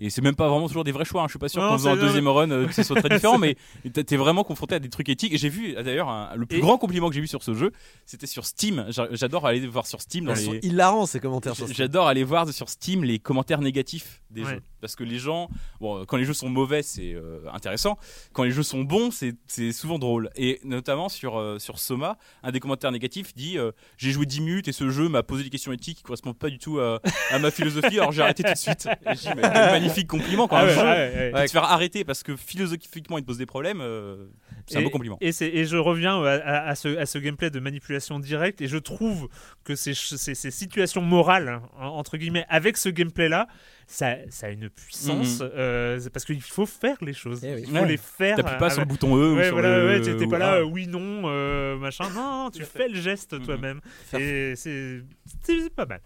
Et 0.02 0.10
c'est 0.10 0.20
même 0.20 0.34
pas 0.34 0.48
vraiment 0.48 0.66
toujours 0.66 0.82
des 0.82 0.90
vrais 0.90 1.04
choix. 1.04 1.22
Hein. 1.22 1.26
Je 1.28 1.32
suis 1.32 1.38
pas 1.38 1.48
sûr 1.48 1.62
qu'en 1.62 1.78
faisant 1.78 1.92
un 1.92 1.96
deuxième 1.96 2.26
run 2.26 2.50
euh, 2.50 2.66
que 2.66 2.74
ce 2.74 2.82
soit 2.82 3.00
très 3.00 3.08
différent, 3.14 3.38
mais 3.38 3.56
t'es 3.92 4.16
vraiment 4.16 4.42
confronté 4.42 4.74
à 4.74 4.80
des 4.80 4.88
trucs 4.88 5.08
éthiques. 5.08 5.32
Et 5.32 5.38
j'ai 5.38 5.48
vu 5.48 5.74
d'ailleurs 5.74 6.32
le 6.34 6.44
plus 6.44 6.60
grand 6.60 6.76
compliment 6.76 7.08
que 7.08 7.14
j'ai 7.14 7.20
vu 7.20 7.28
sur 7.28 7.44
ce 7.44 7.54
jeu, 7.54 7.70
c'était 8.04 8.26
sur 8.26 8.44
Steam. 8.44 8.84
J'adore 9.12 9.46
aller 9.46 9.64
voir 9.68 9.86
sur 9.86 10.00
Steam. 10.00 10.24
Dans 10.24 10.34
les... 10.34 10.58
hilarants 10.64 11.06
ces 11.06 11.20
commentaires. 11.20 11.54
J'adore 11.70 12.08
aller 12.08 12.24
voir 12.24 12.52
sur 12.52 12.68
Steam 12.68 13.04
les 13.04 13.20
commentaires 13.20 13.60
négatifs 13.60 14.22
des 14.30 14.44
jeux 14.44 14.62
parce 14.80 14.96
que 14.96 15.04
les 15.04 15.20
gens, 15.20 15.48
bon, 15.80 16.04
quand 16.04 16.16
les 16.16 16.24
jeux 16.24 16.34
sont 16.34 16.48
mauvais, 16.48 16.82
c'est 16.82 17.14
euh, 17.14 17.38
intéressant. 17.52 17.96
Quand 18.32 18.42
les 18.42 18.50
jeux 18.50 18.64
sont 18.64 18.82
bons, 18.82 19.10
c'est 19.12 19.72
souvent 19.72 20.00
drôle. 20.00 20.30
Et 20.34 20.58
notamment 20.64 21.08
sur 21.08 21.38
euh, 21.38 21.60
sur 21.60 21.78
Soma, 21.78 22.18
un 22.42 22.50
des 22.50 22.58
commentaires 22.58 22.90
négatifs 22.90 23.32
dit 23.34 23.56
j'ai 23.96 24.10
joué 24.10 24.26
10 24.26 24.40
minutes 24.40 24.68
et 24.68 24.72
ce 24.72 24.90
jeu 24.90 25.08
m'a 25.08 25.22
posé 25.22 25.44
des 25.44 25.50
questions 25.50 25.70
éthiques 25.70 25.98
qui 25.98 26.02
correspondent 26.02 26.38
pas 26.38 26.50
du 26.50 26.58
tout 26.58 26.80
à, 26.80 27.00
ma 27.38 27.52
philosophie. 27.52 28.00
Alors 28.00 28.10
j'ai 28.10 28.22
arrêté 28.22 28.42
tout 28.42 28.52
de 28.52 28.58
suite. 28.58 28.88
Et 29.06 29.14
magnifique 29.92 30.08
compliment 30.08 30.48
quand 30.48 30.56
ah 30.56 30.66
te 30.66 31.50
faire 31.50 31.64
arrêter 31.64 32.04
parce 32.04 32.22
que 32.22 32.36
philosophiquement 32.36 33.18
il 33.18 33.22
te 33.22 33.26
pose 33.26 33.38
des 33.38 33.46
problèmes. 33.46 33.80
Euh, 33.80 34.26
c'est 34.66 34.78
un 34.78 34.82
beau 34.82 34.90
compliment. 34.90 35.18
Et, 35.20 35.30
et, 35.40 35.64
je 35.64 35.76
reviens 35.76 36.22
à, 36.22 36.74
ce, 36.74 36.96
à, 36.96 37.06
ce, 37.06 37.18
gameplay 37.18 37.50
de 37.50 37.60
manipulation 37.60 38.18
directe 38.18 38.60
et 38.60 38.68
je 38.68 38.78
trouve 38.78 39.28
que 39.64 39.74
ces, 39.74 39.94
ces, 39.94 40.34
ces 40.34 40.50
situations 40.50 41.02
morales, 41.02 41.60
hein, 41.78 41.86
entre 41.88 42.16
guillemets, 42.16 42.46
avec 42.48 42.76
ce 42.76 42.88
gameplay-là, 42.88 43.48
ça, 43.92 44.16
ça, 44.30 44.46
a 44.46 44.50
une 44.50 44.70
puissance 44.70 45.42
euh, 45.42 46.00
parce 46.12 46.24
qu'il 46.24 46.40
faut 46.40 46.64
faire 46.64 46.96
les 47.02 47.12
choses. 47.12 47.44
Eh 47.44 47.60
il 47.60 47.66
faut 47.66 47.84
les 47.84 47.98
faire. 47.98 48.36
T'appuies 48.36 48.58
pas 48.58 48.70
sur 48.70 48.80
le 48.80 48.86
bouton 48.86 49.14
E. 49.16 49.34
Ouais, 49.34 49.50
ou 49.50 49.52
voilà, 49.52 50.00
t'es 50.00 50.26
pas 50.26 50.38
là, 50.38 50.64
oui, 50.64 50.86
non, 50.86 51.24
euh, 51.26 51.76
machin. 51.76 52.08
Non, 52.14 52.50
tu 52.50 52.64
fais 52.64 52.88
le 52.88 52.98
geste 52.98 53.34
mhm. 53.34 53.44
toi-même. 53.44 53.80
Et 54.18 54.54
c'est 54.56 55.02
pas 55.76 55.84
mal. 55.84 56.00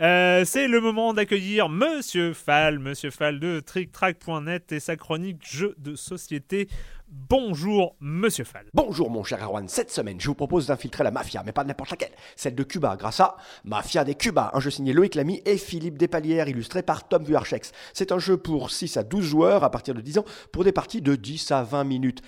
Euh, 0.00 0.44
c'est 0.44 0.68
le 0.68 0.80
moment 0.80 1.14
d'accueillir 1.14 1.68
Monsieur 1.68 2.32
Fall, 2.32 2.78
Monsieur 2.78 3.10
Fall 3.10 3.40
de 3.40 3.58
TrickTrack.net 3.58 4.70
et 4.70 4.80
sa 4.80 4.94
chronique 4.94 5.44
jeux 5.44 5.74
de 5.78 5.96
société. 5.96 6.68
Bonjour, 7.14 7.94
monsieur 8.00 8.44
Fall. 8.44 8.64
Bonjour, 8.72 9.10
mon 9.10 9.22
cher 9.22 9.42
Erwan. 9.42 9.68
Cette 9.68 9.90
semaine, 9.90 10.18
je 10.18 10.28
vous 10.28 10.34
propose 10.34 10.68
d'infiltrer 10.68 11.04
la 11.04 11.10
mafia, 11.10 11.42
mais 11.44 11.52
pas 11.52 11.62
n'importe 11.62 11.90
laquelle. 11.90 12.12
Celle 12.36 12.54
de 12.54 12.62
Cuba, 12.62 12.96
grâce 12.96 13.20
à 13.20 13.36
Mafia 13.64 14.02
des 14.02 14.14
Cuba, 14.14 14.50
un 14.54 14.60
jeu 14.60 14.70
signé 14.70 14.94
Loïc 14.94 15.14
Lamy 15.14 15.42
et 15.44 15.58
Philippe 15.58 15.98
Despalières, 15.98 16.48
illustré 16.48 16.82
par 16.82 17.06
Tom 17.06 17.22
Vuarchex. 17.22 17.72
C'est 17.92 18.12
un 18.12 18.18
jeu 18.18 18.38
pour 18.38 18.70
6 18.70 18.96
à 18.96 19.02
12 19.02 19.22
joueurs 19.22 19.62
à 19.62 19.70
partir 19.70 19.92
de 19.92 20.00
10 20.00 20.20
ans, 20.20 20.24
pour 20.52 20.64
des 20.64 20.72
parties 20.72 21.02
de 21.02 21.14
10 21.14 21.50
à 21.50 21.62
20 21.62 21.84
minutes. 21.84 22.22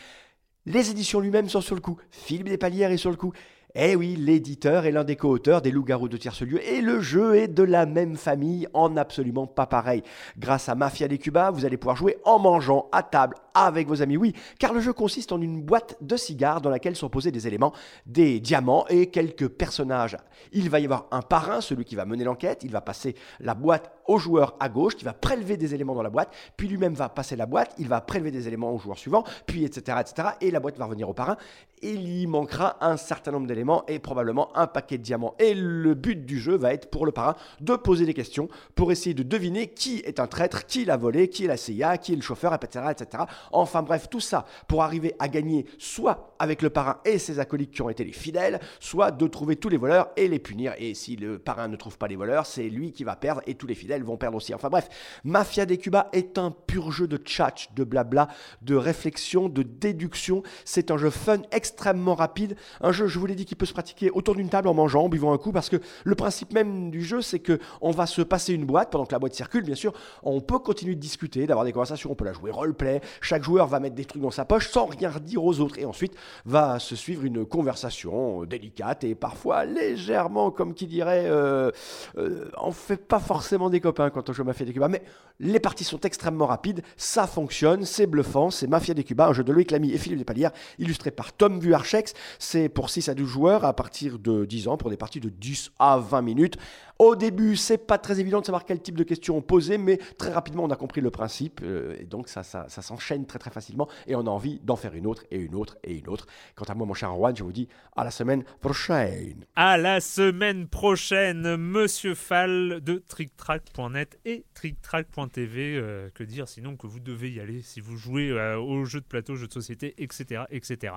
Les 0.66 0.90
éditions 0.90 1.20
lui-même 1.20 1.48
sont 1.48 1.62
sur 1.62 1.74
le 1.74 1.80
coup. 1.80 1.98
Philippe 2.10 2.50
Despalières 2.50 2.90
est 2.90 2.98
sur 2.98 3.10
le 3.10 3.16
coup. 3.16 3.32
Eh 3.74 3.96
oui, 3.96 4.16
l'éditeur 4.16 4.84
est 4.84 4.92
l'un 4.92 5.04
des 5.04 5.16
co-auteurs 5.16 5.62
des 5.62 5.70
Loups-garous 5.70 6.08
de 6.08 6.18
tierce 6.18 6.42
lieu 6.42 6.62
et 6.62 6.82
le 6.82 7.00
jeu 7.00 7.36
est 7.36 7.48
de 7.48 7.62
la 7.62 7.86
même 7.86 8.16
famille 8.16 8.68
en 8.74 8.98
absolument 8.98 9.46
pas 9.46 9.66
pareil. 9.66 10.02
Grâce 10.38 10.68
à 10.68 10.74
Mafia 10.74 11.08
des 11.08 11.18
Cuba, 11.18 11.50
vous 11.50 11.64
allez 11.64 11.78
pouvoir 11.78 11.96
jouer 11.96 12.18
en 12.24 12.38
mangeant 12.38 12.88
à 12.92 13.02
table 13.02 13.34
avec 13.54 13.86
vos 13.86 14.02
amis, 14.02 14.16
oui, 14.16 14.34
car 14.58 14.72
le 14.72 14.80
jeu 14.80 14.92
consiste 14.92 15.32
en 15.32 15.40
une 15.40 15.62
boîte 15.62 15.96
de 16.00 16.16
cigares 16.16 16.60
dans 16.60 16.70
laquelle 16.70 16.96
sont 16.96 17.08
posés 17.08 17.30
des 17.30 17.46
éléments, 17.46 17.72
des 18.04 18.40
diamants 18.40 18.84
et 18.88 19.06
quelques 19.06 19.48
personnages. 19.48 20.16
Il 20.52 20.68
va 20.68 20.80
y 20.80 20.84
avoir 20.84 21.06
un 21.12 21.22
parrain, 21.22 21.60
celui 21.60 21.84
qui 21.84 21.94
va 21.94 22.04
mener 22.04 22.24
l'enquête, 22.24 22.62
il 22.64 22.72
va 22.72 22.80
passer 22.80 23.14
la 23.40 23.54
boîte 23.54 23.92
au 24.06 24.18
joueur 24.18 24.56
à 24.60 24.68
gauche 24.68 24.96
qui 24.96 25.04
va 25.04 25.12
prélever 25.12 25.56
des 25.56 25.74
éléments 25.74 25.94
dans 25.94 26.02
la 26.02 26.10
boîte, 26.10 26.34
puis 26.56 26.68
lui-même 26.68 26.94
va 26.94 27.08
passer 27.08 27.36
la 27.36 27.46
boîte, 27.46 27.74
il 27.78 27.88
va 27.88 28.00
prélever 28.00 28.30
des 28.30 28.48
éléments 28.48 28.72
au 28.72 28.78
joueur 28.78 28.98
suivant, 28.98 29.24
puis 29.46 29.64
etc., 29.64 29.98
etc. 30.00 30.28
Et 30.40 30.50
la 30.50 30.60
boîte 30.60 30.76
va 30.76 30.86
revenir 30.86 31.08
au 31.08 31.14
parrain. 31.14 31.36
Il 31.82 32.20
y 32.20 32.26
manquera 32.26 32.76
un 32.80 32.96
certain 32.96 33.30
nombre 33.30 33.46
d'éléments 33.46 33.84
et 33.86 33.98
probablement 33.98 34.56
un 34.56 34.66
paquet 34.66 34.98
de 34.98 35.02
diamants. 35.02 35.34
Et 35.38 35.54
le 35.54 35.94
but 35.94 36.24
du 36.24 36.38
jeu 36.38 36.56
va 36.56 36.72
être 36.72 36.90
pour 36.90 37.06
le 37.06 37.12
parrain 37.12 37.34
de 37.60 37.76
poser 37.76 38.06
des 38.06 38.14
questions 38.14 38.48
pour 38.74 38.90
essayer 38.90 39.14
de 39.14 39.22
deviner 39.22 39.68
qui 39.68 39.98
est 40.00 40.20
un 40.20 40.26
traître, 40.26 40.66
qui 40.66 40.84
l'a 40.84 40.96
volé, 40.96 41.28
qui 41.28 41.44
est 41.44 41.48
la 41.48 41.56
CIA, 41.56 41.98
qui 41.98 42.12
est 42.12 42.16
le 42.16 42.22
chauffeur, 42.22 42.54
etc., 42.54 42.86
etc. 42.90 43.24
Enfin 43.52 43.82
bref, 43.82 44.08
tout 44.10 44.20
ça 44.20 44.46
pour 44.68 44.82
arriver 44.82 45.14
à 45.18 45.28
gagner 45.28 45.66
soit 45.78 46.34
avec 46.38 46.62
le 46.62 46.70
parrain 46.70 46.98
et 47.04 47.18
ses 47.18 47.38
acolytes 47.38 47.70
qui 47.70 47.82
ont 47.82 47.90
été 47.90 48.04
les 48.04 48.12
fidèles, 48.12 48.60
soit 48.80 49.10
de 49.10 49.26
trouver 49.26 49.56
tous 49.56 49.68
les 49.68 49.76
voleurs 49.76 50.08
et 50.16 50.28
les 50.28 50.38
punir. 50.38 50.74
Et 50.78 50.94
si 50.94 51.16
le 51.16 51.38
parrain 51.38 51.68
ne 51.68 51.76
trouve 51.76 51.98
pas 51.98 52.08
les 52.08 52.16
voleurs, 52.16 52.46
c'est 52.46 52.68
lui 52.68 52.92
qui 52.92 53.04
va 53.04 53.16
perdre 53.16 53.42
et 53.46 53.54
tous 53.54 53.66
les 53.66 53.74
fidèles 53.74 54.02
vont 54.02 54.16
perdre 54.16 54.36
aussi. 54.36 54.54
Enfin 54.54 54.68
bref, 54.68 54.88
Mafia 55.24 55.66
des 55.66 55.78
Cuba 55.78 56.08
est 56.12 56.38
un 56.38 56.50
pur 56.50 56.90
jeu 56.90 57.06
de 57.06 57.16
tchatch, 57.16 57.72
de 57.74 57.84
blabla, 57.84 58.28
de 58.62 58.74
réflexion, 58.74 59.48
de 59.48 59.62
déduction. 59.62 60.42
C'est 60.64 60.90
un 60.90 60.96
jeu 60.96 61.10
fun, 61.10 61.42
extrêmement 61.50 62.14
rapide. 62.14 62.56
Un 62.80 62.92
jeu, 62.92 63.06
je 63.06 63.18
vous 63.18 63.26
l'ai 63.26 63.34
dit, 63.34 63.44
qui 63.44 63.54
peut 63.54 63.66
se 63.66 63.72
pratiquer 63.72 64.10
autour 64.10 64.34
d'une 64.34 64.48
table 64.48 64.68
en 64.68 64.74
mangeant, 64.74 65.04
en 65.04 65.08
buvant 65.08 65.32
un 65.32 65.38
coup, 65.38 65.52
parce 65.52 65.68
que 65.68 65.76
le 66.04 66.14
principe 66.14 66.52
même 66.52 66.90
du 66.90 67.02
jeu, 67.02 67.22
c'est 67.22 67.40
que 67.40 67.58
on 67.80 67.90
va 67.90 68.06
se 68.06 68.22
passer 68.22 68.52
une 68.52 68.64
boîte 68.64 68.90
pendant 68.90 69.06
que 69.06 69.12
la 69.12 69.18
boîte 69.18 69.34
circule, 69.34 69.64
bien 69.64 69.74
sûr. 69.74 69.92
On 70.22 70.40
peut 70.40 70.58
continuer 70.58 70.94
de 70.94 71.00
discuter, 71.00 71.46
d'avoir 71.46 71.64
des 71.64 71.72
conversations, 71.72 72.10
on 72.12 72.14
peut 72.14 72.24
la 72.24 72.32
jouer 72.32 72.50
roleplay. 72.50 73.00
Chaque 73.20 73.33
joueur 73.42 73.66
va 73.66 73.80
mettre 73.80 73.96
des 73.96 74.04
trucs 74.04 74.22
dans 74.22 74.30
sa 74.30 74.44
poche 74.44 74.68
sans 74.70 74.86
rien 74.86 75.10
dire 75.22 75.44
aux 75.44 75.60
autres. 75.60 75.78
Et 75.78 75.84
ensuite, 75.84 76.14
va 76.44 76.78
se 76.78 76.96
suivre 76.96 77.24
une 77.24 77.44
conversation 77.44 78.44
délicate 78.44 79.04
et 79.04 79.14
parfois 79.14 79.64
légèrement, 79.64 80.50
comme 80.50 80.74
qui 80.74 80.86
dirait, 80.86 81.24
euh, 81.26 81.70
euh, 82.16 82.50
on 82.60 82.72
fait 82.72 82.96
pas 82.96 83.18
forcément 83.18 83.70
des 83.70 83.80
copains 83.80 84.10
quand 84.10 84.28
on 84.28 84.32
joue 84.32 84.44
Mafia 84.44 84.66
des 84.66 84.72
Cuba, 84.72 84.88
mais 84.88 85.02
les 85.40 85.60
parties 85.60 85.84
sont 85.84 86.00
extrêmement 86.00 86.46
rapides, 86.46 86.82
ça 86.96 87.26
fonctionne, 87.26 87.84
c'est 87.84 88.06
bluffant, 88.06 88.50
c'est 88.50 88.66
Mafia 88.66 88.94
des 88.94 89.04
Cuba, 89.04 89.28
un 89.28 89.32
jeu 89.32 89.44
de 89.44 89.52
Loïc 89.52 89.70
Lamy 89.70 89.92
et 89.92 89.98
Philippe 89.98 90.18
Despalières, 90.18 90.52
illustré 90.78 91.10
par 91.10 91.32
Tom 91.32 91.58
Vuarchex, 91.58 92.14
c'est 92.38 92.68
pour 92.68 92.90
6 92.90 93.08
à 93.08 93.14
12 93.14 93.28
joueurs 93.28 93.64
à 93.64 93.72
partir 93.72 94.18
de 94.18 94.44
10 94.44 94.68
ans, 94.68 94.76
pour 94.76 94.90
des 94.90 94.96
parties 94.96 95.20
de 95.20 95.28
10 95.28 95.72
à 95.78 95.98
20 95.98 96.22
minutes. 96.22 96.56
Au 96.98 97.16
début, 97.16 97.56
c'est 97.56 97.78
pas 97.78 97.98
très 97.98 98.20
évident 98.20 98.40
de 98.40 98.46
savoir 98.46 98.64
quel 98.64 98.80
type 98.80 98.96
de 98.96 99.02
questions 99.02 99.40
poser, 99.42 99.78
mais 99.78 99.98
très 100.18 100.32
rapidement 100.32 100.64
on 100.64 100.70
a 100.70 100.76
compris 100.76 101.00
le 101.00 101.10
principe, 101.10 101.60
euh, 101.64 101.96
et 101.98 102.04
donc 102.04 102.28
ça, 102.28 102.44
ça, 102.44 102.68
s'enchaîne 102.68 102.98
chaîne 103.00 103.26
très 103.26 103.38
très 103.38 103.50
facilement 103.50 103.88
et 104.06 104.14
on 104.14 104.20
a 104.20 104.30
envie 104.30 104.60
d'en 104.60 104.76
faire 104.76 104.94
une 104.94 105.06
autre 105.06 105.24
et 105.30 105.38
une 105.38 105.54
autre 105.54 105.76
et 105.82 105.98
une 105.98 106.08
autre. 106.08 106.26
Quant 106.54 106.64
à 106.66 106.74
moi, 106.74 106.86
mon 106.86 106.94
cher 106.94 107.12
Juan, 107.14 107.36
je 107.36 107.42
vous 107.42 107.52
dis 107.52 107.68
à 107.96 108.04
la 108.04 108.10
semaine 108.10 108.44
prochaine. 108.60 109.44
À 109.56 109.76
la 109.76 110.00
semaine 110.00 110.68
prochaine, 110.68 111.56
Monsieur 111.56 112.14
Fall 112.14 112.80
de 112.80 113.02
TrickTrack.net 113.06 114.18
et 114.24 114.44
TrickTrack.tv. 114.54 115.76
Euh, 115.76 116.10
que 116.14 116.22
dire 116.22 116.48
sinon 116.48 116.76
que 116.76 116.86
vous 116.86 117.00
devez 117.00 117.30
y 117.30 117.40
aller 117.40 117.62
si 117.62 117.80
vous 117.80 117.96
jouez 117.96 118.30
euh, 118.30 118.58
aux 118.58 118.84
jeux 118.84 119.00
de 119.00 119.06
plateau, 119.06 119.34
jeux 119.34 119.48
de 119.48 119.52
société, 119.52 119.94
etc., 119.98 120.44
etc. 120.50 120.94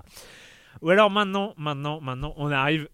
Ou 0.82 0.90
alors 0.90 1.10
maintenant, 1.10 1.54
maintenant, 1.58 2.00
maintenant, 2.02 2.34
on 2.38 2.52
arrive 2.52 2.88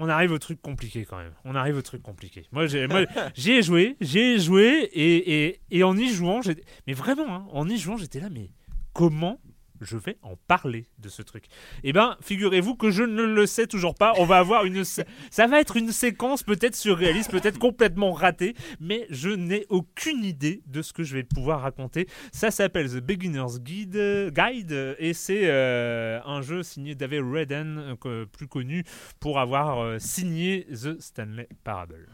on 0.00 0.08
arrive 0.08 0.32
au 0.32 0.38
truc 0.38 0.60
compliqué 0.62 1.04
quand 1.04 1.18
même. 1.18 1.32
On 1.44 1.54
arrive 1.54 1.76
au 1.76 1.82
truc 1.82 2.02
compliqué. 2.02 2.46
Moi, 2.52 2.66
j'y 2.66 2.78
ai, 2.78 3.62
joué, 3.62 3.96
j'ai 4.00 4.38
joué, 4.38 4.88
et, 4.92 5.46
et, 5.46 5.60
et, 5.70 5.84
en 5.84 5.96
y 5.96 6.08
jouant, 6.08 6.40
mais 6.86 6.94
vraiment, 6.94 7.34
hein, 7.34 7.46
en 7.52 7.68
y 7.68 7.76
jouant, 7.76 7.98
j'étais 7.98 8.18
là, 8.18 8.30
mais 8.30 8.50
comment 8.94 9.38
je 9.80 9.96
vais 9.96 10.18
en 10.22 10.36
parler 10.36 10.86
de 10.98 11.08
ce 11.08 11.22
truc. 11.22 11.44
Eh 11.84 11.92
bien, 11.92 12.16
figurez-vous 12.20 12.76
que 12.76 12.90
je 12.90 13.02
ne 13.02 13.22
le 13.22 13.46
sais 13.46 13.66
toujours 13.66 13.94
pas. 13.94 14.12
On 14.18 14.24
va 14.24 14.38
avoir 14.38 14.64
une. 14.64 14.84
Ça 15.30 15.46
va 15.46 15.60
être 15.60 15.76
une 15.76 15.92
séquence 15.92 16.42
peut-être 16.42 16.76
surréaliste, 16.76 17.30
peut-être 17.30 17.58
complètement 17.58 18.12
ratée, 18.12 18.54
mais 18.80 19.06
je 19.10 19.30
n'ai 19.30 19.66
aucune 19.68 20.24
idée 20.24 20.62
de 20.66 20.82
ce 20.82 20.92
que 20.92 21.02
je 21.02 21.14
vais 21.14 21.24
pouvoir 21.24 21.62
raconter. 21.62 22.08
Ça 22.32 22.50
s'appelle 22.50 22.90
The 22.90 23.00
Beginner's 23.00 23.60
Guide, 23.60 24.32
Guide 24.32 24.96
et 24.98 25.14
c'est 25.14 25.42
euh, 25.44 26.20
un 26.24 26.42
jeu 26.42 26.62
signé 26.62 26.94
David 26.94 27.22
Redden, 27.22 27.96
euh, 28.06 28.26
plus 28.26 28.48
connu 28.48 28.84
pour 29.18 29.38
avoir 29.38 29.80
euh, 29.80 29.98
signé 29.98 30.66
The 30.66 31.00
Stanley 31.00 31.48
Parable. 31.64 32.08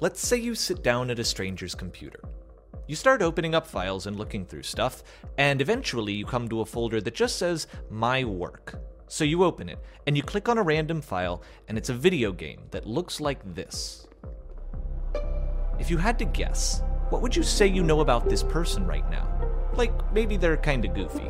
Let's 0.00 0.20
say 0.20 0.38
you 0.38 0.54
sit 0.54 0.82
down 0.82 1.10
at 1.10 1.18
a 1.18 1.24
stranger's 1.24 1.74
computer. 1.74 2.20
You 2.88 2.94
start 2.94 3.20
opening 3.20 3.52
up 3.52 3.66
files 3.66 4.06
and 4.06 4.16
looking 4.16 4.46
through 4.46 4.62
stuff, 4.62 5.02
and 5.38 5.60
eventually 5.60 6.12
you 6.12 6.24
come 6.24 6.48
to 6.48 6.60
a 6.60 6.64
folder 6.64 7.00
that 7.00 7.14
just 7.16 7.36
says 7.36 7.66
My 7.90 8.22
Work. 8.22 8.78
So 9.08 9.24
you 9.24 9.42
open 9.42 9.68
it, 9.68 9.80
and 10.06 10.16
you 10.16 10.22
click 10.22 10.48
on 10.48 10.56
a 10.56 10.62
random 10.62 11.00
file, 11.00 11.42
and 11.66 11.76
it's 11.76 11.88
a 11.88 11.94
video 11.94 12.30
game 12.30 12.60
that 12.70 12.86
looks 12.86 13.20
like 13.20 13.40
this. 13.56 14.06
If 15.80 15.90
you 15.90 15.96
had 15.96 16.16
to 16.20 16.24
guess, 16.24 16.82
what 17.10 17.22
would 17.22 17.34
you 17.34 17.42
say 17.42 17.66
you 17.66 17.82
know 17.82 18.02
about 18.02 18.28
this 18.28 18.44
person 18.44 18.86
right 18.86 19.08
now? 19.10 19.28
Like, 19.74 19.92
maybe 20.12 20.36
they're 20.36 20.56
kinda 20.56 20.86
goofy. 20.86 21.28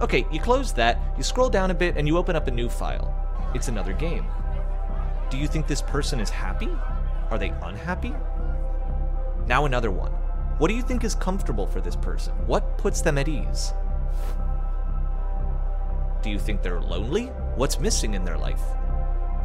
Okay, 0.00 0.26
you 0.32 0.40
close 0.40 0.72
that, 0.72 0.98
you 1.16 1.22
scroll 1.22 1.48
down 1.48 1.70
a 1.70 1.74
bit, 1.74 1.96
and 1.96 2.08
you 2.08 2.18
open 2.18 2.34
up 2.34 2.48
a 2.48 2.50
new 2.50 2.68
file. 2.68 3.14
It's 3.54 3.68
another 3.68 3.92
game. 3.92 4.26
Do 5.30 5.38
you 5.38 5.46
think 5.46 5.68
this 5.68 5.82
person 5.82 6.18
is 6.18 6.28
happy? 6.28 6.70
Are 7.30 7.38
they 7.38 7.50
unhappy? 7.62 8.12
Now 9.46 9.64
another 9.64 9.90
one. 9.90 10.12
What 10.58 10.68
do 10.68 10.74
you 10.74 10.82
think 10.82 11.02
is 11.02 11.14
comfortable 11.14 11.66
for 11.66 11.80
this 11.80 11.96
person? 11.96 12.32
What 12.46 12.78
puts 12.78 13.00
them 13.00 13.18
at 13.18 13.28
ease? 13.28 13.72
Do 16.22 16.30
you 16.30 16.38
think 16.38 16.62
they're 16.62 16.80
lonely? 16.80 17.26
What's 17.56 17.80
missing 17.80 18.14
in 18.14 18.24
their 18.24 18.38
life? 18.38 18.62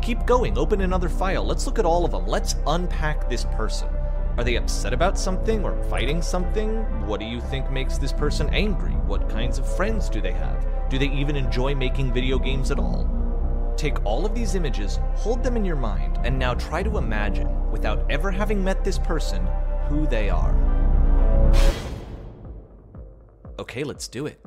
Keep 0.03 0.27
going, 0.27 0.57
open 0.57 0.81
another 0.81 1.09
file. 1.09 1.43
Let's 1.43 1.65
look 1.65 1.79
at 1.79 1.85
all 1.85 2.05
of 2.05 2.11
them. 2.11 2.27
Let's 2.27 2.55
unpack 2.67 3.29
this 3.29 3.45
person. 3.45 3.89
Are 4.37 4.43
they 4.43 4.57
upset 4.57 4.93
about 4.93 5.17
something 5.17 5.63
or 5.63 5.81
fighting 5.89 6.21
something? 6.21 6.83
What 7.07 7.19
do 7.19 7.25
you 7.25 7.41
think 7.41 7.71
makes 7.71 7.97
this 7.97 8.13
person 8.13 8.47
angry? 8.51 8.91
What 8.91 9.27
kinds 9.29 9.57
of 9.57 9.75
friends 9.75 10.09
do 10.09 10.21
they 10.21 10.33
have? 10.33 10.67
Do 10.89 10.99
they 10.99 11.09
even 11.09 11.35
enjoy 11.35 11.73
making 11.73 12.13
video 12.13 12.37
games 12.37 12.69
at 12.69 12.77
all? 12.77 13.09
Take 13.75 14.05
all 14.05 14.27
of 14.27 14.35
these 14.35 14.53
images, 14.53 14.99
hold 15.15 15.43
them 15.43 15.57
in 15.57 15.65
your 15.65 15.75
mind, 15.75 16.19
and 16.23 16.37
now 16.37 16.53
try 16.53 16.83
to 16.83 16.97
imagine, 16.97 17.69
without 17.71 18.05
ever 18.11 18.29
having 18.29 18.63
met 18.63 18.83
this 18.83 18.99
person, 18.99 19.47
who 19.89 20.05
they 20.07 20.29
are. 20.29 20.53
Okay, 23.59 23.83
let's 23.83 24.07
do 24.07 24.27
it. 24.27 24.39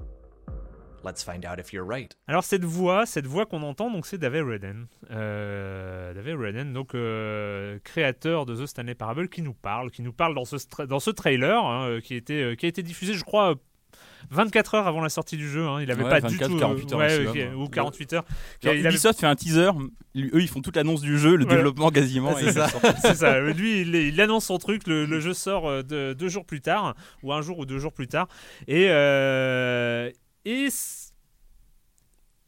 Let's 1.03 1.23
find 1.25 1.47
out 1.47 1.59
if 1.59 1.73
you're 1.73 1.87
right. 1.87 2.15
Alors 2.29 2.45
cette 2.45 2.65
voix, 2.65 3.07
cette 3.07 3.27
voix 3.27 3.47
qu'on 3.47 3.63
entend, 3.63 3.91
donc 3.91 4.05
c'est 4.05 4.19
David 4.19 4.43
Redden, 4.43 4.87
euh, 5.11 6.13
David 6.13 6.37
Redden, 6.37 6.73
donc 6.75 6.95
euh, 6.95 7.79
créateur 7.85 8.45
de 8.45 8.55
The 8.55 8.67
Stanley 8.67 8.95
Parable, 8.95 9.31
qui 9.31 9.41
nous 9.41 9.55
parle, 9.55 9.91
qui 9.91 10.03
nous 10.03 10.13
parle 10.13 10.35
dans 10.35 10.45
ce 10.45 10.57
dans 10.85 11.01
ce 11.01 11.11
trailer 11.11 11.65
hein, 11.65 12.01
qui 12.03 12.15
était 12.15 12.43
euh, 12.43 12.55
qui 12.55 12.67
a 12.67 12.69
été 12.69 12.83
diffusé, 12.83 13.15
je 13.15 13.25
crois, 13.25 13.55
24 14.31 14.75
heures 14.75 14.87
avant 14.87 15.01
la 15.01 15.09
sortie 15.09 15.37
du 15.37 15.49
jeu. 15.49 15.67
Hein. 15.67 15.83
Il 15.83 15.91
avait 15.91 16.05
pas 16.05 16.21
du 16.21 16.39
tout. 16.39 16.57
48 16.57 16.93
heures 16.93 16.99
ouais, 16.99 17.53
ou 17.55 17.69
48 17.69 18.13
heures. 18.15 18.25
il 18.63 18.87
Ubisoft 18.87 19.21
fait 19.21 19.27
un 19.27 19.35
teaser. 19.37 19.71
Eux, 20.17 20.41
ils 20.41 20.49
font 20.49 20.61
toute 20.61 20.77
l'annonce 20.77 21.01
du 21.01 21.19
jeu, 21.19 21.37
le 21.37 21.45
développement 21.45 21.91
quasiment. 21.91 22.37
c'est 22.37 22.53
ça. 22.53 22.69
c'est 23.03 23.15
ça. 23.15 23.41
Lui, 23.41 23.83
il, 23.83 24.21
annonce 24.21 24.47
son 24.47 24.59
truc. 24.59 24.87
Le, 24.87 25.21
jeu 25.21 25.35
sort 25.35 25.69
euh, 25.69 25.83
deux 25.83 26.29
jours 26.29 26.47
plus 26.47 26.61
tard, 26.61 26.95
ou 27.23 27.33
un 27.33 27.43
jour 27.43 27.59
ou 27.59 27.67
deux 27.67 27.79
jours 27.79 27.93
plus 27.93 28.09
tard. 28.09 28.29
Et, 28.67 28.87
euh, 28.89 30.11
et 30.45 30.69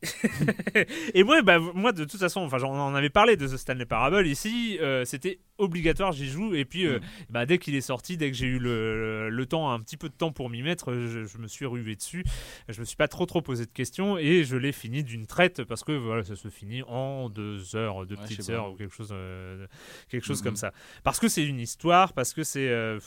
et 1.14 1.22
moi, 1.22 1.42
bah, 1.42 1.58
moi, 1.58 1.92
de 1.92 2.04
toute 2.04 2.18
façon, 2.18 2.40
enfin, 2.40 2.58
j'en 2.58 2.72
en 2.72 2.94
avait 2.94 3.10
parlé 3.10 3.36
de 3.36 3.46
The 3.46 3.56
Stanley 3.56 3.86
Parable 3.86 4.26
ici. 4.26 4.78
Euh, 4.80 5.04
c'était 5.04 5.38
obligatoire, 5.62 6.12
j'y 6.12 6.28
joue. 6.28 6.54
Et 6.54 6.64
puis, 6.64 6.86
euh, 6.86 6.98
mm. 6.98 7.02
bah, 7.30 7.46
dès 7.46 7.58
qu'il 7.58 7.74
est 7.74 7.80
sorti, 7.80 8.16
dès 8.16 8.30
que 8.30 8.36
j'ai 8.36 8.46
eu 8.46 8.58
le, 8.58 9.30
le, 9.30 9.46
temps, 9.46 9.70
un 9.70 9.80
petit 9.80 9.96
peu 9.96 10.08
de 10.08 10.14
temps 10.14 10.32
pour 10.32 10.50
m'y 10.50 10.62
mettre, 10.62 10.92
je, 10.92 11.38
me 11.38 11.46
suis 11.46 11.66
rué 11.66 11.96
dessus. 11.96 12.24
Je 12.68 12.80
me 12.80 12.84
suis 12.84 12.96
pas 12.96 13.08
trop 13.08 13.26
trop 13.26 13.42
posé 13.42 13.64
de 13.66 13.70
questions 13.70 14.18
et 14.18 14.44
je 14.44 14.56
l'ai 14.56 14.72
fini 14.72 15.02
d'une 15.02 15.26
traite 15.26 15.64
parce 15.64 15.84
que 15.84 15.92
voilà, 15.92 16.24
ça 16.24 16.36
se 16.36 16.48
finit 16.48 16.82
en 16.82 17.28
deux 17.28 17.76
heures, 17.76 18.06
deux 18.06 18.16
petites 18.16 18.48
heures 18.50 18.72
ou 18.72 18.76
quelque 18.76 18.94
chose, 18.94 19.10
euh, 19.12 19.66
quelque 20.08 20.24
chose 20.24 20.42
comme 20.42 20.56
ça. 20.56 20.72
Parce 21.02 21.18
que 21.18 21.28
c'est 21.28 21.44
une 21.44 21.60
histoire, 21.60 22.12
parce 22.12 22.32
que 22.32 22.42
c'est. 22.42 22.62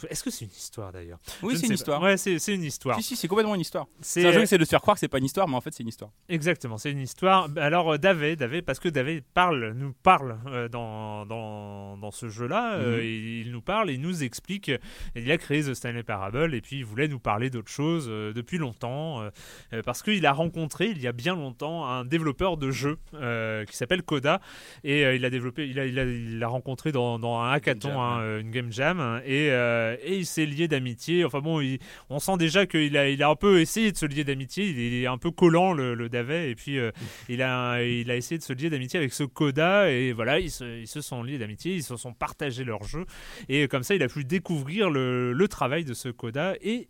Est-ce 0.09 0.23
que 0.23 0.29
c'est 0.31 0.45
une 0.45 0.51
histoire 0.51 0.91
d'ailleurs? 0.91 1.19
Oui, 1.41 1.57
c'est 1.57 1.67
une 1.67 1.73
histoire. 1.73 2.01
Ouais, 2.01 2.17
c'est 2.17 2.53
une 2.53 2.63
histoire. 2.63 2.97
Si, 2.97 3.03
si, 3.03 3.15
c'est 3.15 3.27
complètement 3.27 3.55
une 3.55 3.61
histoire. 3.61 3.87
C'est 4.01 4.25
un 4.25 4.31
jeu 4.31 4.39
qui 4.39 4.43
essaie 4.43 4.57
de 4.57 4.65
se 4.65 4.69
faire 4.69 4.81
croire 4.81 4.95
que 4.95 4.99
c'est 4.99 5.07
pas 5.07 5.19
une 5.19 5.25
histoire, 5.25 5.47
mais 5.47 5.55
en 5.55 5.61
fait, 5.61 5.73
c'est 5.73 5.83
une 5.83 5.89
histoire. 5.89 6.11
Exactement 6.29 6.75
c'est 6.77 6.91
une 6.91 6.99
histoire. 6.99 7.47
Alors 7.57 7.93
euh, 7.93 7.97
David, 7.97 8.39
David, 8.39 8.63
parce 8.63 8.79
que 8.79 8.89
David 8.89 9.23
parle, 9.33 9.73
nous 9.75 9.93
parle 9.93 10.37
euh, 10.47 10.67
dans, 10.67 11.25
dans, 11.25 11.97
dans, 11.97 12.11
ce 12.11 12.29
jeu-là, 12.29 12.44
euh, 12.51 12.97
mhm. 12.97 13.45
il, 13.45 13.51
nous 13.51 13.61
parle, 13.61 13.91
il 13.91 14.01
nous 14.01 14.23
explique. 14.23 14.71
Il 15.15 15.31
a 15.31 15.37
créé 15.37 15.63
The 15.63 15.73
Stanley 15.73 16.03
Parable 16.03 16.53
et 16.53 16.61
puis 16.61 16.77
il 16.77 16.85
voulait 16.85 17.07
nous 17.07 17.19
parler 17.19 17.49
d'autre 17.49 17.69
chose 17.69 18.07
depuis 18.07 18.57
longtemps 18.57 19.23
parce 19.85 20.03
qu'il 20.03 20.25
a 20.25 20.33
rencontré 20.33 20.87
il 20.87 21.01
y 21.01 21.07
a 21.07 21.11
bien 21.11 21.35
longtemps 21.35 21.85
un 21.87 22.05
développeur 22.05 22.57
de 22.57 22.71
jeux 22.71 22.97
qui 23.11 23.75
s'appelle 23.75 24.03
Coda 24.03 24.39
et 24.83 25.01
il 25.15 25.25
a 25.25 25.29
développé, 25.29 25.67
il 25.67 25.79
a, 25.79 25.85
il 25.85 26.43
a, 26.43 26.47
rencontré 26.47 26.91
dans, 26.91 27.19
dans 27.19 27.39
un 27.39 27.51
hackathon, 27.51 28.01
hein, 28.01 28.39
une 28.39 28.51
game 28.51 28.71
jam 28.71 29.21
et, 29.25 29.47
et 29.47 30.15
il 30.15 30.25
s'est 30.25 30.45
lié 30.45 30.67
d'amitié. 30.67 31.25
Enfin 31.25 31.39
bon, 31.39 31.61
on 32.09 32.19
sent 32.19 32.37
déjà 32.37 32.65
qu'il 32.65 32.97
a, 32.97 33.09
il 33.09 33.23
a 33.23 33.29
un 33.29 33.35
peu 33.35 33.59
essayé 33.61 33.91
de 33.91 33.97
se 33.97 34.05
lier 34.05 34.23
d'amitié. 34.23 34.65
Il 34.69 35.03
est 35.03 35.07
un 35.07 35.17
peu 35.17 35.31
collant 35.31 35.73
le, 35.73 35.93
le 35.93 36.09
David 36.09 36.49
et 36.49 36.55
puis 36.55 36.79
euh, 36.79 36.91
il, 37.29 37.41
a, 37.41 37.81
il 37.83 38.09
a 38.11 38.15
essayé 38.15 38.37
de 38.37 38.43
se 38.43 38.53
lier 38.53 38.69
d'amitié 38.69 38.99
avec 38.99 39.13
ce 39.13 39.23
Coda 39.23 39.89
et 39.91 40.13
voilà, 40.13 40.39
ils 40.39 40.51
se, 40.51 40.79
ils 40.79 40.87
se 40.87 41.01
sont 41.01 41.23
liés 41.23 41.37
d'amitié, 41.37 41.75
ils 41.75 41.83
se 41.83 41.95
sont 41.97 42.13
partagés 42.13 42.34
leur 42.63 42.83
jeu. 42.83 43.05
Et 43.49 43.67
comme 43.67 43.83
ça, 43.83 43.95
il 43.95 44.03
a 44.03 44.07
pu 44.07 44.23
découvrir 44.23 44.89
le, 44.89 45.33
le 45.33 45.47
travail 45.47 45.86
de 45.86 45.93
ce 45.93 46.09
Coda 46.09 46.55
et 46.61 46.89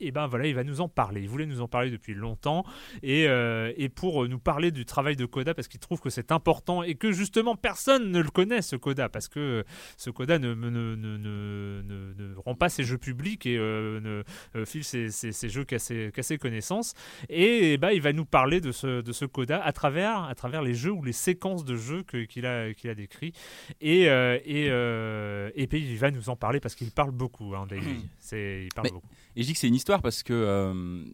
et 0.00 0.10
ben 0.10 0.26
voilà, 0.26 0.46
il 0.46 0.54
va 0.54 0.64
nous 0.64 0.80
en 0.80 0.88
parler. 0.88 1.22
Il 1.22 1.28
voulait 1.28 1.46
nous 1.46 1.60
en 1.60 1.68
parler 1.68 1.90
depuis 1.90 2.14
longtemps. 2.14 2.64
Et, 3.02 3.26
euh, 3.28 3.72
et 3.76 3.88
pour 3.88 4.26
nous 4.28 4.38
parler 4.38 4.70
du 4.70 4.84
travail 4.84 5.16
de 5.16 5.26
Coda 5.26 5.54
parce 5.54 5.68
qu'il 5.68 5.80
trouve 5.80 6.00
que 6.00 6.10
c'est 6.10 6.32
important 6.32 6.82
et 6.82 6.94
que 6.94 7.12
justement 7.12 7.54
personne 7.54 8.10
ne 8.10 8.20
le 8.20 8.30
connaît 8.30 8.62
ce 8.62 8.76
Coda 8.76 9.08
parce 9.08 9.28
que 9.28 9.64
ce 9.96 10.10
Coda 10.10 10.38
ne, 10.38 10.54
ne, 10.54 10.70
ne, 10.70 10.96
ne, 10.96 11.82
ne 11.82 12.36
rend 12.36 12.54
pas 12.54 12.68
ses 12.68 12.84
jeux 12.84 12.98
publics 12.98 13.46
et 13.46 13.56
euh, 13.56 14.00
ne 14.00 14.22
euh, 14.58 14.64
file 14.64 14.84
ses, 14.84 15.10
ses, 15.10 15.48
jeux 15.48 15.64
qu'à 15.64 15.78
ses, 15.78 16.10
ses, 16.20 16.38
connaissances. 16.38 16.94
Et, 17.28 17.76
ben 17.76 17.90
il 17.90 18.02
va 18.02 18.12
nous 18.12 18.24
parler 18.24 18.60
de 18.60 18.72
ce, 18.72 19.02
de 19.02 19.12
ce 19.12 19.24
Coda 19.24 19.62
à 19.62 19.72
travers, 19.72 20.24
à 20.24 20.34
travers 20.34 20.62
les 20.62 20.74
jeux 20.74 20.92
ou 20.92 21.02
les 21.02 21.12
séquences 21.12 21.64
de 21.64 21.76
jeux 21.76 22.02
qu'il 22.02 22.46
a, 22.46 22.72
qu'il 22.72 22.90
a 22.90 22.94
décrits. 22.94 23.32
Et, 23.80 24.04
et, 24.04 24.66
et 24.66 25.66
puis 25.66 25.80
il 25.80 25.98
va 25.98 26.10
nous 26.10 26.30
en 26.30 26.36
parler 26.36 26.60
parce 26.60 26.74
qu'il 26.74 26.90
parle 26.90 27.10
beaucoup 27.10 27.54
hein, 27.54 27.66
il 28.32 28.68
parle 28.74 28.90
beaucoup. 28.90 29.08
Et 29.36 29.42
je 29.42 29.46
dis 29.46 29.52
que 29.52 29.58
c'est 29.58 29.68
une 29.68 29.74
histoire 29.74 29.89
parce 29.98 30.22
que 30.22 30.32
euh, 30.32 31.04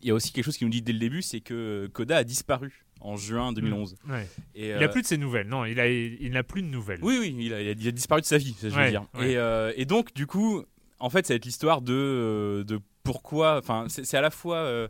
il 0.00 0.08
y 0.08 0.10
a 0.10 0.14
aussi 0.14 0.32
quelque 0.32 0.44
chose 0.44 0.56
qui 0.56 0.64
nous 0.64 0.70
dit 0.70 0.82
dès 0.82 0.92
le 0.92 0.98
début, 0.98 1.22
c'est 1.22 1.40
que 1.40 1.88
Coda 1.92 2.18
a 2.18 2.24
disparu 2.24 2.84
en 3.00 3.16
juin 3.16 3.52
2011. 3.52 3.96
Mmh. 4.04 4.14
Et 4.54 4.68
il 4.70 4.74
n'a 4.76 4.82
euh, 4.82 4.88
plus 4.88 5.02
de 5.02 5.06
ses 5.06 5.18
nouvelles, 5.18 5.48
non, 5.48 5.64
il, 5.64 5.80
a, 5.80 5.88
il 5.88 6.30
n'a 6.32 6.42
plus 6.42 6.62
de 6.62 6.68
nouvelles. 6.68 7.00
Oui, 7.02 7.16
oui, 7.20 7.36
il 7.38 7.54
a, 7.54 7.60
il 7.60 7.88
a, 7.88 7.90
disparu 7.90 8.20
de 8.20 8.26
sa 8.26 8.38
vie, 8.38 8.54
je 8.60 8.68
veux 8.68 8.90
dire. 8.90 9.06
Et, 9.20 9.36
euh, 9.36 9.72
et, 9.76 9.84
donc, 9.84 10.14
du 10.14 10.26
coup, 10.26 10.62
en 10.98 11.10
fait, 11.10 11.26
ça 11.26 11.34
va 11.34 11.36
être 11.36 11.44
l'histoire 11.44 11.82
de, 11.82 12.64
de 12.66 12.80
pourquoi. 13.02 13.58
Enfin, 13.58 13.86
c'est 13.88 14.16
à 14.16 14.20
la 14.22 14.30
fois. 14.30 14.88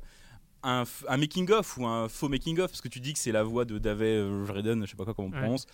Un, 0.64 0.84
un 1.08 1.16
making-of 1.16 1.76
ou 1.76 1.88
un 1.88 2.08
faux 2.08 2.28
making-of, 2.28 2.70
parce 2.70 2.80
que 2.80 2.86
tu 2.86 3.00
dis 3.00 3.14
que 3.14 3.18
c'est 3.18 3.32
la 3.32 3.42
voix 3.42 3.64
de 3.64 3.78
David 3.78 4.48
Redden, 4.48 4.84
je 4.84 4.90
sais 4.92 4.96
pas 4.96 5.02
quoi 5.04 5.12
comment 5.12 5.26
on 5.26 5.32
prononce, 5.32 5.66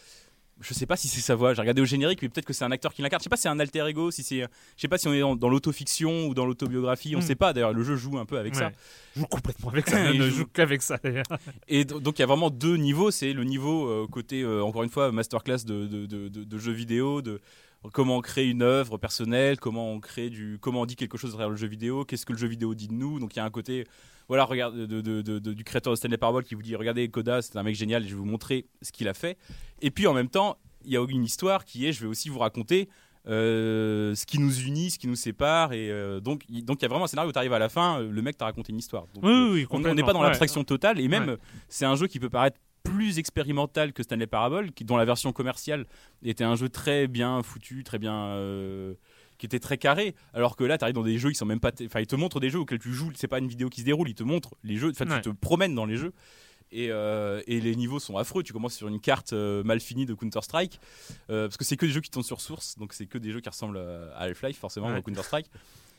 je 0.61 0.74
sais 0.74 0.86
pas 0.86 0.96
si 0.96 1.09
c'est 1.09 1.20
sa 1.20 1.34
voix. 1.34 1.54
J'ai 1.54 1.61
regardé 1.61 1.80
au 1.80 1.84
générique, 1.84 2.20
mais 2.22 2.28
peut-être 2.28 2.46
que 2.46 2.52
c'est 2.52 2.64
un 2.64 2.70
acteur 2.70 2.92
qui 2.92 3.02
l'incarne. 3.02 3.20
Je 3.20 3.24
sais 3.24 3.30
pas 3.30 3.36
si 3.36 3.42
c'est 3.42 3.48
un 3.48 3.61
alter 3.61 3.86
ego, 3.88 4.11
si 4.11 4.22
c'est, 4.22 4.40
je 4.40 4.80
sais 4.80 4.88
pas 4.88 4.98
si 4.98 5.09
on 5.09 5.14
est 5.14 5.20
dans, 5.20 5.48
l'autofiction 5.48 6.26
ou 6.26 6.34
dans 6.34 6.46
l'autobiographie. 6.46 7.14
On 7.16 7.20
hmm. 7.20 7.22
sait 7.22 7.34
pas. 7.34 7.52
D'ailleurs, 7.52 7.72
le 7.72 7.82
jeu 7.82 7.96
joue 7.96 8.18
un 8.18 8.24
peu 8.24 8.38
avec 8.38 8.54
ça. 8.54 8.70
Joue 9.16 9.26
complètement 9.26 9.70
avec 9.70 9.88
ça. 9.90 10.11
Il 10.11 10.20
ne 10.20 10.28
joue 10.28 10.46
qu'avec 10.46 10.82
ça. 10.82 10.98
Et 11.68 11.84
donc 11.84 12.18
il 12.18 12.22
y 12.22 12.24
a 12.24 12.26
vraiment 12.26 12.50
deux 12.50 12.76
niveaux. 12.76 13.11
C'est 13.11 13.32
le 13.32 13.44
niveau 13.44 13.88
euh, 13.88 14.06
côté 14.11 14.42
euh, 14.42 14.62
encore 14.62 14.82
une 14.82 14.90
fois 14.90 15.12
masterclass 15.12 15.64
de, 15.64 15.86
de, 15.86 16.06
de, 16.06 16.28
de, 16.28 16.59
jeux 16.59 16.72
vidéo, 16.72 17.22
de 17.22 17.40
comment 17.92 18.16
on 18.16 18.20
crée 18.20 18.48
une 18.48 18.62
œuvre 18.62 18.98
personnelle, 18.98 19.58
comment 19.58 19.92
on 19.92 20.00
crée 20.00 20.30
du, 20.30 20.58
comment 20.60 20.82
on 20.82 20.86
dit 20.86 20.96
quelque 20.96 21.16
chose 21.16 21.30
derrière 21.32 21.50
le 21.50 21.56
jeu 21.56 21.68
vidéo, 21.68 22.04
qu'est-ce 22.04 22.26
que 22.26 22.32
le 22.32 22.38
jeu 22.38 22.48
vidéo 22.48 22.74
dit 22.74 22.88
de 22.88 22.94
nous. 22.94 23.18
Donc 23.20 23.34
il 23.34 23.38
y 23.38 23.40
a 23.40 23.44
un 23.44 23.50
côté 23.50 23.86
voilà, 24.28 24.44
regarde, 24.44 24.76
de, 24.76 25.38
du 25.38 25.64
créateur 25.64 25.92
de 25.92 25.96
Stanley 25.96 26.18
Parable 26.18 26.44
qui 26.44 26.54
vous 26.54 26.62
dit 26.62 26.76
regardez 26.76 27.08
Coda, 27.08 27.40
c'est 27.40 27.56
un 27.56 27.62
mec 27.62 27.74
génial, 27.74 28.02
je 28.04 28.10
vais 28.10 28.14
vous 28.14 28.26
montrer 28.26 28.66
ce 28.82 28.92
qu'il 28.92 29.08
a 29.08 29.14
fait. 29.14 29.38
Et 29.80 29.90
puis 29.90 30.06
en 30.06 30.14
même 30.14 30.28
temps, 30.28 30.58
il 30.84 30.92
y 30.92 30.96
a 30.96 31.04
une 31.08 31.24
histoire 31.24 31.64
qui 31.64 31.86
est 31.86 31.92
je 31.92 32.02
vais 32.02 32.08
aussi 32.08 32.28
vous 32.28 32.38
raconter 32.38 32.88
euh, 33.28 34.14
ce 34.14 34.24
qui 34.24 34.38
nous 34.38 34.60
unit, 34.60 34.90
ce 34.90 34.98
qui 34.98 35.06
nous 35.06 35.16
sépare. 35.16 35.72
Et 35.72 35.90
euh, 35.90 36.20
donc, 36.20 36.44
il 36.48 36.60
y 36.60 36.84
a 36.84 36.88
vraiment 36.88 37.04
un 37.04 37.08
scénario 37.08 37.28
où 37.28 37.32
tu 37.32 37.38
arrives 37.38 37.52
à 37.52 37.58
la 37.58 37.68
fin, 37.68 38.00
euh, 38.00 38.10
le 38.10 38.22
mec 38.22 38.38
t'a 38.38 38.46
raconté 38.46 38.72
une 38.72 38.78
histoire. 38.78 39.06
Donc, 39.14 39.24
oui, 39.24 39.50
oui, 39.52 39.66
on 39.70 39.94
n'est 39.94 40.02
pas 40.02 40.12
dans 40.12 40.22
l'abstraction 40.22 40.64
totale. 40.64 40.98
Et 41.00 41.08
même, 41.08 41.36
c'est 41.68 41.84
un 41.84 41.96
jeu 41.96 42.06
qui 42.06 42.18
peut 42.18 42.30
paraître 42.30 42.58
plus 42.91 43.18
expérimental 43.18 43.93
que 43.93 44.03
Stanley 44.03 44.26
Parable, 44.26 44.72
qui, 44.72 44.84
dont 44.84 44.97
la 44.97 45.05
version 45.05 45.32
commerciale 45.32 45.86
était 46.22 46.45
un 46.45 46.57
jeu 46.57 46.68
très 46.68 47.09
bien 47.09 47.43
foutu, 47.43 47.84
très 47.84 47.99
bien 47.99 48.36
qui 49.39 49.47
était 49.47 49.61
très 49.61 49.78
carré. 49.78 50.14
Alors 50.34 50.57
que 50.57 50.64
là, 50.64 50.76
tu 50.76 50.84
arrives 50.84 50.95
dans 50.95 51.03
des 51.03 51.18
jeux 51.18 51.30
qui 51.30 51.36
sont 51.36 51.47
même 51.47 51.61
pas. 51.61 51.70
Enfin, 51.84 52.01
ils 52.01 52.07
te 52.07 52.16
montrent 52.16 52.41
des 52.41 52.51
jeux 52.51 52.59
auxquels 52.59 52.80
tu 52.80 52.93
joues. 52.93 53.11
C'est 53.14 53.28
pas 53.28 53.39
une 53.39 53.49
vidéo 53.49 53.70
qui 53.70 53.80
se 53.80 53.86
déroule. 53.86 54.09
Ils 54.09 54.14
te 54.14 54.24
montrent 54.24 54.55
les 54.64 54.76
jeux. 54.76 54.91
Enfin, 54.91 55.07
tu 55.07 55.22
te 55.22 55.28
promènes 55.30 55.74
dans 55.74 55.86
les 55.86 55.97
jeux. 55.97 56.12
Et, 56.70 56.89
euh, 56.91 57.41
et, 57.47 57.62
les 57.62 57.74
niveaux 57.76 57.99
sont 57.99 58.18
affreux. 58.18 58.43
Tu 58.43 58.53
commences 58.53 58.74
sur 58.74 58.89
une 58.89 59.01
carte 59.01 59.32
euh, 59.32 59.62
mal 59.62 59.80
finie 59.80 60.05
de 60.05 60.12
Counter 60.12 60.43
Strike 60.43 60.78
euh, 61.30 61.47
parce 61.47 61.57
que 61.57 61.64
c'est 61.64 61.78
que 61.78 61.86
des 61.86 61.93
jeux 61.93 62.03
qui 62.03 62.11
tournent 62.11 62.22
sur 62.22 62.43
source, 62.43 62.76
donc 62.76 62.93
c'est 62.93 63.07
que 63.07 63.16
des 63.16 63.32
jeux 63.32 63.41
qui 63.41 63.49
ressemblent 63.49 63.78
à 63.78 64.18
Half-Life 64.18 64.59
forcément, 64.59 64.89
à 64.89 65.01
Counter 65.01 65.22
Strike. 65.22 65.47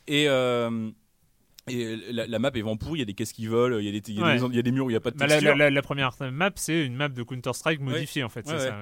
Et 0.08 0.28
et 1.70 1.96
la, 2.12 2.40
map 2.40 2.52
est 2.54 2.62
pourrie, 2.62 2.98
il 2.98 3.00
y 3.00 3.02
a 3.02 3.06
des 3.06 3.14
caisses 3.14 3.34
qui 3.34 3.48
volent, 3.48 3.78
il 3.78 3.86
y, 3.86 3.90
a 3.90 3.92
des, 3.92 4.12
il 4.12 4.56
y 4.56 4.60
a 4.60 4.62
des, 4.62 4.72
murs 4.72 4.86
où 4.86 4.90
il 4.90 4.94
n'y 4.94 4.98
a 4.98 5.02
pas 5.02 5.12
de 5.12 5.18
bah, 5.18 5.28
texture. 5.28 5.56
la, 5.56 5.82
première 5.82 6.12
map, 6.32 6.52
c'est 6.56 6.86
une 6.86 6.96
map 6.96 7.10
de 7.10 7.24
Counter-Strike 7.24 7.80
modifiée 7.82 8.24
en 8.24 8.30
fait. 8.30 8.48
Ça, 8.48 8.76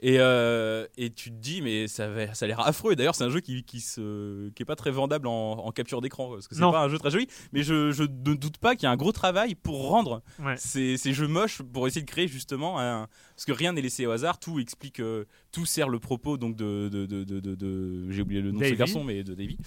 et, 0.00 0.16
euh, 0.18 0.86
et 0.98 1.10
tu 1.10 1.30
te 1.30 1.36
dis, 1.36 1.62
mais 1.62 1.88
ça, 1.88 2.34
ça 2.34 2.44
a 2.44 2.48
l'air 2.48 2.60
affreux. 2.60 2.92
Et 2.92 2.96
d'ailleurs, 2.96 3.14
c'est 3.14 3.24
un 3.24 3.30
jeu 3.30 3.40
qui, 3.40 3.64
qui, 3.64 3.80
se, 3.80 4.50
qui 4.50 4.62
est 4.62 4.66
pas 4.66 4.76
très 4.76 4.90
vendable 4.90 5.26
en, 5.26 5.70
capture 5.72 6.00
d'écran 6.00 6.30
parce 6.30 6.48
que 6.48 6.54
c'est 6.54 6.60
pas 6.60 6.82
un 6.82 6.88
jeu 6.88 6.98
très 6.98 7.10
joli. 7.10 7.26
Mais 7.52 7.62
je, 7.62 7.92
je 7.92 8.02
ne 8.02 8.34
doute 8.34 8.58
pas 8.58 8.74
qu'il 8.74 8.84
y 8.84 8.86
a 8.86 8.90
un 8.90 8.96
gros 8.96 9.12
travail 9.12 9.54
pour 9.54 9.88
rendre 9.88 10.22
ces, 10.56 10.96
ces, 10.96 11.12
jeux 11.12 11.28
moches, 11.28 11.62
pour 11.62 11.86
essayer 11.86 12.02
de 12.02 12.10
créer 12.10 12.28
justement 12.28 12.78
un. 12.78 13.08
Parce 13.34 13.46
que 13.46 13.52
rien 13.52 13.72
n'est 13.72 13.82
laissé 13.82 14.06
au 14.06 14.10
hasard, 14.10 14.38
tout 14.38 14.58
explique, 14.58 15.00
euh, 15.00 15.24
tout 15.50 15.66
sert 15.66 15.88
le 15.88 15.98
propos 15.98 16.36
donc 16.36 16.56
de. 16.56 16.88
de, 16.88 17.06
de, 17.06 17.24
de, 17.24 18.10
J'ai 18.10 18.22
oublié 18.22 18.42
le 18.42 18.52
nom 18.52 18.60
de 18.60 18.64
ce 18.64 18.74
garçon, 18.74 19.02
mais 19.02 19.24
de 19.24 19.34
Davy. 19.34 19.58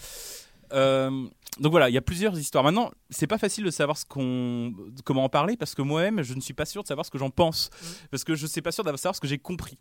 Euh, 0.73 1.27
donc 1.59 1.71
voilà, 1.71 1.89
il 1.89 1.93
y 1.93 1.97
a 1.97 2.01
plusieurs 2.01 2.37
histoires. 2.37 2.63
Maintenant, 2.63 2.91
c'est 3.09 3.27
pas 3.27 3.37
facile 3.37 3.63
de 3.63 3.71
savoir 3.71 3.97
ce 3.97 4.05
qu'on, 4.05 4.73
comment 5.03 5.23
en 5.23 5.29
parler 5.29 5.57
parce 5.57 5.75
que 5.75 5.81
moi-même, 5.81 6.21
je 6.21 6.33
ne 6.33 6.41
suis 6.41 6.53
pas 6.53 6.65
sûr 6.65 6.83
de 6.83 6.87
savoir 6.87 7.05
ce 7.05 7.11
que 7.11 7.17
j'en 7.17 7.29
pense, 7.29 7.69
mmh. 7.69 7.85
parce 8.11 8.23
que 8.23 8.35
je 8.35 8.43
ne 8.43 8.47
suis 8.47 8.61
pas 8.61 8.71
sûr 8.71 8.83
de 8.83 8.95
savoir 8.95 9.15
ce 9.15 9.21
que 9.21 9.27
j'ai 9.27 9.39
compris. 9.39 9.77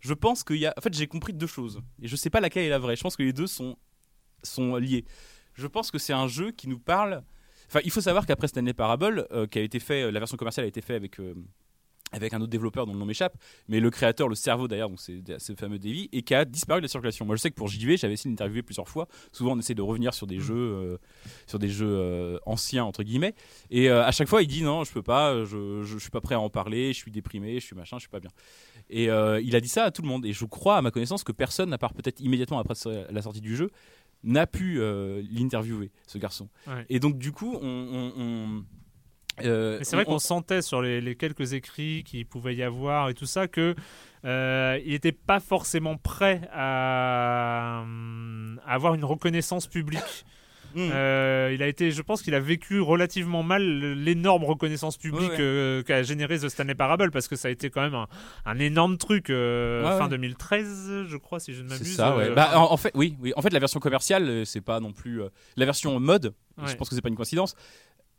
Je 0.00 0.14
pense 0.14 0.44
qu'il 0.44 0.56
y 0.56 0.66
a, 0.66 0.74
en 0.76 0.80
fait, 0.80 0.92
j'ai 0.94 1.06
compris 1.06 1.32
deux 1.32 1.46
choses 1.46 1.80
et 2.02 2.08
je 2.08 2.16
sais 2.16 2.30
pas 2.30 2.40
laquelle 2.40 2.64
est 2.64 2.70
la 2.70 2.78
vraie. 2.78 2.96
Je 2.96 3.02
pense 3.02 3.16
que 3.16 3.22
les 3.22 3.32
deux 3.32 3.46
sont 3.46 3.76
sont 4.42 4.76
liés. 4.76 5.04
Je 5.54 5.66
pense 5.66 5.90
que 5.90 5.98
c'est 5.98 6.12
un 6.12 6.28
jeu 6.28 6.50
qui 6.50 6.68
nous 6.68 6.78
parle. 6.78 7.22
Enfin, 7.68 7.80
il 7.84 7.90
faut 7.90 8.00
savoir 8.00 8.26
qu'après 8.26 8.48
Stanley 8.48 8.72
Parable, 8.72 9.26
euh, 9.32 9.46
qui 9.46 9.58
a 9.58 9.62
été 9.62 9.78
fait, 9.78 10.10
la 10.10 10.18
version 10.18 10.36
commerciale 10.36 10.64
a 10.64 10.68
été 10.68 10.80
faite 10.80 10.96
avec 10.96 11.20
euh, 11.20 11.34
avec 12.12 12.34
un 12.34 12.40
autre 12.40 12.50
développeur 12.50 12.86
dont 12.86 12.92
le 12.92 12.98
nom 12.98 13.06
m'échappe, 13.06 13.36
mais 13.68 13.80
le 13.80 13.90
créateur, 13.90 14.28
le 14.28 14.34
cerveau 14.34 14.68
d'ailleurs, 14.68 14.88
donc 14.88 15.00
c'est 15.00 15.22
ce 15.38 15.54
fameux 15.54 15.78
Davy, 15.78 16.08
et 16.12 16.22
qui 16.22 16.34
a 16.34 16.44
disparu 16.44 16.80
de 16.80 16.84
la 16.84 16.88
circulation. 16.88 17.24
Moi 17.24 17.36
je 17.36 17.42
sais 17.42 17.50
que 17.50 17.54
pour 17.54 17.68
JV, 17.68 17.96
j'avais 17.96 18.14
essayé 18.14 18.30
d'interviewer 18.30 18.62
plusieurs 18.62 18.88
fois. 18.88 19.08
Souvent 19.32 19.52
on 19.52 19.58
essaie 19.58 19.74
de 19.74 19.82
revenir 19.82 20.14
sur 20.14 20.26
des 20.26 20.38
mm. 20.38 20.42
jeux, 20.42 20.54
euh, 20.54 20.98
sur 21.46 21.58
des 21.58 21.68
jeux 21.68 21.86
euh, 21.88 22.38
anciens 22.46 22.84
entre 22.84 23.02
guillemets, 23.02 23.34
et 23.70 23.88
euh, 23.88 24.04
à 24.04 24.10
chaque 24.12 24.28
fois 24.28 24.42
il 24.42 24.48
dit 24.48 24.62
non, 24.62 24.84
je 24.84 24.92
peux 24.92 25.02
pas, 25.02 25.44
je, 25.44 25.82
je, 25.82 25.98
suis 25.98 26.10
pas 26.10 26.20
prêt 26.20 26.34
à 26.34 26.40
en 26.40 26.50
parler, 26.50 26.92
je 26.92 26.98
suis 26.98 27.10
déprimé, 27.10 27.60
je 27.60 27.66
suis 27.66 27.76
machin, 27.76 27.96
je 27.96 28.02
suis 28.02 28.10
pas 28.10 28.20
bien. 28.20 28.30
Et 28.92 29.04
il 29.04 29.56
a 29.56 29.60
dit 29.60 29.68
ça 29.68 29.84
à 29.84 29.90
tout 29.92 30.02
le 30.02 30.08
monde, 30.08 30.26
et 30.26 30.32
je 30.32 30.44
crois 30.44 30.76
à 30.76 30.82
ma 30.82 30.90
connaissance 30.90 31.22
que 31.22 31.32
personne, 31.32 31.72
à 31.72 31.78
part 31.78 31.94
peut-être 31.94 32.20
immédiatement 32.20 32.58
après 32.58 32.74
la 33.10 33.22
sortie 33.22 33.40
du 33.40 33.54
jeu, 33.54 33.70
n'a 34.24 34.48
pu 34.48 34.80
l'interviewer, 35.30 35.92
ce 36.08 36.18
garçon. 36.18 36.48
Et 36.88 36.98
donc 36.98 37.16
du 37.16 37.30
coup, 37.30 37.56
on 37.62 38.64
euh, 39.44 39.78
c'est 39.82 39.96
vrai 39.96 40.04
qu'on 40.04 40.18
sentait 40.18 40.62
sur 40.62 40.82
les, 40.82 41.14
quelques 41.16 41.52
écrits 41.52 42.04
qu'il 42.04 42.26
pouvait 42.26 42.54
y 42.54 42.62
avoir 42.62 43.08
et 43.08 43.14
tout 43.14 43.26
ça 43.26 43.48
que 43.48 43.74
euh, 44.24 44.78
il 44.84 44.92
n'était 44.92 45.12
pas 45.12 45.40
forcément 45.40 45.96
prêt 45.96 46.42
à, 46.52 47.84
avoir 48.66 48.94
une 48.94 49.04
reconnaissance 49.04 49.66
publique. 49.66 50.24
Hmm. 50.72 50.88
Euh, 50.92 51.50
il 51.52 51.64
a 51.64 51.66
été, 51.66 51.90
je 51.90 52.00
pense 52.00 52.22
qu'il 52.22 52.32
a 52.32 52.38
vécu 52.38 52.80
relativement 52.80 53.42
mal 53.42 53.60
l'énorme 54.04 54.44
reconnaissance 54.44 54.96
publique 54.96 55.32
qu'a 55.84 56.04
généré 56.04 56.38
The 56.38 56.48
Stanley 56.48 56.76
Parable 56.76 57.10
parce 57.10 57.26
que 57.26 57.34
ça 57.34 57.48
a 57.48 57.50
été 57.50 57.70
quand 57.70 57.80
même 57.80 58.06
un, 58.46 58.58
énorme 58.60 58.96
truc 58.96 59.26
fin 59.26 60.06
2013, 60.08 61.06
je 61.08 61.16
crois, 61.16 61.40
si 61.40 61.54
je 61.54 61.64
ne 61.64 61.68
m'abuse. 61.70 61.88
C'est 61.88 61.94
ça, 61.94 62.16
bah, 62.36 62.52
en, 62.56 62.76
fait, 62.76 62.92
oui, 62.94 63.16
oui. 63.20 63.32
En 63.34 63.42
fait, 63.42 63.52
la 63.52 63.58
version 63.58 63.80
commerciale, 63.80 64.46
c'est 64.46 64.60
pas 64.60 64.78
non 64.78 64.92
plus 64.92 65.20
la 65.56 65.64
version 65.64 65.98
mode. 65.98 66.34
Je 66.64 66.76
pense 66.76 66.88
que 66.88 66.94
c'est 66.94 67.02
pas 67.02 67.08
une 67.08 67.16
coïncidence 67.16 67.56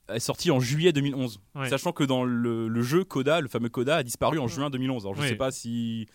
est 0.09 0.19
sorti 0.19 0.51
en 0.51 0.59
juillet 0.59 0.93
2011, 0.93 1.39
sachant 1.69 1.91
que 1.91 2.03
dans 2.03 2.23
le, 2.23 2.81
jeu 2.81 3.03
Coda, 3.03 3.41
le 3.41 3.47
fameux 3.47 3.69
Coda 3.69 3.97
a 3.97 4.03
disparu 4.03 4.39
en 4.39 4.47
juin 4.47 4.69
2011. 4.69 5.05
Alors 5.05 5.15
je 5.21 5.27
sais 5.27 5.35
pas 5.35 5.51
si, 5.51 6.07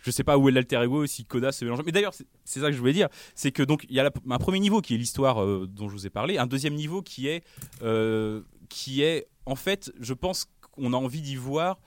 je 0.00 0.10
sais 0.10 0.24
pas 0.24 0.38
où 0.38 0.48
est 0.48 0.52
l'alter 0.52 0.82
ego, 0.82 1.06
si 1.06 1.24
Coda 1.24 1.52
se 1.52 1.64
mélange. 1.64 1.80
Mais 1.84 1.92
d'ailleurs, 1.92 2.14
c'est 2.44 2.60
ça 2.60 2.66
que 2.66 2.72
je 2.72 2.78
voulais 2.78 2.92
dire, 2.92 3.08
c'est 3.34 3.52
que 3.52 3.62
donc 3.62 3.86
il 3.88 3.96
y 3.96 4.00
a 4.00 4.10
un 4.30 4.38
premier 4.38 4.60
niveau 4.60 4.80
qui 4.80 4.94
est 4.94 4.98
l'histoire 4.98 5.42
euh, 5.42 5.66
dont 5.68 5.88
je 5.88 5.94
vous 5.94 6.06
ai 6.06 6.10
parlé, 6.10 6.38
un 6.38 6.46
deuxième 6.46 6.74
niveau 6.74 7.02
qui 7.02 7.28
est, 7.28 7.44
euh, 7.82 8.42
qui 8.68 9.02
est 9.02 9.26
en 9.46 9.56
fait, 9.56 9.92
je 10.00 10.14
pense 10.14 10.46
qu'on 10.72 10.92
a 10.92 10.96
envie 10.96 11.22
d'y 11.22 11.36
voir. 11.36 11.78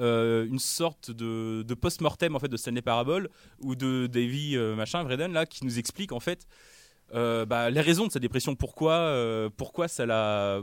Euh, 0.00 0.46
une 0.46 0.60
sorte 0.60 1.10
de, 1.10 1.74
post-mortem 1.74 2.36
en 2.36 2.38
fait 2.38 2.46
de 2.46 2.56
Stanley 2.56 2.82
Parable 2.82 3.30
ou 3.60 3.74
de 3.74 4.06
Davy 4.06 4.56
machin 4.56 5.02
Vreden 5.02 5.32
là 5.32 5.44
qui 5.44 5.64
nous 5.64 5.80
explique 5.80 6.12
en 6.12 6.20
fait 6.20 6.46
bah, 7.12 7.68
les 7.68 7.80
raisons 7.80 8.06
de 8.06 8.12
sa 8.12 8.20
dépression 8.20 8.54
pourquoi 8.54 9.50
pourquoi 9.56 9.88
ça 9.88 10.06
l'a 10.06 10.62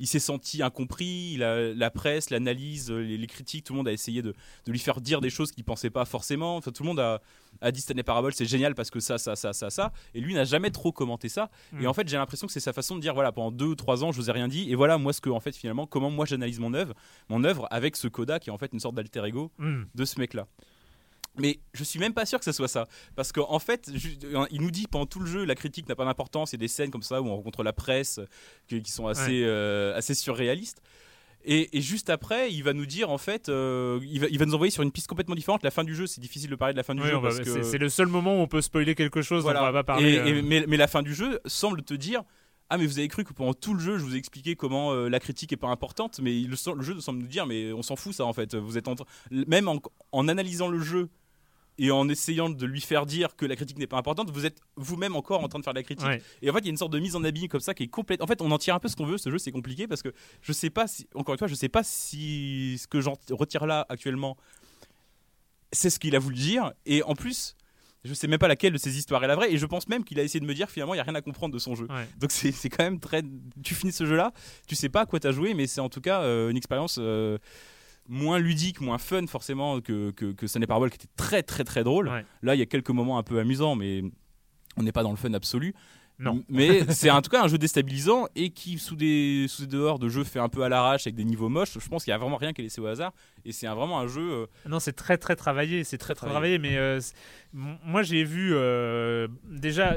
il 0.00 0.06
s'est 0.06 0.18
senti 0.18 0.62
incompris. 0.62 1.36
la 1.36 1.90
presse, 1.90 2.30
l'analyse, 2.30 2.90
les, 2.90 3.26
critiques, 3.26 3.64
tout 3.64 3.74
le 3.74 3.76
monde 3.76 3.88
a 3.88 3.92
essayé 3.92 4.22
de, 4.22 4.34
lui 4.66 4.78
faire 4.78 5.00
dire 5.00 5.20
des 5.20 5.30
choses 5.30 5.52
qu'il 5.52 5.62
pensait 5.62 5.90
pas 5.90 6.04
forcément. 6.04 6.56
Enfin, 6.56 6.72
tout 6.72 6.82
le 6.82 6.88
monde 6.88 6.98
a, 6.98 7.70
dit 7.70 7.80
Stanley 7.80 8.02
Parable, 8.02 8.32
c'est 8.32 8.46
génial 8.46 8.74
parce 8.74 8.90
que 8.90 8.98
ça, 8.98 9.18
ça, 9.18 9.36
ça, 9.36 9.52
ça, 9.52 9.70
ça. 9.70 9.92
Et 10.14 10.20
lui 10.20 10.34
n'a 10.34 10.44
jamais 10.44 10.70
trop 10.70 10.90
commenté 10.90 11.28
ça. 11.28 11.50
Et 11.74 11.84
mm. 11.84 11.86
en 11.86 11.92
fait, 11.92 12.08
j'ai 12.08 12.16
l'impression 12.16 12.46
que 12.46 12.52
c'est 12.52 12.60
sa 12.60 12.72
façon 12.72 12.96
de 12.96 13.00
dire 13.00 13.14
voilà, 13.14 13.30
pendant 13.30 13.52
deux 13.52 13.66
ou 13.66 13.74
trois 13.74 14.02
ans, 14.02 14.10
je 14.10 14.16
vous 14.16 14.30
ai 14.30 14.32
rien 14.32 14.48
dit. 14.48 14.70
Et 14.70 14.74
voilà, 14.74 14.98
moi, 14.98 15.12
ce 15.12 15.20
que, 15.20 15.30
en 15.30 15.40
fait, 15.40 15.54
finalement, 15.54 15.86
comment 15.86 16.10
moi 16.10 16.24
j'analyse 16.24 16.58
mon 16.58 16.74
œuvre, 16.74 16.94
mon 17.28 17.44
œuvre 17.44 17.68
avec 17.70 17.96
ce 17.96 18.08
coda 18.08 18.40
qui 18.40 18.48
est 18.48 18.52
en 18.52 18.58
fait 18.58 18.72
une 18.72 18.80
sorte 18.80 18.94
d'alter 18.94 19.24
ego 19.24 19.52
mm. 19.58 19.82
de 19.94 20.04
ce 20.04 20.18
mec-là. 20.18 20.46
Mais 21.36 21.60
je 21.72 21.84
suis 21.84 21.98
même 21.98 22.12
pas 22.12 22.26
sûr 22.26 22.38
que 22.38 22.44
ce 22.44 22.52
soit 22.52 22.68
ça. 22.68 22.86
Parce 23.14 23.32
qu'en 23.32 23.58
fait, 23.58 23.90
il 24.50 24.60
nous 24.60 24.70
dit 24.70 24.86
pendant 24.86 25.06
tout 25.06 25.20
le 25.20 25.26
jeu, 25.26 25.44
la 25.44 25.54
critique 25.54 25.88
n'a 25.88 25.94
pas 25.94 26.04
d'importance. 26.04 26.52
Il 26.52 26.56
y 26.56 26.58
a 26.58 26.60
des 26.60 26.68
scènes 26.68 26.90
comme 26.90 27.02
ça 27.02 27.20
où 27.22 27.26
on 27.26 27.36
rencontre 27.36 27.62
la 27.62 27.72
presse 27.72 28.20
qui, 28.68 28.82
sont 28.86 29.06
assez, 29.06 29.42
euh, 29.44 29.96
assez 29.96 30.14
surréalistes. 30.14 30.82
Et, 31.42 31.68
juste 31.80 32.10
après, 32.10 32.52
il 32.52 32.62
va 32.62 32.74
nous 32.74 32.84
dire 32.84 33.08
en 33.10 33.16
fait, 33.16 33.48
euh, 33.48 33.98
il, 34.02 34.20
va, 34.20 34.26
il, 34.26 34.38
va, 34.38 34.44
nous 34.44 34.54
envoyer 34.54 34.70
sur 34.70 34.82
une 34.82 34.92
piste 34.92 35.06
complètement 35.06 35.34
différente. 35.34 35.62
La 35.62 35.70
fin 35.70 35.84
du 35.84 35.94
jeu, 35.94 36.06
c'est 36.06 36.20
difficile 36.20 36.50
de 36.50 36.56
parler 36.56 36.74
de 36.74 36.76
la 36.76 36.82
fin 36.82 36.94
du 36.94 37.02
jeu. 37.02 37.18
que... 37.18 37.62
C'est 37.62 37.78
le 37.78 37.88
seul 37.88 38.08
moment 38.08 38.36
où 38.36 38.40
on 38.40 38.46
peut 38.46 38.60
spoiler 38.60 38.94
quelque 38.94 39.22
chose. 39.22 39.42
Voilà. 39.42 39.64
On 39.64 39.72
va 39.72 39.84
parler, 39.84 40.18
euh. 40.18 40.42
mais, 40.44 40.64
mais, 40.66 40.76
la 40.76 40.86
fin 40.86 41.02
du 41.02 41.14
jeu 41.14 41.40
semble 41.46 41.82
te 41.82 41.94
dire. 41.94 42.22
Ah 42.72 42.78
mais 42.78 42.86
vous 42.86 43.00
avez 43.00 43.08
cru 43.08 43.24
que 43.24 43.32
pendant 43.32 43.52
tout 43.52 43.74
le 43.74 43.80
jeu 43.80 43.98
je 43.98 44.04
vous 44.04 44.14
ai 44.14 44.16
expliqué 44.16 44.54
comment 44.54 44.94
la 44.94 45.18
critique 45.18 45.52
est 45.52 45.56
pas 45.56 45.66
importante 45.66 46.20
mais 46.22 46.30
le, 46.42 46.54
le 46.76 46.82
jeu 46.84 47.00
semble 47.00 47.18
nous 47.18 47.26
dire 47.26 47.44
mais 47.44 47.72
on 47.72 47.82
s'en 47.82 47.96
fout 47.96 48.12
ça 48.14 48.24
en 48.24 48.32
fait 48.32 48.54
vous 48.54 48.78
êtes 48.78 48.86
en 48.86 48.94
même 49.32 49.66
en, 49.66 49.80
en 50.12 50.28
analysant 50.28 50.68
le 50.68 50.78
jeu 50.78 51.08
et 51.80 51.90
en 51.90 52.08
essayant 52.10 52.50
de 52.50 52.66
lui 52.66 52.82
faire 52.82 53.06
dire 53.06 53.34
que 53.36 53.46
la 53.46 53.56
critique 53.56 53.78
n'est 53.78 53.86
pas 53.86 53.96
importante, 53.96 54.30
vous 54.30 54.44
êtes 54.44 54.60
vous-même 54.76 55.16
encore 55.16 55.42
en 55.42 55.48
train 55.48 55.58
de 55.58 55.64
faire 55.64 55.72
de 55.72 55.78
la 55.78 55.82
critique. 55.82 56.06
Et 56.42 56.50
en 56.50 56.52
fait, 56.52 56.58
il 56.60 56.66
y 56.66 56.68
a 56.68 56.70
une 56.70 56.76
sorte 56.76 56.92
de 56.92 56.98
mise 56.98 57.16
en 57.16 57.24
abîme 57.24 57.48
comme 57.48 57.60
ça 57.60 57.72
qui 57.72 57.84
est 57.84 57.88
complète. 57.88 58.20
En 58.22 58.26
fait, 58.26 58.42
on 58.42 58.50
en 58.50 58.58
tire 58.58 58.74
un 58.74 58.80
peu 58.80 58.88
ce 58.88 58.96
qu'on 58.96 59.06
veut. 59.06 59.16
Ce 59.16 59.30
jeu, 59.30 59.38
c'est 59.38 59.50
compliqué 59.50 59.88
parce 59.88 60.02
que 60.02 60.12
je 60.42 60.52
sais 60.52 60.68
pas 60.68 60.86
si, 60.86 61.08
encore 61.14 61.32
une 61.32 61.38
fois, 61.38 61.48
je 61.48 61.54
sais 61.54 61.70
pas 61.70 61.82
si 61.82 62.76
ce 62.78 62.86
que 62.86 63.00
j'en 63.00 63.14
retire 63.30 63.64
là 63.64 63.86
actuellement, 63.88 64.36
c'est 65.72 65.88
ce 65.88 65.98
qu'il 65.98 66.14
a 66.14 66.18
voulu 66.18 66.36
dire. 66.36 66.72
Et 66.84 67.02
en 67.02 67.14
plus, 67.14 67.56
je 68.04 68.12
sais 68.12 68.26
même 68.26 68.38
pas 68.38 68.48
laquelle 68.48 68.74
de 68.74 68.78
ces 68.78 68.98
histoires 68.98 69.24
est 69.24 69.28
la 69.28 69.36
vraie 69.36 69.50
et 69.50 69.56
je 69.56 69.64
pense 69.66 69.88
même 69.88 70.04
qu'il 70.04 70.20
a 70.20 70.22
essayé 70.22 70.40
de 70.40 70.46
me 70.46 70.54
dire 70.54 70.70
finalement 70.70 70.94
il 70.94 70.98
y 70.98 71.00
a 71.00 71.04
rien 71.04 71.14
à 71.14 71.20
comprendre 71.20 71.52
de 71.52 71.58
son 71.58 71.74
jeu 71.74 71.86
donc 72.18 72.30
c'est 72.32 72.68
quand 72.70 72.82
même 72.82 72.98
très 72.98 73.22
tu 73.62 73.74
finis 73.74 73.92
ce 73.92 74.06
jeu 74.06 74.16
là 74.16 74.32
tu 74.66 74.74
sais 74.74 74.88
pas 74.88 75.02
à 75.02 75.06
quoi 75.06 75.20
t'as 75.20 75.32
joué 75.32 75.52
mais 75.52 75.66
c'est 75.66 75.82
en 75.82 75.90
tout 75.90 76.00
cas 76.00 76.22
euh, 76.22 76.48
une 76.48 76.56
expérience 76.56 76.96
euh, 76.98 77.36
moins 78.08 78.38
ludique, 78.38 78.80
moins 78.80 78.98
fun 78.98 79.26
forcément 79.26 79.80
que, 79.80 80.10
que, 80.10 80.32
que 80.32 80.46
Sunny 80.46 80.66
Parable 80.66 80.90
qui 80.90 80.96
était 80.96 81.12
très 81.16 81.42
très 81.42 81.64
très 81.64 81.84
drôle. 81.84 82.10
Là, 82.42 82.54
il 82.54 82.58
y 82.58 82.62
a 82.62 82.66
quelques 82.66 82.90
moments 82.90 83.18
un 83.18 83.22
peu 83.22 83.38
amusants, 83.38 83.76
mais 83.76 84.02
on 84.76 84.82
n'est 84.82 84.92
pas 84.92 85.02
dans 85.02 85.10
le 85.10 85.16
fun 85.16 85.32
absolu. 85.34 85.74
Non. 86.20 86.44
Mais 86.48 86.84
c'est 86.92 87.10
en 87.10 87.22
tout 87.22 87.30
cas 87.30 87.42
un 87.42 87.48
jeu 87.48 87.56
déstabilisant 87.58 88.26
et 88.36 88.50
qui, 88.50 88.78
sous 88.78 88.94
des, 88.94 89.46
sous 89.48 89.62
des 89.62 89.68
dehors 89.68 89.98
de 89.98 90.08
jeu 90.08 90.22
fait 90.22 90.38
un 90.38 90.50
peu 90.50 90.62
à 90.62 90.68
l'arrache 90.68 91.06
avec 91.06 91.16
des 91.16 91.24
niveaux 91.24 91.48
moches, 91.48 91.78
je 91.78 91.88
pense 91.88 92.04
qu'il 92.04 92.10
n'y 92.10 92.14
a 92.14 92.18
vraiment 92.18 92.36
rien 92.36 92.52
qui 92.52 92.60
est 92.60 92.64
laissé 92.64 92.80
au 92.80 92.86
hasard. 92.86 93.12
Et 93.44 93.52
c'est 93.52 93.66
vraiment 93.66 93.98
un 93.98 94.06
jeu. 94.06 94.30
Euh, 94.30 94.46
non, 94.66 94.80
c'est 94.80 94.92
très 94.92 95.16
très 95.16 95.34
travaillé, 95.34 95.82
c'est 95.82 95.98
très, 95.98 96.14
très 96.14 96.28
travaillé. 96.28 96.58
Mais 96.58 96.76
euh, 96.76 97.00
moi 97.52 98.02
j'ai 98.02 98.22
vu 98.22 98.50
euh, 98.52 99.28
déjà 99.48 99.96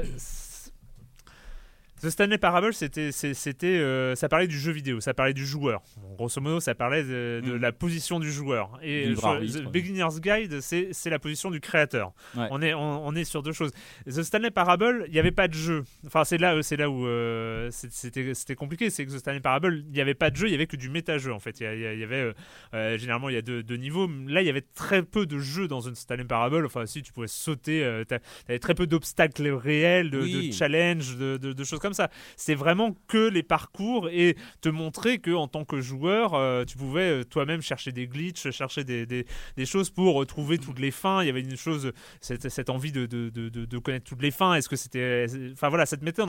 The 2.04 2.10
Stanley 2.10 2.36
Parable, 2.36 2.74
c'était, 2.74 3.12
c'était, 3.12 3.66
euh, 3.66 4.14
ça 4.14 4.28
parlait 4.28 4.46
du 4.46 4.58
jeu 4.58 4.72
vidéo, 4.72 5.00
ça 5.00 5.14
parlait 5.14 5.32
du 5.32 5.46
joueur. 5.46 5.80
grosso 6.18 6.38
modo, 6.38 6.60
ça 6.60 6.74
parlait 6.74 7.02
de, 7.02 7.40
mm. 7.42 7.56
la 7.56 7.72
position 7.72 8.20
du 8.20 8.30
joueur. 8.30 8.78
Et 8.82 9.14
The 9.14 9.62
Beginner's 9.72 10.20
Guide, 10.20 10.60
c'est, 10.60 10.92
la 11.06 11.18
position 11.18 11.50
du 11.50 11.60
créateur. 11.60 12.12
On, 12.36 12.60
est, 12.60 12.74
on, 12.74 13.14
est 13.14 13.24
sur 13.24 13.42
deux 13.42 13.52
choses. 13.52 13.72
The 14.06 14.22
Stanley 14.22 14.50
Parable, 14.50 15.04
il 15.06 15.14
n'y 15.14 15.18
avait 15.18 15.30
pas 15.30 15.48
de 15.48 15.54
jeu. 15.54 15.84
Enfin, 16.06 16.24
c'est 16.24 16.36
là, 16.36 16.62
c'est 16.62 16.76
là 16.76 16.90
où 16.90 17.06
euh, 17.06 17.70
c'était, 17.70 18.34
c'était 18.34 18.54
compliqué. 18.54 18.90
C'est 18.90 19.06
que 19.06 19.10
The 19.10 19.18
Stanley 19.20 19.40
Parable, 19.40 19.84
il 19.86 19.92
n'y 19.92 20.00
avait 20.02 20.12
pas 20.12 20.28
de 20.28 20.36
jeu, 20.36 20.48
il 20.48 20.50
n'y 20.50 20.56
avait 20.56 20.66
que 20.66 20.76
du 20.76 20.90
méta-jeu 20.90 21.32
en 21.32 21.40
fait. 21.40 21.58
Il 21.60 21.64
y, 21.64 22.04
avait, 22.04 22.34
euh, 22.74 22.98
généralement, 22.98 23.30
il 23.30 23.34
y 23.34 23.38
a 23.38 23.42
deux, 23.42 23.62
niveaux. 23.76 24.10
Là, 24.26 24.42
il 24.42 24.46
y 24.46 24.50
avait 24.50 24.66
très 24.74 25.02
peu 25.02 25.24
de 25.24 25.38
jeux 25.38 25.68
dans 25.68 25.80
The 25.80 25.94
Stanley 25.94 26.24
Parable. 26.24 26.66
Enfin, 26.66 26.84
si 26.84 27.02
tu 27.02 27.14
pouvais 27.14 27.28
sauter, 27.28 28.02
tu 28.06 28.14
avais 28.46 28.58
très 28.58 28.74
peu 28.74 28.86
d'obstacles 28.86 29.48
réels, 29.48 30.10
de, 30.10 30.20
de 30.20 30.52
challenges, 30.52 31.16
de, 31.16 31.38
de 31.38 31.64
choses 31.64 31.78
comme 31.78 31.93
ça. 31.93 31.93
C'est 32.36 32.54
vraiment 32.54 32.94
que 33.08 33.28
les 33.28 33.42
parcours 33.42 34.08
et 34.08 34.36
te 34.60 34.68
montrer 34.68 35.18
que 35.18 35.30
en 35.30 35.48
tant 35.48 35.64
que 35.64 35.80
joueur, 35.80 36.34
euh, 36.34 36.64
tu 36.64 36.76
pouvais 36.76 37.20
euh, 37.20 37.24
toi-même 37.24 37.62
chercher 37.62 37.92
des 37.92 38.06
glitches, 38.06 38.50
chercher 38.50 38.84
des, 38.84 39.06
des, 39.06 39.26
des, 39.56 39.66
choses 39.66 39.90
pour 39.90 40.24
trouver 40.26 40.58
toutes 40.58 40.78
les 40.78 40.90
fins. 40.90 41.22
Il 41.22 41.26
y 41.26 41.30
avait 41.30 41.40
une 41.40 41.56
chose, 41.56 41.92
cette, 42.20 42.48
cette 42.48 42.70
envie 42.70 42.92
de, 42.92 43.06
de, 43.06 43.28
de, 43.30 43.48
de, 43.48 43.78
connaître 43.78 44.06
toutes 44.06 44.22
les 44.22 44.30
fins. 44.30 44.54
Est-ce 44.54 44.68
que 44.68 44.76
c'était. 44.76 45.26
Enfin 45.52 45.68
voilà, 45.68 45.86
ça 45.86 45.96
te 45.96 46.04
mettait 46.04 46.22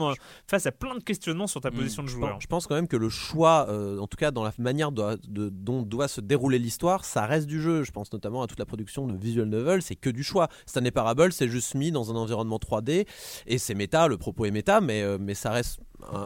face 0.46 0.66
à 0.66 0.72
plein 0.72 0.94
de 0.94 1.02
questionnements 1.02 1.46
sur 1.46 1.60
ta 1.60 1.70
mm. 1.70 1.74
position 1.74 2.02
de 2.02 2.08
joueur. 2.08 2.40
Je 2.40 2.46
pense 2.46 2.66
quand 2.66 2.74
même 2.74 2.88
que 2.88 2.96
le 2.96 3.08
choix, 3.08 3.66
euh, 3.68 3.98
en 3.98 4.06
tout 4.06 4.16
cas 4.16 4.30
dans 4.30 4.44
la 4.44 4.52
manière 4.58 4.90
dont 4.92 5.82
doit 5.82 6.08
se 6.08 6.20
dérouler 6.20 6.58
l'histoire, 6.58 7.04
ça 7.04 7.26
reste 7.26 7.46
du 7.46 7.60
jeu. 7.60 7.82
Je 7.82 7.92
pense 7.92 8.12
notamment 8.12 8.42
à 8.42 8.46
toute 8.46 8.58
la 8.58 8.66
production 8.66 9.06
de 9.06 9.16
visual 9.16 9.48
novel, 9.48 9.82
c'est 9.82 9.96
que 9.96 10.10
du 10.10 10.22
choix. 10.22 10.48
Stanley 10.66 10.90
Parable, 10.90 11.32
c'est 11.32 11.48
juste 11.48 11.74
mis 11.74 11.90
dans 11.90 12.10
un 12.10 12.16
environnement 12.16 12.58
3D 12.58 13.06
et 13.46 13.58
c'est 13.58 13.74
méta, 13.74 14.08
le 14.08 14.16
propos 14.16 14.44
est 14.44 14.50
méta, 14.50 14.80
mais, 14.80 15.18
mais 15.18 15.34
ça 15.34 15.50
reste 15.56 15.80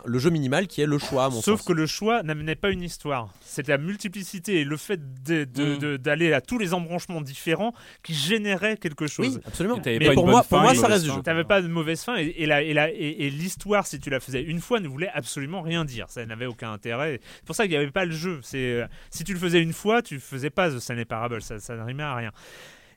le 0.05 0.18
jeu 0.18 0.31
minimal 0.31 0.66
qui 0.66 0.83
est 0.83 0.87
le 0.87 0.99
choix. 0.99 1.31
Sauf 1.31 1.64
que 1.64 1.72
le 1.72 1.87
choix 1.87 2.22
n'amenait 2.22 2.55
pas 2.55 2.70
une 2.70 2.83
histoire. 2.83 3.33
C'est 3.41 3.66
la 3.68 3.78
multiplicité 3.78 4.61
et 4.61 4.64
le 4.64 4.76
fait 4.76 5.01
mm. 5.01 5.97
d'aller 5.99 6.33
à 6.33 6.41
tous 6.41 6.59
les 6.59 6.74
embranchements 6.74 7.20
différents 7.20 7.72
qui 8.03 8.14
générait 8.14 8.76
quelque 8.76 9.07
chose. 9.07 9.37
Oui, 9.37 9.43
absolument. 9.47 9.81
Mais 9.85 10.12
pour 10.14 10.26
moi, 10.26 10.43
pour 10.43 10.61
moi 10.61 10.74
ça 10.74 10.87
reste 10.87 11.05
du 11.05 11.11
jeu. 11.11 11.22
Tu 11.22 11.31
n'avais 11.31 11.45
pas 11.45 11.62
de 11.62 11.68
mauvaise 11.68 12.03
fin 12.03 12.16
et, 12.18 12.31
et 12.31 13.31
l'histoire, 13.31 13.87
si 13.87 14.01
tu 14.01 14.11
la 14.11 14.20
faisais 14.20 14.43
une 14.43 14.61
fois, 14.61 14.81
ne 14.81 14.89
voulait 14.89 15.11
absolument 15.12 15.62
rien 15.62 15.85
dire. 15.85 16.07
Ça 16.09 16.24
n'avait 16.26 16.47
aucun 16.47 16.72
intérêt. 16.72 17.20
C'est 17.37 17.45
pour 17.45 17.57
ça 17.57 17.64
qu'il 17.64 17.72
n'y 17.72 17.78
avait 17.78 17.91
pas 17.91 18.05
le 18.05 18.12
jeu. 18.12 18.41
C'est 18.43 18.85
si 19.11 19.24
tu 19.24 19.33
le 19.33 19.39
faisais 19.39 19.62
une 19.62 19.72
fois, 19.72 20.03
tu 20.03 20.20
faisais 20.20 20.51
pas 20.51 20.70
The 20.70 20.78
Stanley 20.78 21.05
Parable. 21.05 21.43
Ça, 21.43 21.59
ça 21.59 21.76
n'arrimait 21.76 22.03
à 22.03 22.14
rien. 22.14 22.33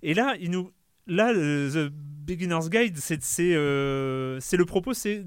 Et 0.01 0.13
là, 0.13 0.35
il 0.39 0.51
nous 0.51 0.71
là, 1.07 1.33
The 1.33 1.89
Beginner's 1.91 2.69
Guide, 2.69 2.97
c'est 2.97 3.19
euh, 3.39 4.39
le 4.51 4.65
propos, 4.65 4.93
c'est 4.93 5.25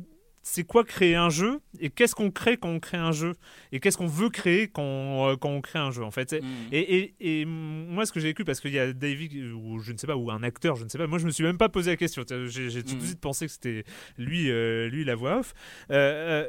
c'est 0.48 0.62
quoi 0.62 0.84
créer 0.84 1.16
un 1.16 1.28
jeu 1.28 1.58
et 1.80 1.90
qu'est-ce 1.90 2.14
qu'on 2.14 2.30
crée 2.30 2.56
quand 2.56 2.68
on 2.68 2.78
crée 2.78 2.96
un 2.96 3.10
jeu 3.10 3.34
et 3.72 3.80
qu'est-ce 3.80 3.98
qu'on 3.98 4.06
veut 4.06 4.30
créer 4.30 4.68
quand, 4.68 5.28
euh, 5.28 5.36
quand 5.36 5.50
on 5.50 5.60
crée 5.60 5.80
un 5.80 5.90
jeu 5.90 6.04
en 6.04 6.12
fait. 6.12 6.34
Mm. 6.34 6.44
Et, 6.70 6.96
et, 6.98 7.40
et, 7.40 7.44
moi 7.44 8.06
ce 8.06 8.12
que 8.12 8.20
j'ai 8.20 8.28
vécu 8.28 8.44
parce 8.44 8.60
qu'il 8.60 8.72
y 8.72 8.78
a 8.78 8.92
David 8.92 9.34
ou 9.52 9.80
je 9.80 9.90
ne 9.90 9.98
sais 9.98 10.06
pas 10.06 10.16
ou 10.16 10.30
un 10.30 10.44
acteur 10.44 10.76
je 10.76 10.84
ne 10.84 10.88
sais 10.88 10.98
pas 10.98 11.08
moi 11.08 11.18
je 11.18 11.26
me 11.26 11.32
suis 11.32 11.42
même 11.42 11.58
pas 11.58 11.68
posé 11.68 11.90
la 11.90 11.96
question 11.96 12.22
j'ai 12.46 12.84
tout 12.84 12.94
de 12.94 13.00
mm. 13.00 13.04
suite 13.04 13.20
pensé 13.20 13.46
que 13.46 13.52
c'était 13.52 13.84
lui 14.18 14.48
euh, 14.48 14.88
lui 14.88 15.04
la 15.04 15.16
voix 15.16 15.40
off. 15.40 15.52
Euh, 15.90 16.46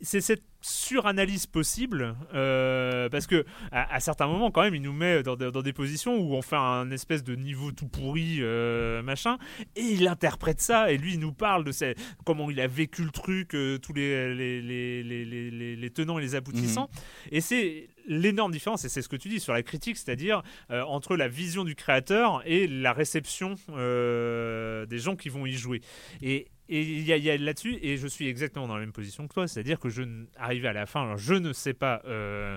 c'est 0.00 0.22
cette 0.22 0.44
suranalyse 0.60 1.46
possible 1.46 2.14
euh, 2.34 3.08
parce 3.08 3.26
que 3.26 3.44
à, 3.72 3.98
certains 4.00 4.26
moments 4.26 4.50
quand 4.50 4.62
même 4.62 4.74
il 4.74 4.82
nous 4.82 4.92
met 4.92 5.22
dans, 5.22 5.36
des 5.36 5.72
positions 5.72 6.18
où 6.18 6.34
on 6.34 6.42
fait 6.42 6.56
un 6.56 6.90
espèce 6.90 7.24
de 7.24 7.34
niveau 7.34 7.72
tout 7.72 7.88
pourri 7.88 8.38
euh, 8.40 9.02
machin 9.02 9.38
et 9.76 9.80
il 9.80 10.06
interprète 10.06 10.60
ça 10.60 10.92
et 10.92 10.98
lui 10.98 11.14
il 11.14 11.20
nous 11.20 11.32
parle 11.32 11.64
de 11.64 11.72
comment 12.24 12.50
il 12.50 12.60
a 12.60 12.66
vécu 12.66 13.04
le 13.04 13.10
truc 13.10 13.54
euh, 13.54 13.78
tous 13.78 13.94
les 13.94 14.34
les, 14.34 14.60
les, 14.60 15.76
les, 15.76 15.90
tenants 15.90 16.18
et 16.18 16.22
les 16.22 16.34
aboutissants 16.34 16.90
mhm. 16.92 17.28
et 17.32 17.40
c'est 17.40 17.88
l'énorme 18.06 18.52
différence 18.52 18.84
et 18.84 18.88
c'est 18.88 19.02
ce 19.02 19.08
que 19.08 19.16
tu 19.16 19.28
dis 19.28 19.40
sur 19.40 19.54
la 19.54 19.62
critique 19.62 19.96
c'est-à-dire 19.96 20.42
entre 20.70 21.16
la 21.16 21.28
vision 21.28 21.64
du 21.64 21.74
créateur 21.74 22.42
et 22.44 22.66
la 22.66 22.92
réception 22.92 23.54
des 23.68 24.98
gens 24.98 25.16
qui 25.16 25.28
vont 25.28 25.46
y 25.46 25.52
jouer 25.52 25.80
et 26.22 26.48
et 26.70 26.82
il 26.82 27.02
y 27.02 27.30
a, 27.30 27.36
là-dessus, 27.36 27.78
et 27.82 27.96
je 27.96 28.06
suis 28.06 28.28
exactement 28.28 28.68
dans 28.68 28.74
la 28.74 28.80
même 28.80 28.92
position 28.92 29.26
que 29.26 29.34
toi, 29.34 29.48
c'est-à-dire 29.48 29.80
que 29.80 29.88
je 29.88 30.02
arrivé 30.36 30.68
à 30.68 30.72
la 30.72 30.86
fin, 30.86 31.02
alors 31.02 31.18
je 31.18 31.34
ne 31.34 31.52
sais 31.52 31.74
pas 31.74 32.00
euh, 32.04 32.56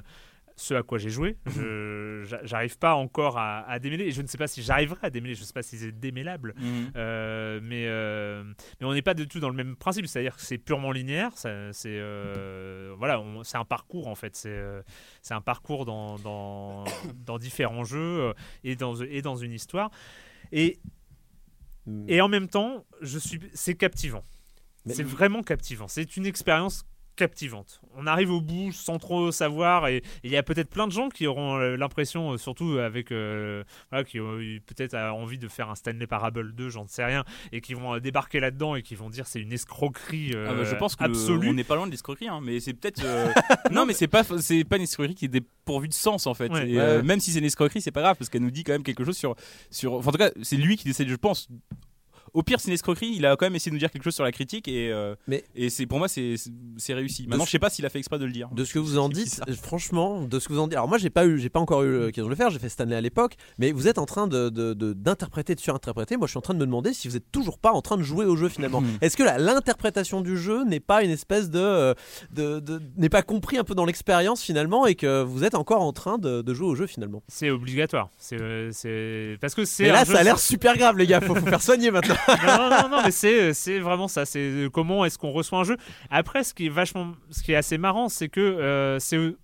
ce 0.55 0.75
à 0.75 0.83
quoi 0.83 0.99
j'ai 0.99 1.09
joué, 1.09 1.35
je 1.47 2.23
j'arrive 2.43 2.77
pas 2.77 2.93
encore 2.93 3.39
à, 3.39 3.79
démêler, 3.79 4.05
et 4.05 4.11
je 4.11 4.21
ne 4.21 4.27
sais 4.27 4.37
pas 4.37 4.45
si 4.45 4.61
j'arriverai 4.61 4.99
à 5.01 5.09
démêler, 5.09 5.33
je 5.33 5.41
ne 5.41 5.45
sais 5.45 5.53
pas 5.53 5.63
si 5.63 5.79
c'est 5.79 5.91
démêlable, 5.91 6.53
mhm. 6.57 6.91
euh, 6.95 7.59
mais, 7.63 7.87
euh, 7.87 8.43
mais 8.79 8.85
on 8.85 8.93
n'est 8.93 9.01
pas 9.01 9.15
du 9.15 9.27
tout 9.27 9.39
dans 9.39 9.49
le 9.49 9.55
même 9.55 9.75
principe, 9.75 10.05
c'est-à-dire 10.05 10.35
que 10.35 10.43
c'est 10.43 10.59
purement 10.59 10.91
linéaire, 10.91 11.31
c'est 11.35 11.99
voilà, 12.95 13.23
c'est 13.41 13.57
un 13.57 13.65
parcours 13.65 14.07
en 14.07 14.15
fait, 14.15 14.35
c'est 14.35 15.33
un 15.33 15.41
parcours 15.41 15.85
dans, 15.85 16.19
dans, 16.19 16.83
dans 17.25 17.39
différents 17.39 17.83
jeux 17.83 18.31
et 18.63 18.75
dans, 18.75 18.95
et 18.95 19.23
dans 19.23 19.37
une 19.37 19.53
histoire. 19.53 19.89
Et. 20.51 20.79
Et 22.07 22.21
en 22.21 22.27
même 22.27 22.47
temps, 22.47 22.85
je 23.01 23.19
suis, 23.19 23.39
c'est 23.53 23.75
captivant. 23.75 24.23
C'est 24.85 25.03
vraiment 25.03 25.43
captivant. 25.43 25.87
C'est 25.87 26.17
une 26.17 26.25
expérience 26.25 26.85
captivante. 27.15 27.81
On 27.95 28.07
arrive 28.07 28.31
au 28.31 28.41
bout 28.41 28.71
sans 28.71 28.97
trop 28.97 29.31
savoir 29.31 29.87
et 29.87 30.03
il 30.23 30.31
y 30.31 30.37
a 30.37 30.43
peut-être 30.43 30.69
plein 30.69 30.87
de 30.87 30.91
gens 30.91 31.09
qui 31.09 31.27
auront 31.27 31.57
euh, 31.57 31.75
l'impression, 31.75 32.33
euh, 32.33 32.37
surtout 32.37 32.77
avec 32.79 33.11
euh, 33.11 33.63
qui 34.07 34.19
ont 34.19 34.37
peut-être 34.65 34.95
envie 34.95 35.37
de 35.37 35.47
faire 35.47 35.69
un 35.69 35.75
Stanley 35.75 36.07
Parable 36.07 36.53
2, 36.53 36.69
j'en 36.69 36.87
sais 36.87 37.03
rien, 37.03 37.23
et 37.51 37.61
qui 37.61 37.73
vont 37.73 37.97
débarquer 37.99 38.39
là-dedans 38.39 38.75
et 38.75 38.81
qui 38.81 38.95
vont 38.95 39.09
dire 39.09 39.27
c'est 39.27 39.39
une 39.39 39.53
escroquerie 39.53 40.33
ah 40.35 40.53
bah, 40.53 40.63
je 40.63 40.75
pense 40.75 40.95
que 40.95 41.03
absolue. 41.03 41.49
on 41.49 41.53
n'est 41.53 41.63
pas 41.63 41.75
loin 41.75 41.85
de 41.85 41.91
l'escroquerie, 41.91 42.27
hein, 42.27 42.39
mais 42.41 42.59
c'est 42.59 42.73
peut-être 42.73 43.01
non, 43.71 43.85
mais 43.85 43.93
c'est 43.93 44.07
pas 44.07 44.23
c'est 44.39 44.63
pas 44.63 44.77
une 44.77 44.83
escroquerie 44.83 45.15
qui 45.15 45.25
est 45.25 45.29
dépourvue 45.29 45.87
de 45.87 45.93
sens 45.93 46.27
en 46.27 46.33
fait. 46.33 46.49
même 46.49 47.19
si 47.19 47.31
c'est 47.31 47.39
une 47.39 47.45
escroquerie, 47.45 47.81
c'est 47.81 47.91
pas 47.91 48.01
grave 48.01 48.17
parce 48.17 48.29
qu'elle 48.29 48.41
nous 48.41 48.51
dit 48.51 48.63
quand 48.63 48.73
même 48.73 48.83
quelque 48.83 49.03
chose 49.03 49.17
sur 49.17 49.35
sur. 49.69 49.93
en 49.93 50.01
tout 50.01 50.17
cas, 50.17 50.31
c'est 50.41 50.57
lui 50.57 50.77
qui 50.77 50.85
décide, 50.85 51.09
je 51.09 51.15
pense, 51.15 51.47
au 52.33 52.43
pire, 52.43 52.59
c'est 52.59 52.67
une 52.67 52.73
escroquerie. 52.73 53.13
Il 53.15 53.25
a 53.25 53.35
quand 53.35 53.45
même 53.45 53.55
essayé 53.55 53.69
de 53.69 53.75
nous 53.75 53.79
dire 53.79 53.91
quelque 53.91 54.03
chose 54.03 54.15
sur 54.15 54.23
la 54.23 54.31
critique 54.31 54.67
et, 54.67 54.91
euh, 54.91 55.15
et 55.55 55.69
c'est 55.69 55.85
pour 55.85 55.99
moi 55.99 56.07
c'est 56.07 56.35
réussi. 56.89 57.27
Maintenant, 57.27 57.45
je 57.45 57.51
sais 57.51 57.59
pas 57.59 57.69
s'il 57.69 57.85
a 57.85 57.89
fait 57.89 57.99
exprès 57.99 58.19
de 58.19 58.25
le 58.25 58.31
dire. 58.31 58.49
De 58.51 58.65
ce 58.65 58.73
que 58.73 58.79
vous 58.79 58.97
en 58.97 59.09
dites, 59.09 59.41
franchement, 59.61 60.21
de 60.21 60.39
ce 60.39 60.47
que 60.47 60.53
vous 60.53 60.59
en 60.59 60.67
dites. 60.67 60.75
Alors 60.75 60.87
moi, 60.87 60.97
j'ai 60.97 61.09
pas 61.09 61.25
eu, 61.25 61.39
j'ai 61.39 61.49
pas 61.49 61.59
encore 61.59 61.83
eu 61.83 61.99
l'occasion 61.99 62.25
de 62.25 62.29
le 62.29 62.35
faire. 62.35 62.49
J'ai 62.49 62.59
fait 62.59 62.69
Stanley 62.69 62.95
à 62.95 63.01
l'époque, 63.01 63.35
mais 63.59 63.71
vous 63.71 63.87
êtes 63.87 63.97
en 63.97 64.05
train 64.05 64.27
de 64.27 64.49
d'interpréter, 64.49 65.53
de, 65.53 65.59
de, 65.59 65.63
surinterpréter. 65.63 66.17
Moi, 66.17 66.27
je 66.27 66.31
suis 66.31 66.37
en 66.37 66.41
train 66.41 66.53
de 66.53 66.59
me 66.59 66.65
demander 66.65 66.93
si 66.93 67.07
vous 67.07 67.15
êtes 67.15 67.31
toujours 67.31 67.59
pas 67.59 67.71
en 67.71 67.81
train 67.81 67.97
de 67.97 68.03
jouer 68.03 68.25
au 68.25 68.35
jeu 68.35 68.49
finalement. 68.49 68.81
Hmm. 68.81 68.97
Est-ce 69.01 69.17
que 69.17 69.23
l'interprétation 69.23 70.21
du 70.21 70.37
jeu 70.37 70.63
n'est 70.63 70.79
pas 70.79 71.03
une 71.03 71.11
espèce 71.11 71.49
de, 71.49 71.95
de, 72.31 72.81
n'est 72.97 73.09
pas 73.09 73.21
compris 73.21 73.57
un 73.57 73.63
peu 73.63 73.75
dans 73.75 73.85
l'expérience 73.85 74.41
finalement 74.41 74.87
et 74.87 74.95
que 74.95 75.21
vous 75.23 75.43
êtes 75.43 75.55
encore 75.55 75.81
en 75.81 75.93
train 75.93 76.17
de, 76.17 76.53
jouer 76.53 76.67
au 76.67 76.75
jeu 76.75 76.87
finalement? 76.87 77.23
C'est 77.27 77.49
obligatoire. 77.49 78.09
C'est 78.17 79.37
parce 79.39 79.55
que 79.55 79.65
c'est. 79.65 79.83
Mais 79.83 79.91
là, 79.91 80.05
ça 80.05 80.19
a 80.19 80.23
l'air 80.23 80.39
super 80.39 80.77
grave, 80.77 80.97
les 80.97 81.07
gars. 81.07 81.21
Faut, 81.21 81.35
faut 81.35 81.45
faire 81.45 81.61
soigner 81.61 81.91
maintenant. 81.91 82.15
Non, 82.27 82.69
non, 82.69 82.89
non, 82.89 83.01
mais 83.03 83.11
c'est, 83.11 83.53
c'est 83.53 83.79
vraiment 83.79 84.07
ça. 84.07 84.25
C'est 84.25 84.39
euh, 84.39 84.69
comment 84.69 85.05
est-ce 85.05 85.17
qu'on 85.17 85.31
reçoit 85.31 85.59
un 85.59 85.63
jeu. 85.63 85.77
Après, 86.09 86.43
ce 86.43 86.53
qui 86.53 86.67
est 86.67 86.69
vachement, 86.69 87.13
ce 87.29 87.43
qui 87.43 87.51
est 87.51 87.55
assez 87.55 87.77
marrant, 87.77 88.09
c'est 88.09 88.29
que 88.29 88.39
euh, 88.39 88.99
c'est 88.99 89.35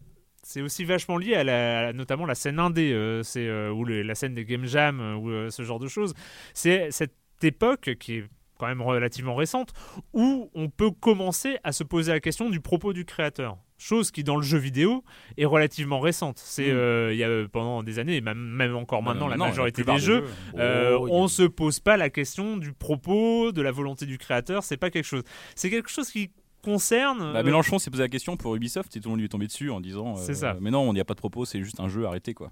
c'est 0.42 0.62
aussi 0.62 0.86
vachement 0.86 1.18
lié 1.18 1.36
à, 1.36 1.44
la, 1.44 1.94
notamment 1.94 2.26
la 2.26 2.34
scène 2.34 2.60
indé, 2.60 2.92
euh, 2.94 3.22
c'est 3.24 3.50
ou 3.70 3.86
la 3.86 4.16
scène 4.16 4.34
des 4.34 4.46
game 4.46 4.66
jam 4.66 5.18
ou 5.18 5.50
ce 5.52 5.64
genre 5.64 5.80
de 5.80 5.88
choses. 5.88 6.14
C'est 6.54 6.90
cette 6.92 7.14
époque 7.44 7.96
qui 8.00 8.16
est 8.16 8.24
quand 8.58 8.68
même 8.68 8.82
relativement 8.82 9.36
récente 9.36 9.74
où 10.14 10.50
on 10.54 10.70
peut 10.70 10.92
commencer 10.92 11.58
à 11.64 11.72
se 11.72 11.84
poser 11.84 12.12
la 12.14 12.20
question 12.20 12.50
du 12.50 12.62
propos 12.62 12.94
du 12.94 13.06
créateur 13.06 13.58
chose 13.80 14.12
qui 14.12 14.24
dans 14.24 14.36
le 14.36 14.44
jeu 14.44 14.58
vidéo 14.58 15.04
est 15.38 15.46
relativement 15.46 16.00
récente. 16.00 16.40
C'est 16.44 16.68
mm. 16.68 16.76
euh, 16.76 17.14
il 17.14 17.18
y 17.18 17.24
a 17.24 17.30
euh, 17.30 17.48
pendant 17.48 17.84
des 17.84 18.00
années, 18.00 18.22
même, 18.22 18.38
même 18.38 18.76
encore 18.76 19.02
maintenant, 19.02 19.28
la 19.28 19.38
majorité 19.38 19.84
des 19.84 19.98
jeux, 19.98 20.26
euh, 20.58 20.98
oh, 21.00 21.08
on 21.10 21.28
se 21.28 21.44
pose 21.44 21.80
pas 21.80 21.98
la 21.98 22.10
question 22.10 22.58
du 22.58 22.74
propos, 22.74 23.52
de 23.52 23.62
la 23.62 23.72
volonté 23.72 24.06
du 24.06 24.18
créateur. 24.18 24.64
C'est 24.64 24.78
pas 24.78 24.90
quelque 24.90 25.06
chose. 25.06 25.24
C'est 25.56 25.70
quelque 25.70 25.90
chose 25.90 26.10
qui 26.10 26.32
concerne. 26.62 27.34
Bah, 27.34 27.44
Mélenchon 27.44 27.80
s'est 27.80 27.92
posé 27.92 28.04
la 28.04 28.10
question 28.10 28.38
pour 28.38 28.56
Ubisoft 28.56 28.96
et 28.96 29.00
tout 29.00 29.10
le 29.10 29.12
monde 29.12 29.20
lui 29.20 29.26
est 29.26 29.30
tombé 29.30 29.48
dessus 29.48 29.72
en 29.72 29.80
disant. 29.80 30.16
c'est 30.16 30.36
ça. 30.36 30.58
Mais 30.60 30.72
non, 30.72 30.82
on 30.82 30.94
n'y 30.94 31.00
a 31.00 31.06
pas 31.06 31.14
de 31.14 31.20
propos, 31.20 31.46
c'est 31.46 31.64
juste 31.64 31.80
un 31.80 31.88
jeu 31.88 32.06
arrêté 32.06 32.34
quoi. 32.34 32.52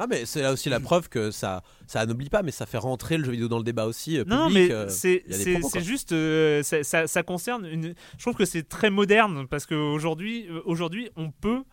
Ah 0.00 0.06
mais 0.08 0.24
c'est 0.24 0.40
là 0.40 0.52
aussi 0.52 0.70
la 0.70 0.80
preuve 0.80 1.10
que 1.10 1.30
ça 1.30 1.62
ça 1.86 2.00
anoblit 2.00 2.30
pas 2.30 2.42
mais 2.42 2.52
ça 2.52 2.64
fait 2.64 2.78
rentrer 2.78 3.18
le 3.18 3.24
jeu 3.24 3.32
vidéo 3.32 3.48
dans 3.48 3.58
le 3.58 3.64
débat 3.64 3.84
aussi 3.84 4.18
euh, 4.18 4.24
non 4.26 4.48
mais 4.48 4.72
euh, 4.72 4.88
c'est 4.88 5.24
c'est 5.28 5.82
juste 5.82 6.12
euh, 6.12 6.62
ça, 6.62 7.06
ça, 7.06 7.22
concerne 7.22 7.66
une 7.66 7.94
je 8.16 8.22
trouve 8.22 8.34
que 8.34 8.46
c'est 8.46 8.66
très 8.66 8.88
moderne 8.88 9.46
parce 9.46 9.66
qu'aujourd'hui 9.66 10.48
aujourd'hui 10.64 11.10
on 11.16 11.30
peut 11.30 11.64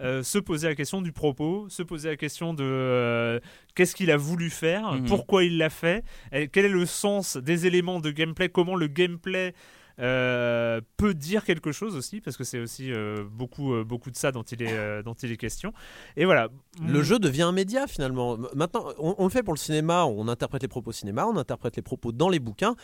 se 0.00 0.38
poser 0.38 0.68
la 0.68 0.76
question 0.76 1.02
du 1.02 1.10
propos, 1.10 1.68
se 1.68 1.82
poser 1.82 2.08
la 2.08 2.16
question 2.16 2.54
de 2.54 3.40
qu'est-ce 3.74 3.96
qu'il 3.96 4.12
a 4.12 4.16
voulu 4.16 4.48
faire, 4.48 4.92
mhm. 4.92 5.06
pourquoi 5.06 5.42
il 5.42 5.58
l'a 5.58 5.70
fait, 5.70 6.04
quel 6.30 6.66
est 6.66 6.68
le 6.68 6.86
sens 6.86 7.36
des 7.36 7.66
éléments 7.66 7.98
de 7.98 8.12
gameplay, 8.12 8.48
comment 8.48 8.76
le 8.76 8.86
gameplay 8.86 9.54
euh, 10.00 10.80
peut 10.96 11.14
dire 11.14 11.44
quelque 11.44 11.72
chose 11.72 11.96
aussi, 11.96 12.20
parce 12.20 12.36
que 12.36 12.44
c'est 12.44 12.60
aussi 12.60 12.92
euh, 12.92 13.24
beaucoup, 13.30 13.74
euh, 13.74 13.84
beaucoup 13.84 14.10
de 14.10 14.16
ça 14.16 14.30
dont 14.30 14.42
il, 14.42 14.62
est, 14.62 15.02
dont 15.02 15.14
il 15.14 15.32
est 15.32 15.36
question. 15.36 15.72
Et 16.16 16.24
voilà. 16.24 16.48
Le 16.80 17.02
jeu 17.02 17.18
devient 17.18 17.42
un 17.42 17.52
média 17.52 17.86
finalement. 17.86 18.38
Maintenant, 18.54 18.84
on, 18.98 19.16
on, 19.18 19.24
le 19.24 19.30
fait 19.30 19.42
pour 19.42 19.54
le 19.54 19.58
cinéma, 19.58 20.04
on 20.04 20.28
interprète 20.28 20.62
les 20.62 20.68
propos 20.68 20.92
cinéma, 20.92 21.26
on 21.26 21.36
interprète 21.36 21.76
les 21.76 21.82
propos 21.82 22.12
dans 22.12 22.28
les 22.28 22.38
bouquins. 22.38 22.76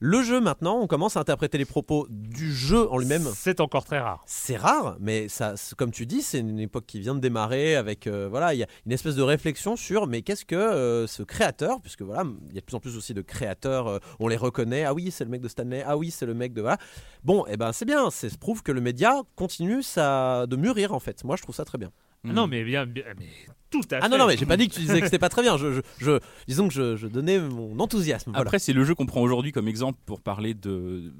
Le 0.00 0.22
jeu 0.22 0.40
maintenant, 0.40 0.80
on 0.80 0.88
commence 0.88 1.16
à 1.16 1.20
interpréter 1.20 1.56
les 1.56 1.64
propos 1.64 2.08
du 2.10 2.52
jeu 2.52 2.90
en 2.90 2.98
lui-même. 2.98 3.28
C'est 3.32 3.60
encore 3.60 3.84
très 3.84 4.00
rare. 4.00 4.24
C'est 4.26 4.56
rare, 4.56 4.96
mais 4.98 5.28
ça, 5.28 5.54
comme 5.76 5.92
tu 5.92 6.04
dis, 6.04 6.20
c'est 6.20 6.40
une 6.40 6.58
époque 6.58 6.84
qui 6.84 6.98
vient 6.98 7.14
de 7.14 7.20
démarrer 7.20 7.76
avec 7.76 8.08
euh, 8.08 8.26
voilà, 8.28 8.54
il 8.54 8.58
y 8.58 8.64
a 8.64 8.66
une 8.86 8.92
espèce 8.92 9.14
de 9.14 9.22
réflexion 9.22 9.76
sur 9.76 10.08
mais 10.08 10.22
qu'est-ce 10.22 10.44
que 10.44 10.56
euh, 10.56 11.06
ce 11.06 11.22
créateur, 11.22 11.80
puisque 11.80 12.02
voilà, 12.02 12.24
il 12.48 12.54
y 12.54 12.58
a 12.58 12.60
de 12.60 12.66
plus 12.66 12.74
en 12.74 12.80
plus 12.80 12.96
aussi 12.96 13.14
de 13.14 13.22
créateurs, 13.22 13.86
euh, 13.86 13.98
on 14.18 14.26
les 14.26 14.36
reconnaît. 14.36 14.82
Ah 14.82 14.94
oui, 14.94 15.12
c'est 15.12 15.24
le 15.24 15.30
mec 15.30 15.40
de 15.40 15.48
Stanley. 15.48 15.84
Ah 15.86 15.96
oui, 15.96 16.10
c'est 16.10 16.26
le 16.26 16.34
mec 16.34 16.52
de 16.54 16.60
voilà. 16.60 16.78
Bon, 17.22 17.46
et 17.46 17.50
eh 17.52 17.56
ben 17.56 17.72
c'est 17.72 17.84
bien, 17.84 18.10
ça 18.10 18.26
prouve 18.40 18.64
que 18.64 18.72
le 18.72 18.80
média 18.80 19.22
continue 19.36 19.84
ça 19.84 20.46
de 20.48 20.56
mûrir 20.56 20.92
en 20.92 21.00
fait. 21.00 21.22
Moi, 21.22 21.36
je 21.36 21.42
trouve 21.42 21.54
ça 21.54 21.64
très 21.64 21.78
bien. 21.78 21.90
Non, 22.24 22.46
mais 22.46 22.64
bien, 22.64 22.86
mais 22.86 23.04
tout 23.70 23.80
à 23.90 23.96
fait. 23.96 24.00
Ah 24.02 24.08
non, 24.08 24.18
non, 24.18 24.26
mais 24.26 24.36
j'ai 24.36 24.46
pas 24.46 24.56
dit 24.56 24.68
que 24.68 24.74
tu 24.74 24.80
disais 24.80 25.00
que 25.00 25.06
c'était 25.06 25.18
pas 25.18 25.28
très 25.28 25.42
bien. 25.42 25.56
Je, 25.56 25.80
je, 25.98 26.18
disons 26.46 26.68
que 26.68 26.96
je, 26.96 27.06
donnais 27.06 27.38
mon 27.38 27.78
enthousiasme. 27.80 28.32
Après, 28.34 28.58
c'est 28.58 28.72
le 28.72 28.84
jeu 28.84 28.94
qu'on 28.94 29.06
prend 29.06 29.20
aujourd'hui 29.20 29.52
comme 29.52 29.68
exemple 29.68 29.98
pour 30.06 30.20
parler 30.20 30.54
de 30.54 31.12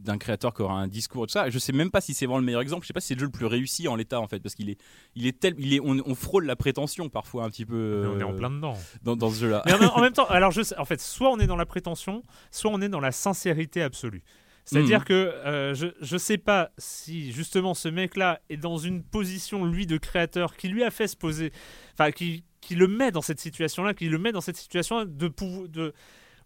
d'un 0.00 0.16
créateur 0.16 0.54
qui 0.54 0.62
aura 0.62 0.80
un 0.80 0.88
discours 0.88 1.24
et 1.24 1.26
tout 1.26 1.32
ça. 1.32 1.50
Je 1.50 1.58
sais 1.58 1.72
même 1.72 1.90
pas 1.90 2.00
si 2.00 2.14
c'est 2.14 2.24
vraiment 2.24 2.38
le 2.38 2.44
meilleur 2.44 2.62
exemple. 2.62 2.84
Je 2.84 2.86
sais 2.86 2.92
pas 2.94 3.00
si 3.00 3.08
c'est 3.08 3.14
le 3.14 3.20
jeu 3.20 3.26
le 3.26 3.32
plus 3.32 3.46
réussi 3.46 3.86
en 3.86 3.96
l'état 3.96 4.20
en 4.20 4.26
fait, 4.26 4.40
parce 4.40 4.54
qu'il 4.54 4.70
est, 4.70 4.80
il 5.14 5.26
est 5.26 5.38
tel, 5.38 5.54
il 5.58 5.74
est, 5.74 5.80
on, 5.80 6.14
frôle 6.14 6.46
la 6.46 6.56
prétention 6.56 7.08
parfois 7.08 7.44
un 7.44 7.50
petit 7.50 7.66
peu. 7.66 8.10
on 8.14 8.18
est 8.18 8.24
en 8.24 8.34
plein 8.34 8.50
dedans. 8.50 8.74
Dans, 9.02 9.14
dans 9.14 9.30
ce 9.30 9.40
jeu-là. 9.40 9.62
Mais 9.66 9.74
en, 9.74 10.00
même 10.00 10.12
temps, 10.14 10.26
alors 10.26 10.52
je, 10.52 10.62
en 10.78 10.84
fait, 10.84 11.00
soit 11.00 11.30
on 11.30 11.38
est 11.38 11.46
dans 11.46 11.56
la 11.56 11.66
prétention, 11.66 12.22
soit 12.50 12.70
on 12.70 12.80
est 12.80 12.88
dans 12.88 13.00
la 13.00 13.12
sincérité 13.12 13.82
absolue. 13.82 14.22
C'est-à-dire 14.64 15.00
mhm. 15.00 15.04
que 15.04 15.14
euh, 15.14 15.74
je 15.74 16.14
ne 16.14 16.18
sais 16.18 16.38
pas 16.38 16.70
si 16.78 17.32
justement 17.32 17.74
ce 17.74 17.88
mec-là 17.88 18.40
est 18.50 18.56
dans 18.56 18.78
une 18.78 19.02
position, 19.02 19.64
lui, 19.64 19.86
de 19.86 19.98
créateur, 19.98 20.56
qui 20.56 20.68
lui 20.68 20.84
a 20.84 20.90
fait 20.90 21.08
se 21.08 21.16
poser, 21.16 21.52
enfin, 21.94 22.12
qui, 22.12 22.44
qui 22.60 22.74
le 22.74 22.86
met 22.86 23.10
dans 23.10 23.22
cette 23.22 23.40
situation-là, 23.40 23.94
qui 23.94 24.08
le 24.08 24.18
met 24.18 24.32
dans 24.32 24.40
cette 24.40 24.56
situation 24.56 25.04
de, 25.04 25.32
de, 25.68 25.94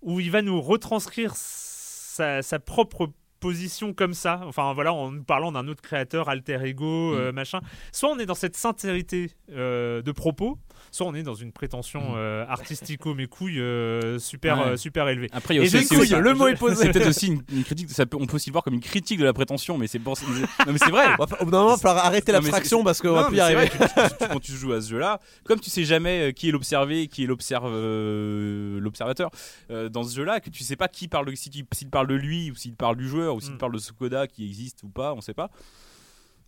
où 0.02 0.20
il 0.20 0.30
va 0.30 0.42
nous 0.42 0.60
retranscrire 0.60 1.34
sa, 1.36 2.42
sa 2.42 2.58
propre 2.58 3.10
position 3.44 3.92
comme 3.92 4.14
ça, 4.14 4.40
enfin 4.46 4.72
voilà, 4.72 4.94
en 4.94 5.10
nous 5.10 5.22
parlant 5.22 5.52
d'un 5.52 5.68
autre 5.68 5.82
créateur, 5.82 6.30
alter 6.30 6.60
ego, 6.64 7.12
mhm. 7.12 7.18
euh, 7.18 7.32
machin. 7.32 7.60
Soit 7.92 8.08
on 8.08 8.18
est 8.18 8.24
dans 8.24 8.34
cette 8.34 8.56
sincérité 8.56 9.32
euh, 9.50 10.00
de 10.00 10.12
propos, 10.12 10.58
soit 10.94 11.08
on 11.08 11.14
est 11.14 11.24
dans 11.24 11.34
une 11.34 11.50
prétention 11.50 12.12
mm. 12.12 12.16
euh, 12.16 12.46
artistico 12.48 13.14
mes 13.14 13.26
couilles 13.26 13.60
euh, 13.60 14.20
super 14.20 14.60
euh, 14.60 14.76
super 14.76 15.08
élevée. 15.08 15.28
Après, 15.32 15.54
il 15.54 15.56
y 15.56 15.60
a 15.60 15.64
aussi, 15.64 15.88
couilles, 15.88 16.08
le 16.08 16.34
mot 16.34 16.46
est 16.46 16.54
posé. 16.54 16.76
C'est 16.76 16.92
peut-être 16.92 17.08
aussi 17.08 17.26
une, 17.26 17.64
critique. 17.64 17.90
Ça 17.90 18.06
peut, 18.06 18.16
on 18.20 18.26
peut 18.26 18.36
aussi 18.36 18.50
le 18.50 18.52
voir 18.52 18.62
comme 18.62 18.74
une 18.74 18.80
critique 18.80 19.18
de 19.18 19.24
la 19.24 19.32
prétention, 19.32 19.76
mais 19.76 19.88
c'est 19.88 19.98
bon. 19.98 20.14
Non, 20.66 20.72
mais 20.72 20.78
c'est 20.78 20.90
vrai. 20.90 21.06
Au 21.18 21.44
bout 21.44 21.50
d'un 21.50 21.58
moment, 21.58 21.70
il 21.70 21.76
va 21.76 21.78
falloir 21.78 22.06
arrêter 22.06 22.30
l'abstraction 22.30 22.84
parce 22.84 23.00
qu'on 23.00 23.12
va 23.12 23.24
plus 23.24 23.38
y 23.38 23.40
arriver. 23.40 23.68
quand 24.30 24.40
tu 24.40 24.52
joues 24.52 24.72
à 24.72 24.80
ce 24.80 24.90
jeu-là, 24.90 25.18
comme 25.42 25.58
tu 25.58 25.68
sais 25.68 25.84
jamais 25.84 26.32
qui 26.32 26.48
est 26.48 26.52
l'observé, 26.52 27.08
qui 27.08 27.24
est 27.24 27.26
l'observateur 27.26 29.30
dans 29.68 30.04
ce 30.04 30.14
jeu-là, 30.14 30.38
que 30.38 30.50
tu 30.50 30.62
sais 30.62 30.76
pas 30.76 30.86
qui 30.86 31.08
parle, 31.08 31.28
s'il 31.36 31.90
parle 31.90 32.06
de 32.06 32.14
lui 32.14 32.52
ou 32.52 32.54
s'il 32.54 32.76
parle 32.76 32.96
du 32.96 33.08
joueur 33.08 33.34
ou 33.34 33.40
s'il 33.40 33.54
mm. 33.54 33.58
parle 33.58 33.72
de 33.72 33.78
ce 33.78 33.92
Koda 33.92 34.28
qui 34.28 34.46
existe 34.46 34.84
ou 34.84 34.88
pas, 34.88 35.12
on 35.12 35.20
sait 35.20 35.34
pas 35.34 35.50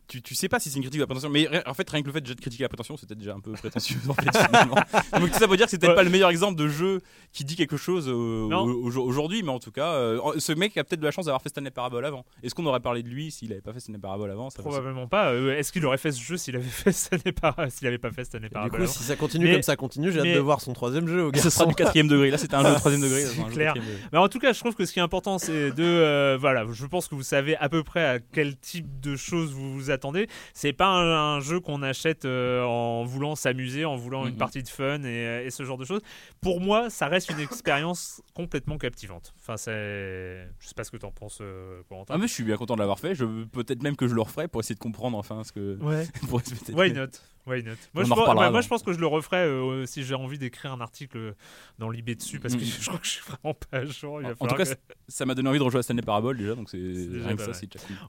tu, 0.08 0.22
tu 0.22 0.34
sais 0.34 0.48
pas 0.48 0.60
si 0.60 0.70
c'est 0.70 0.76
une 0.76 0.82
critique 0.82 0.98
de 0.98 1.02
la 1.02 1.06
prétention, 1.06 1.30
mais 1.30 1.48
en 1.66 1.74
fait, 1.74 1.88
rien 1.90 2.02
que 2.02 2.06
le 2.06 2.12
fait 2.12 2.20
de 2.20 2.34
critiquer 2.34 2.62
la 2.62 2.68
prétention, 2.68 2.96
c'était 2.96 3.14
déjà 3.14 3.34
un 3.34 3.40
peu 3.40 3.52
prétentieux. 3.52 3.98
en 4.08 4.14
fait, 4.14 4.26
Donc 5.20 5.30
ça 5.30 5.46
veut 5.46 5.56
dire 5.56 5.66
que 5.66 5.70
c'était 5.70 5.94
pas 5.94 6.02
le 6.02 6.10
meilleur 6.10 6.30
exemple 6.30 6.56
de 6.56 6.68
jeu 6.68 7.00
qui 7.32 7.44
dit 7.44 7.56
quelque 7.56 7.76
chose 7.76 8.08
euh, 8.08 8.48
aujourd'hui, 8.72 9.42
mais 9.42 9.50
en 9.50 9.58
tout 9.58 9.72
cas, 9.72 9.94
euh, 9.94 10.20
ce 10.38 10.52
mec 10.52 10.76
a 10.76 10.84
peut-être 10.84 11.00
de 11.00 11.04
la 11.04 11.10
chance 11.10 11.26
d'avoir 11.26 11.42
fait 11.42 11.48
Stanley 11.48 11.70
Parable 11.70 12.04
avant. 12.04 12.24
Est-ce 12.42 12.54
qu'on 12.54 12.66
aurait 12.66 12.80
parlé 12.80 13.02
de 13.02 13.08
lui 13.08 13.30
s'il 13.30 13.52
avait 13.52 13.60
pas 13.60 13.72
fait 13.72 13.80
Stanley 13.80 13.98
Parable 13.98 14.30
avant 14.30 14.48
Probablement 14.48 15.08
pas. 15.08 15.32
Euh, 15.32 15.58
est-ce 15.58 15.72
qu'il 15.72 15.84
aurait 15.86 15.98
fait 15.98 16.12
ce 16.12 16.22
jeu 16.22 16.36
s'il 16.36 16.56
avait 16.56 16.64
fait 16.64 16.92
Stanley 16.92 17.32
Parable 17.32 17.70
s'il 17.70 17.86
avait 17.88 17.98
pas 17.98 18.10
fait 18.10 18.24
Stanley 18.24 18.48
Parable 18.48 18.78
Du 18.78 18.86
coup, 18.86 18.92
si 18.92 19.02
ça 19.02 19.16
continue 19.16 19.52
comme 19.52 19.62
ça 19.62 19.76
continue, 19.76 20.12
j'ai 20.12 20.20
hâte 20.20 20.34
de 20.34 20.38
voir 20.38 20.60
son 20.60 20.72
troisième 20.72 21.08
jeu. 21.08 21.24
Au 21.24 21.32
ce 21.34 21.50
sera 21.50 21.66
du 21.66 21.74
quatrième 21.74 22.08
degré. 22.08 22.30
Là, 22.30 22.38
c'était 22.38 22.54
un 22.54 22.64
jeu 22.64 22.74
de 22.74 22.78
troisième 22.78 23.02
degré. 23.02 23.24
clair. 23.52 23.74
Mais 24.12 24.18
en 24.18 24.28
tout 24.28 24.38
cas, 24.38 24.52
je 24.52 24.60
trouve 24.60 24.74
que 24.74 24.84
ce 24.84 24.92
qui 24.92 25.00
est 25.00 25.02
important, 25.02 25.38
c'est 25.38 25.72
de 25.72 26.36
voilà. 26.36 26.64
Je 26.70 26.86
pense 26.86 27.08
que 27.08 27.14
vous 27.14 27.22
savez 27.22 27.56
à 27.56 27.68
peu 27.68 27.82
près 27.82 28.04
à 28.04 28.18
quel 28.18 28.56
type 28.56 29.00
de 29.00 29.16
choses 29.16 29.52
vous 29.52 29.74
vous 29.74 29.90
attendez. 29.96 30.28
C'est 30.54 30.72
pas 30.72 30.86
un, 30.86 31.40
jeu 31.40 31.60
qu'on 31.60 31.82
achète 31.82 32.24
euh, 32.24 32.62
en 32.62 33.04
voulant 33.04 33.34
s'amuser, 33.34 33.84
en 33.84 33.96
voulant 33.96 34.26
une 34.26 34.32
mhm. 34.32 34.38
partie 34.38 34.62
de 34.62 34.68
fun 34.68 35.02
et, 35.02 35.48
ce 35.50 35.64
genre 35.64 35.78
de 35.78 35.84
choses. 35.84 36.00
Pour 36.40 36.60
moi, 36.60 36.90
ça 36.90 37.08
reste 37.08 37.30
une 37.30 37.40
expérience 37.40 38.22
complètement 38.34 38.78
captivante. 38.78 39.34
Enfin, 39.40 39.56
c'est, 39.56 40.48
je 40.58 40.66
sais 40.66 40.74
pas 40.74 40.84
ce 40.84 40.90
que 40.90 40.96
tu 40.96 41.06
en 41.06 41.10
penses, 41.10 41.38
euh, 41.40 41.82
Corentin. 41.88 42.14
Ah 42.14 42.18
mais 42.18 42.28
je 42.28 42.32
suis 42.32 42.44
bien 42.44 42.56
content 42.56 42.74
de 42.74 42.80
l'avoir 42.80 42.98
fait. 42.98 43.14
Je 43.14 43.24
peut-être 43.44 43.82
même 43.82 43.96
que 43.96 44.06
je 44.06 44.14
le 44.14 44.22
referai 44.22 44.48
pour 44.48 44.60
essayer 44.60 44.74
de 44.74 44.80
comprendre 44.80 45.18
enfin 45.18 45.42
ce 45.44 45.52
que. 45.52 45.78
Ouais. 45.82 46.06
Why 46.74 46.92
not? 46.92 47.08
Why 47.46 47.62
not? 47.62 47.74
Moi, 47.94 48.02
je 48.02 48.08
pense, 48.08 48.34
moi, 48.34 48.60
je 48.60 48.68
pense 48.68 48.82
que 48.82 48.92
je 48.92 48.98
le 48.98 49.06
referai 49.06 49.36
euh, 49.36 49.86
si 49.86 50.02
j'ai 50.02 50.16
envie 50.16 50.38
d'écrire 50.38 50.72
un 50.72 50.80
article 50.80 51.34
dans 51.78 51.90
l'IB 51.90 52.16
dessus 52.16 52.40
parce 52.40 52.56
que 52.56 52.60
mm. 52.60 52.64
je 52.80 52.86
crois 52.88 52.98
que 52.98 53.06
je 53.06 53.12
suis 53.12 53.22
vraiment 53.24 53.54
pas 53.54 53.78
à 53.78 53.84
jour. 53.84 54.20
en, 54.40 54.46
tout 54.46 54.56
cas, 54.56 54.64
ça 55.06 55.26
m'a 55.26 55.34
donné 55.34 55.48
envie 55.48 55.60
de 55.60 55.64
rejouer 55.64 55.78
à 55.78 55.82
Stanley 55.84 56.02
Parable 56.02 56.36
déjà, 56.36 56.56
donc 56.56 56.68
c'est 56.68 56.78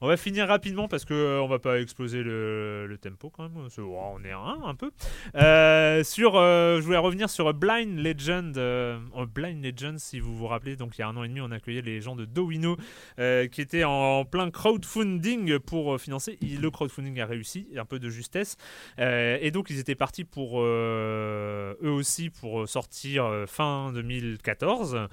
On 0.02 0.08
va 0.08 0.18
finir 0.18 0.48
rapidement 0.48 0.88
parce 0.88 1.06
que 1.06 1.14
euh, 1.14 1.42
on 1.42 1.48
va 1.48 1.60
pas 1.60 1.80
exploser 1.80 2.24
le, 2.24 2.88
le 2.88 2.98
tempo 2.98 3.30
quand 3.30 3.44
même. 3.44 3.68
on 3.78 4.24
est 4.24 4.32
un 4.32 4.58
un 4.66 4.74
peu. 4.74 4.90
Euh, 5.36 6.04
sur, 6.04 6.34
je 6.34 6.82
voulais 6.82 6.98
revenir 6.98 7.30
sur 7.30 7.54
Blind 7.54 8.00
Legend. 8.00 8.54
Blind 9.36 9.64
Legend, 9.64 10.00
si 10.00 10.20
vous 10.20 10.36
vous 10.36 10.48
rappelez, 10.48 10.76
donc 10.76 10.98
il 10.98 11.02
y 11.02 11.04
a 11.04 11.10
un 11.10 11.16
an 11.16 11.24
et 11.24 11.28
demi, 11.28 11.42
on 11.42 11.52
accueillait 11.52 11.84
les 11.84 12.02
gens 12.02 12.16
de 12.16 12.26
Dowino 12.26 12.76
qui 13.18 13.62
étaient 13.62 13.84
en, 13.84 14.26
plein 14.26 14.50
crowdfunding 14.50 15.60
pour 15.60 16.02
financer. 16.02 16.40
Le 16.42 16.72
crowdfunding 16.72 17.20
a 17.20 17.28
réussi, 17.28 17.68
un 17.78 17.86
peu 17.86 18.00
de 18.00 18.10
justesse. 18.10 18.58
Euh, 19.00 19.27
et 19.42 19.52
donc 19.52 19.70
ils 19.70 19.80
étaient 19.80 19.96
partis 19.96 20.24
pour 20.24 20.62
euh, 20.62 21.74
eux 21.84 21.92
aussi 21.92 22.30
pour 22.30 22.68
sortir 22.68 23.26
euh, 23.26 23.46
fin 23.46 23.92
2014, 23.94 25.08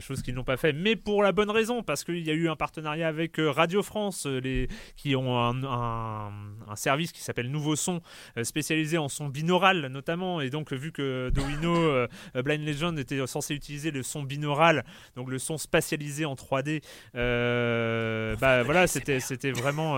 chose 0.00 0.22
qu'ils 0.22 0.34
n'ont 0.34 0.44
pas 0.44 0.56
fait, 0.56 0.72
mais 0.72 0.96
pour 0.96 1.22
la 1.22 1.32
bonne 1.32 1.50
raison, 1.50 1.82
parce 1.82 2.04
qu'il 2.04 2.26
y 2.26 2.30
a 2.30 2.34
eu 2.34 2.48
un 2.48 2.56
partenariat 2.56 3.08
avec 3.08 3.36
Radio 3.38 3.82
France, 3.82 4.26
les, 4.26 4.68
qui 4.96 5.16
ont 5.16 5.38
un, 5.38 5.64
un, 5.64 6.76
service 6.76 7.12
qui 7.12 7.20
s'appelle 7.20 7.50
Nouveau 7.50 7.76
Son, 7.76 8.00
spécialisé 8.42 8.98
en 8.98 9.08
son 9.08 9.28
binaural 9.28 9.86
notamment, 9.86 10.40
et 10.40 10.50
donc 10.50 10.72
vu 10.72 10.92
que 10.92 11.30
Dowino 11.30 12.06
Blind 12.34 12.66
Legend 12.66 12.98
était 12.98 13.26
censé 13.26 13.54
utiliser 13.54 13.90
le 13.90 14.02
son 14.02 14.22
binaural, 14.22 14.84
donc 15.14 15.30
le 15.30 15.38
son 15.38 15.58
spatialisé 15.58 16.24
en 16.24 16.34
3D, 16.34 16.82
bah 17.14 18.62
voilà, 18.64 18.86
c'était 18.86 19.50
vraiment 19.52 19.96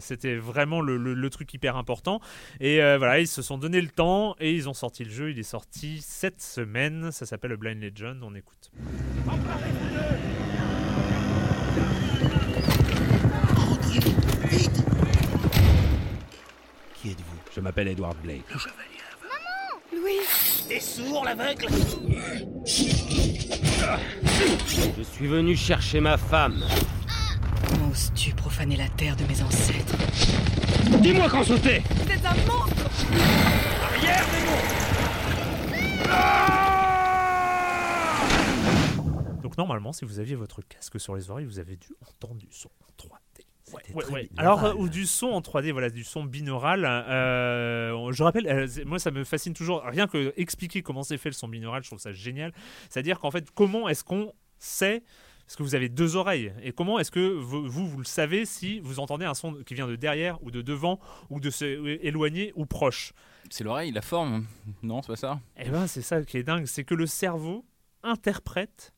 c'était 0.00 0.36
vraiment 0.36 0.80
le, 0.80 0.96
le, 0.96 1.30
truc 1.30 1.52
hyper 1.54 1.76
important. 1.76 2.20
Et 2.60 2.80
euh, 2.86 2.98
voilà, 2.98 3.18
ils 3.20 3.26
se 3.26 3.42
sont 3.42 3.58
donné 3.58 3.80
le 3.80 3.88
temps 3.88 4.36
et 4.38 4.52
ils 4.52 4.68
ont 4.68 4.74
sorti 4.74 5.04
le 5.04 5.10
jeu. 5.10 5.30
Il 5.30 5.38
est 5.38 5.42
sorti 5.42 6.00
cette 6.00 6.40
semaine. 6.40 7.10
Ça 7.10 7.26
s'appelle 7.26 7.56
Blind 7.56 7.82
Legend. 7.82 8.22
On 8.22 8.34
écoute. 8.34 8.70
Qui 16.94 17.10
êtes-vous? 17.10 17.40
Je 17.54 17.60
m'appelle 17.60 17.88
Edward 17.88 18.16
Blake. 18.22 18.44
Le 18.52 18.58
chevalier 18.58 19.00
Maman 19.22 19.80
Louis 19.92 20.20
T'es 20.68 20.80
sourd, 20.80 21.24
l'aveugle 21.24 21.66
Je 24.96 25.02
suis 25.02 25.26
venu 25.26 25.56
chercher 25.56 26.00
ma 26.00 26.16
femme. 26.16 26.62
Comment 26.62 27.15
oses-tu 27.96 28.34
profaner 28.34 28.76
la 28.76 28.88
terre 28.90 29.16
de 29.16 29.24
mes 29.24 29.42
ancêtres 29.42 29.96
Dis-moi 31.00 31.30
quand 31.30 31.42
sauter 31.44 31.82
C'est 32.06 32.26
un 32.26 32.34
monstre 32.46 32.90
Arrière, 33.82 34.26
démon 34.32 34.52
Donc 39.42 39.56
normalement, 39.56 39.94
si 39.94 40.04
vous 40.04 40.18
aviez 40.18 40.34
votre 40.34 40.60
casque 40.60 41.00
sur 41.00 41.16
les 41.16 41.30
oreilles, 41.30 41.46
vous 41.46 41.58
avez 41.58 41.76
dû 41.76 41.88
entendre 42.06 42.34
du 42.34 42.48
son 42.50 42.68
en 42.82 42.92
3D. 43.02 43.14
Ouais, 43.94 44.04
ouais, 44.12 44.28
Alors, 44.36 44.62
euh, 44.64 44.74
ou 44.74 44.90
du 44.90 45.06
son 45.06 45.28
en 45.28 45.40
3D, 45.40 45.72
voilà, 45.72 45.88
du 45.88 46.04
son 46.04 46.22
binaural. 46.22 46.84
Euh, 46.84 48.12
je 48.12 48.22
rappelle, 48.22 48.46
euh, 48.46 48.68
moi 48.84 48.98
ça 48.98 49.10
me 49.10 49.24
fascine 49.24 49.54
toujours, 49.54 49.82
rien 49.84 50.06
que 50.06 50.34
expliquer 50.36 50.82
comment 50.82 51.02
c'est 51.02 51.16
fait 51.16 51.30
le 51.30 51.34
son 51.34 51.48
binaural, 51.48 51.82
je 51.82 51.88
trouve 51.88 51.98
ça 51.98 52.12
génial. 52.12 52.52
C'est-à-dire 52.90 53.18
qu'en 53.20 53.30
fait, 53.30 53.50
comment 53.52 53.88
est-ce 53.88 54.04
qu'on 54.04 54.34
sait 54.58 55.02
parce 55.46 55.54
que 55.54 55.62
vous 55.62 55.76
avez 55.76 55.88
deux 55.88 56.16
oreilles? 56.16 56.52
Et 56.62 56.72
comment 56.72 56.98
est-ce 56.98 57.12
que 57.12 57.20
vous, 57.20 57.68
vous, 57.68 57.98
le 57.98 58.04
savez 58.04 58.44
si 58.44 58.80
vous 58.80 58.98
entendez 58.98 59.24
un 59.24 59.34
son 59.34 59.54
qui 59.62 59.74
vient 59.74 59.86
de 59.86 59.94
derrière 59.94 60.42
ou 60.42 60.50
de 60.50 60.60
devant 60.60 60.98
ou 61.30 61.38
de 61.38 61.50
éloigné 62.04 62.52
ou 62.56 62.66
proche? 62.66 63.12
C'est 63.48 63.62
l'oreille, 63.62 63.92
la 63.92 64.02
forme. 64.02 64.46
Non, 64.82 65.02
c'est 65.02 65.12
pas 65.12 65.16
ça? 65.16 65.40
Eh 65.56 65.70
ben, 65.70 65.86
c'est 65.86 66.02
ça 66.02 66.22
qui 66.24 66.36
est 66.38 66.42
dingue, 66.42 66.66
c'est 66.66 66.82
que 66.82 66.94
le 66.94 67.06
cerveau 67.06 67.64
interprète 68.02 68.92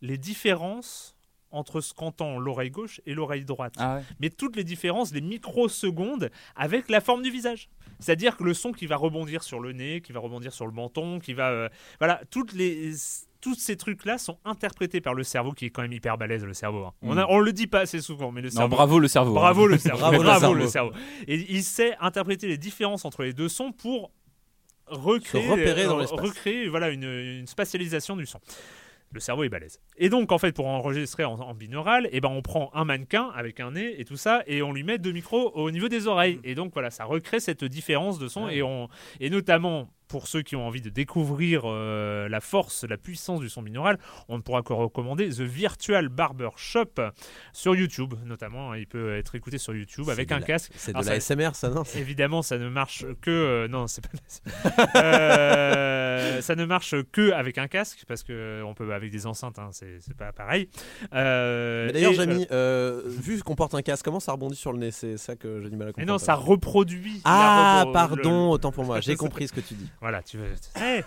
les 0.00 0.16
différences 0.16 1.13
entre 1.54 1.80
ce 1.80 1.94
qu'entend 1.94 2.38
l'oreille 2.38 2.70
gauche 2.70 3.00
et 3.06 3.14
l'oreille 3.14 3.44
droite. 3.44 3.74
Ah 3.78 3.96
ouais. 3.96 4.02
Mais 4.20 4.30
toutes 4.30 4.56
les 4.56 4.64
différences, 4.64 5.12
les 5.12 5.20
microsecondes 5.20 6.30
avec 6.56 6.88
la 6.90 7.00
forme 7.00 7.22
du 7.22 7.30
visage. 7.30 7.68
C'est-à-dire 8.00 8.36
que 8.36 8.44
le 8.44 8.54
son 8.54 8.72
qui 8.72 8.86
va 8.86 8.96
rebondir 8.96 9.42
sur 9.42 9.60
le 9.60 9.72
nez, 9.72 10.00
qui 10.00 10.12
va 10.12 10.20
rebondir 10.20 10.52
sur 10.52 10.66
le 10.66 10.72
menton, 10.72 11.18
qui 11.20 11.32
va. 11.32 11.50
euh, 11.50 11.68
voilà, 11.98 12.20
toutes 12.30 12.52
les. 12.52 12.92
Tous 13.40 13.54
ces 13.56 13.76
trucs-là 13.76 14.16
sont 14.16 14.38
interprétés 14.46 15.02
par 15.02 15.12
le 15.12 15.22
cerveau, 15.22 15.52
qui 15.52 15.66
est 15.66 15.70
quand 15.70 15.82
même 15.82 15.92
hyper 15.92 16.16
balèze, 16.16 16.42
le 16.46 16.54
cerveau. 16.54 16.86
hein. 16.86 16.92
On, 17.02 17.18
a- 17.18 17.26
on 17.28 17.40
le 17.40 17.52
dit 17.52 17.66
pas 17.66 17.80
assez 17.80 18.00
souvent, 18.00 18.32
mais 18.32 18.40
le 18.40 18.48
Non, 18.48 18.54
cerveau. 18.54 18.68
bravo 18.76 18.98
le 18.98 19.06
cerveau. 19.06 19.34
Bravo 19.34 19.64
hein. 19.66 19.68
le 19.68 19.76
cerveau. 19.78 19.98
Bravo 20.00 20.18
Bravo, 20.22 20.54
le 20.54 20.60
le 20.62 20.66
cerveau. 20.66 20.92
Et 21.28 21.34
il 21.52 21.62
sait 21.62 21.94
interpréter 22.00 22.48
les 22.48 22.56
différences 22.56 23.04
entre 23.04 23.22
les 23.22 23.34
deux 23.34 23.50
sons 23.50 23.70
pour 23.70 24.10
recréer, 24.86 25.42
Se 25.44 25.50
repérer 25.50 25.84
dans 25.84 25.98
euh, 25.98 26.00
l'espace. 26.00 26.20
recréer 26.20 26.68
voilà, 26.68 26.88
une, 26.88 27.04
une 27.04 27.46
spatialisation 27.46 28.16
du 28.16 28.24
son. 28.24 28.40
Le 29.14 29.20
cerveau 29.20 29.44
est 29.44 29.48
balèze. 29.48 29.80
Et 29.96 30.08
donc, 30.08 30.32
en 30.32 30.38
fait, 30.38 30.52
pour 30.52 30.66
enregistrer 30.66 31.24
en, 31.24 31.34
en 31.34 31.54
binaural, 31.54 32.08
eh 32.10 32.20
ben, 32.20 32.30
on 32.30 32.42
prend 32.42 32.72
un 32.74 32.84
mannequin 32.84 33.30
avec 33.34 33.60
un 33.60 33.70
nez 33.70 34.00
et 34.00 34.04
tout 34.04 34.16
ça, 34.16 34.42
et 34.48 34.60
on 34.60 34.72
lui 34.72 34.82
met 34.82 34.98
deux 34.98 35.12
micros 35.12 35.52
au 35.54 35.70
niveau 35.70 35.88
des 35.88 36.08
oreilles. 36.08 36.40
Et 36.42 36.56
donc, 36.56 36.72
voilà, 36.72 36.90
ça 36.90 37.04
recrée 37.04 37.38
cette 37.38 37.64
différence 37.64 38.18
de 38.18 38.26
son. 38.26 38.48
Et, 38.48 38.60
on, 38.62 38.88
et 39.20 39.30
notamment, 39.30 39.88
pour 40.08 40.28
ceux 40.28 40.42
qui 40.42 40.54
ont 40.56 40.66
envie 40.66 40.80
de 40.82 40.90
découvrir 40.90 41.62
euh, 41.64 42.28
la 42.28 42.40
force, 42.40 42.84
la 42.84 42.96
puissance 42.96 43.40
du 43.40 43.48
son 43.48 43.62
binaural, 43.62 43.98
on 44.28 44.36
ne 44.36 44.42
pourra 44.42 44.62
que 44.62 44.72
recommander 44.72 45.28
The 45.28 45.40
Virtual 45.40 46.08
Barber 46.08 46.50
Shop 46.56 46.92
sur 47.52 47.74
YouTube, 47.74 48.14
notamment. 48.24 48.72
hein. 48.72 48.76
Il 48.78 48.86
peut 48.86 49.16
être 49.16 49.34
écouté 49.34 49.58
sur 49.58 49.74
YouTube 49.74 50.08
avec 50.10 50.30
un 50.32 50.40
la- 50.40 50.46
casque. 50.46 50.72
C'est 50.76 50.92
de 50.92 50.96
Alors, 50.98 51.08
la 51.10 51.20
ça- 51.20 51.34
SMR, 51.34 51.54
ça, 51.54 51.68
non 51.70 51.82
Évidemment, 51.96 52.42
ça 52.42 52.58
ne 52.58 52.68
marche 52.68 53.04
que. 53.20 53.30
euh, 53.30 53.68
non, 53.68 53.86
c'est 53.86 54.02
pas. 54.02 54.10
Euh, 54.96 56.40
ça 56.40 56.54
ne 56.54 56.64
marche 56.64 56.94
que 57.12 57.32
avec 57.32 57.58
un 57.58 57.68
casque 57.68 58.04
parce 58.06 58.22
que 58.22 58.62
on 58.64 58.74
peut 58.74 58.92
avec 58.92 59.10
des 59.10 59.26
enceintes, 59.26 59.58
hein, 59.58 59.70
c'est 59.72 59.98
pas 60.16 60.32
pareil. 60.32 60.68
Euh, 61.14 61.90
D'ailleurs, 61.92 62.12
et, 62.12 62.14
Jamie, 62.14 62.46
euh, 62.50 63.02
vu 63.06 63.42
qu'on 63.42 63.54
porte 63.54 63.74
un 63.74 63.82
casque, 63.82 64.04
comment 64.04 64.20
ça 64.20 64.32
rebondit 64.32 64.56
sur 64.56 64.72
le 64.72 64.78
nez? 64.78 64.90
C'est 64.90 65.16
ça 65.16 65.36
que 65.36 65.60
j'ai 65.62 65.70
du 65.70 65.76
mal 65.76 65.88
à 65.88 65.90
Mais 65.90 65.92
comprendre. 65.92 66.12
non, 66.12 66.18
ça 66.18 66.34
reproduit. 66.34 67.20
Ah, 67.24 67.82
la 67.84 67.90
repro- 67.90 67.92
pardon, 67.92 68.44
le- 68.46 68.50
autant 68.52 68.72
pour 68.72 68.84
moi. 68.84 69.00
J'ai 69.00 69.16
compris 69.16 69.48
ce 69.48 69.52
que 69.52 69.60
tu 69.60 69.74
dis. 69.74 69.88
Voilà, 70.00 70.22
tu 70.22 70.36
veux. 70.38 70.52
Eh. 70.82 71.02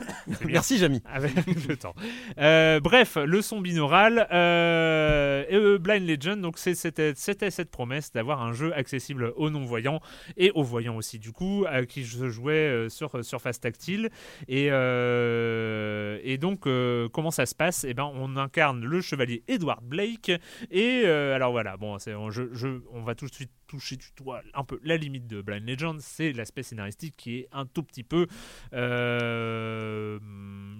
Merci, 0.45 0.77
Jamie. 0.77 1.01
avec 1.05 1.33
le 1.67 1.77
temps. 1.77 1.93
Euh, 2.39 2.79
bref, 2.79 3.15
le 3.17 3.41
son 3.41 3.61
binaural, 3.61 4.27
euh, 4.31 5.43
et, 5.49 5.55
euh, 5.55 5.77
Blind 5.77 6.07
Legend, 6.07 6.41
donc 6.41 6.57
c'était 6.57 7.13
cette 7.15 7.71
promesse 7.71 8.11
d'avoir 8.11 8.41
un 8.41 8.53
jeu 8.53 8.73
accessible 8.73 9.33
aux 9.35 9.49
non-voyants 9.49 9.99
et 10.35 10.51
aux 10.55 10.63
voyants 10.63 10.95
aussi, 10.97 11.19
du 11.19 11.31
coup, 11.31 11.65
à 11.69 11.85
qui 11.85 12.03
se 12.05 12.29
jouait 12.29 12.53
euh, 12.53 12.89
sur 12.89 13.23
surface 13.23 13.59
tactile. 13.59 14.09
Et, 14.47 14.69
euh, 14.71 16.19
et 16.23 16.37
donc, 16.37 16.67
euh, 16.67 17.07
comment 17.09 17.31
ça 17.31 17.45
se 17.45 17.55
passe? 17.55 17.83
Eh 17.87 17.93
ben, 17.93 18.09
on 18.15 18.37
incarne 18.37 18.83
le 18.83 19.01
chevalier 19.01 19.43
Edward 19.47 19.83
Blake. 19.83 20.31
Et 20.71 21.03
euh, 21.05 21.35
alors 21.35 21.51
voilà, 21.51 21.77
bon, 21.77 21.97
je, 21.99 22.47
je- 22.53 22.81
on 22.91 23.01
va 23.01 23.15
tout 23.15 23.27
de 23.27 23.33
suite 23.33 23.51
toucher 23.67 23.95
du 23.97 24.07
doigt 24.17 24.41
un 24.53 24.63
peu 24.63 24.79
la 24.83 24.97
limite 24.97 25.27
de 25.27 25.41
Blind 25.41 25.67
Legend, 25.67 25.99
c'est 25.99 26.31
l'aspect 26.33 26.63
scénaristique 26.63 27.15
qui 27.17 27.39
est 27.39 27.47
un 27.51 27.65
tout 27.65 27.83
petit 27.83 28.03
peu 28.03 28.27
euh, 28.73 30.19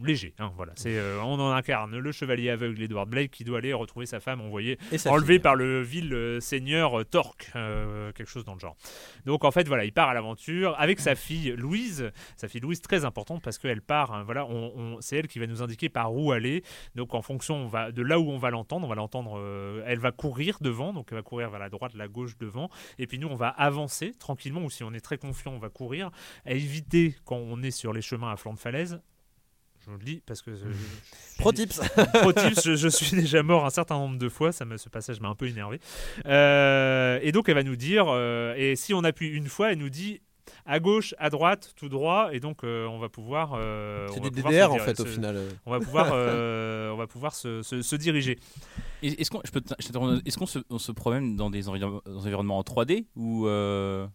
léger. 0.04 0.34
hein, 0.40 0.52
voilà, 0.56 0.74
c'est 0.76 0.98
euh, 0.98 1.20
on 1.22 1.40
en 1.40 1.52
incarne 1.52 1.98
le 1.98 2.12
chevalier 2.12 2.50
aveugle 2.50 2.82
Edward 2.82 3.10
Blake 3.10 3.32
qui 3.32 3.44
doit 3.44 3.58
aller 3.60 3.74
retrouver 3.74 4.06
sa 4.06 4.20
femme 4.20 4.42
envoyée 4.42 4.78
Et 4.92 4.98
sa 4.98 5.12
enlevé 5.12 5.36
fille. 5.36 5.40
par 5.42 5.56
le 5.56 5.82
vil 5.82 6.14
euh, 6.14 6.40
seigneur 6.40 7.06
Torque, 7.10 7.52
euh, 7.56 8.12
quelque 8.14 8.30
chose 8.30 8.46
dans 8.46 8.54
le 8.54 8.60
genre. 8.60 8.76
Donc 9.26 9.44
en 9.44 9.52
fait 9.52 9.68
voilà, 9.68 9.86
il 9.86 9.92
part 9.94 10.10
à 10.10 10.14
l'aventure 10.14 10.76
avec 10.80 11.00
sa 11.00 11.16
fille 11.16 11.54
Louise, 11.58 12.12
sa 12.36 12.48
fille 12.48 12.62
Louise 12.62 12.82
très 12.82 13.06
importante 13.06 13.42
parce 13.44 13.58
qu'elle 13.58 13.82
part, 13.82 14.14
hein, 14.14 14.24
voilà, 14.24 14.46
on, 14.46 14.72
on- 14.76 15.02
c'est 15.02 15.18
elle 15.18 15.28
qui 15.28 15.40
va 15.40 15.48
nous 15.48 15.62
indiquer 15.62 15.90
par 15.90 16.14
où 16.14 16.32
aller. 16.32 16.64
Donc 16.96 17.14
en 17.14 17.22
fonction 17.22 17.56
on 17.56 17.68
va, 17.68 17.92
de 17.92 18.02
là 18.02 18.20
où 18.20 18.30
on 18.30 18.38
va 18.38 18.50
l'entendre, 18.50 18.86
on 18.86 18.90
va 18.90 18.96
l'entendre, 18.96 19.84
elle 19.86 20.00
va 20.00 20.12
courir 20.12 20.58
devant, 20.62 20.94
donc 20.94 21.08
elle 21.12 21.18
va 21.18 21.22
courir 21.24 21.50
vers 21.50 21.60
la 21.60 21.70
droite, 21.70 21.94
la 21.96 22.08
gauche, 22.08 22.38
devant, 22.38 22.70
et 23.00 23.08
puis 23.08 23.20
nous 23.20 23.28
on 23.28 23.36
va 23.36 23.50
avancer 23.50 24.14
tranquillement 24.20 24.62
ou 24.64 24.70
si 24.70 24.84
on 24.84 24.94
est 24.94 25.00
très 25.02 25.18
confiant 25.18 25.52
on 25.54 25.60
va 25.60 25.70
courir, 25.70 26.12
à 26.46 26.52
éviter 26.54 27.16
quand 27.26 27.38
on 27.38 27.62
est 27.64 27.72
sur 27.72 27.94
les 27.94 28.02
chemins 28.02 28.32
à 28.32 28.38
flanc 28.38 28.54
de 28.54 28.60
falaise. 28.60 29.00
Je 29.86 29.92
le 29.94 30.00
dis 30.00 30.22
parce 30.26 30.42
que 30.42 30.54
je- 30.54 30.66
Pro 31.38 31.54
tips. 31.54 31.80
Pro 32.22 32.34
tips, 32.34 32.62
je, 32.66 32.76
je 32.76 32.88
suis 32.90 33.16
déjà 33.16 33.42
mort 33.42 33.66
un 33.66 33.70
certain 33.70 33.96
nombre 33.96 34.18
de 34.18 34.28
fois, 34.28 34.52
ça 34.52 34.66
me, 34.66 34.76
ce 34.76 34.90
passage 34.90 35.22
m'a 35.22 35.30
un 35.30 35.36
peu 35.36 35.48
énervé. 35.48 35.80
Euh, 36.26 37.20
et 37.22 37.32
donc 37.32 37.48
elle 37.50 37.56
va 37.56 37.64
nous 37.64 37.76
dire, 37.78 38.06
euh, 38.10 38.54
et 38.58 38.76
si 38.76 38.94
on 38.94 39.04
appuie 39.04 39.30
une 39.30 39.48
fois, 39.48 39.72
elle 39.72 39.78
nous 39.78 39.90
dit 39.90 40.22
à 40.68 40.80
gauche, 40.80 41.16
à 41.18 41.30
droite, 41.30 41.74
tout 41.76 41.90
droit, 41.90 42.30
et 42.34 42.40
donc 42.40 42.64
euh, 42.64 42.86
on 42.88 43.00
va 43.00 43.10
pouvoir. 43.10 43.54
euh, 43.56 44.08
C'est 44.14 44.20
du 44.20 44.30
pouvoir 44.32 44.52
DDR 44.52 44.68
se 44.70 44.76
en 44.76 44.80
fait 44.86 45.00
au 45.00 45.06
final. 45.06 45.38
On 45.66 45.72
va 45.72 45.80
pouvoir, 45.80 46.10
euh, 46.14 46.92
on 46.92 46.98
va 46.98 47.08
pouvoir 47.08 47.34
se, 47.34 47.62
se- 47.64 47.82
se 47.82 47.96
diriger. 47.96 48.38
Est-ce 49.02 49.32
qu'on. 49.32 49.42
Est-ce 49.42 50.38
qu'on 50.38 50.46
se, 50.46 50.60
on 50.70 50.78
se 50.80 50.92
promène 50.92 51.36
dans 51.36 51.50
des 51.50 51.70
environ- 51.70 52.02
dans 52.06 52.12
des 52.12 52.26
environnements 52.28 52.58
en 52.60 52.64
3D 52.64 53.06
ou 53.16 53.48
euh, 53.48 54.06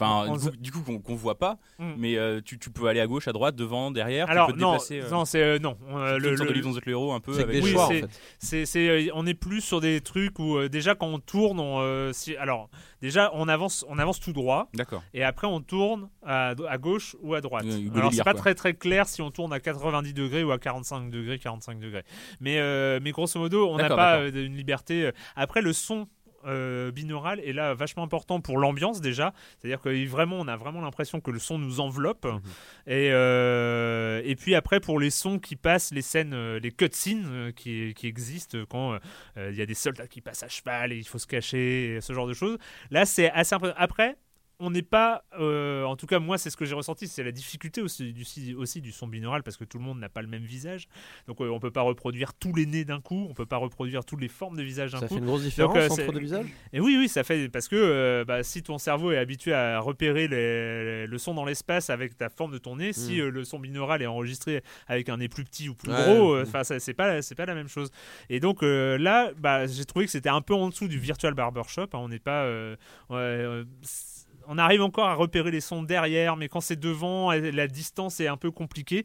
Enfin, 0.00 0.32
du 0.32 0.38
se- 0.40 0.48
coup, 0.50 0.56
du 0.56 0.72
coup, 0.72 0.80
qu'on 0.82 0.98
qu'on 1.00 1.14
voit 1.14 1.38
pas, 1.38 1.58
Mm. 1.78 1.92
mais 1.96 2.16
euh, 2.16 2.40
tu, 2.44 2.58
tu 2.58 2.70
peux 2.70 2.86
aller 2.86 3.00
à 3.00 3.06
gauche, 3.06 3.26
à 3.28 3.32
droite, 3.32 3.56
devant, 3.56 3.90
derrière. 3.90 4.28
Alors 4.30 4.46
tu 4.46 4.52
peux 4.52 4.58
te 4.58 4.62
non, 4.62 4.72
déplacer. 4.72 5.00
euh, 5.00 5.10
non, 5.10 5.24
c'est 5.24 5.42
euh, 5.42 5.58
non. 5.58 5.76
On, 5.88 5.98
euh, 5.98 6.18
le- 6.18 6.30
le- 6.30 6.36
de 6.46 6.52
livre 6.52 6.68
le 6.86 6.92
héros 6.92 7.12
un 7.12 7.20
peu. 7.20 7.32
Avec- 7.34 7.48
des 7.50 7.60
Oui, 7.62 7.72
choix 7.72 7.86
en 7.86 7.88
euh, 8.88 9.08
on 9.14 9.26
est 9.26 9.34
plus 9.34 9.60
sur 9.60 9.80
des 9.80 10.00
trucs 10.00 10.38
où 10.38 10.56
euh, 10.56 10.68
déjà 10.68 10.94
quand 10.94 11.06
on 11.08 11.18
tourne, 11.18 11.58
on, 11.60 11.80
euh, 11.80 12.12
si- 12.12 12.36
alors 12.36 12.68
déjà 13.02 13.30
on 13.34 13.48
avance, 13.48 13.84
on 13.88 13.98
avance 13.98 14.20
tout 14.20 14.32
droit 14.32 14.68
D'accord. 14.74 15.02
et 15.14 15.24
après 15.24 15.46
on 15.46 15.60
tourne 15.60 16.08
à, 16.24 16.54
à 16.68 16.78
gauche 16.78 17.16
ou 17.20 17.34
à 17.34 17.40
droite. 17.40 17.64
Euh, 17.66 17.88
alors 17.94 18.12
c'est 18.12 18.22
pas 18.24 18.32
quoi. 18.32 18.40
très 18.40 18.54
très 18.54 18.74
clair 18.74 19.08
si 19.08 19.20
on 19.22 19.30
tourne 19.30 19.52
à 19.52 19.60
90 19.60 20.12
degrés 20.14 20.44
ou 20.44 20.52
à 20.52 20.58
45 20.58 21.10
degrés, 21.10 21.38
45 21.38 21.78
degrés. 21.80 22.04
Mais 22.40 22.58
euh, 22.58 23.00
mais 23.02 23.10
grosso 23.10 23.38
modo, 23.40 23.68
on 23.68 23.76
n'a 23.76 23.88
pas 23.88 24.18
euh, 24.18 24.30
une 24.46 24.56
liberté. 24.56 25.10
Après 25.36 25.60
le 25.62 25.72
son. 25.72 26.06
Euh, 26.48 26.90
binaural 26.90 27.40
est 27.40 27.52
là 27.52 27.74
vachement 27.74 28.02
important 28.02 28.40
pour 28.40 28.58
l'ambiance 28.58 29.00
déjà 29.00 29.32
c'est 29.58 29.66
à 29.66 29.70
dire 29.70 29.80
que 29.80 30.06
vraiment 30.06 30.36
on 30.40 30.48
a 30.48 30.56
vraiment 30.56 30.80
l'impression 30.80 31.20
que 31.20 31.30
le 31.30 31.38
son 31.38 31.58
nous 31.58 31.80
enveloppe 31.80 32.24
Mhm. 32.26 32.40
et, 32.86 33.10
euh, 33.12 34.20
et 34.24 34.34
puis 34.36 34.54
après 34.54 34.80
pour 34.80 34.98
les 34.98 35.10
sons 35.10 35.38
qui 35.38 35.56
passent 35.56 35.92
les 35.92 36.02
scènes 36.02 36.32
euh, 36.34 36.58
les 36.58 36.70
cutscenes 36.72 37.52
qui, 37.54 37.94
qui 37.94 38.06
existent 38.06 38.58
quand 38.68 38.98
il 39.36 39.54
y 39.54 39.62
a 39.62 39.66
des 39.66 39.74
soldats 39.74 40.06
qui 40.06 40.20
passent 40.20 40.42
à 40.42 40.48
cheval 40.48 40.92
et 40.92 40.96
il 40.96 41.06
faut 41.06 41.18
se 41.18 41.26
cacher 41.26 41.98
ce 42.00 42.12
genre 42.12 42.26
de 42.26 42.34
choses 42.34 42.58
là 42.90 43.04
c'est 43.04 43.30
assez 43.30 43.54
impressionnant 43.54 43.78
après 43.78 44.16
on 44.60 44.70
n'est 44.70 44.82
pas, 44.82 45.24
euh, 45.38 45.84
en 45.84 45.94
tout 45.96 46.06
cas 46.06 46.18
moi 46.18 46.36
c'est 46.38 46.50
ce 46.50 46.56
que 46.56 46.64
j'ai 46.64 46.74
ressenti, 46.74 47.06
c'est 47.06 47.22
la 47.22 47.30
difficulté 47.32 47.80
aussi 47.80 48.12
du, 48.12 48.54
aussi 48.56 48.80
du 48.80 48.90
son 48.92 49.06
binaural 49.06 49.42
parce 49.44 49.56
que 49.56 49.64
tout 49.64 49.78
le 49.78 49.84
monde 49.84 50.00
n'a 50.00 50.08
pas 50.08 50.20
le 50.22 50.28
même 50.28 50.42
visage, 50.44 50.88
donc 51.28 51.40
euh, 51.40 51.48
on 51.50 51.60
peut 51.60 51.70
pas 51.70 51.82
reproduire 51.82 52.34
tous 52.34 52.52
les 52.54 52.66
nez 52.66 52.84
d'un 52.84 53.00
coup, 53.00 53.26
on 53.30 53.34
peut 53.34 53.46
pas 53.46 53.56
reproduire 53.56 54.04
toutes 54.04 54.20
les 54.20 54.28
formes 54.28 54.56
de 54.56 54.62
visage 54.62 54.92
d'un 54.92 54.98
Ça 55.00 55.06
coup. 55.08 55.14
fait 55.14 55.20
une 55.20 55.26
grosse 55.26 55.42
différence 55.42 55.76
euh, 55.76 55.88
c'est- 55.88 56.02
entre 56.02 56.12
deux 56.12 56.20
visages? 56.20 56.46
Et 56.72 56.80
oui, 56.80 56.96
oui, 56.98 57.08
ça 57.08 57.22
fait 57.24 57.48
parce 57.48 57.68
que 57.68 57.76
euh, 57.76 58.24
bah, 58.24 58.42
si 58.42 58.62
ton 58.62 58.78
cerveau 58.78 59.12
est 59.12 59.18
habitué 59.18 59.52
à 59.52 59.78
repérer 59.80 60.26
les- 60.28 61.06
le 61.06 61.18
son 61.18 61.34
dans 61.34 61.44
l'espace 61.44 61.88
avec 61.90 62.16
ta 62.16 62.28
forme 62.28 62.52
de 62.52 62.58
ton 62.58 62.76
nez, 62.76 62.92
si 62.92 63.18
Mm. 63.18 63.20
euh, 63.20 63.30
le 63.30 63.44
son 63.44 63.58
binaural 63.60 64.02
est 64.02 64.06
enregistré 64.06 64.62
avec 64.88 65.08
un 65.08 65.18
nez 65.18 65.28
plus 65.28 65.44
petit 65.44 65.68
ou 65.68 65.74
plus 65.74 65.92
Ouais. 65.92 66.04
gros, 66.04 66.32
euh, 66.34 66.42
Mm. 66.44 66.48
enfin 66.48 66.64
ça 66.64 66.80
c'est 66.80 66.94
pas 66.94 67.22
c'est 67.22 67.34
pas 67.36 67.46
la 67.46 67.54
même 67.54 67.68
chose. 67.68 67.90
Et 68.28 68.40
donc 68.40 68.62
euh, 68.62 68.98
là, 68.98 69.30
bah, 69.38 69.66
j'ai 69.68 69.84
trouvé 69.84 70.06
que 70.06 70.10
c'était 70.10 70.28
un 70.28 70.40
peu 70.40 70.54
en 70.54 70.68
dessous 70.68 70.88
du 70.88 70.98
virtual 70.98 71.34
barbershop. 71.34 71.82
hein, 71.92 71.98
on 71.98 72.08
n'est 72.08 72.18
pas, 72.18 72.42
euh, 72.44 72.74
ouais, 73.10 73.16
euh, 73.18 73.64
on 74.48 74.58
arrive 74.58 74.82
encore 74.82 75.06
à 75.06 75.14
repérer 75.14 75.50
les 75.50 75.60
sons 75.60 75.82
derrière, 75.82 76.36
mais 76.36 76.48
quand 76.48 76.60
c'est 76.60 76.78
devant, 76.80 77.30
euh, 77.32 77.50
la 77.52 77.68
distance 77.68 78.18
est 78.20 78.28
un 78.28 78.36
peu 78.36 78.50
compliquée. 78.50 79.04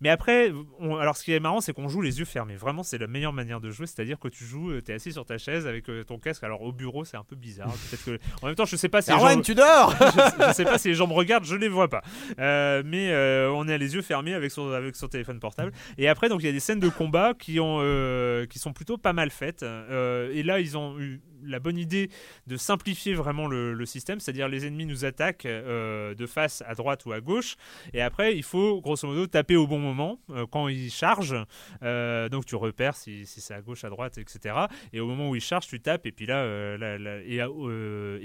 Mais 0.00 0.08
après, 0.08 0.50
on- 0.80 0.96
alors 0.96 1.16
ce 1.16 1.22
qui 1.22 1.32
est 1.32 1.38
marrant, 1.38 1.60
c'est 1.60 1.72
qu'on 1.72 1.86
joue 1.88 2.00
les 2.00 2.18
yeux 2.18 2.24
fermés. 2.24 2.56
Vraiment, 2.56 2.82
c'est 2.82 2.98
la 2.98 3.06
meilleure 3.06 3.32
manière 3.32 3.60
de 3.60 3.70
jouer. 3.70 3.86
C'est-à-dire 3.86 4.18
que 4.18 4.26
tu 4.26 4.44
joues, 4.44 4.80
tu 4.80 4.90
es 4.90 4.94
assis 4.94 5.12
sur 5.12 5.24
ta 5.24 5.38
chaise 5.38 5.64
avec 5.68 5.88
euh, 5.88 6.02
ton 6.02 6.18
casque. 6.18 6.42
Alors 6.42 6.62
au 6.62 6.72
bureau, 6.72 7.04
c'est 7.04 7.16
un 7.16 7.22
peu 7.22 7.36
bizarre. 7.36 7.72
Que, 8.04 8.18
en 8.42 8.46
même 8.46 8.56
temps, 8.56 8.64
je 8.64 8.74
sais 8.74 8.88
pas 8.88 9.00
si 9.00 9.12
gens, 9.12 9.40
tu 9.42 9.54
dors 9.54 9.92
je, 10.00 10.46
je 10.48 10.52
sais 10.54 10.64
pas 10.64 10.78
si 10.78 10.88
les 10.88 10.94
gens 10.94 11.06
me 11.06 11.12
regardent, 11.12 11.44
je 11.44 11.54
les 11.54 11.68
vois 11.68 11.86
pas. 11.88 12.02
Euh, 12.40 12.82
mais 12.84 13.12
euh, 13.12 13.48
on 13.52 13.68
est 13.68 13.74
à 13.74 13.78
les 13.78 13.94
yeux 13.94 14.02
fermés 14.02 14.34
avec 14.34 14.50
son, 14.50 14.72
avec 14.72 14.96
son 14.96 15.06
téléphone 15.06 15.38
portable. 15.38 15.70
Et 15.98 16.08
après, 16.08 16.28
donc 16.28 16.42
il 16.42 16.46
y 16.46 16.48
a 16.48 16.52
des 16.52 16.58
scènes 16.58 16.80
de 16.80 16.88
combat 16.88 17.34
qui, 17.38 17.60
ont, 17.60 17.78
euh, 17.80 18.44
qui 18.46 18.58
sont 18.58 18.72
plutôt 18.72 18.98
pas 18.98 19.12
mal 19.12 19.30
faites. 19.30 19.62
Euh, 19.62 20.32
et 20.34 20.42
là, 20.42 20.58
ils 20.58 20.76
ont 20.76 20.98
eu 20.98 21.20
la 21.44 21.58
bonne 21.58 21.78
idée 21.78 22.10
de 22.46 22.56
simplifier 22.56 23.14
vraiment 23.14 23.46
le, 23.46 23.84
système, 23.86 24.20
c'est-à-dire 24.20 24.48
les 24.48 24.64
ennemis 24.66 24.86
nous 24.86 25.04
attaquent 25.04 25.46
euh, 25.46 26.14
de 26.14 26.26
face 26.26 26.62
à 26.66 26.74
droite 26.74 27.04
ou 27.04 27.12
à 27.12 27.20
gauche, 27.20 27.56
et 27.92 28.00
après 28.00 28.36
il 28.36 28.42
faut 28.42 28.80
grosso 28.80 29.06
modo 29.08 29.26
taper 29.26 29.56
au 29.56 29.66
bon 29.66 29.78
moment 29.78 30.18
euh, 30.30 30.46
quand 30.50 30.68
ils 30.68 30.90
chargent, 30.90 31.44
Euh, 31.82 32.28
donc 32.28 32.46
tu 32.46 32.54
repères 32.56 32.96
si, 32.96 33.26
c'est 33.26 33.54
à 33.54 33.60
gauche, 33.60 33.84
à 33.84 33.90
droite, 33.90 34.18
etc. 34.18 34.54
Et 34.92 35.00
au 35.00 35.06
moment 35.06 35.28
où 35.30 35.34
ils 35.34 35.40
chargent, 35.40 35.66
tu 35.66 35.80
tapes, 35.80 36.06
et 36.06 36.12
puis 36.12 36.26
là, 36.26 36.76
là- 36.78 36.96
là- 36.98 37.18
et, 37.24 37.40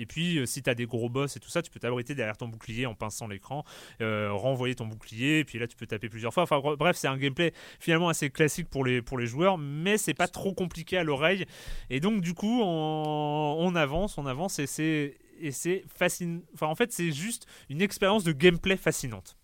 et 0.01 0.05
puis 0.05 0.45
si 0.45 0.61
tu 0.61 0.69
as 0.69 0.75
des 0.75 0.85
gros 0.85 1.09
boss 1.09 1.35
et 1.35 1.39
tout 1.39 1.49
ça, 1.49 1.61
tu 1.61 1.71
peux 1.71 1.79
t'abriter 1.79 2.13
derrière 2.15 2.37
ton 2.37 2.47
bouclier 2.47 2.85
en 2.85 2.93
pinçant 2.93 3.27
l'écran, 3.27 3.63
renvoyer 3.99 4.75
ton 4.75 4.85
bouclier, 4.85 5.39
et 5.39 5.43
puis 5.45 5.59
là 5.59 5.67
tu 5.67 5.75
peux 5.75 5.87
taper 5.87 6.09
plusieurs 6.09 6.33
fois. 6.33 6.43
Enfin 6.43 6.59
bref, 6.59 6.95
c'est 6.97 7.07
un 7.07 7.17
gameplay 7.17 7.51
finalement 7.79 8.09
assez 8.09 8.29
classique 8.29 8.69
pour 8.69 8.85
les, 8.85 9.01
pour 9.01 9.17
les 9.17 9.27
joueurs, 9.27 9.57
mais 9.57 9.97
c'est 9.97 10.13
pas 10.13 10.27
trop 10.27 10.53
compliqué 10.53 10.97
à 10.97 11.03
l'oreille. 11.03 11.45
Et 11.89 11.99
donc 11.99 12.21
du 12.21 12.33
coup, 12.33 12.61
on, 12.63 12.67
on 13.07 13.75
avance, 13.75 14.17
on 14.17 14.25
avance, 14.25 14.59
et 14.59 14.67
c'est 14.67 15.83
fascinant. 15.95 16.41
En 16.61 16.75
fait, 16.75 16.91
c'est 16.91 17.11
juste 17.11 17.47
une 17.69 17.81
expérience 17.81 18.23
de 18.23 18.31
gameplay 18.31 18.77
fascinante. 18.77 19.36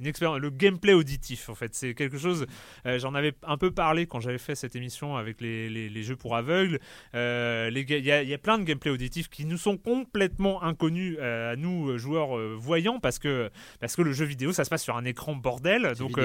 Une 0.00 0.06
expérience, 0.06 0.38
le 0.38 0.50
gameplay 0.50 0.92
auditif 0.92 1.48
en 1.48 1.54
fait. 1.54 1.74
C'est 1.74 1.94
quelque 1.94 2.18
chose, 2.18 2.46
euh, 2.86 2.98
j'en 2.98 3.14
avais 3.14 3.34
un 3.42 3.56
peu 3.56 3.70
parlé 3.70 4.06
quand 4.06 4.20
j'avais 4.20 4.38
fait 4.38 4.54
cette 4.54 4.76
émission 4.76 5.16
avec 5.16 5.40
les, 5.40 5.68
les, 5.68 6.02
jeux 6.02 6.16
pour 6.16 6.36
aveugles. 6.36 6.78
Euh, 7.14 7.70
il 7.72 7.90
y, 7.90 8.08
y, 8.08 8.34
a 8.34 8.38
plein 8.38 8.58
de 8.58 8.64
gameplay 8.64 8.90
auditifs 8.90 9.28
qui 9.28 9.44
nous 9.46 9.56
sont 9.56 9.76
complètement 9.76 10.62
inconnus 10.62 11.16
euh, 11.20 11.52
à 11.52 11.56
nous 11.56 11.96
joueurs 11.98 12.36
voyants 12.58 13.00
parce 13.00 13.18
que, 13.18 13.50
parce 13.80 13.96
que 13.96 14.02
le 14.02 14.12
jeu 14.12 14.24
vidéo 14.24 14.52
ça 14.52 14.64
se 14.64 14.70
passe 14.70 14.82
sur 14.82 14.96
un 14.96 15.04
écran 15.04 15.34
bordel. 15.34 15.94
Donc 15.98 16.18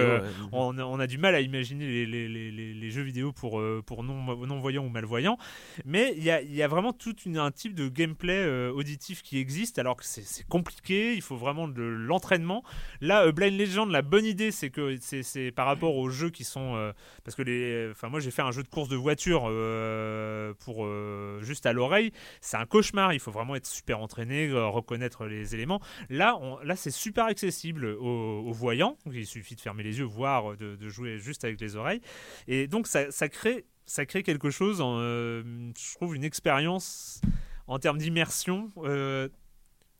on, 0.52 0.78
on, 0.78 1.00
a 1.00 1.08
du 1.08 1.18
mal 1.18 1.36
à 1.36 1.42
imaginer 1.42 2.06
les, 2.06 2.28
les 2.28 2.92
jeux 2.92 3.02
vidéo 3.02 3.32
pour, 3.32 3.62
pour 3.86 4.04
non-voyants 4.04 4.86
ou 4.86 4.90
malvoyants. 4.90 5.38
Mais 5.86 6.14
il 6.18 6.24
y 6.24 6.32
a, 6.32 6.42
y 6.42 6.62
a, 6.62 6.68
vraiment 6.68 6.94
tout 6.94 7.16
une, 7.26 7.38
un 7.38 7.52
type 7.52 7.74
de 7.74 7.88
gameplay 7.88 8.46
auditif 8.70 9.22
qui 9.24 9.38
existe 9.38 9.80
alors 9.80 9.96
que 9.96 10.04
c'est 10.06 10.46
compliqué, 10.48 11.14
il 11.16 11.22
faut 11.22 11.38
vraiment 11.38 11.68
de 11.68 11.82
l'entraînement. 11.82 12.64
Là, 13.00 13.32
Blind 13.32 13.61
Legend, 13.66 13.90
la 13.92 14.02
bonne 14.02 14.26
idée, 14.26 14.52
c'est 14.52 14.70
que 14.70 14.98
c'est 15.00 15.52
par 15.52 15.66
rapport 15.66 15.96
aux 15.96 16.10
jeux 16.10 16.30
qui 16.30 16.44
sont. 16.44 16.76
Euh, 16.76 16.92
parce 17.24 17.36
que 17.36 17.42
les. 17.42 17.90
Enfin, 17.92 18.10
moi, 18.10 18.20
j'ai 18.20 18.32
fait 18.32 18.42
un 18.42 18.52
jeu 18.52 18.64
de 18.64 18.68
course 18.68 18.90
de 18.90 18.96
voiture 18.96 19.44
euh, 19.48 20.54
pour 20.60 20.86
euh, 20.86 21.40
juste 21.42 21.66
à 21.66 21.74
l'oreille. 21.74 22.12
C'est 22.42 22.58
un 22.58 22.66
cauchemar. 22.66 23.14
Il 23.14 23.20
faut 23.20 23.32
vraiment 23.32 23.56
être 23.56 23.66
super 23.66 24.00
entraîné, 24.00 24.52
reconnaître 24.52 25.26
les 25.26 25.56
éléments. 25.56 25.82
Là, 26.10 26.40
là 26.64 26.76
c'est 26.76 26.92
super 26.92 27.26
accessible 27.26 27.86
aux, 27.86 28.52
voyants. 28.52 28.98
Il 29.12 29.26
suffit 29.26 29.56
de 29.56 29.62
fermer 29.62 29.84
les 29.84 30.00
yeux, 30.00 30.06
voir, 30.06 30.58
de, 30.58 30.90
jouer 30.90 31.18
juste 31.18 31.44
avec 31.44 31.60
les 31.62 31.76
oreilles. 31.76 32.02
Et 32.48 32.68
donc, 32.68 32.88
ça 32.88 33.30
crée 33.30 33.66
ça 33.86 34.06
crée 34.06 34.24
quelque 34.24 34.52
chose, 34.52 34.80
en, 34.80 35.00
je 35.00 35.96
trouve, 35.96 36.16
une 36.16 36.24
expérience 36.24 37.20
en 37.68 37.78
termes 37.80 37.98
d'immersion 37.98 38.70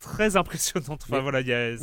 très 0.02 0.36
impressionnante. 0.36 1.04
Enfin, 1.04 1.18
mais, 1.18 1.22
voilà, 1.22 1.42
y 1.42 1.54
a, 1.54 1.76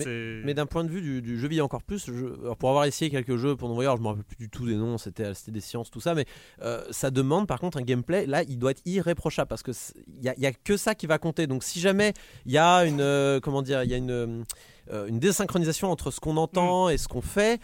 mais, 0.45 0.53
d'un 0.53 0.67
point 0.67 0.85
de 0.85 0.91
vue 0.91 1.23
du, 1.23 1.39
jeu 1.39 1.49
vidéo 1.49 1.65
encore 1.65 1.83
plus, 1.83 2.11
pour 2.59 2.69
avoir 2.69 2.85
essayé 2.85 3.11
quelques 3.11 3.37
jeux 3.37 3.57
pour 3.57 3.69
non-voyeurs, 3.69 3.97
je 3.97 4.03
me 4.03 4.09
rappelle 4.09 4.25
plus 4.25 4.37
du 4.37 4.51
tout 4.51 4.67
des 4.67 4.75
noms, 4.75 4.99
c'était 4.99 5.33
des 5.49 5.61
sciences, 5.61 5.91
tout 5.91 6.01
ça, 6.01 6.15
mais 6.15 6.27
euh, 6.63 6.85
ça 6.91 7.11
demande 7.11 7.47
par 7.47 7.61
contre 7.61 7.79
un 7.79 7.83
gameplay, 7.83 8.27
là, 8.27 8.43
il 8.43 8.59
doit 8.59 8.73
être 8.73 8.83
irréprochable 8.85 9.49
parce 9.49 9.63
que 9.63 9.71
il 10.09 10.23
y, 10.23 10.47
a, 10.47 10.53
que 10.53 10.77
ça 10.77 10.95
qui 10.95 11.07
va 11.07 11.19
compter. 11.19 11.47
Donc 11.47 11.63
si 11.63 11.81
jamais 11.81 12.13
il 12.45 12.53
y 12.53 12.59
a 12.59 12.85
une, 12.85 13.01
euh, 13.01 13.41
comment 13.41 13.63
dire, 13.63 13.85
il 13.85 13.91
y 13.91 13.95
a 13.95 13.97
une, 13.97 14.45
euh, 14.91 15.07
une 15.07 15.19
désynchronisation 15.19 15.91
entre 15.91 16.11
ce 16.11 16.21
qu'on 16.21 16.37
entend 16.37 16.89
et 16.89 16.99
ce 16.99 17.09
qu'on 17.09 17.23
fait 17.23 17.61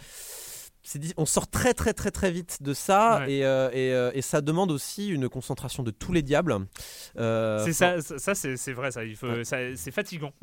on 1.17 1.25
sort 1.25 1.49
très 1.49 1.73
très 1.73 1.93
très 1.93 2.11
très 2.11 2.31
vite 2.31 2.61
de 2.61 2.73
ça 2.73 3.25
et, 3.27 3.43
euh, 3.43 3.69
euh, 3.73 4.11
et, 4.13 4.21
ça 4.21 4.41
demande 4.41 4.71
aussi 4.71 5.07
une 5.07 5.29
concentration 5.29 5.83
de 5.83 5.91
tous 5.91 6.13
les 6.13 6.21
diables. 6.21 6.55
Euh, 7.17 7.63
c'est 7.65 7.73
ça, 7.73 8.01
ça 8.01 8.35
c'est 8.35 8.73
vrai 8.73 8.91
ça. 8.91 9.03
Il 9.03 9.15
faut, 9.15 9.43
c'est 9.43 9.91
fatigant. 9.91 10.33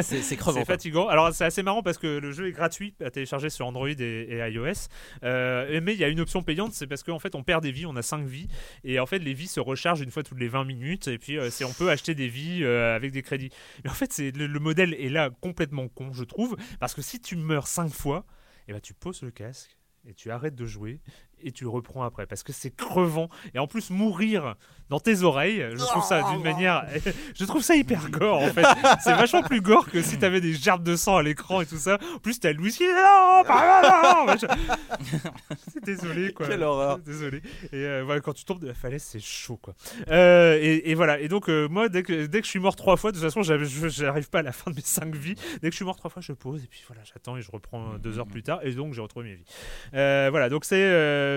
C'est 0.00 0.36
crevant. 0.36 0.60
c'est 0.60 0.66
fatigant. 0.66 1.08
Alors 1.08 1.32
c'est 1.32 1.44
assez 1.44 1.62
marrant 1.62 1.82
parce 1.82 1.98
que 1.98 2.18
le 2.18 2.32
jeu 2.32 2.48
est 2.48 2.52
gratuit 2.52 2.94
à 3.04 3.10
télécharger 3.10 3.50
sur 3.50 3.66
Android 3.66 3.88
et, 3.88 4.50
iOS, 4.52 4.88
mais 5.22 5.94
il 5.94 5.98
y 5.98 6.04
a 6.04 6.08
une 6.08 6.20
option 6.20 6.42
payante. 6.42 6.72
C'est 6.72 6.86
parce 6.86 7.02
qu'en 7.02 7.18
fait 7.18 7.34
on 7.34 7.42
perd 7.42 7.62
des 7.62 7.72
vies, 7.72 7.86
on 7.86 7.96
a 7.96 8.02
5 8.02 8.26
vies 8.26 8.48
et 8.84 8.98
en 8.98 9.06
fait 9.06 9.18
les 9.18 9.34
vies 9.34 9.48
se 9.48 9.60
rechargent 9.60 10.00
une 10.00 10.10
fois 10.10 10.22
toutes 10.22 10.40
les 10.40 10.48
20 10.48 10.64
minutes 10.64 11.08
et 11.08 11.18
puis 11.18 11.38
c'est 11.50 11.64
on 11.64 11.72
peut 11.72 11.90
acheter 11.90 12.14
des 12.14 12.28
vies 12.28 12.64
avec 12.64 13.12
des 13.12 13.22
crédits. 13.22 13.50
Mais 13.84 13.90
en 13.90 13.94
fait 13.94 14.18
le, 14.18 14.62
modèle 14.62 14.94
est 14.94 15.08
là 15.08 15.30
complètement 15.40 15.88
con 15.88 16.12
je 16.12 16.24
trouve 16.24 16.56
parce 16.80 16.94
que 16.94 17.02
si 17.02 17.20
tu 17.20 17.36
meurs 17.36 17.66
5 17.66 17.92
fois, 17.92 18.24
et 18.62 18.70
eh 18.70 18.72
ben, 18.74 18.80
tu 18.80 18.94
poses 18.94 19.22
le 19.22 19.32
casque 19.32 19.76
et 20.06 20.14
tu 20.14 20.30
arrêtes 20.30 20.54
de 20.54 20.66
jouer 20.66 21.00
et 21.42 21.52
tu 21.52 21.66
reprends 21.66 22.02
après 22.02 22.26
parce 22.26 22.42
que 22.42 22.52
c'est 22.52 22.74
crevant. 22.74 23.28
Et 23.54 23.58
en 23.58 23.66
plus 23.66 23.90
mourir 23.90 24.56
dans 24.88 25.00
tes 25.00 25.22
oreilles 25.22 25.64
je 25.72 25.84
trouve 25.84 26.04
ça 26.04 26.22
d'une 26.30 26.42
manière 26.42 26.86
je 27.34 27.44
trouve 27.44 27.62
ça 27.62 27.76
hyper 27.76 28.10
gore 28.10 28.40
en 28.40 28.48
fait. 28.48 28.66
C'est 29.00 29.14
vachement 29.14 29.42
plus 29.42 29.60
gore 29.60 29.90
que 29.90 30.02
si 30.02 30.18
t'avais 30.18 30.40
des 30.40 30.54
gerbes 30.54 30.82
de 30.82 30.96
sang 30.96 31.16
à 31.16 31.22
l'écran 31.22 31.60
et 31.60 31.66
tout 31.66 31.78
ça. 31.78 31.98
En 32.14 32.18
plus 32.18 32.40
t'as 32.40 32.52
Louis 32.52 32.72
qui 32.72 32.84
non, 32.84 33.42
désolé 35.82 36.32
quoi. 36.32 36.46
Quelle 36.46 36.62
horreur. 36.62 36.98
Désolé. 36.98 37.42
Et 37.72 37.84
euh, 37.84 38.02
voilà 38.04 38.20
quand 38.20 38.32
tu 38.32 38.44
tombes 38.44 38.60
de 38.60 38.66
la 38.66 38.74
falaise 38.74 39.02
c'est 39.02 39.20
chaud 39.20 39.56
quoi. 39.56 39.74
Euh, 40.10 40.58
et, 40.60 40.94
voilà. 40.94 41.20
Et 41.20 41.28
donc 41.28 41.48
euh, 41.48 41.68
moi 41.68 41.88
dès 41.88 42.02
que, 42.02 42.26
dès 42.26 42.40
que 42.40 42.46
je 42.46 42.50
suis 42.50 42.58
mort 42.58 42.76
trois 42.76 42.96
fois 42.96 43.12
de 43.12 43.18
toute 43.18 43.24
façon 43.24 43.42
j'arrive 43.42 44.30
pas 44.30 44.40
à 44.40 44.42
la 44.42 44.52
fin 44.52 44.70
de 44.70 44.76
mes 44.76 44.82
cinq 44.82 45.14
vies. 45.14 45.34
Dès 45.62 45.68
que 45.68 45.72
je 45.72 45.76
suis 45.76 45.84
mort 45.84 45.96
trois 45.96 46.10
fois 46.10 46.22
je 46.22 46.32
pose 46.32 46.64
et 46.64 46.66
puis 46.66 46.82
voilà 46.86 47.02
j'attends 47.04 47.36
et 47.36 47.42
je 47.42 47.50
reprends 47.50 47.98
deux 47.98 48.18
heures 48.18 48.26
plus 48.26 48.42
tard 48.42 48.60
et 48.62 48.72
donc 48.72 48.94
j'ai 48.94 49.00
retrouvé 49.00 49.30
mes 49.30 49.34
vies 49.34 50.30
voilà. 50.30 50.48
Donc 50.48 50.64
c'est 50.64 50.82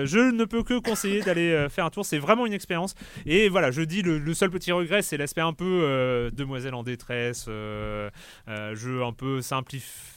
je 0.04 0.18
ne 0.18 0.44
peux 0.44 0.62
que 0.62 0.78
conseiller 0.78 1.22
d'aller 1.22 1.52
euh, 1.52 1.68
faire 1.68 1.84
un 1.84 1.90
tour. 1.90 2.04
C'est 2.04 2.18
vraiment 2.18 2.46
une 2.46 2.52
expérience. 2.52 2.94
Et 3.24 3.48
voilà, 3.48 3.70
je 3.70 3.82
dis 3.82 4.02
le, 4.02 4.34
seul 4.34 4.50
petit 4.50 4.72
regret, 4.72 5.02
c'est 5.02 5.16
l'aspect 5.16 5.40
un 5.40 5.52
peu 5.52 5.80
euh, 5.82 6.30
demoiselle 6.30 6.74
en 6.74 6.82
détresse, 6.82 7.46
jeu 7.46 9.02
un 9.02 9.12
peu 9.12 9.40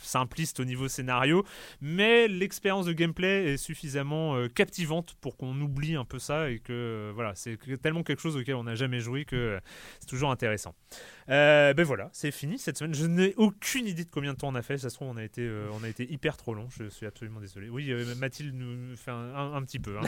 simpliste 0.09 0.59
au 0.59 0.65
niveau 0.65 0.87
scénario. 0.87 1.45
Mais 1.81 2.27
l'expérience 2.27 2.85
de 2.85 2.93
gameplay 2.93 3.53
est 3.53 3.57
suffisamment 3.57 4.47
captivante 4.49 5.15
pour 5.21 5.37
qu'on 5.37 5.59
oublie 5.61 5.95
un 5.95 6.05
peu 6.05 6.19
ça 6.19 6.49
et 6.49 6.59
que 6.59 7.11
voilà, 7.13 7.33
c'est 7.35 7.57
tellement 7.81 8.03
quelque 8.03 8.21
chose 8.21 8.35
auquel 8.35 8.55
on 8.55 8.63
n'a 8.63 8.75
jamais 8.75 8.99
joué 8.99 9.25
que 9.25 9.59
c'est 9.99 10.07
toujours 10.07 10.31
intéressant. 10.31 10.75
Euh, 11.29 11.73
ben 11.73 11.83
voilà, 11.83 12.09
c'est 12.11 12.31
fini 12.31 12.57
cette 12.57 12.77
semaine. 12.77 12.95
Je 12.95 13.05
n'ai 13.05 13.33
aucune 13.37 13.85
idée 13.85 14.03
de 14.03 14.09
combien 14.09 14.33
de 14.33 14.37
temps 14.37 14.47
on 14.47 14.55
a 14.55 14.61
fait. 14.61 14.77
Ça 14.77 14.89
se 14.89 14.95
trouve, 14.95 15.09
on 15.09 15.17
a 15.17 15.23
été, 15.23 15.41
euh, 15.41 15.67
on 15.79 15.83
a 15.83 15.87
été 15.87 16.11
hyper 16.11 16.37
trop 16.37 16.53
long. 16.53 16.67
Je 16.71 16.89
suis 16.89 17.05
absolument 17.05 17.39
désolé. 17.39 17.69
Oui, 17.69 17.91
euh, 17.91 18.15
Mathilde 18.15 18.55
nous 18.55 18.95
fait 18.97 19.11
un, 19.11 19.61
petit 19.61 19.79
peu. 19.79 19.95
Hein, 19.97 20.07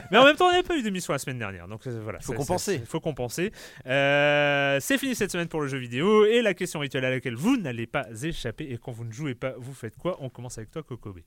Mais 0.10 0.18
en 0.18 0.24
même 0.24 0.36
temps, 0.36 0.46
on 0.46 0.50
n'avait 0.50 0.62
pas 0.62 0.76
eu 0.76 0.82
d'émission 0.82 1.12
la 1.12 1.18
semaine 1.18 1.38
dernière. 1.38 1.66
Donc 1.66 1.86
voilà. 1.86 2.18
Il 2.20 2.24
faut 2.24 2.34
compenser. 2.34 2.74
Il 2.76 2.86
faut 2.86 3.00
compenser. 3.00 3.52
c'est 3.84 4.98
fini 4.98 5.14
cette 5.14 5.32
semaine 5.32 5.48
pour 5.48 5.60
le 5.60 5.66
jeu 5.66 5.78
vidéo. 5.78 6.24
Et 6.24 6.40
la 6.40 6.54
question 6.54 6.80
rituelle 6.80 7.04
à 7.04 7.10
laquelle 7.10 7.34
vous 7.34 7.56
n'allez 7.56 7.86
pas 7.86 8.06
échapper. 8.22 8.70
Et 8.70 8.78
quand 8.78 8.92
vous 8.92 9.04
ne 9.08 9.12
jouez 9.12 9.34
pas, 9.34 9.54
vous 9.58 9.74
faites 9.74 9.96
quoi? 9.96 10.16
On 10.20 10.28
commence 10.28 10.58
avec 10.58 10.70
toi, 10.70 10.82
Kokobe. 10.82 11.20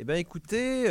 Eh 0.00 0.04
ben 0.04 0.14
écoutez, 0.14 0.84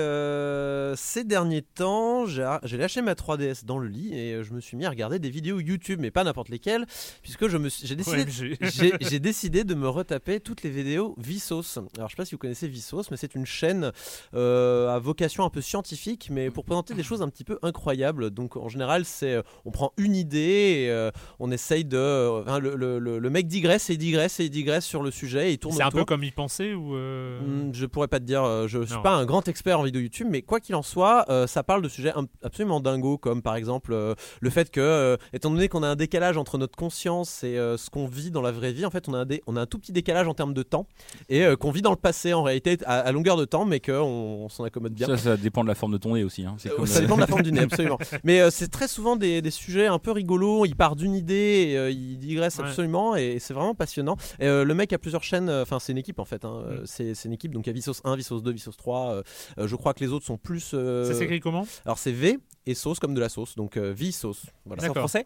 ces 0.98 1.24
derniers 1.24 1.62
temps, 1.62 2.26
j'ai 2.26 2.78
lâché 2.78 3.02
ma 3.02 3.14
3DS 3.14 3.64
dans 3.64 3.78
le 3.78 3.88
lit 3.88 4.14
et 4.14 4.44
je 4.44 4.54
me 4.54 4.60
suis 4.60 4.76
mis 4.76 4.86
à 4.86 4.90
regarder 4.90 5.18
des 5.18 5.30
vidéos 5.30 5.60
YouTube, 5.60 6.00
mais 6.02 6.12
pas 6.12 6.26
n'importe 6.26 6.50
lesquelles, 6.50 6.86
puisque 7.22 7.48
je 7.48 7.58
j'ai 7.84 7.96
décidé, 7.96 8.58
j'ai 9.02 9.20
décidé 9.20 9.64
de 9.64 9.76
me 9.76 9.88
retaper 9.88 10.40
toutes 10.40 10.64
les 10.64 10.70
vidéos 10.70 11.16
Vsauce. 11.18 11.80
Alors 11.98 12.10
je 12.10 12.14
sais 12.14 12.18
pas 12.18 12.26
si 12.26 12.36
vous 12.36 12.40
connaissez 12.40 12.68
Vsauce, 12.68 13.12
mais 13.12 13.18
c'est 13.18 13.36
une 13.36 13.46
chaîne 13.46 13.92
euh, 14.34 14.90
à 14.90 15.00
vocation 15.00 15.44
un 15.44 15.50
peu 15.50 15.62
scientifique, 15.62 16.30
mais 16.32 16.50
pour 16.50 16.66
présenter 16.66 16.94
des 16.94 17.04
choses 17.04 17.22
un 17.22 17.30
petit 17.30 17.44
peu 17.44 17.60
incroyables. 17.62 18.30
Donc 18.32 18.58
en 18.58 18.70
général, 18.70 19.06
c'est 19.06 19.36
euh, 19.36 19.42
on 19.66 19.72
prend 19.72 19.94
une 19.98 20.16
idée, 20.16 20.38
et, 20.38 20.90
euh, 20.90 21.12
on 21.40 21.52
essaye 21.52 21.86
de, 21.86 21.98
le, 21.98 23.30
mec 23.30 23.48
digresse 23.48 23.90
et 23.90 23.98
digresse 23.98 24.40
et 24.40 24.50
digresse 24.50 24.86
sur 24.86 25.04
le 25.04 25.12
sujet 25.12 25.50
et 25.50 25.54
il 25.54 25.60
tourne. 25.60 25.76
C'est 25.76 25.84
un 25.84 25.92
peu 25.92 26.06
comme 26.06 26.24
pensait 26.32 26.74
ou 26.74 26.96
hmm, 26.96 27.72
Je 27.74 27.86
pourrais 27.86 28.08
pas 28.08 28.20
te 28.20 28.26
dire. 28.26 28.68
Je 28.68 28.84
suis 28.84 29.02
pas 29.02 29.16
un 29.16 29.26
grand 29.26 29.48
expert 29.48 29.80
en 29.80 29.84
vidéo 29.84 30.02
YouTube, 30.02 30.28
mais 30.30 30.42
quoi 30.42 30.60
qu'il 30.60 30.76
en 30.76 30.82
soit, 30.82 31.26
ça 31.48 31.64
parle 31.64 31.82
de 31.82 31.90
sujets 31.90 32.14
absolument 32.44 32.80
dingos, 32.80 33.18
comme 33.18 33.42
par 33.42 33.56
exemple 33.56 33.96
le 34.42 34.50
fait 34.50 34.70
que, 34.72 35.18
étant 35.34 35.50
donné 35.50 35.70
qu'on 35.70 35.84
a 35.84 35.88
un 35.88 35.96
décalage 35.96 36.38
entre 36.38 36.58
notre 36.58 36.76
conscience 36.76 37.44
et 37.44 37.58
euh, 37.58 37.78
ce 37.78 37.90
qu'on 37.90 38.08
vit 38.08 38.32
dans 38.32 38.42
la 38.42 38.52
vraie 38.52 38.72
vie. 38.72 38.86
En 38.86 38.92
fait, 38.92 39.08
on 39.10 39.14
a 39.14 39.20
un, 39.24 39.26
on 39.48 39.56
a 39.56 39.62
un 39.62 39.66
tout 39.66 39.80
petit 39.80 39.92
décalage 39.92 40.28
en 40.28 40.34
termes 40.34 40.54
de 40.54 40.64
temps 40.64 40.88
et 41.30 41.44
euh, 41.44 41.56
qu'on 41.56 41.72
vit 41.72 41.82
dans 41.82 41.92
le 41.92 41.98
passé 41.98 42.34
en 42.34 42.44
réalité 42.44 42.78
à, 42.86 43.12
longueur 43.12 43.38
de 43.38 43.46
temps, 43.46 43.66
mais 43.66 43.80
qu'on 43.80 43.94
on, 43.94 44.50
s'en 44.50 44.64
accommode 44.64 44.94
bien. 44.94 45.08
Ça, 45.08 45.18
ça 45.18 45.38
dépend 45.38 45.64
de 45.64 45.68
la 45.68 45.76
forme 45.76 45.94
de 45.94 45.98
ton 45.98 46.16
nez 46.16 46.24
aussi. 46.24 46.46
Hein. 46.46 46.56
Euh, 46.66 46.86
ça 46.86 47.02
dépend 47.02 47.16
de 47.16 47.22
la 47.22 47.28
forme 47.28 47.42
du 47.42 47.52
nez, 47.52 47.62
absolument. 47.72 47.98
mais 48.24 48.50
c'est 48.52 48.70
très 48.70 48.88
souvent 48.88 49.16
des, 49.16 49.42
des, 49.42 49.52
sujets 49.52 49.88
un 49.88 50.00
peu 50.00 50.12
rigolos. 50.12 50.66
Il 50.66 50.76
part 50.76 50.96
d'une 50.96 51.14
idée, 51.14 51.36
et, 51.36 51.90
il 51.92 52.18
digresse 52.18 52.60
absolument 52.60 53.16
et 53.16 53.38
c'est 53.40 53.54
vraiment 53.54 53.76
passionnant. 53.76 54.18
le 54.40 54.72
mec 54.74 54.94
a 54.94 54.98
plusieurs 54.98 55.24
chaînes, 55.24 55.50
enfin, 55.50 55.80
c'est 55.80 55.92
une 55.92 55.98
équipe 55.98 56.17
en 56.20 56.26
fait. 56.26 56.46
Hein. 56.46 56.64
Mm. 56.82 56.86
C'est 56.86 57.26
une 57.26 57.34
équipe, 57.34 57.54
donc 57.54 57.68
il 57.68 57.76
y 57.76 57.78
a 57.78 57.80
Vsauce 57.80 58.02
1, 58.04 58.16
Vsauce 58.18 58.44
2, 58.44 58.54
Vsauce 58.54 58.78
3. 58.78 59.24
je 59.58 59.76
crois 59.76 59.94
que 59.94 60.04
les 60.04 60.12
autres 60.12 60.26
sont 60.26 60.38
plus. 60.38 60.72
Ça 60.72 61.14
s'écrit 61.14 61.40
comment? 61.40 61.68
Alors 61.86 61.98
c'est 61.98 62.12
V 62.12 62.40
et 62.66 62.76
sauce 62.76 63.00
comme 63.00 63.14
de 63.14 63.20
la 63.20 63.30
sauce, 63.30 63.56
donc 63.56 63.78
Vsauce. 63.78 64.46
Voilà. 64.66 64.84
C'est 64.84 64.90
en 64.90 64.94
français 64.94 65.26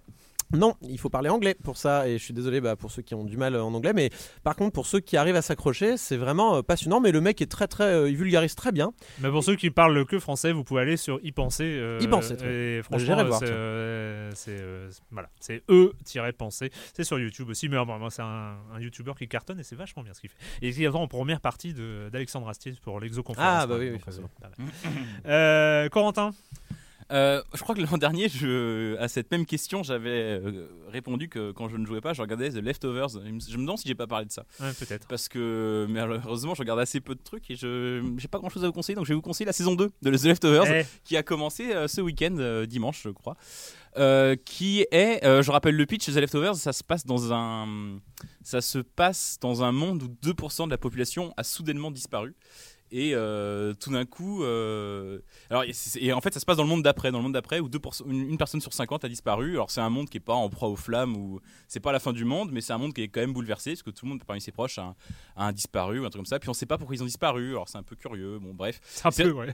non, 0.53 0.75
il 0.81 0.99
faut 0.99 1.09
parler 1.09 1.29
anglais 1.29 1.55
pour 1.63 1.77
ça, 1.77 2.07
et 2.07 2.17
je 2.17 2.23
suis 2.23 2.33
désolé 2.33 2.61
bah, 2.61 2.75
pour 2.75 2.91
ceux 2.91 3.01
qui 3.01 3.15
ont 3.15 3.23
du 3.23 3.37
mal 3.37 3.55
en 3.55 3.73
anglais, 3.73 3.93
mais 3.93 4.09
par 4.43 4.55
contre 4.55 4.73
pour 4.73 4.85
ceux 4.85 4.99
qui 4.99 5.17
arrivent 5.17 5.35
à 5.35 5.41
s'accrocher, 5.41 5.97
c'est 5.97 6.17
vraiment 6.17 6.57
euh, 6.57 6.61
passionnant, 6.61 6.99
mais 6.99 7.11
le 7.11 7.21
mec 7.21 7.41
est 7.41 7.49
très 7.49 7.67
très, 7.67 7.85
euh, 7.85 8.09
il 8.09 8.17
vulgarise 8.17 8.55
très 8.55 8.71
bien. 8.71 8.93
Mais 9.19 9.29
pour 9.29 9.43
ceux 9.43 9.55
qui 9.55 9.69
parlent 9.69 10.05
que 10.05 10.19
français, 10.19 10.51
vous 10.51 10.63
pouvez 10.63 10.81
aller 10.81 10.97
sur 10.97 11.19
y 11.23 11.31
penser. 11.31 11.63
Euh, 11.63 11.99
y 12.01 12.07
penser. 12.07 12.33
Et 12.43 12.77
bah, 12.79 12.83
franchement, 12.83 13.39
c'est 14.33 14.59
voilà, 15.11 15.29
c'est 15.39 15.63
e-penser. 15.69 16.71
C'est 16.93 17.03
sur 17.03 17.19
YouTube 17.19 17.49
aussi, 17.49 17.69
mais 17.69 17.77
c'est 18.09 18.21
un, 18.21 18.55
un 18.73 18.79
YouTuber 18.79 19.13
qui 19.17 19.27
cartonne 19.27 19.59
et 19.59 19.63
c'est 19.63 19.75
vachement 19.75 20.03
bien 20.03 20.13
ce 20.13 20.21
qu'il 20.21 20.29
fait. 20.29 20.37
Et 20.61 20.69
il 20.69 20.81
y 20.81 20.85
a 20.85 20.93
en 20.93 21.07
première 21.07 21.39
partie 21.39 21.73
d'Alexandre 22.11 22.49
Astier 22.49 22.73
pour 22.81 22.99
l'exoconférence. 22.99 23.63
Ah 23.63 23.67
bah 23.67 23.75
oui. 23.79 23.91
oui 23.91 25.89
Corentin? 25.89 26.31
Euh, 27.11 27.41
je 27.53 27.61
crois 27.61 27.75
que 27.75 27.81
l'an 27.81 27.97
dernier, 27.97 28.29
je, 28.29 28.97
à 28.97 29.07
cette 29.07 29.31
même 29.31 29.45
question, 29.45 29.83
j'avais 29.83 30.39
euh, 30.39 30.67
répondu 30.89 31.27
que 31.27 31.51
quand 31.51 31.67
je 31.67 31.77
ne 31.77 31.85
jouais 31.85 32.01
pas, 32.01 32.13
je 32.13 32.21
regardais 32.21 32.49
The 32.49 32.55
Leftovers. 32.55 33.09
Je 33.09 33.57
me 33.57 33.61
demande 33.61 33.77
si 33.77 33.87
j'ai 33.87 33.95
pas 33.95 34.07
parlé 34.07 34.25
de 34.25 34.31
ça. 34.31 34.45
Ouais, 34.59 34.71
peut-être. 34.73 35.07
Parce 35.07 35.27
que 35.27 35.85
malheureusement, 35.89 36.55
je 36.55 36.59
regarde 36.59 36.79
assez 36.79 37.01
peu 37.01 37.15
de 37.15 37.21
trucs 37.21 37.49
et 37.51 37.55
je 37.55 38.01
n'ai 38.01 38.27
pas 38.29 38.39
grand 38.39 38.49
chose 38.49 38.63
à 38.63 38.67
vous 38.67 38.73
conseiller. 38.73 38.95
Donc 38.95 39.05
je 39.05 39.09
vais 39.09 39.15
vous 39.15 39.21
conseiller 39.21 39.45
la 39.45 39.53
saison 39.53 39.75
2 39.75 39.89
de 40.01 40.17
The 40.17 40.23
Leftovers 40.23 40.71
eh. 40.71 40.85
qui 41.03 41.17
a 41.17 41.23
commencé 41.23 41.73
euh, 41.73 41.87
ce 41.87 42.01
week-end, 42.01 42.65
dimanche, 42.67 43.01
je 43.03 43.09
crois. 43.09 43.35
qui 44.45 44.85
est, 44.91 45.19
je 45.23 45.51
rappelle 45.51 45.75
le 45.75 45.85
pitch, 45.85 46.05
The 46.05 46.15
Leftovers, 46.15 46.55
ça 46.55 46.71
se 46.71 46.83
passe 46.83 47.05
dans 47.05 47.33
un, 47.33 47.99
ça 48.43 48.61
se 48.61 48.79
passe 48.79 49.37
dans 49.41 49.63
un 49.63 49.71
monde 49.71 50.03
où 50.03 50.07
2% 50.27 50.65
de 50.65 50.71
la 50.71 50.77
population 50.77 51.33
a 51.35 51.43
soudainement 51.43 51.91
disparu 51.91 52.35
Et 52.93 53.11
euh, 53.15 53.73
tout 53.73 53.89
d'un 53.91 54.03
coup, 54.03 54.43
euh, 54.43 55.19
alors 55.49 55.63
et, 55.63 56.11
en 56.11 56.19
fait, 56.19 56.33
ça 56.33 56.41
se 56.41 56.45
passe 56.45 56.57
dans 56.57 56.63
le 56.63 56.69
monde 56.69 56.83
d'après, 56.83 57.09
dans 57.11 57.19
le 57.19 57.23
monde 57.23 57.33
d'après 57.33 57.61
où 57.61 57.69
deux 57.69 57.79
une, 58.05 58.37
personne 58.37 58.59
sur 58.59 58.73
50 58.73 59.05
a 59.05 59.09
disparu. 59.09 59.51
Alors 59.51 59.71
c'est 59.71 59.79
un 59.79 59.89
monde 59.89 60.09
qui 60.09 60.17
est 60.17 60.21
pas 60.21 60.33
en 60.33 60.49
proie 60.49 60.67
aux 60.67 60.75
flammes 60.75 61.15
ou 61.15 61.39
c'est 61.69 61.79
pas 61.79 61.93
la 61.93 61.99
fin 61.99 62.11
du 62.11 62.25
monde, 62.25 62.49
mais 62.51 62.59
c'est 62.59 62.73
un 62.73 62.77
monde 62.77 62.93
qui 62.93 63.01
est 63.01 63.07
quand 63.07 63.21
même 63.21 63.31
bouleversé 63.31 63.71
parce 63.71 63.83
que 63.83 63.91
tout 63.91 64.05
le 64.05 64.09
monde 64.09 64.23
parmi 64.25 64.41
ses 64.41 64.51
proches 64.51 64.77
a 64.77 64.93
un, 65.37 65.53
disparu 65.53 65.99
ou 65.99 66.05
un 66.05 66.09
truc 66.09 66.19
comme 66.19 66.25
ça. 66.25 66.37
Puis 66.37 66.49
on 66.49 66.53
sait 66.53 66.65
pas 66.65 66.77
pourquoi 66.77 66.95
ils 66.95 67.01
ont 67.01 67.05
disparu. 67.05 67.51
Alors 67.51 67.69
c'est 67.69 67.77
un 67.77 67.83
peu 67.83 67.95
curieux. 67.95 68.39
Bon 68.39 68.53
bref, 68.53 68.81
c'est 68.83 69.05
un 69.05 69.11
peu, 69.11 69.31
ouais, 69.31 69.53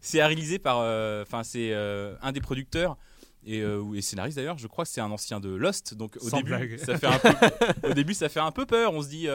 c'est 0.00 0.22
réalisé 0.24 0.58
par, 0.58 0.78
euh, 0.80 1.22
enfin 1.22 1.44
c'est 1.44 1.72
un 1.72 2.32
des 2.32 2.40
producteurs 2.40 2.96
et, 3.44 3.62
euh, 3.62 4.00
scénariste 4.00 4.36
d'ailleurs, 4.36 4.58
je 4.58 4.66
crois 4.66 4.84
que 4.84 4.90
c'est 4.90 5.00
un 5.00 5.10
ancien 5.10 5.40
de 5.40 5.48
Lost. 5.48 5.94
Donc 5.94 6.18
au 6.20 6.30
début, 6.30 6.78
ça 6.78 6.98
fait 6.98 7.06
un 7.06 7.18
peu, 7.18 7.88
au 7.90 7.94
début, 7.94 8.14
ça 8.14 8.28
fait 8.28 8.40
un 8.40 8.50
peu 8.50 8.66
peur. 8.66 8.92
On 8.92 9.02
se 9.02 9.08
dit, 9.08 9.28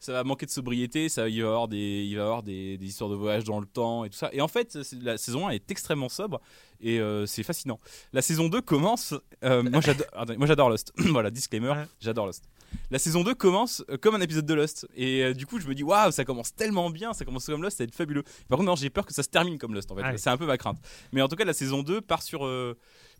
ça 0.00 0.12
va 0.12 0.24
manquer 0.24 0.46
de 0.46 0.50
sobriété, 0.50 1.08
ça, 1.08 1.28
il 1.28 1.42
va 1.42 1.46
y 1.46 1.48
avoir, 1.48 1.68
des, 1.68 2.04
il 2.04 2.16
va 2.16 2.22
avoir 2.22 2.42
des, 2.42 2.78
histoires 2.80 3.10
de 3.10 3.16
voyage 3.16 3.44
dans 3.44 3.58
le 3.58 3.66
temps 3.66 4.04
et 4.04 4.10
tout 4.10 4.16
ça. 4.16 4.30
Et 4.32 4.40
en 4.40 4.48
fait, 4.48 4.78
la 5.02 5.18
saison 5.18 5.48
1 5.48 5.50
est 5.50 5.70
extrêmement 5.70 6.08
sobre 6.08 6.40
et 6.80 7.00
euh, 7.00 7.26
c'est 7.26 7.42
fascinant. 7.42 7.80
La 8.12 8.22
saison 8.22 8.48
2 8.48 8.60
commence. 8.60 9.14
Euh, 9.44 9.62
moi, 9.62 9.80
j'adore 10.46 10.70
Lost. 10.70 10.92
voilà, 10.98 11.30
disclaimer, 11.30 11.74
j'adore 12.00 12.26
Lost. 12.26 12.44
La 12.90 12.98
saison 12.98 13.24
2 13.24 13.34
commence 13.34 13.82
euh, 13.90 13.96
comme 13.96 14.14
un 14.14 14.20
épisode 14.20 14.46
de 14.46 14.54
Lost. 14.54 14.86
Et 14.94 15.34
du 15.34 15.46
coup, 15.46 15.58
je 15.58 15.66
me 15.66 15.74
dis, 15.74 15.82
waouh, 15.82 16.12
ça 16.12 16.24
commence 16.24 16.54
tellement 16.54 16.90
bien, 16.90 17.12
ça 17.12 17.24
commence 17.24 17.46
comme 17.46 17.62
Lost, 17.62 17.78
ça 17.78 17.84
va 17.84 17.88
être 17.88 17.94
fabuleux. 17.94 18.22
Par 18.48 18.58
contre, 18.58 18.76
j'ai 18.76 18.90
peur 18.90 19.04
que 19.04 19.12
ça 19.12 19.24
se 19.24 19.28
termine 19.28 19.58
comme 19.58 19.74
Lost 19.74 19.90
en 19.90 19.96
fait. 19.96 20.16
C'est 20.18 20.30
un 20.30 20.36
peu 20.36 20.46
ma 20.46 20.58
crainte. 20.58 20.78
Mais 21.12 21.22
en 21.22 21.28
tout 21.28 21.36
cas, 21.36 21.44
la 21.44 21.54
saison 21.54 21.82
2 21.82 22.00
part 22.00 22.22
sur. 22.22 22.48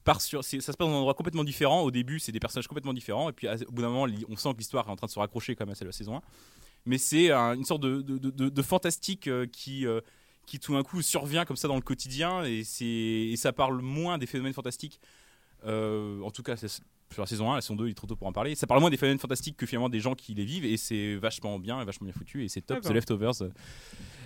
Part 0.05 0.21
sur, 0.21 0.45
ça 0.45 0.61
se 0.61 0.65
passe 0.65 0.77
dans 0.79 0.89
un 0.89 0.99
endroit 0.99 1.13
complètement 1.15 1.43
différent. 1.43 1.83
Au 1.83 1.91
début, 1.91 2.21
c'est 2.21 2.31
des 2.31 2.39
personnages 2.39 2.69
complètement 2.69 2.95
différents. 2.95 3.29
Et 3.29 3.33
puis, 3.33 3.49
au 3.49 3.73
bout 3.73 3.83
d'un 3.83 3.91
moment, 3.91 4.07
on 4.29 4.37
sent 4.37 4.53
que 4.53 4.59
l'histoire 4.59 4.87
est 4.89 4.91
en 4.93 4.97
train 4.97 5.09
de 5.09 5.11
se 5.11 5.19
raccrocher 5.19 5.57
quand 5.57 5.67
même 5.67 5.73
à 5.73 5.75
celle 5.75 5.87
de 5.87 5.91
la 5.91 5.97
saison 5.97 6.17
1 6.17 6.23
mais 6.89 6.99
c'est 6.99 7.31
une 7.31 7.65
sorte 7.65 7.83
de, 7.83 8.63
fantastique 8.63 9.29
euh, 9.29 9.47
qui, 9.47 9.87
euh, 9.87 10.01
qui 10.47 10.59
tout 10.59 10.73
d'un 10.73 10.83
coup 10.83 11.03
survient 11.03 11.45
comme 11.45 11.57
ça 11.57 11.69
dans 11.69 11.77
le 11.77 11.83
quotidien 11.83 12.45
et, 12.45 12.63
et 12.81 13.37
ça 13.37 13.53
parle 13.53 13.81
moins 13.83 14.19
des 14.19 14.27
phénomènes 14.27 14.55
fantastiques. 14.55 14.99
Euh, 15.65 16.21
en 16.23 16.31
tout 16.31 16.43
cas, 16.43 16.57
sur 17.13 17.23
la 17.23 17.27
saison 17.27 17.53
1, 17.53 17.57
la 17.57 17.61
saison 17.61 17.77
2, 17.77 17.87
il 17.87 17.91
est 17.91 17.95
trop 17.95 18.07
tôt 18.07 18.17
pour 18.17 18.27
en 18.27 18.33
parler. 18.33 18.55
Ça 18.55 18.67
parle 18.67 18.81
moins 18.81 18.91
des 18.91 18.97
phénomènes 18.97 19.19
fantastiques 19.19 19.57
que 19.57 19.67
finalement 19.67 19.89
des 19.89 20.01
gens 20.01 20.15
qui 20.15 20.35
les 20.35 20.45
vivent 20.45 20.65
et 20.65 20.77
c'est 20.77 21.17
vachement 21.17 21.59
bien 21.59 21.81
et 21.81 21.85
vachement 21.85 22.07
bien 22.07 22.15
foutu 22.15 22.45
et 22.45 22.49
c'est 22.49 22.63
top. 22.63 22.81
The 22.81 22.91
Leftovers, 22.91 23.43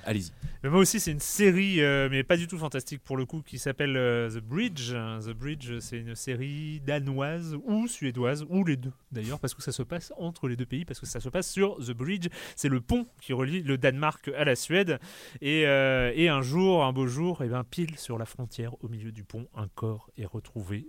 Allez-y. 0.05 0.33
Mais 0.63 0.71
moi 0.71 0.81
aussi, 0.81 0.99
c'est 0.99 1.13
une 1.13 1.21
série, 1.21 1.81
euh, 1.81 2.09
mais 2.11 2.25
pas 2.25 2.37
du 2.37 2.49
tout 2.49 2.59
fantastique 2.59 3.03
pour 3.03 3.17
le 3.17 3.25
coup, 3.25 3.43
qui 3.43 3.59
s'appelle 3.59 3.97
euh, 3.97 4.29
The 4.31 4.43
Bridge. 4.43 4.93
The 4.93 5.31
Bridge, 5.31 5.79
c'est 5.81 5.99
une 5.99 6.15
série 6.15 6.81
danoise 6.81 7.57
ou 7.65 7.87
suédoise, 7.87 8.45
ou 8.49 8.65
les 8.65 8.77
deux 8.77 8.93
d'ailleurs, 9.13 9.39
parce 9.39 9.55
que 9.55 9.63
ça 9.63 9.73
se 9.73 9.83
passe 9.83 10.13
entre 10.19 10.49
les 10.49 10.57
deux 10.57 10.67
pays, 10.67 10.85
parce 10.85 10.99
que 10.99 11.07
ça 11.07 11.21
se 11.21 11.29
passe 11.29 11.51
sur 11.51 11.77
The 11.77 11.93
Bridge. 11.93 12.29
C'est 12.57 12.69
le 12.69 12.81
pont 12.81 13.07
qui 13.21 13.33
relie 13.33 13.63
le 13.63 13.79
Danemark 13.79 14.29
à 14.37 14.45
la 14.45 14.57
Suède. 14.57 14.99
Et, 15.41 15.67
euh, 15.67 16.13
et 16.15 16.29
un 16.29 16.43
jour, 16.43 16.85
un 16.85 16.93
beau 16.93 17.07
jour, 17.07 17.43
et 17.43 17.47
eh 17.47 17.49
ben, 17.49 17.65
pile 17.65 17.97
sur 17.99 18.19
la 18.19 18.25
frontière, 18.25 18.75
au 18.83 18.89
milieu 18.89 19.13
du 19.13 19.23
pont, 19.25 19.47
un 19.55 19.69
corps 19.69 20.11
est 20.17 20.27
retrouvé 20.27 20.87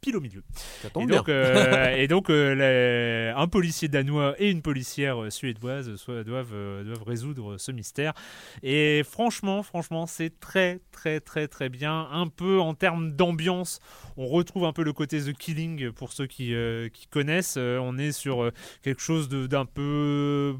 pile 0.00 0.16
au 0.16 0.20
milieu. 0.20 0.42
et, 0.84 1.06
donc, 1.06 1.28
euh, 1.28 1.96
et 1.96 2.08
donc, 2.08 2.30
euh, 2.30 3.32
un 3.36 3.48
policier 3.48 3.88
danois 3.88 4.34
et 4.38 4.50
une 4.50 4.62
policière 4.62 5.22
euh, 5.22 5.30
suédoise 5.30 5.96
soit, 5.96 6.24
doivent, 6.24 6.54
doivent 6.84 7.02
résoudre 7.04 7.58
ce 7.58 7.72
mystère. 7.72 8.12
Et 8.62 9.02
franchement, 9.04 9.62
franchement, 9.62 10.06
c'est 10.06 10.40
très, 10.40 10.80
très, 10.92 11.20
très, 11.20 11.48
très 11.48 11.68
bien. 11.68 12.08
Un 12.10 12.28
peu 12.28 12.60
en 12.60 12.74
termes 12.74 13.12
d'ambiance, 13.12 13.80
on 14.16 14.26
retrouve 14.26 14.64
un 14.64 14.72
peu 14.72 14.82
le 14.82 14.92
côté 14.92 15.20
The 15.20 15.32
Killing 15.32 15.92
pour 15.92 16.12
ceux 16.12 16.26
qui, 16.26 16.54
qui 16.92 17.06
connaissent. 17.08 17.56
on 17.56 17.98
est 17.98 18.12
sur 18.12 18.50
quelque 18.82 19.00
chose 19.00 19.28
d'un 19.28 19.64
peu 19.64 20.56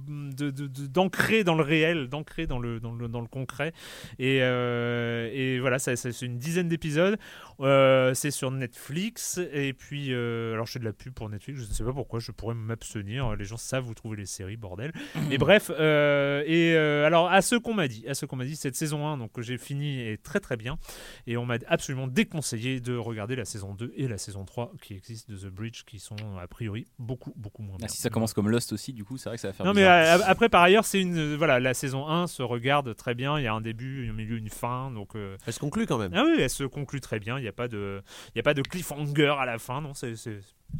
d'ancré 0.92 1.44
dans 1.44 1.54
le 1.54 1.62
réel, 1.62 2.08
d'ancré 2.08 2.46
dans 2.46 2.58
le, 2.58 2.80
dans, 2.80 2.92
le, 2.92 3.08
dans 3.08 3.20
le 3.20 3.26
concret. 3.26 3.72
Et, 4.18 4.36
et 4.36 5.58
voilà, 5.60 5.78
c'est 5.78 6.22
une 6.22 6.38
dizaine 6.38 6.68
d'épisodes. 6.68 7.18
c'est 7.60 8.30
sur 8.30 8.50
Netflix. 8.50 9.29
Et 9.38 9.72
puis, 9.72 10.12
euh, 10.12 10.54
alors 10.54 10.66
je 10.66 10.72
fais 10.72 10.78
de 10.78 10.84
la 10.84 10.92
pub 10.92 11.12
pour 11.12 11.28
Netflix, 11.28 11.60
je 11.60 11.66
ne 11.66 11.72
sais 11.72 11.84
pas 11.84 11.92
pourquoi, 11.92 12.20
je 12.20 12.32
pourrais 12.32 12.54
m'abstenir. 12.54 13.36
Les 13.36 13.44
gens 13.44 13.56
savent 13.56 13.88
où 13.88 13.94
trouver 13.94 14.16
les 14.16 14.26
séries, 14.26 14.56
bordel. 14.56 14.92
Mais 15.28 15.38
bref, 15.38 15.70
euh, 15.78 16.42
et 16.46 16.74
euh, 16.74 17.06
alors 17.06 17.30
à 17.30 17.42
ce 17.42 17.56
qu'on 17.56 17.74
m'a 17.74 17.88
dit, 17.88 18.06
à 18.08 18.14
ce 18.14 18.26
qu'on 18.26 18.36
m'a 18.36 18.44
dit, 18.44 18.56
cette 18.56 18.76
saison 18.76 19.06
1, 19.06 19.18
donc 19.18 19.32
que 19.32 19.42
j'ai 19.42 19.58
fini, 19.58 20.00
est 20.00 20.22
très 20.22 20.40
très 20.40 20.56
bien. 20.56 20.78
Et 21.26 21.36
on 21.36 21.46
m'a 21.46 21.56
absolument 21.68 22.06
déconseillé 22.06 22.80
de 22.80 22.96
regarder 22.96 23.36
la 23.36 23.44
saison 23.44 23.74
2 23.74 23.92
et 23.96 24.08
la 24.08 24.18
saison 24.18 24.44
3 24.44 24.72
qui 24.80 24.94
existent 24.94 25.32
de 25.32 25.38
The 25.38 25.46
Bridge, 25.46 25.82
qui 25.84 25.98
sont 25.98 26.16
a 26.40 26.46
priori 26.46 26.86
beaucoup 26.98 27.32
beaucoup 27.36 27.62
moins 27.62 27.76
ah, 27.76 27.86
bien. 27.86 27.88
si 27.88 27.98
ça 27.98 28.10
commence 28.10 28.32
comme 28.32 28.48
Lost 28.48 28.72
aussi, 28.72 28.92
du 28.92 29.04
coup, 29.04 29.18
c'est 29.18 29.28
vrai 29.28 29.36
que 29.36 29.42
ça 29.42 29.48
va 29.48 29.54
faire. 29.54 29.66
Non, 29.66 29.74
mais 29.74 29.84
après, 29.84 30.48
par 30.48 30.62
ailleurs, 30.62 30.84
c'est 30.84 31.00
une. 31.00 31.36
Voilà, 31.36 31.60
la 31.60 31.74
saison 31.74 32.08
1 32.08 32.26
se 32.26 32.42
regarde 32.42 32.94
très 32.96 33.14
bien. 33.14 33.38
Il 33.38 33.44
y 33.44 33.46
a 33.46 33.54
un 33.54 33.60
début, 33.60 34.08
un 34.08 34.12
milieu, 34.12 34.36
une 34.36 34.50
fin. 34.50 34.90
Donc, 34.90 35.10
elle 35.14 35.52
se 35.52 35.60
conclut 35.60 35.86
quand 35.86 35.98
même. 35.98 36.12
Ah 36.14 36.24
oui, 36.24 36.36
elle 36.40 36.50
se 36.50 36.64
conclut 36.64 37.00
très 37.00 37.18
bien. 37.18 37.38
Il 37.38 37.42
n'y 37.42 37.48
a 37.48 37.52
pas 37.52 37.68
de, 37.68 38.02
il 38.34 38.38
y 38.38 38.40
a 38.40 38.42
pas 38.42 38.54
de 38.54 38.62
cliffhanger 38.62 39.19
à 39.26 39.46
la 39.46 39.58
fin. 39.58 39.80
Non, 39.80 39.94
c'est 39.94 40.14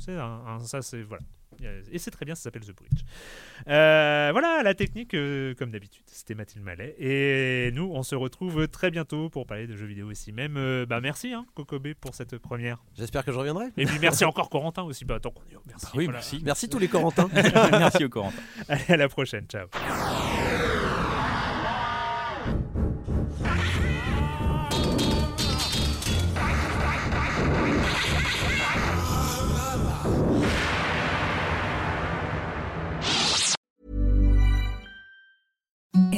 un, 0.09 0.59
ça, 0.61 0.83
c'est 0.83 1.03
voilà. 1.03 1.23
Et 1.93 1.99
c'est 1.99 2.11
très 2.11 2.25
bien, 2.25 2.35
ça 2.35 2.45
s'appelle 2.45 2.63
The 2.63 2.75
Bridge. 2.75 3.05
Euh, 3.69 4.31
voilà, 4.33 4.63
la 4.63 4.75
technique, 4.75 5.15
euh, 5.15 5.55
comme 5.55 5.71
d'habitude, 5.71 6.05
c'était 6.07 6.35
Mathilde 6.35 6.65
Mallet. 6.65 6.95
Et 6.99 7.71
nous, 7.73 7.91
on 7.93 8.03
se 8.03 8.15
retrouve 8.15 8.67
très 8.69 8.91
bientôt 8.91 9.29
pour 9.29 9.47
parler 9.47 9.67
de 9.67 9.77
jeux 9.77 9.87
vidéo 9.87 10.11
ici 10.11 10.33
même. 10.33 10.57
Euh, 10.57 10.87
bah, 10.87 11.01
merci, 11.01 11.33
hein, 11.33 11.45
Kokobé, 11.55 11.95
pour 11.95 12.15
cette 12.15 12.39
première. 12.39 12.83
J'espère 12.97 13.25
que 13.25 13.33
je 13.33 13.39
reviendrai. 13.39 13.67
Et 13.77 13.85
puis 13.85 13.99
merci 14.01 14.25
encore, 14.27 14.49
Corentin 14.49 14.83
aussi. 14.85 15.05
Bah, 15.05 15.17
attends, 15.17 15.35
merci. 15.67 15.87
oui, 15.95 16.09
merci. 16.09 16.41
Merci 16.43 16.69
tous 16.69 16.79
les 16.79 16.89
Corentins. 16.89 17.29
merci 17.73 18.05
aux 18.05 18.09
Corentins. 18.09 18.43
Allez, 18.69 18.85
à 18.89 18.97
la 18.97 19.09
prochaine. 19.09 19.47
Ciao. 19.47 19.67
Thank 35.93 36.05
you. 36.05 36.10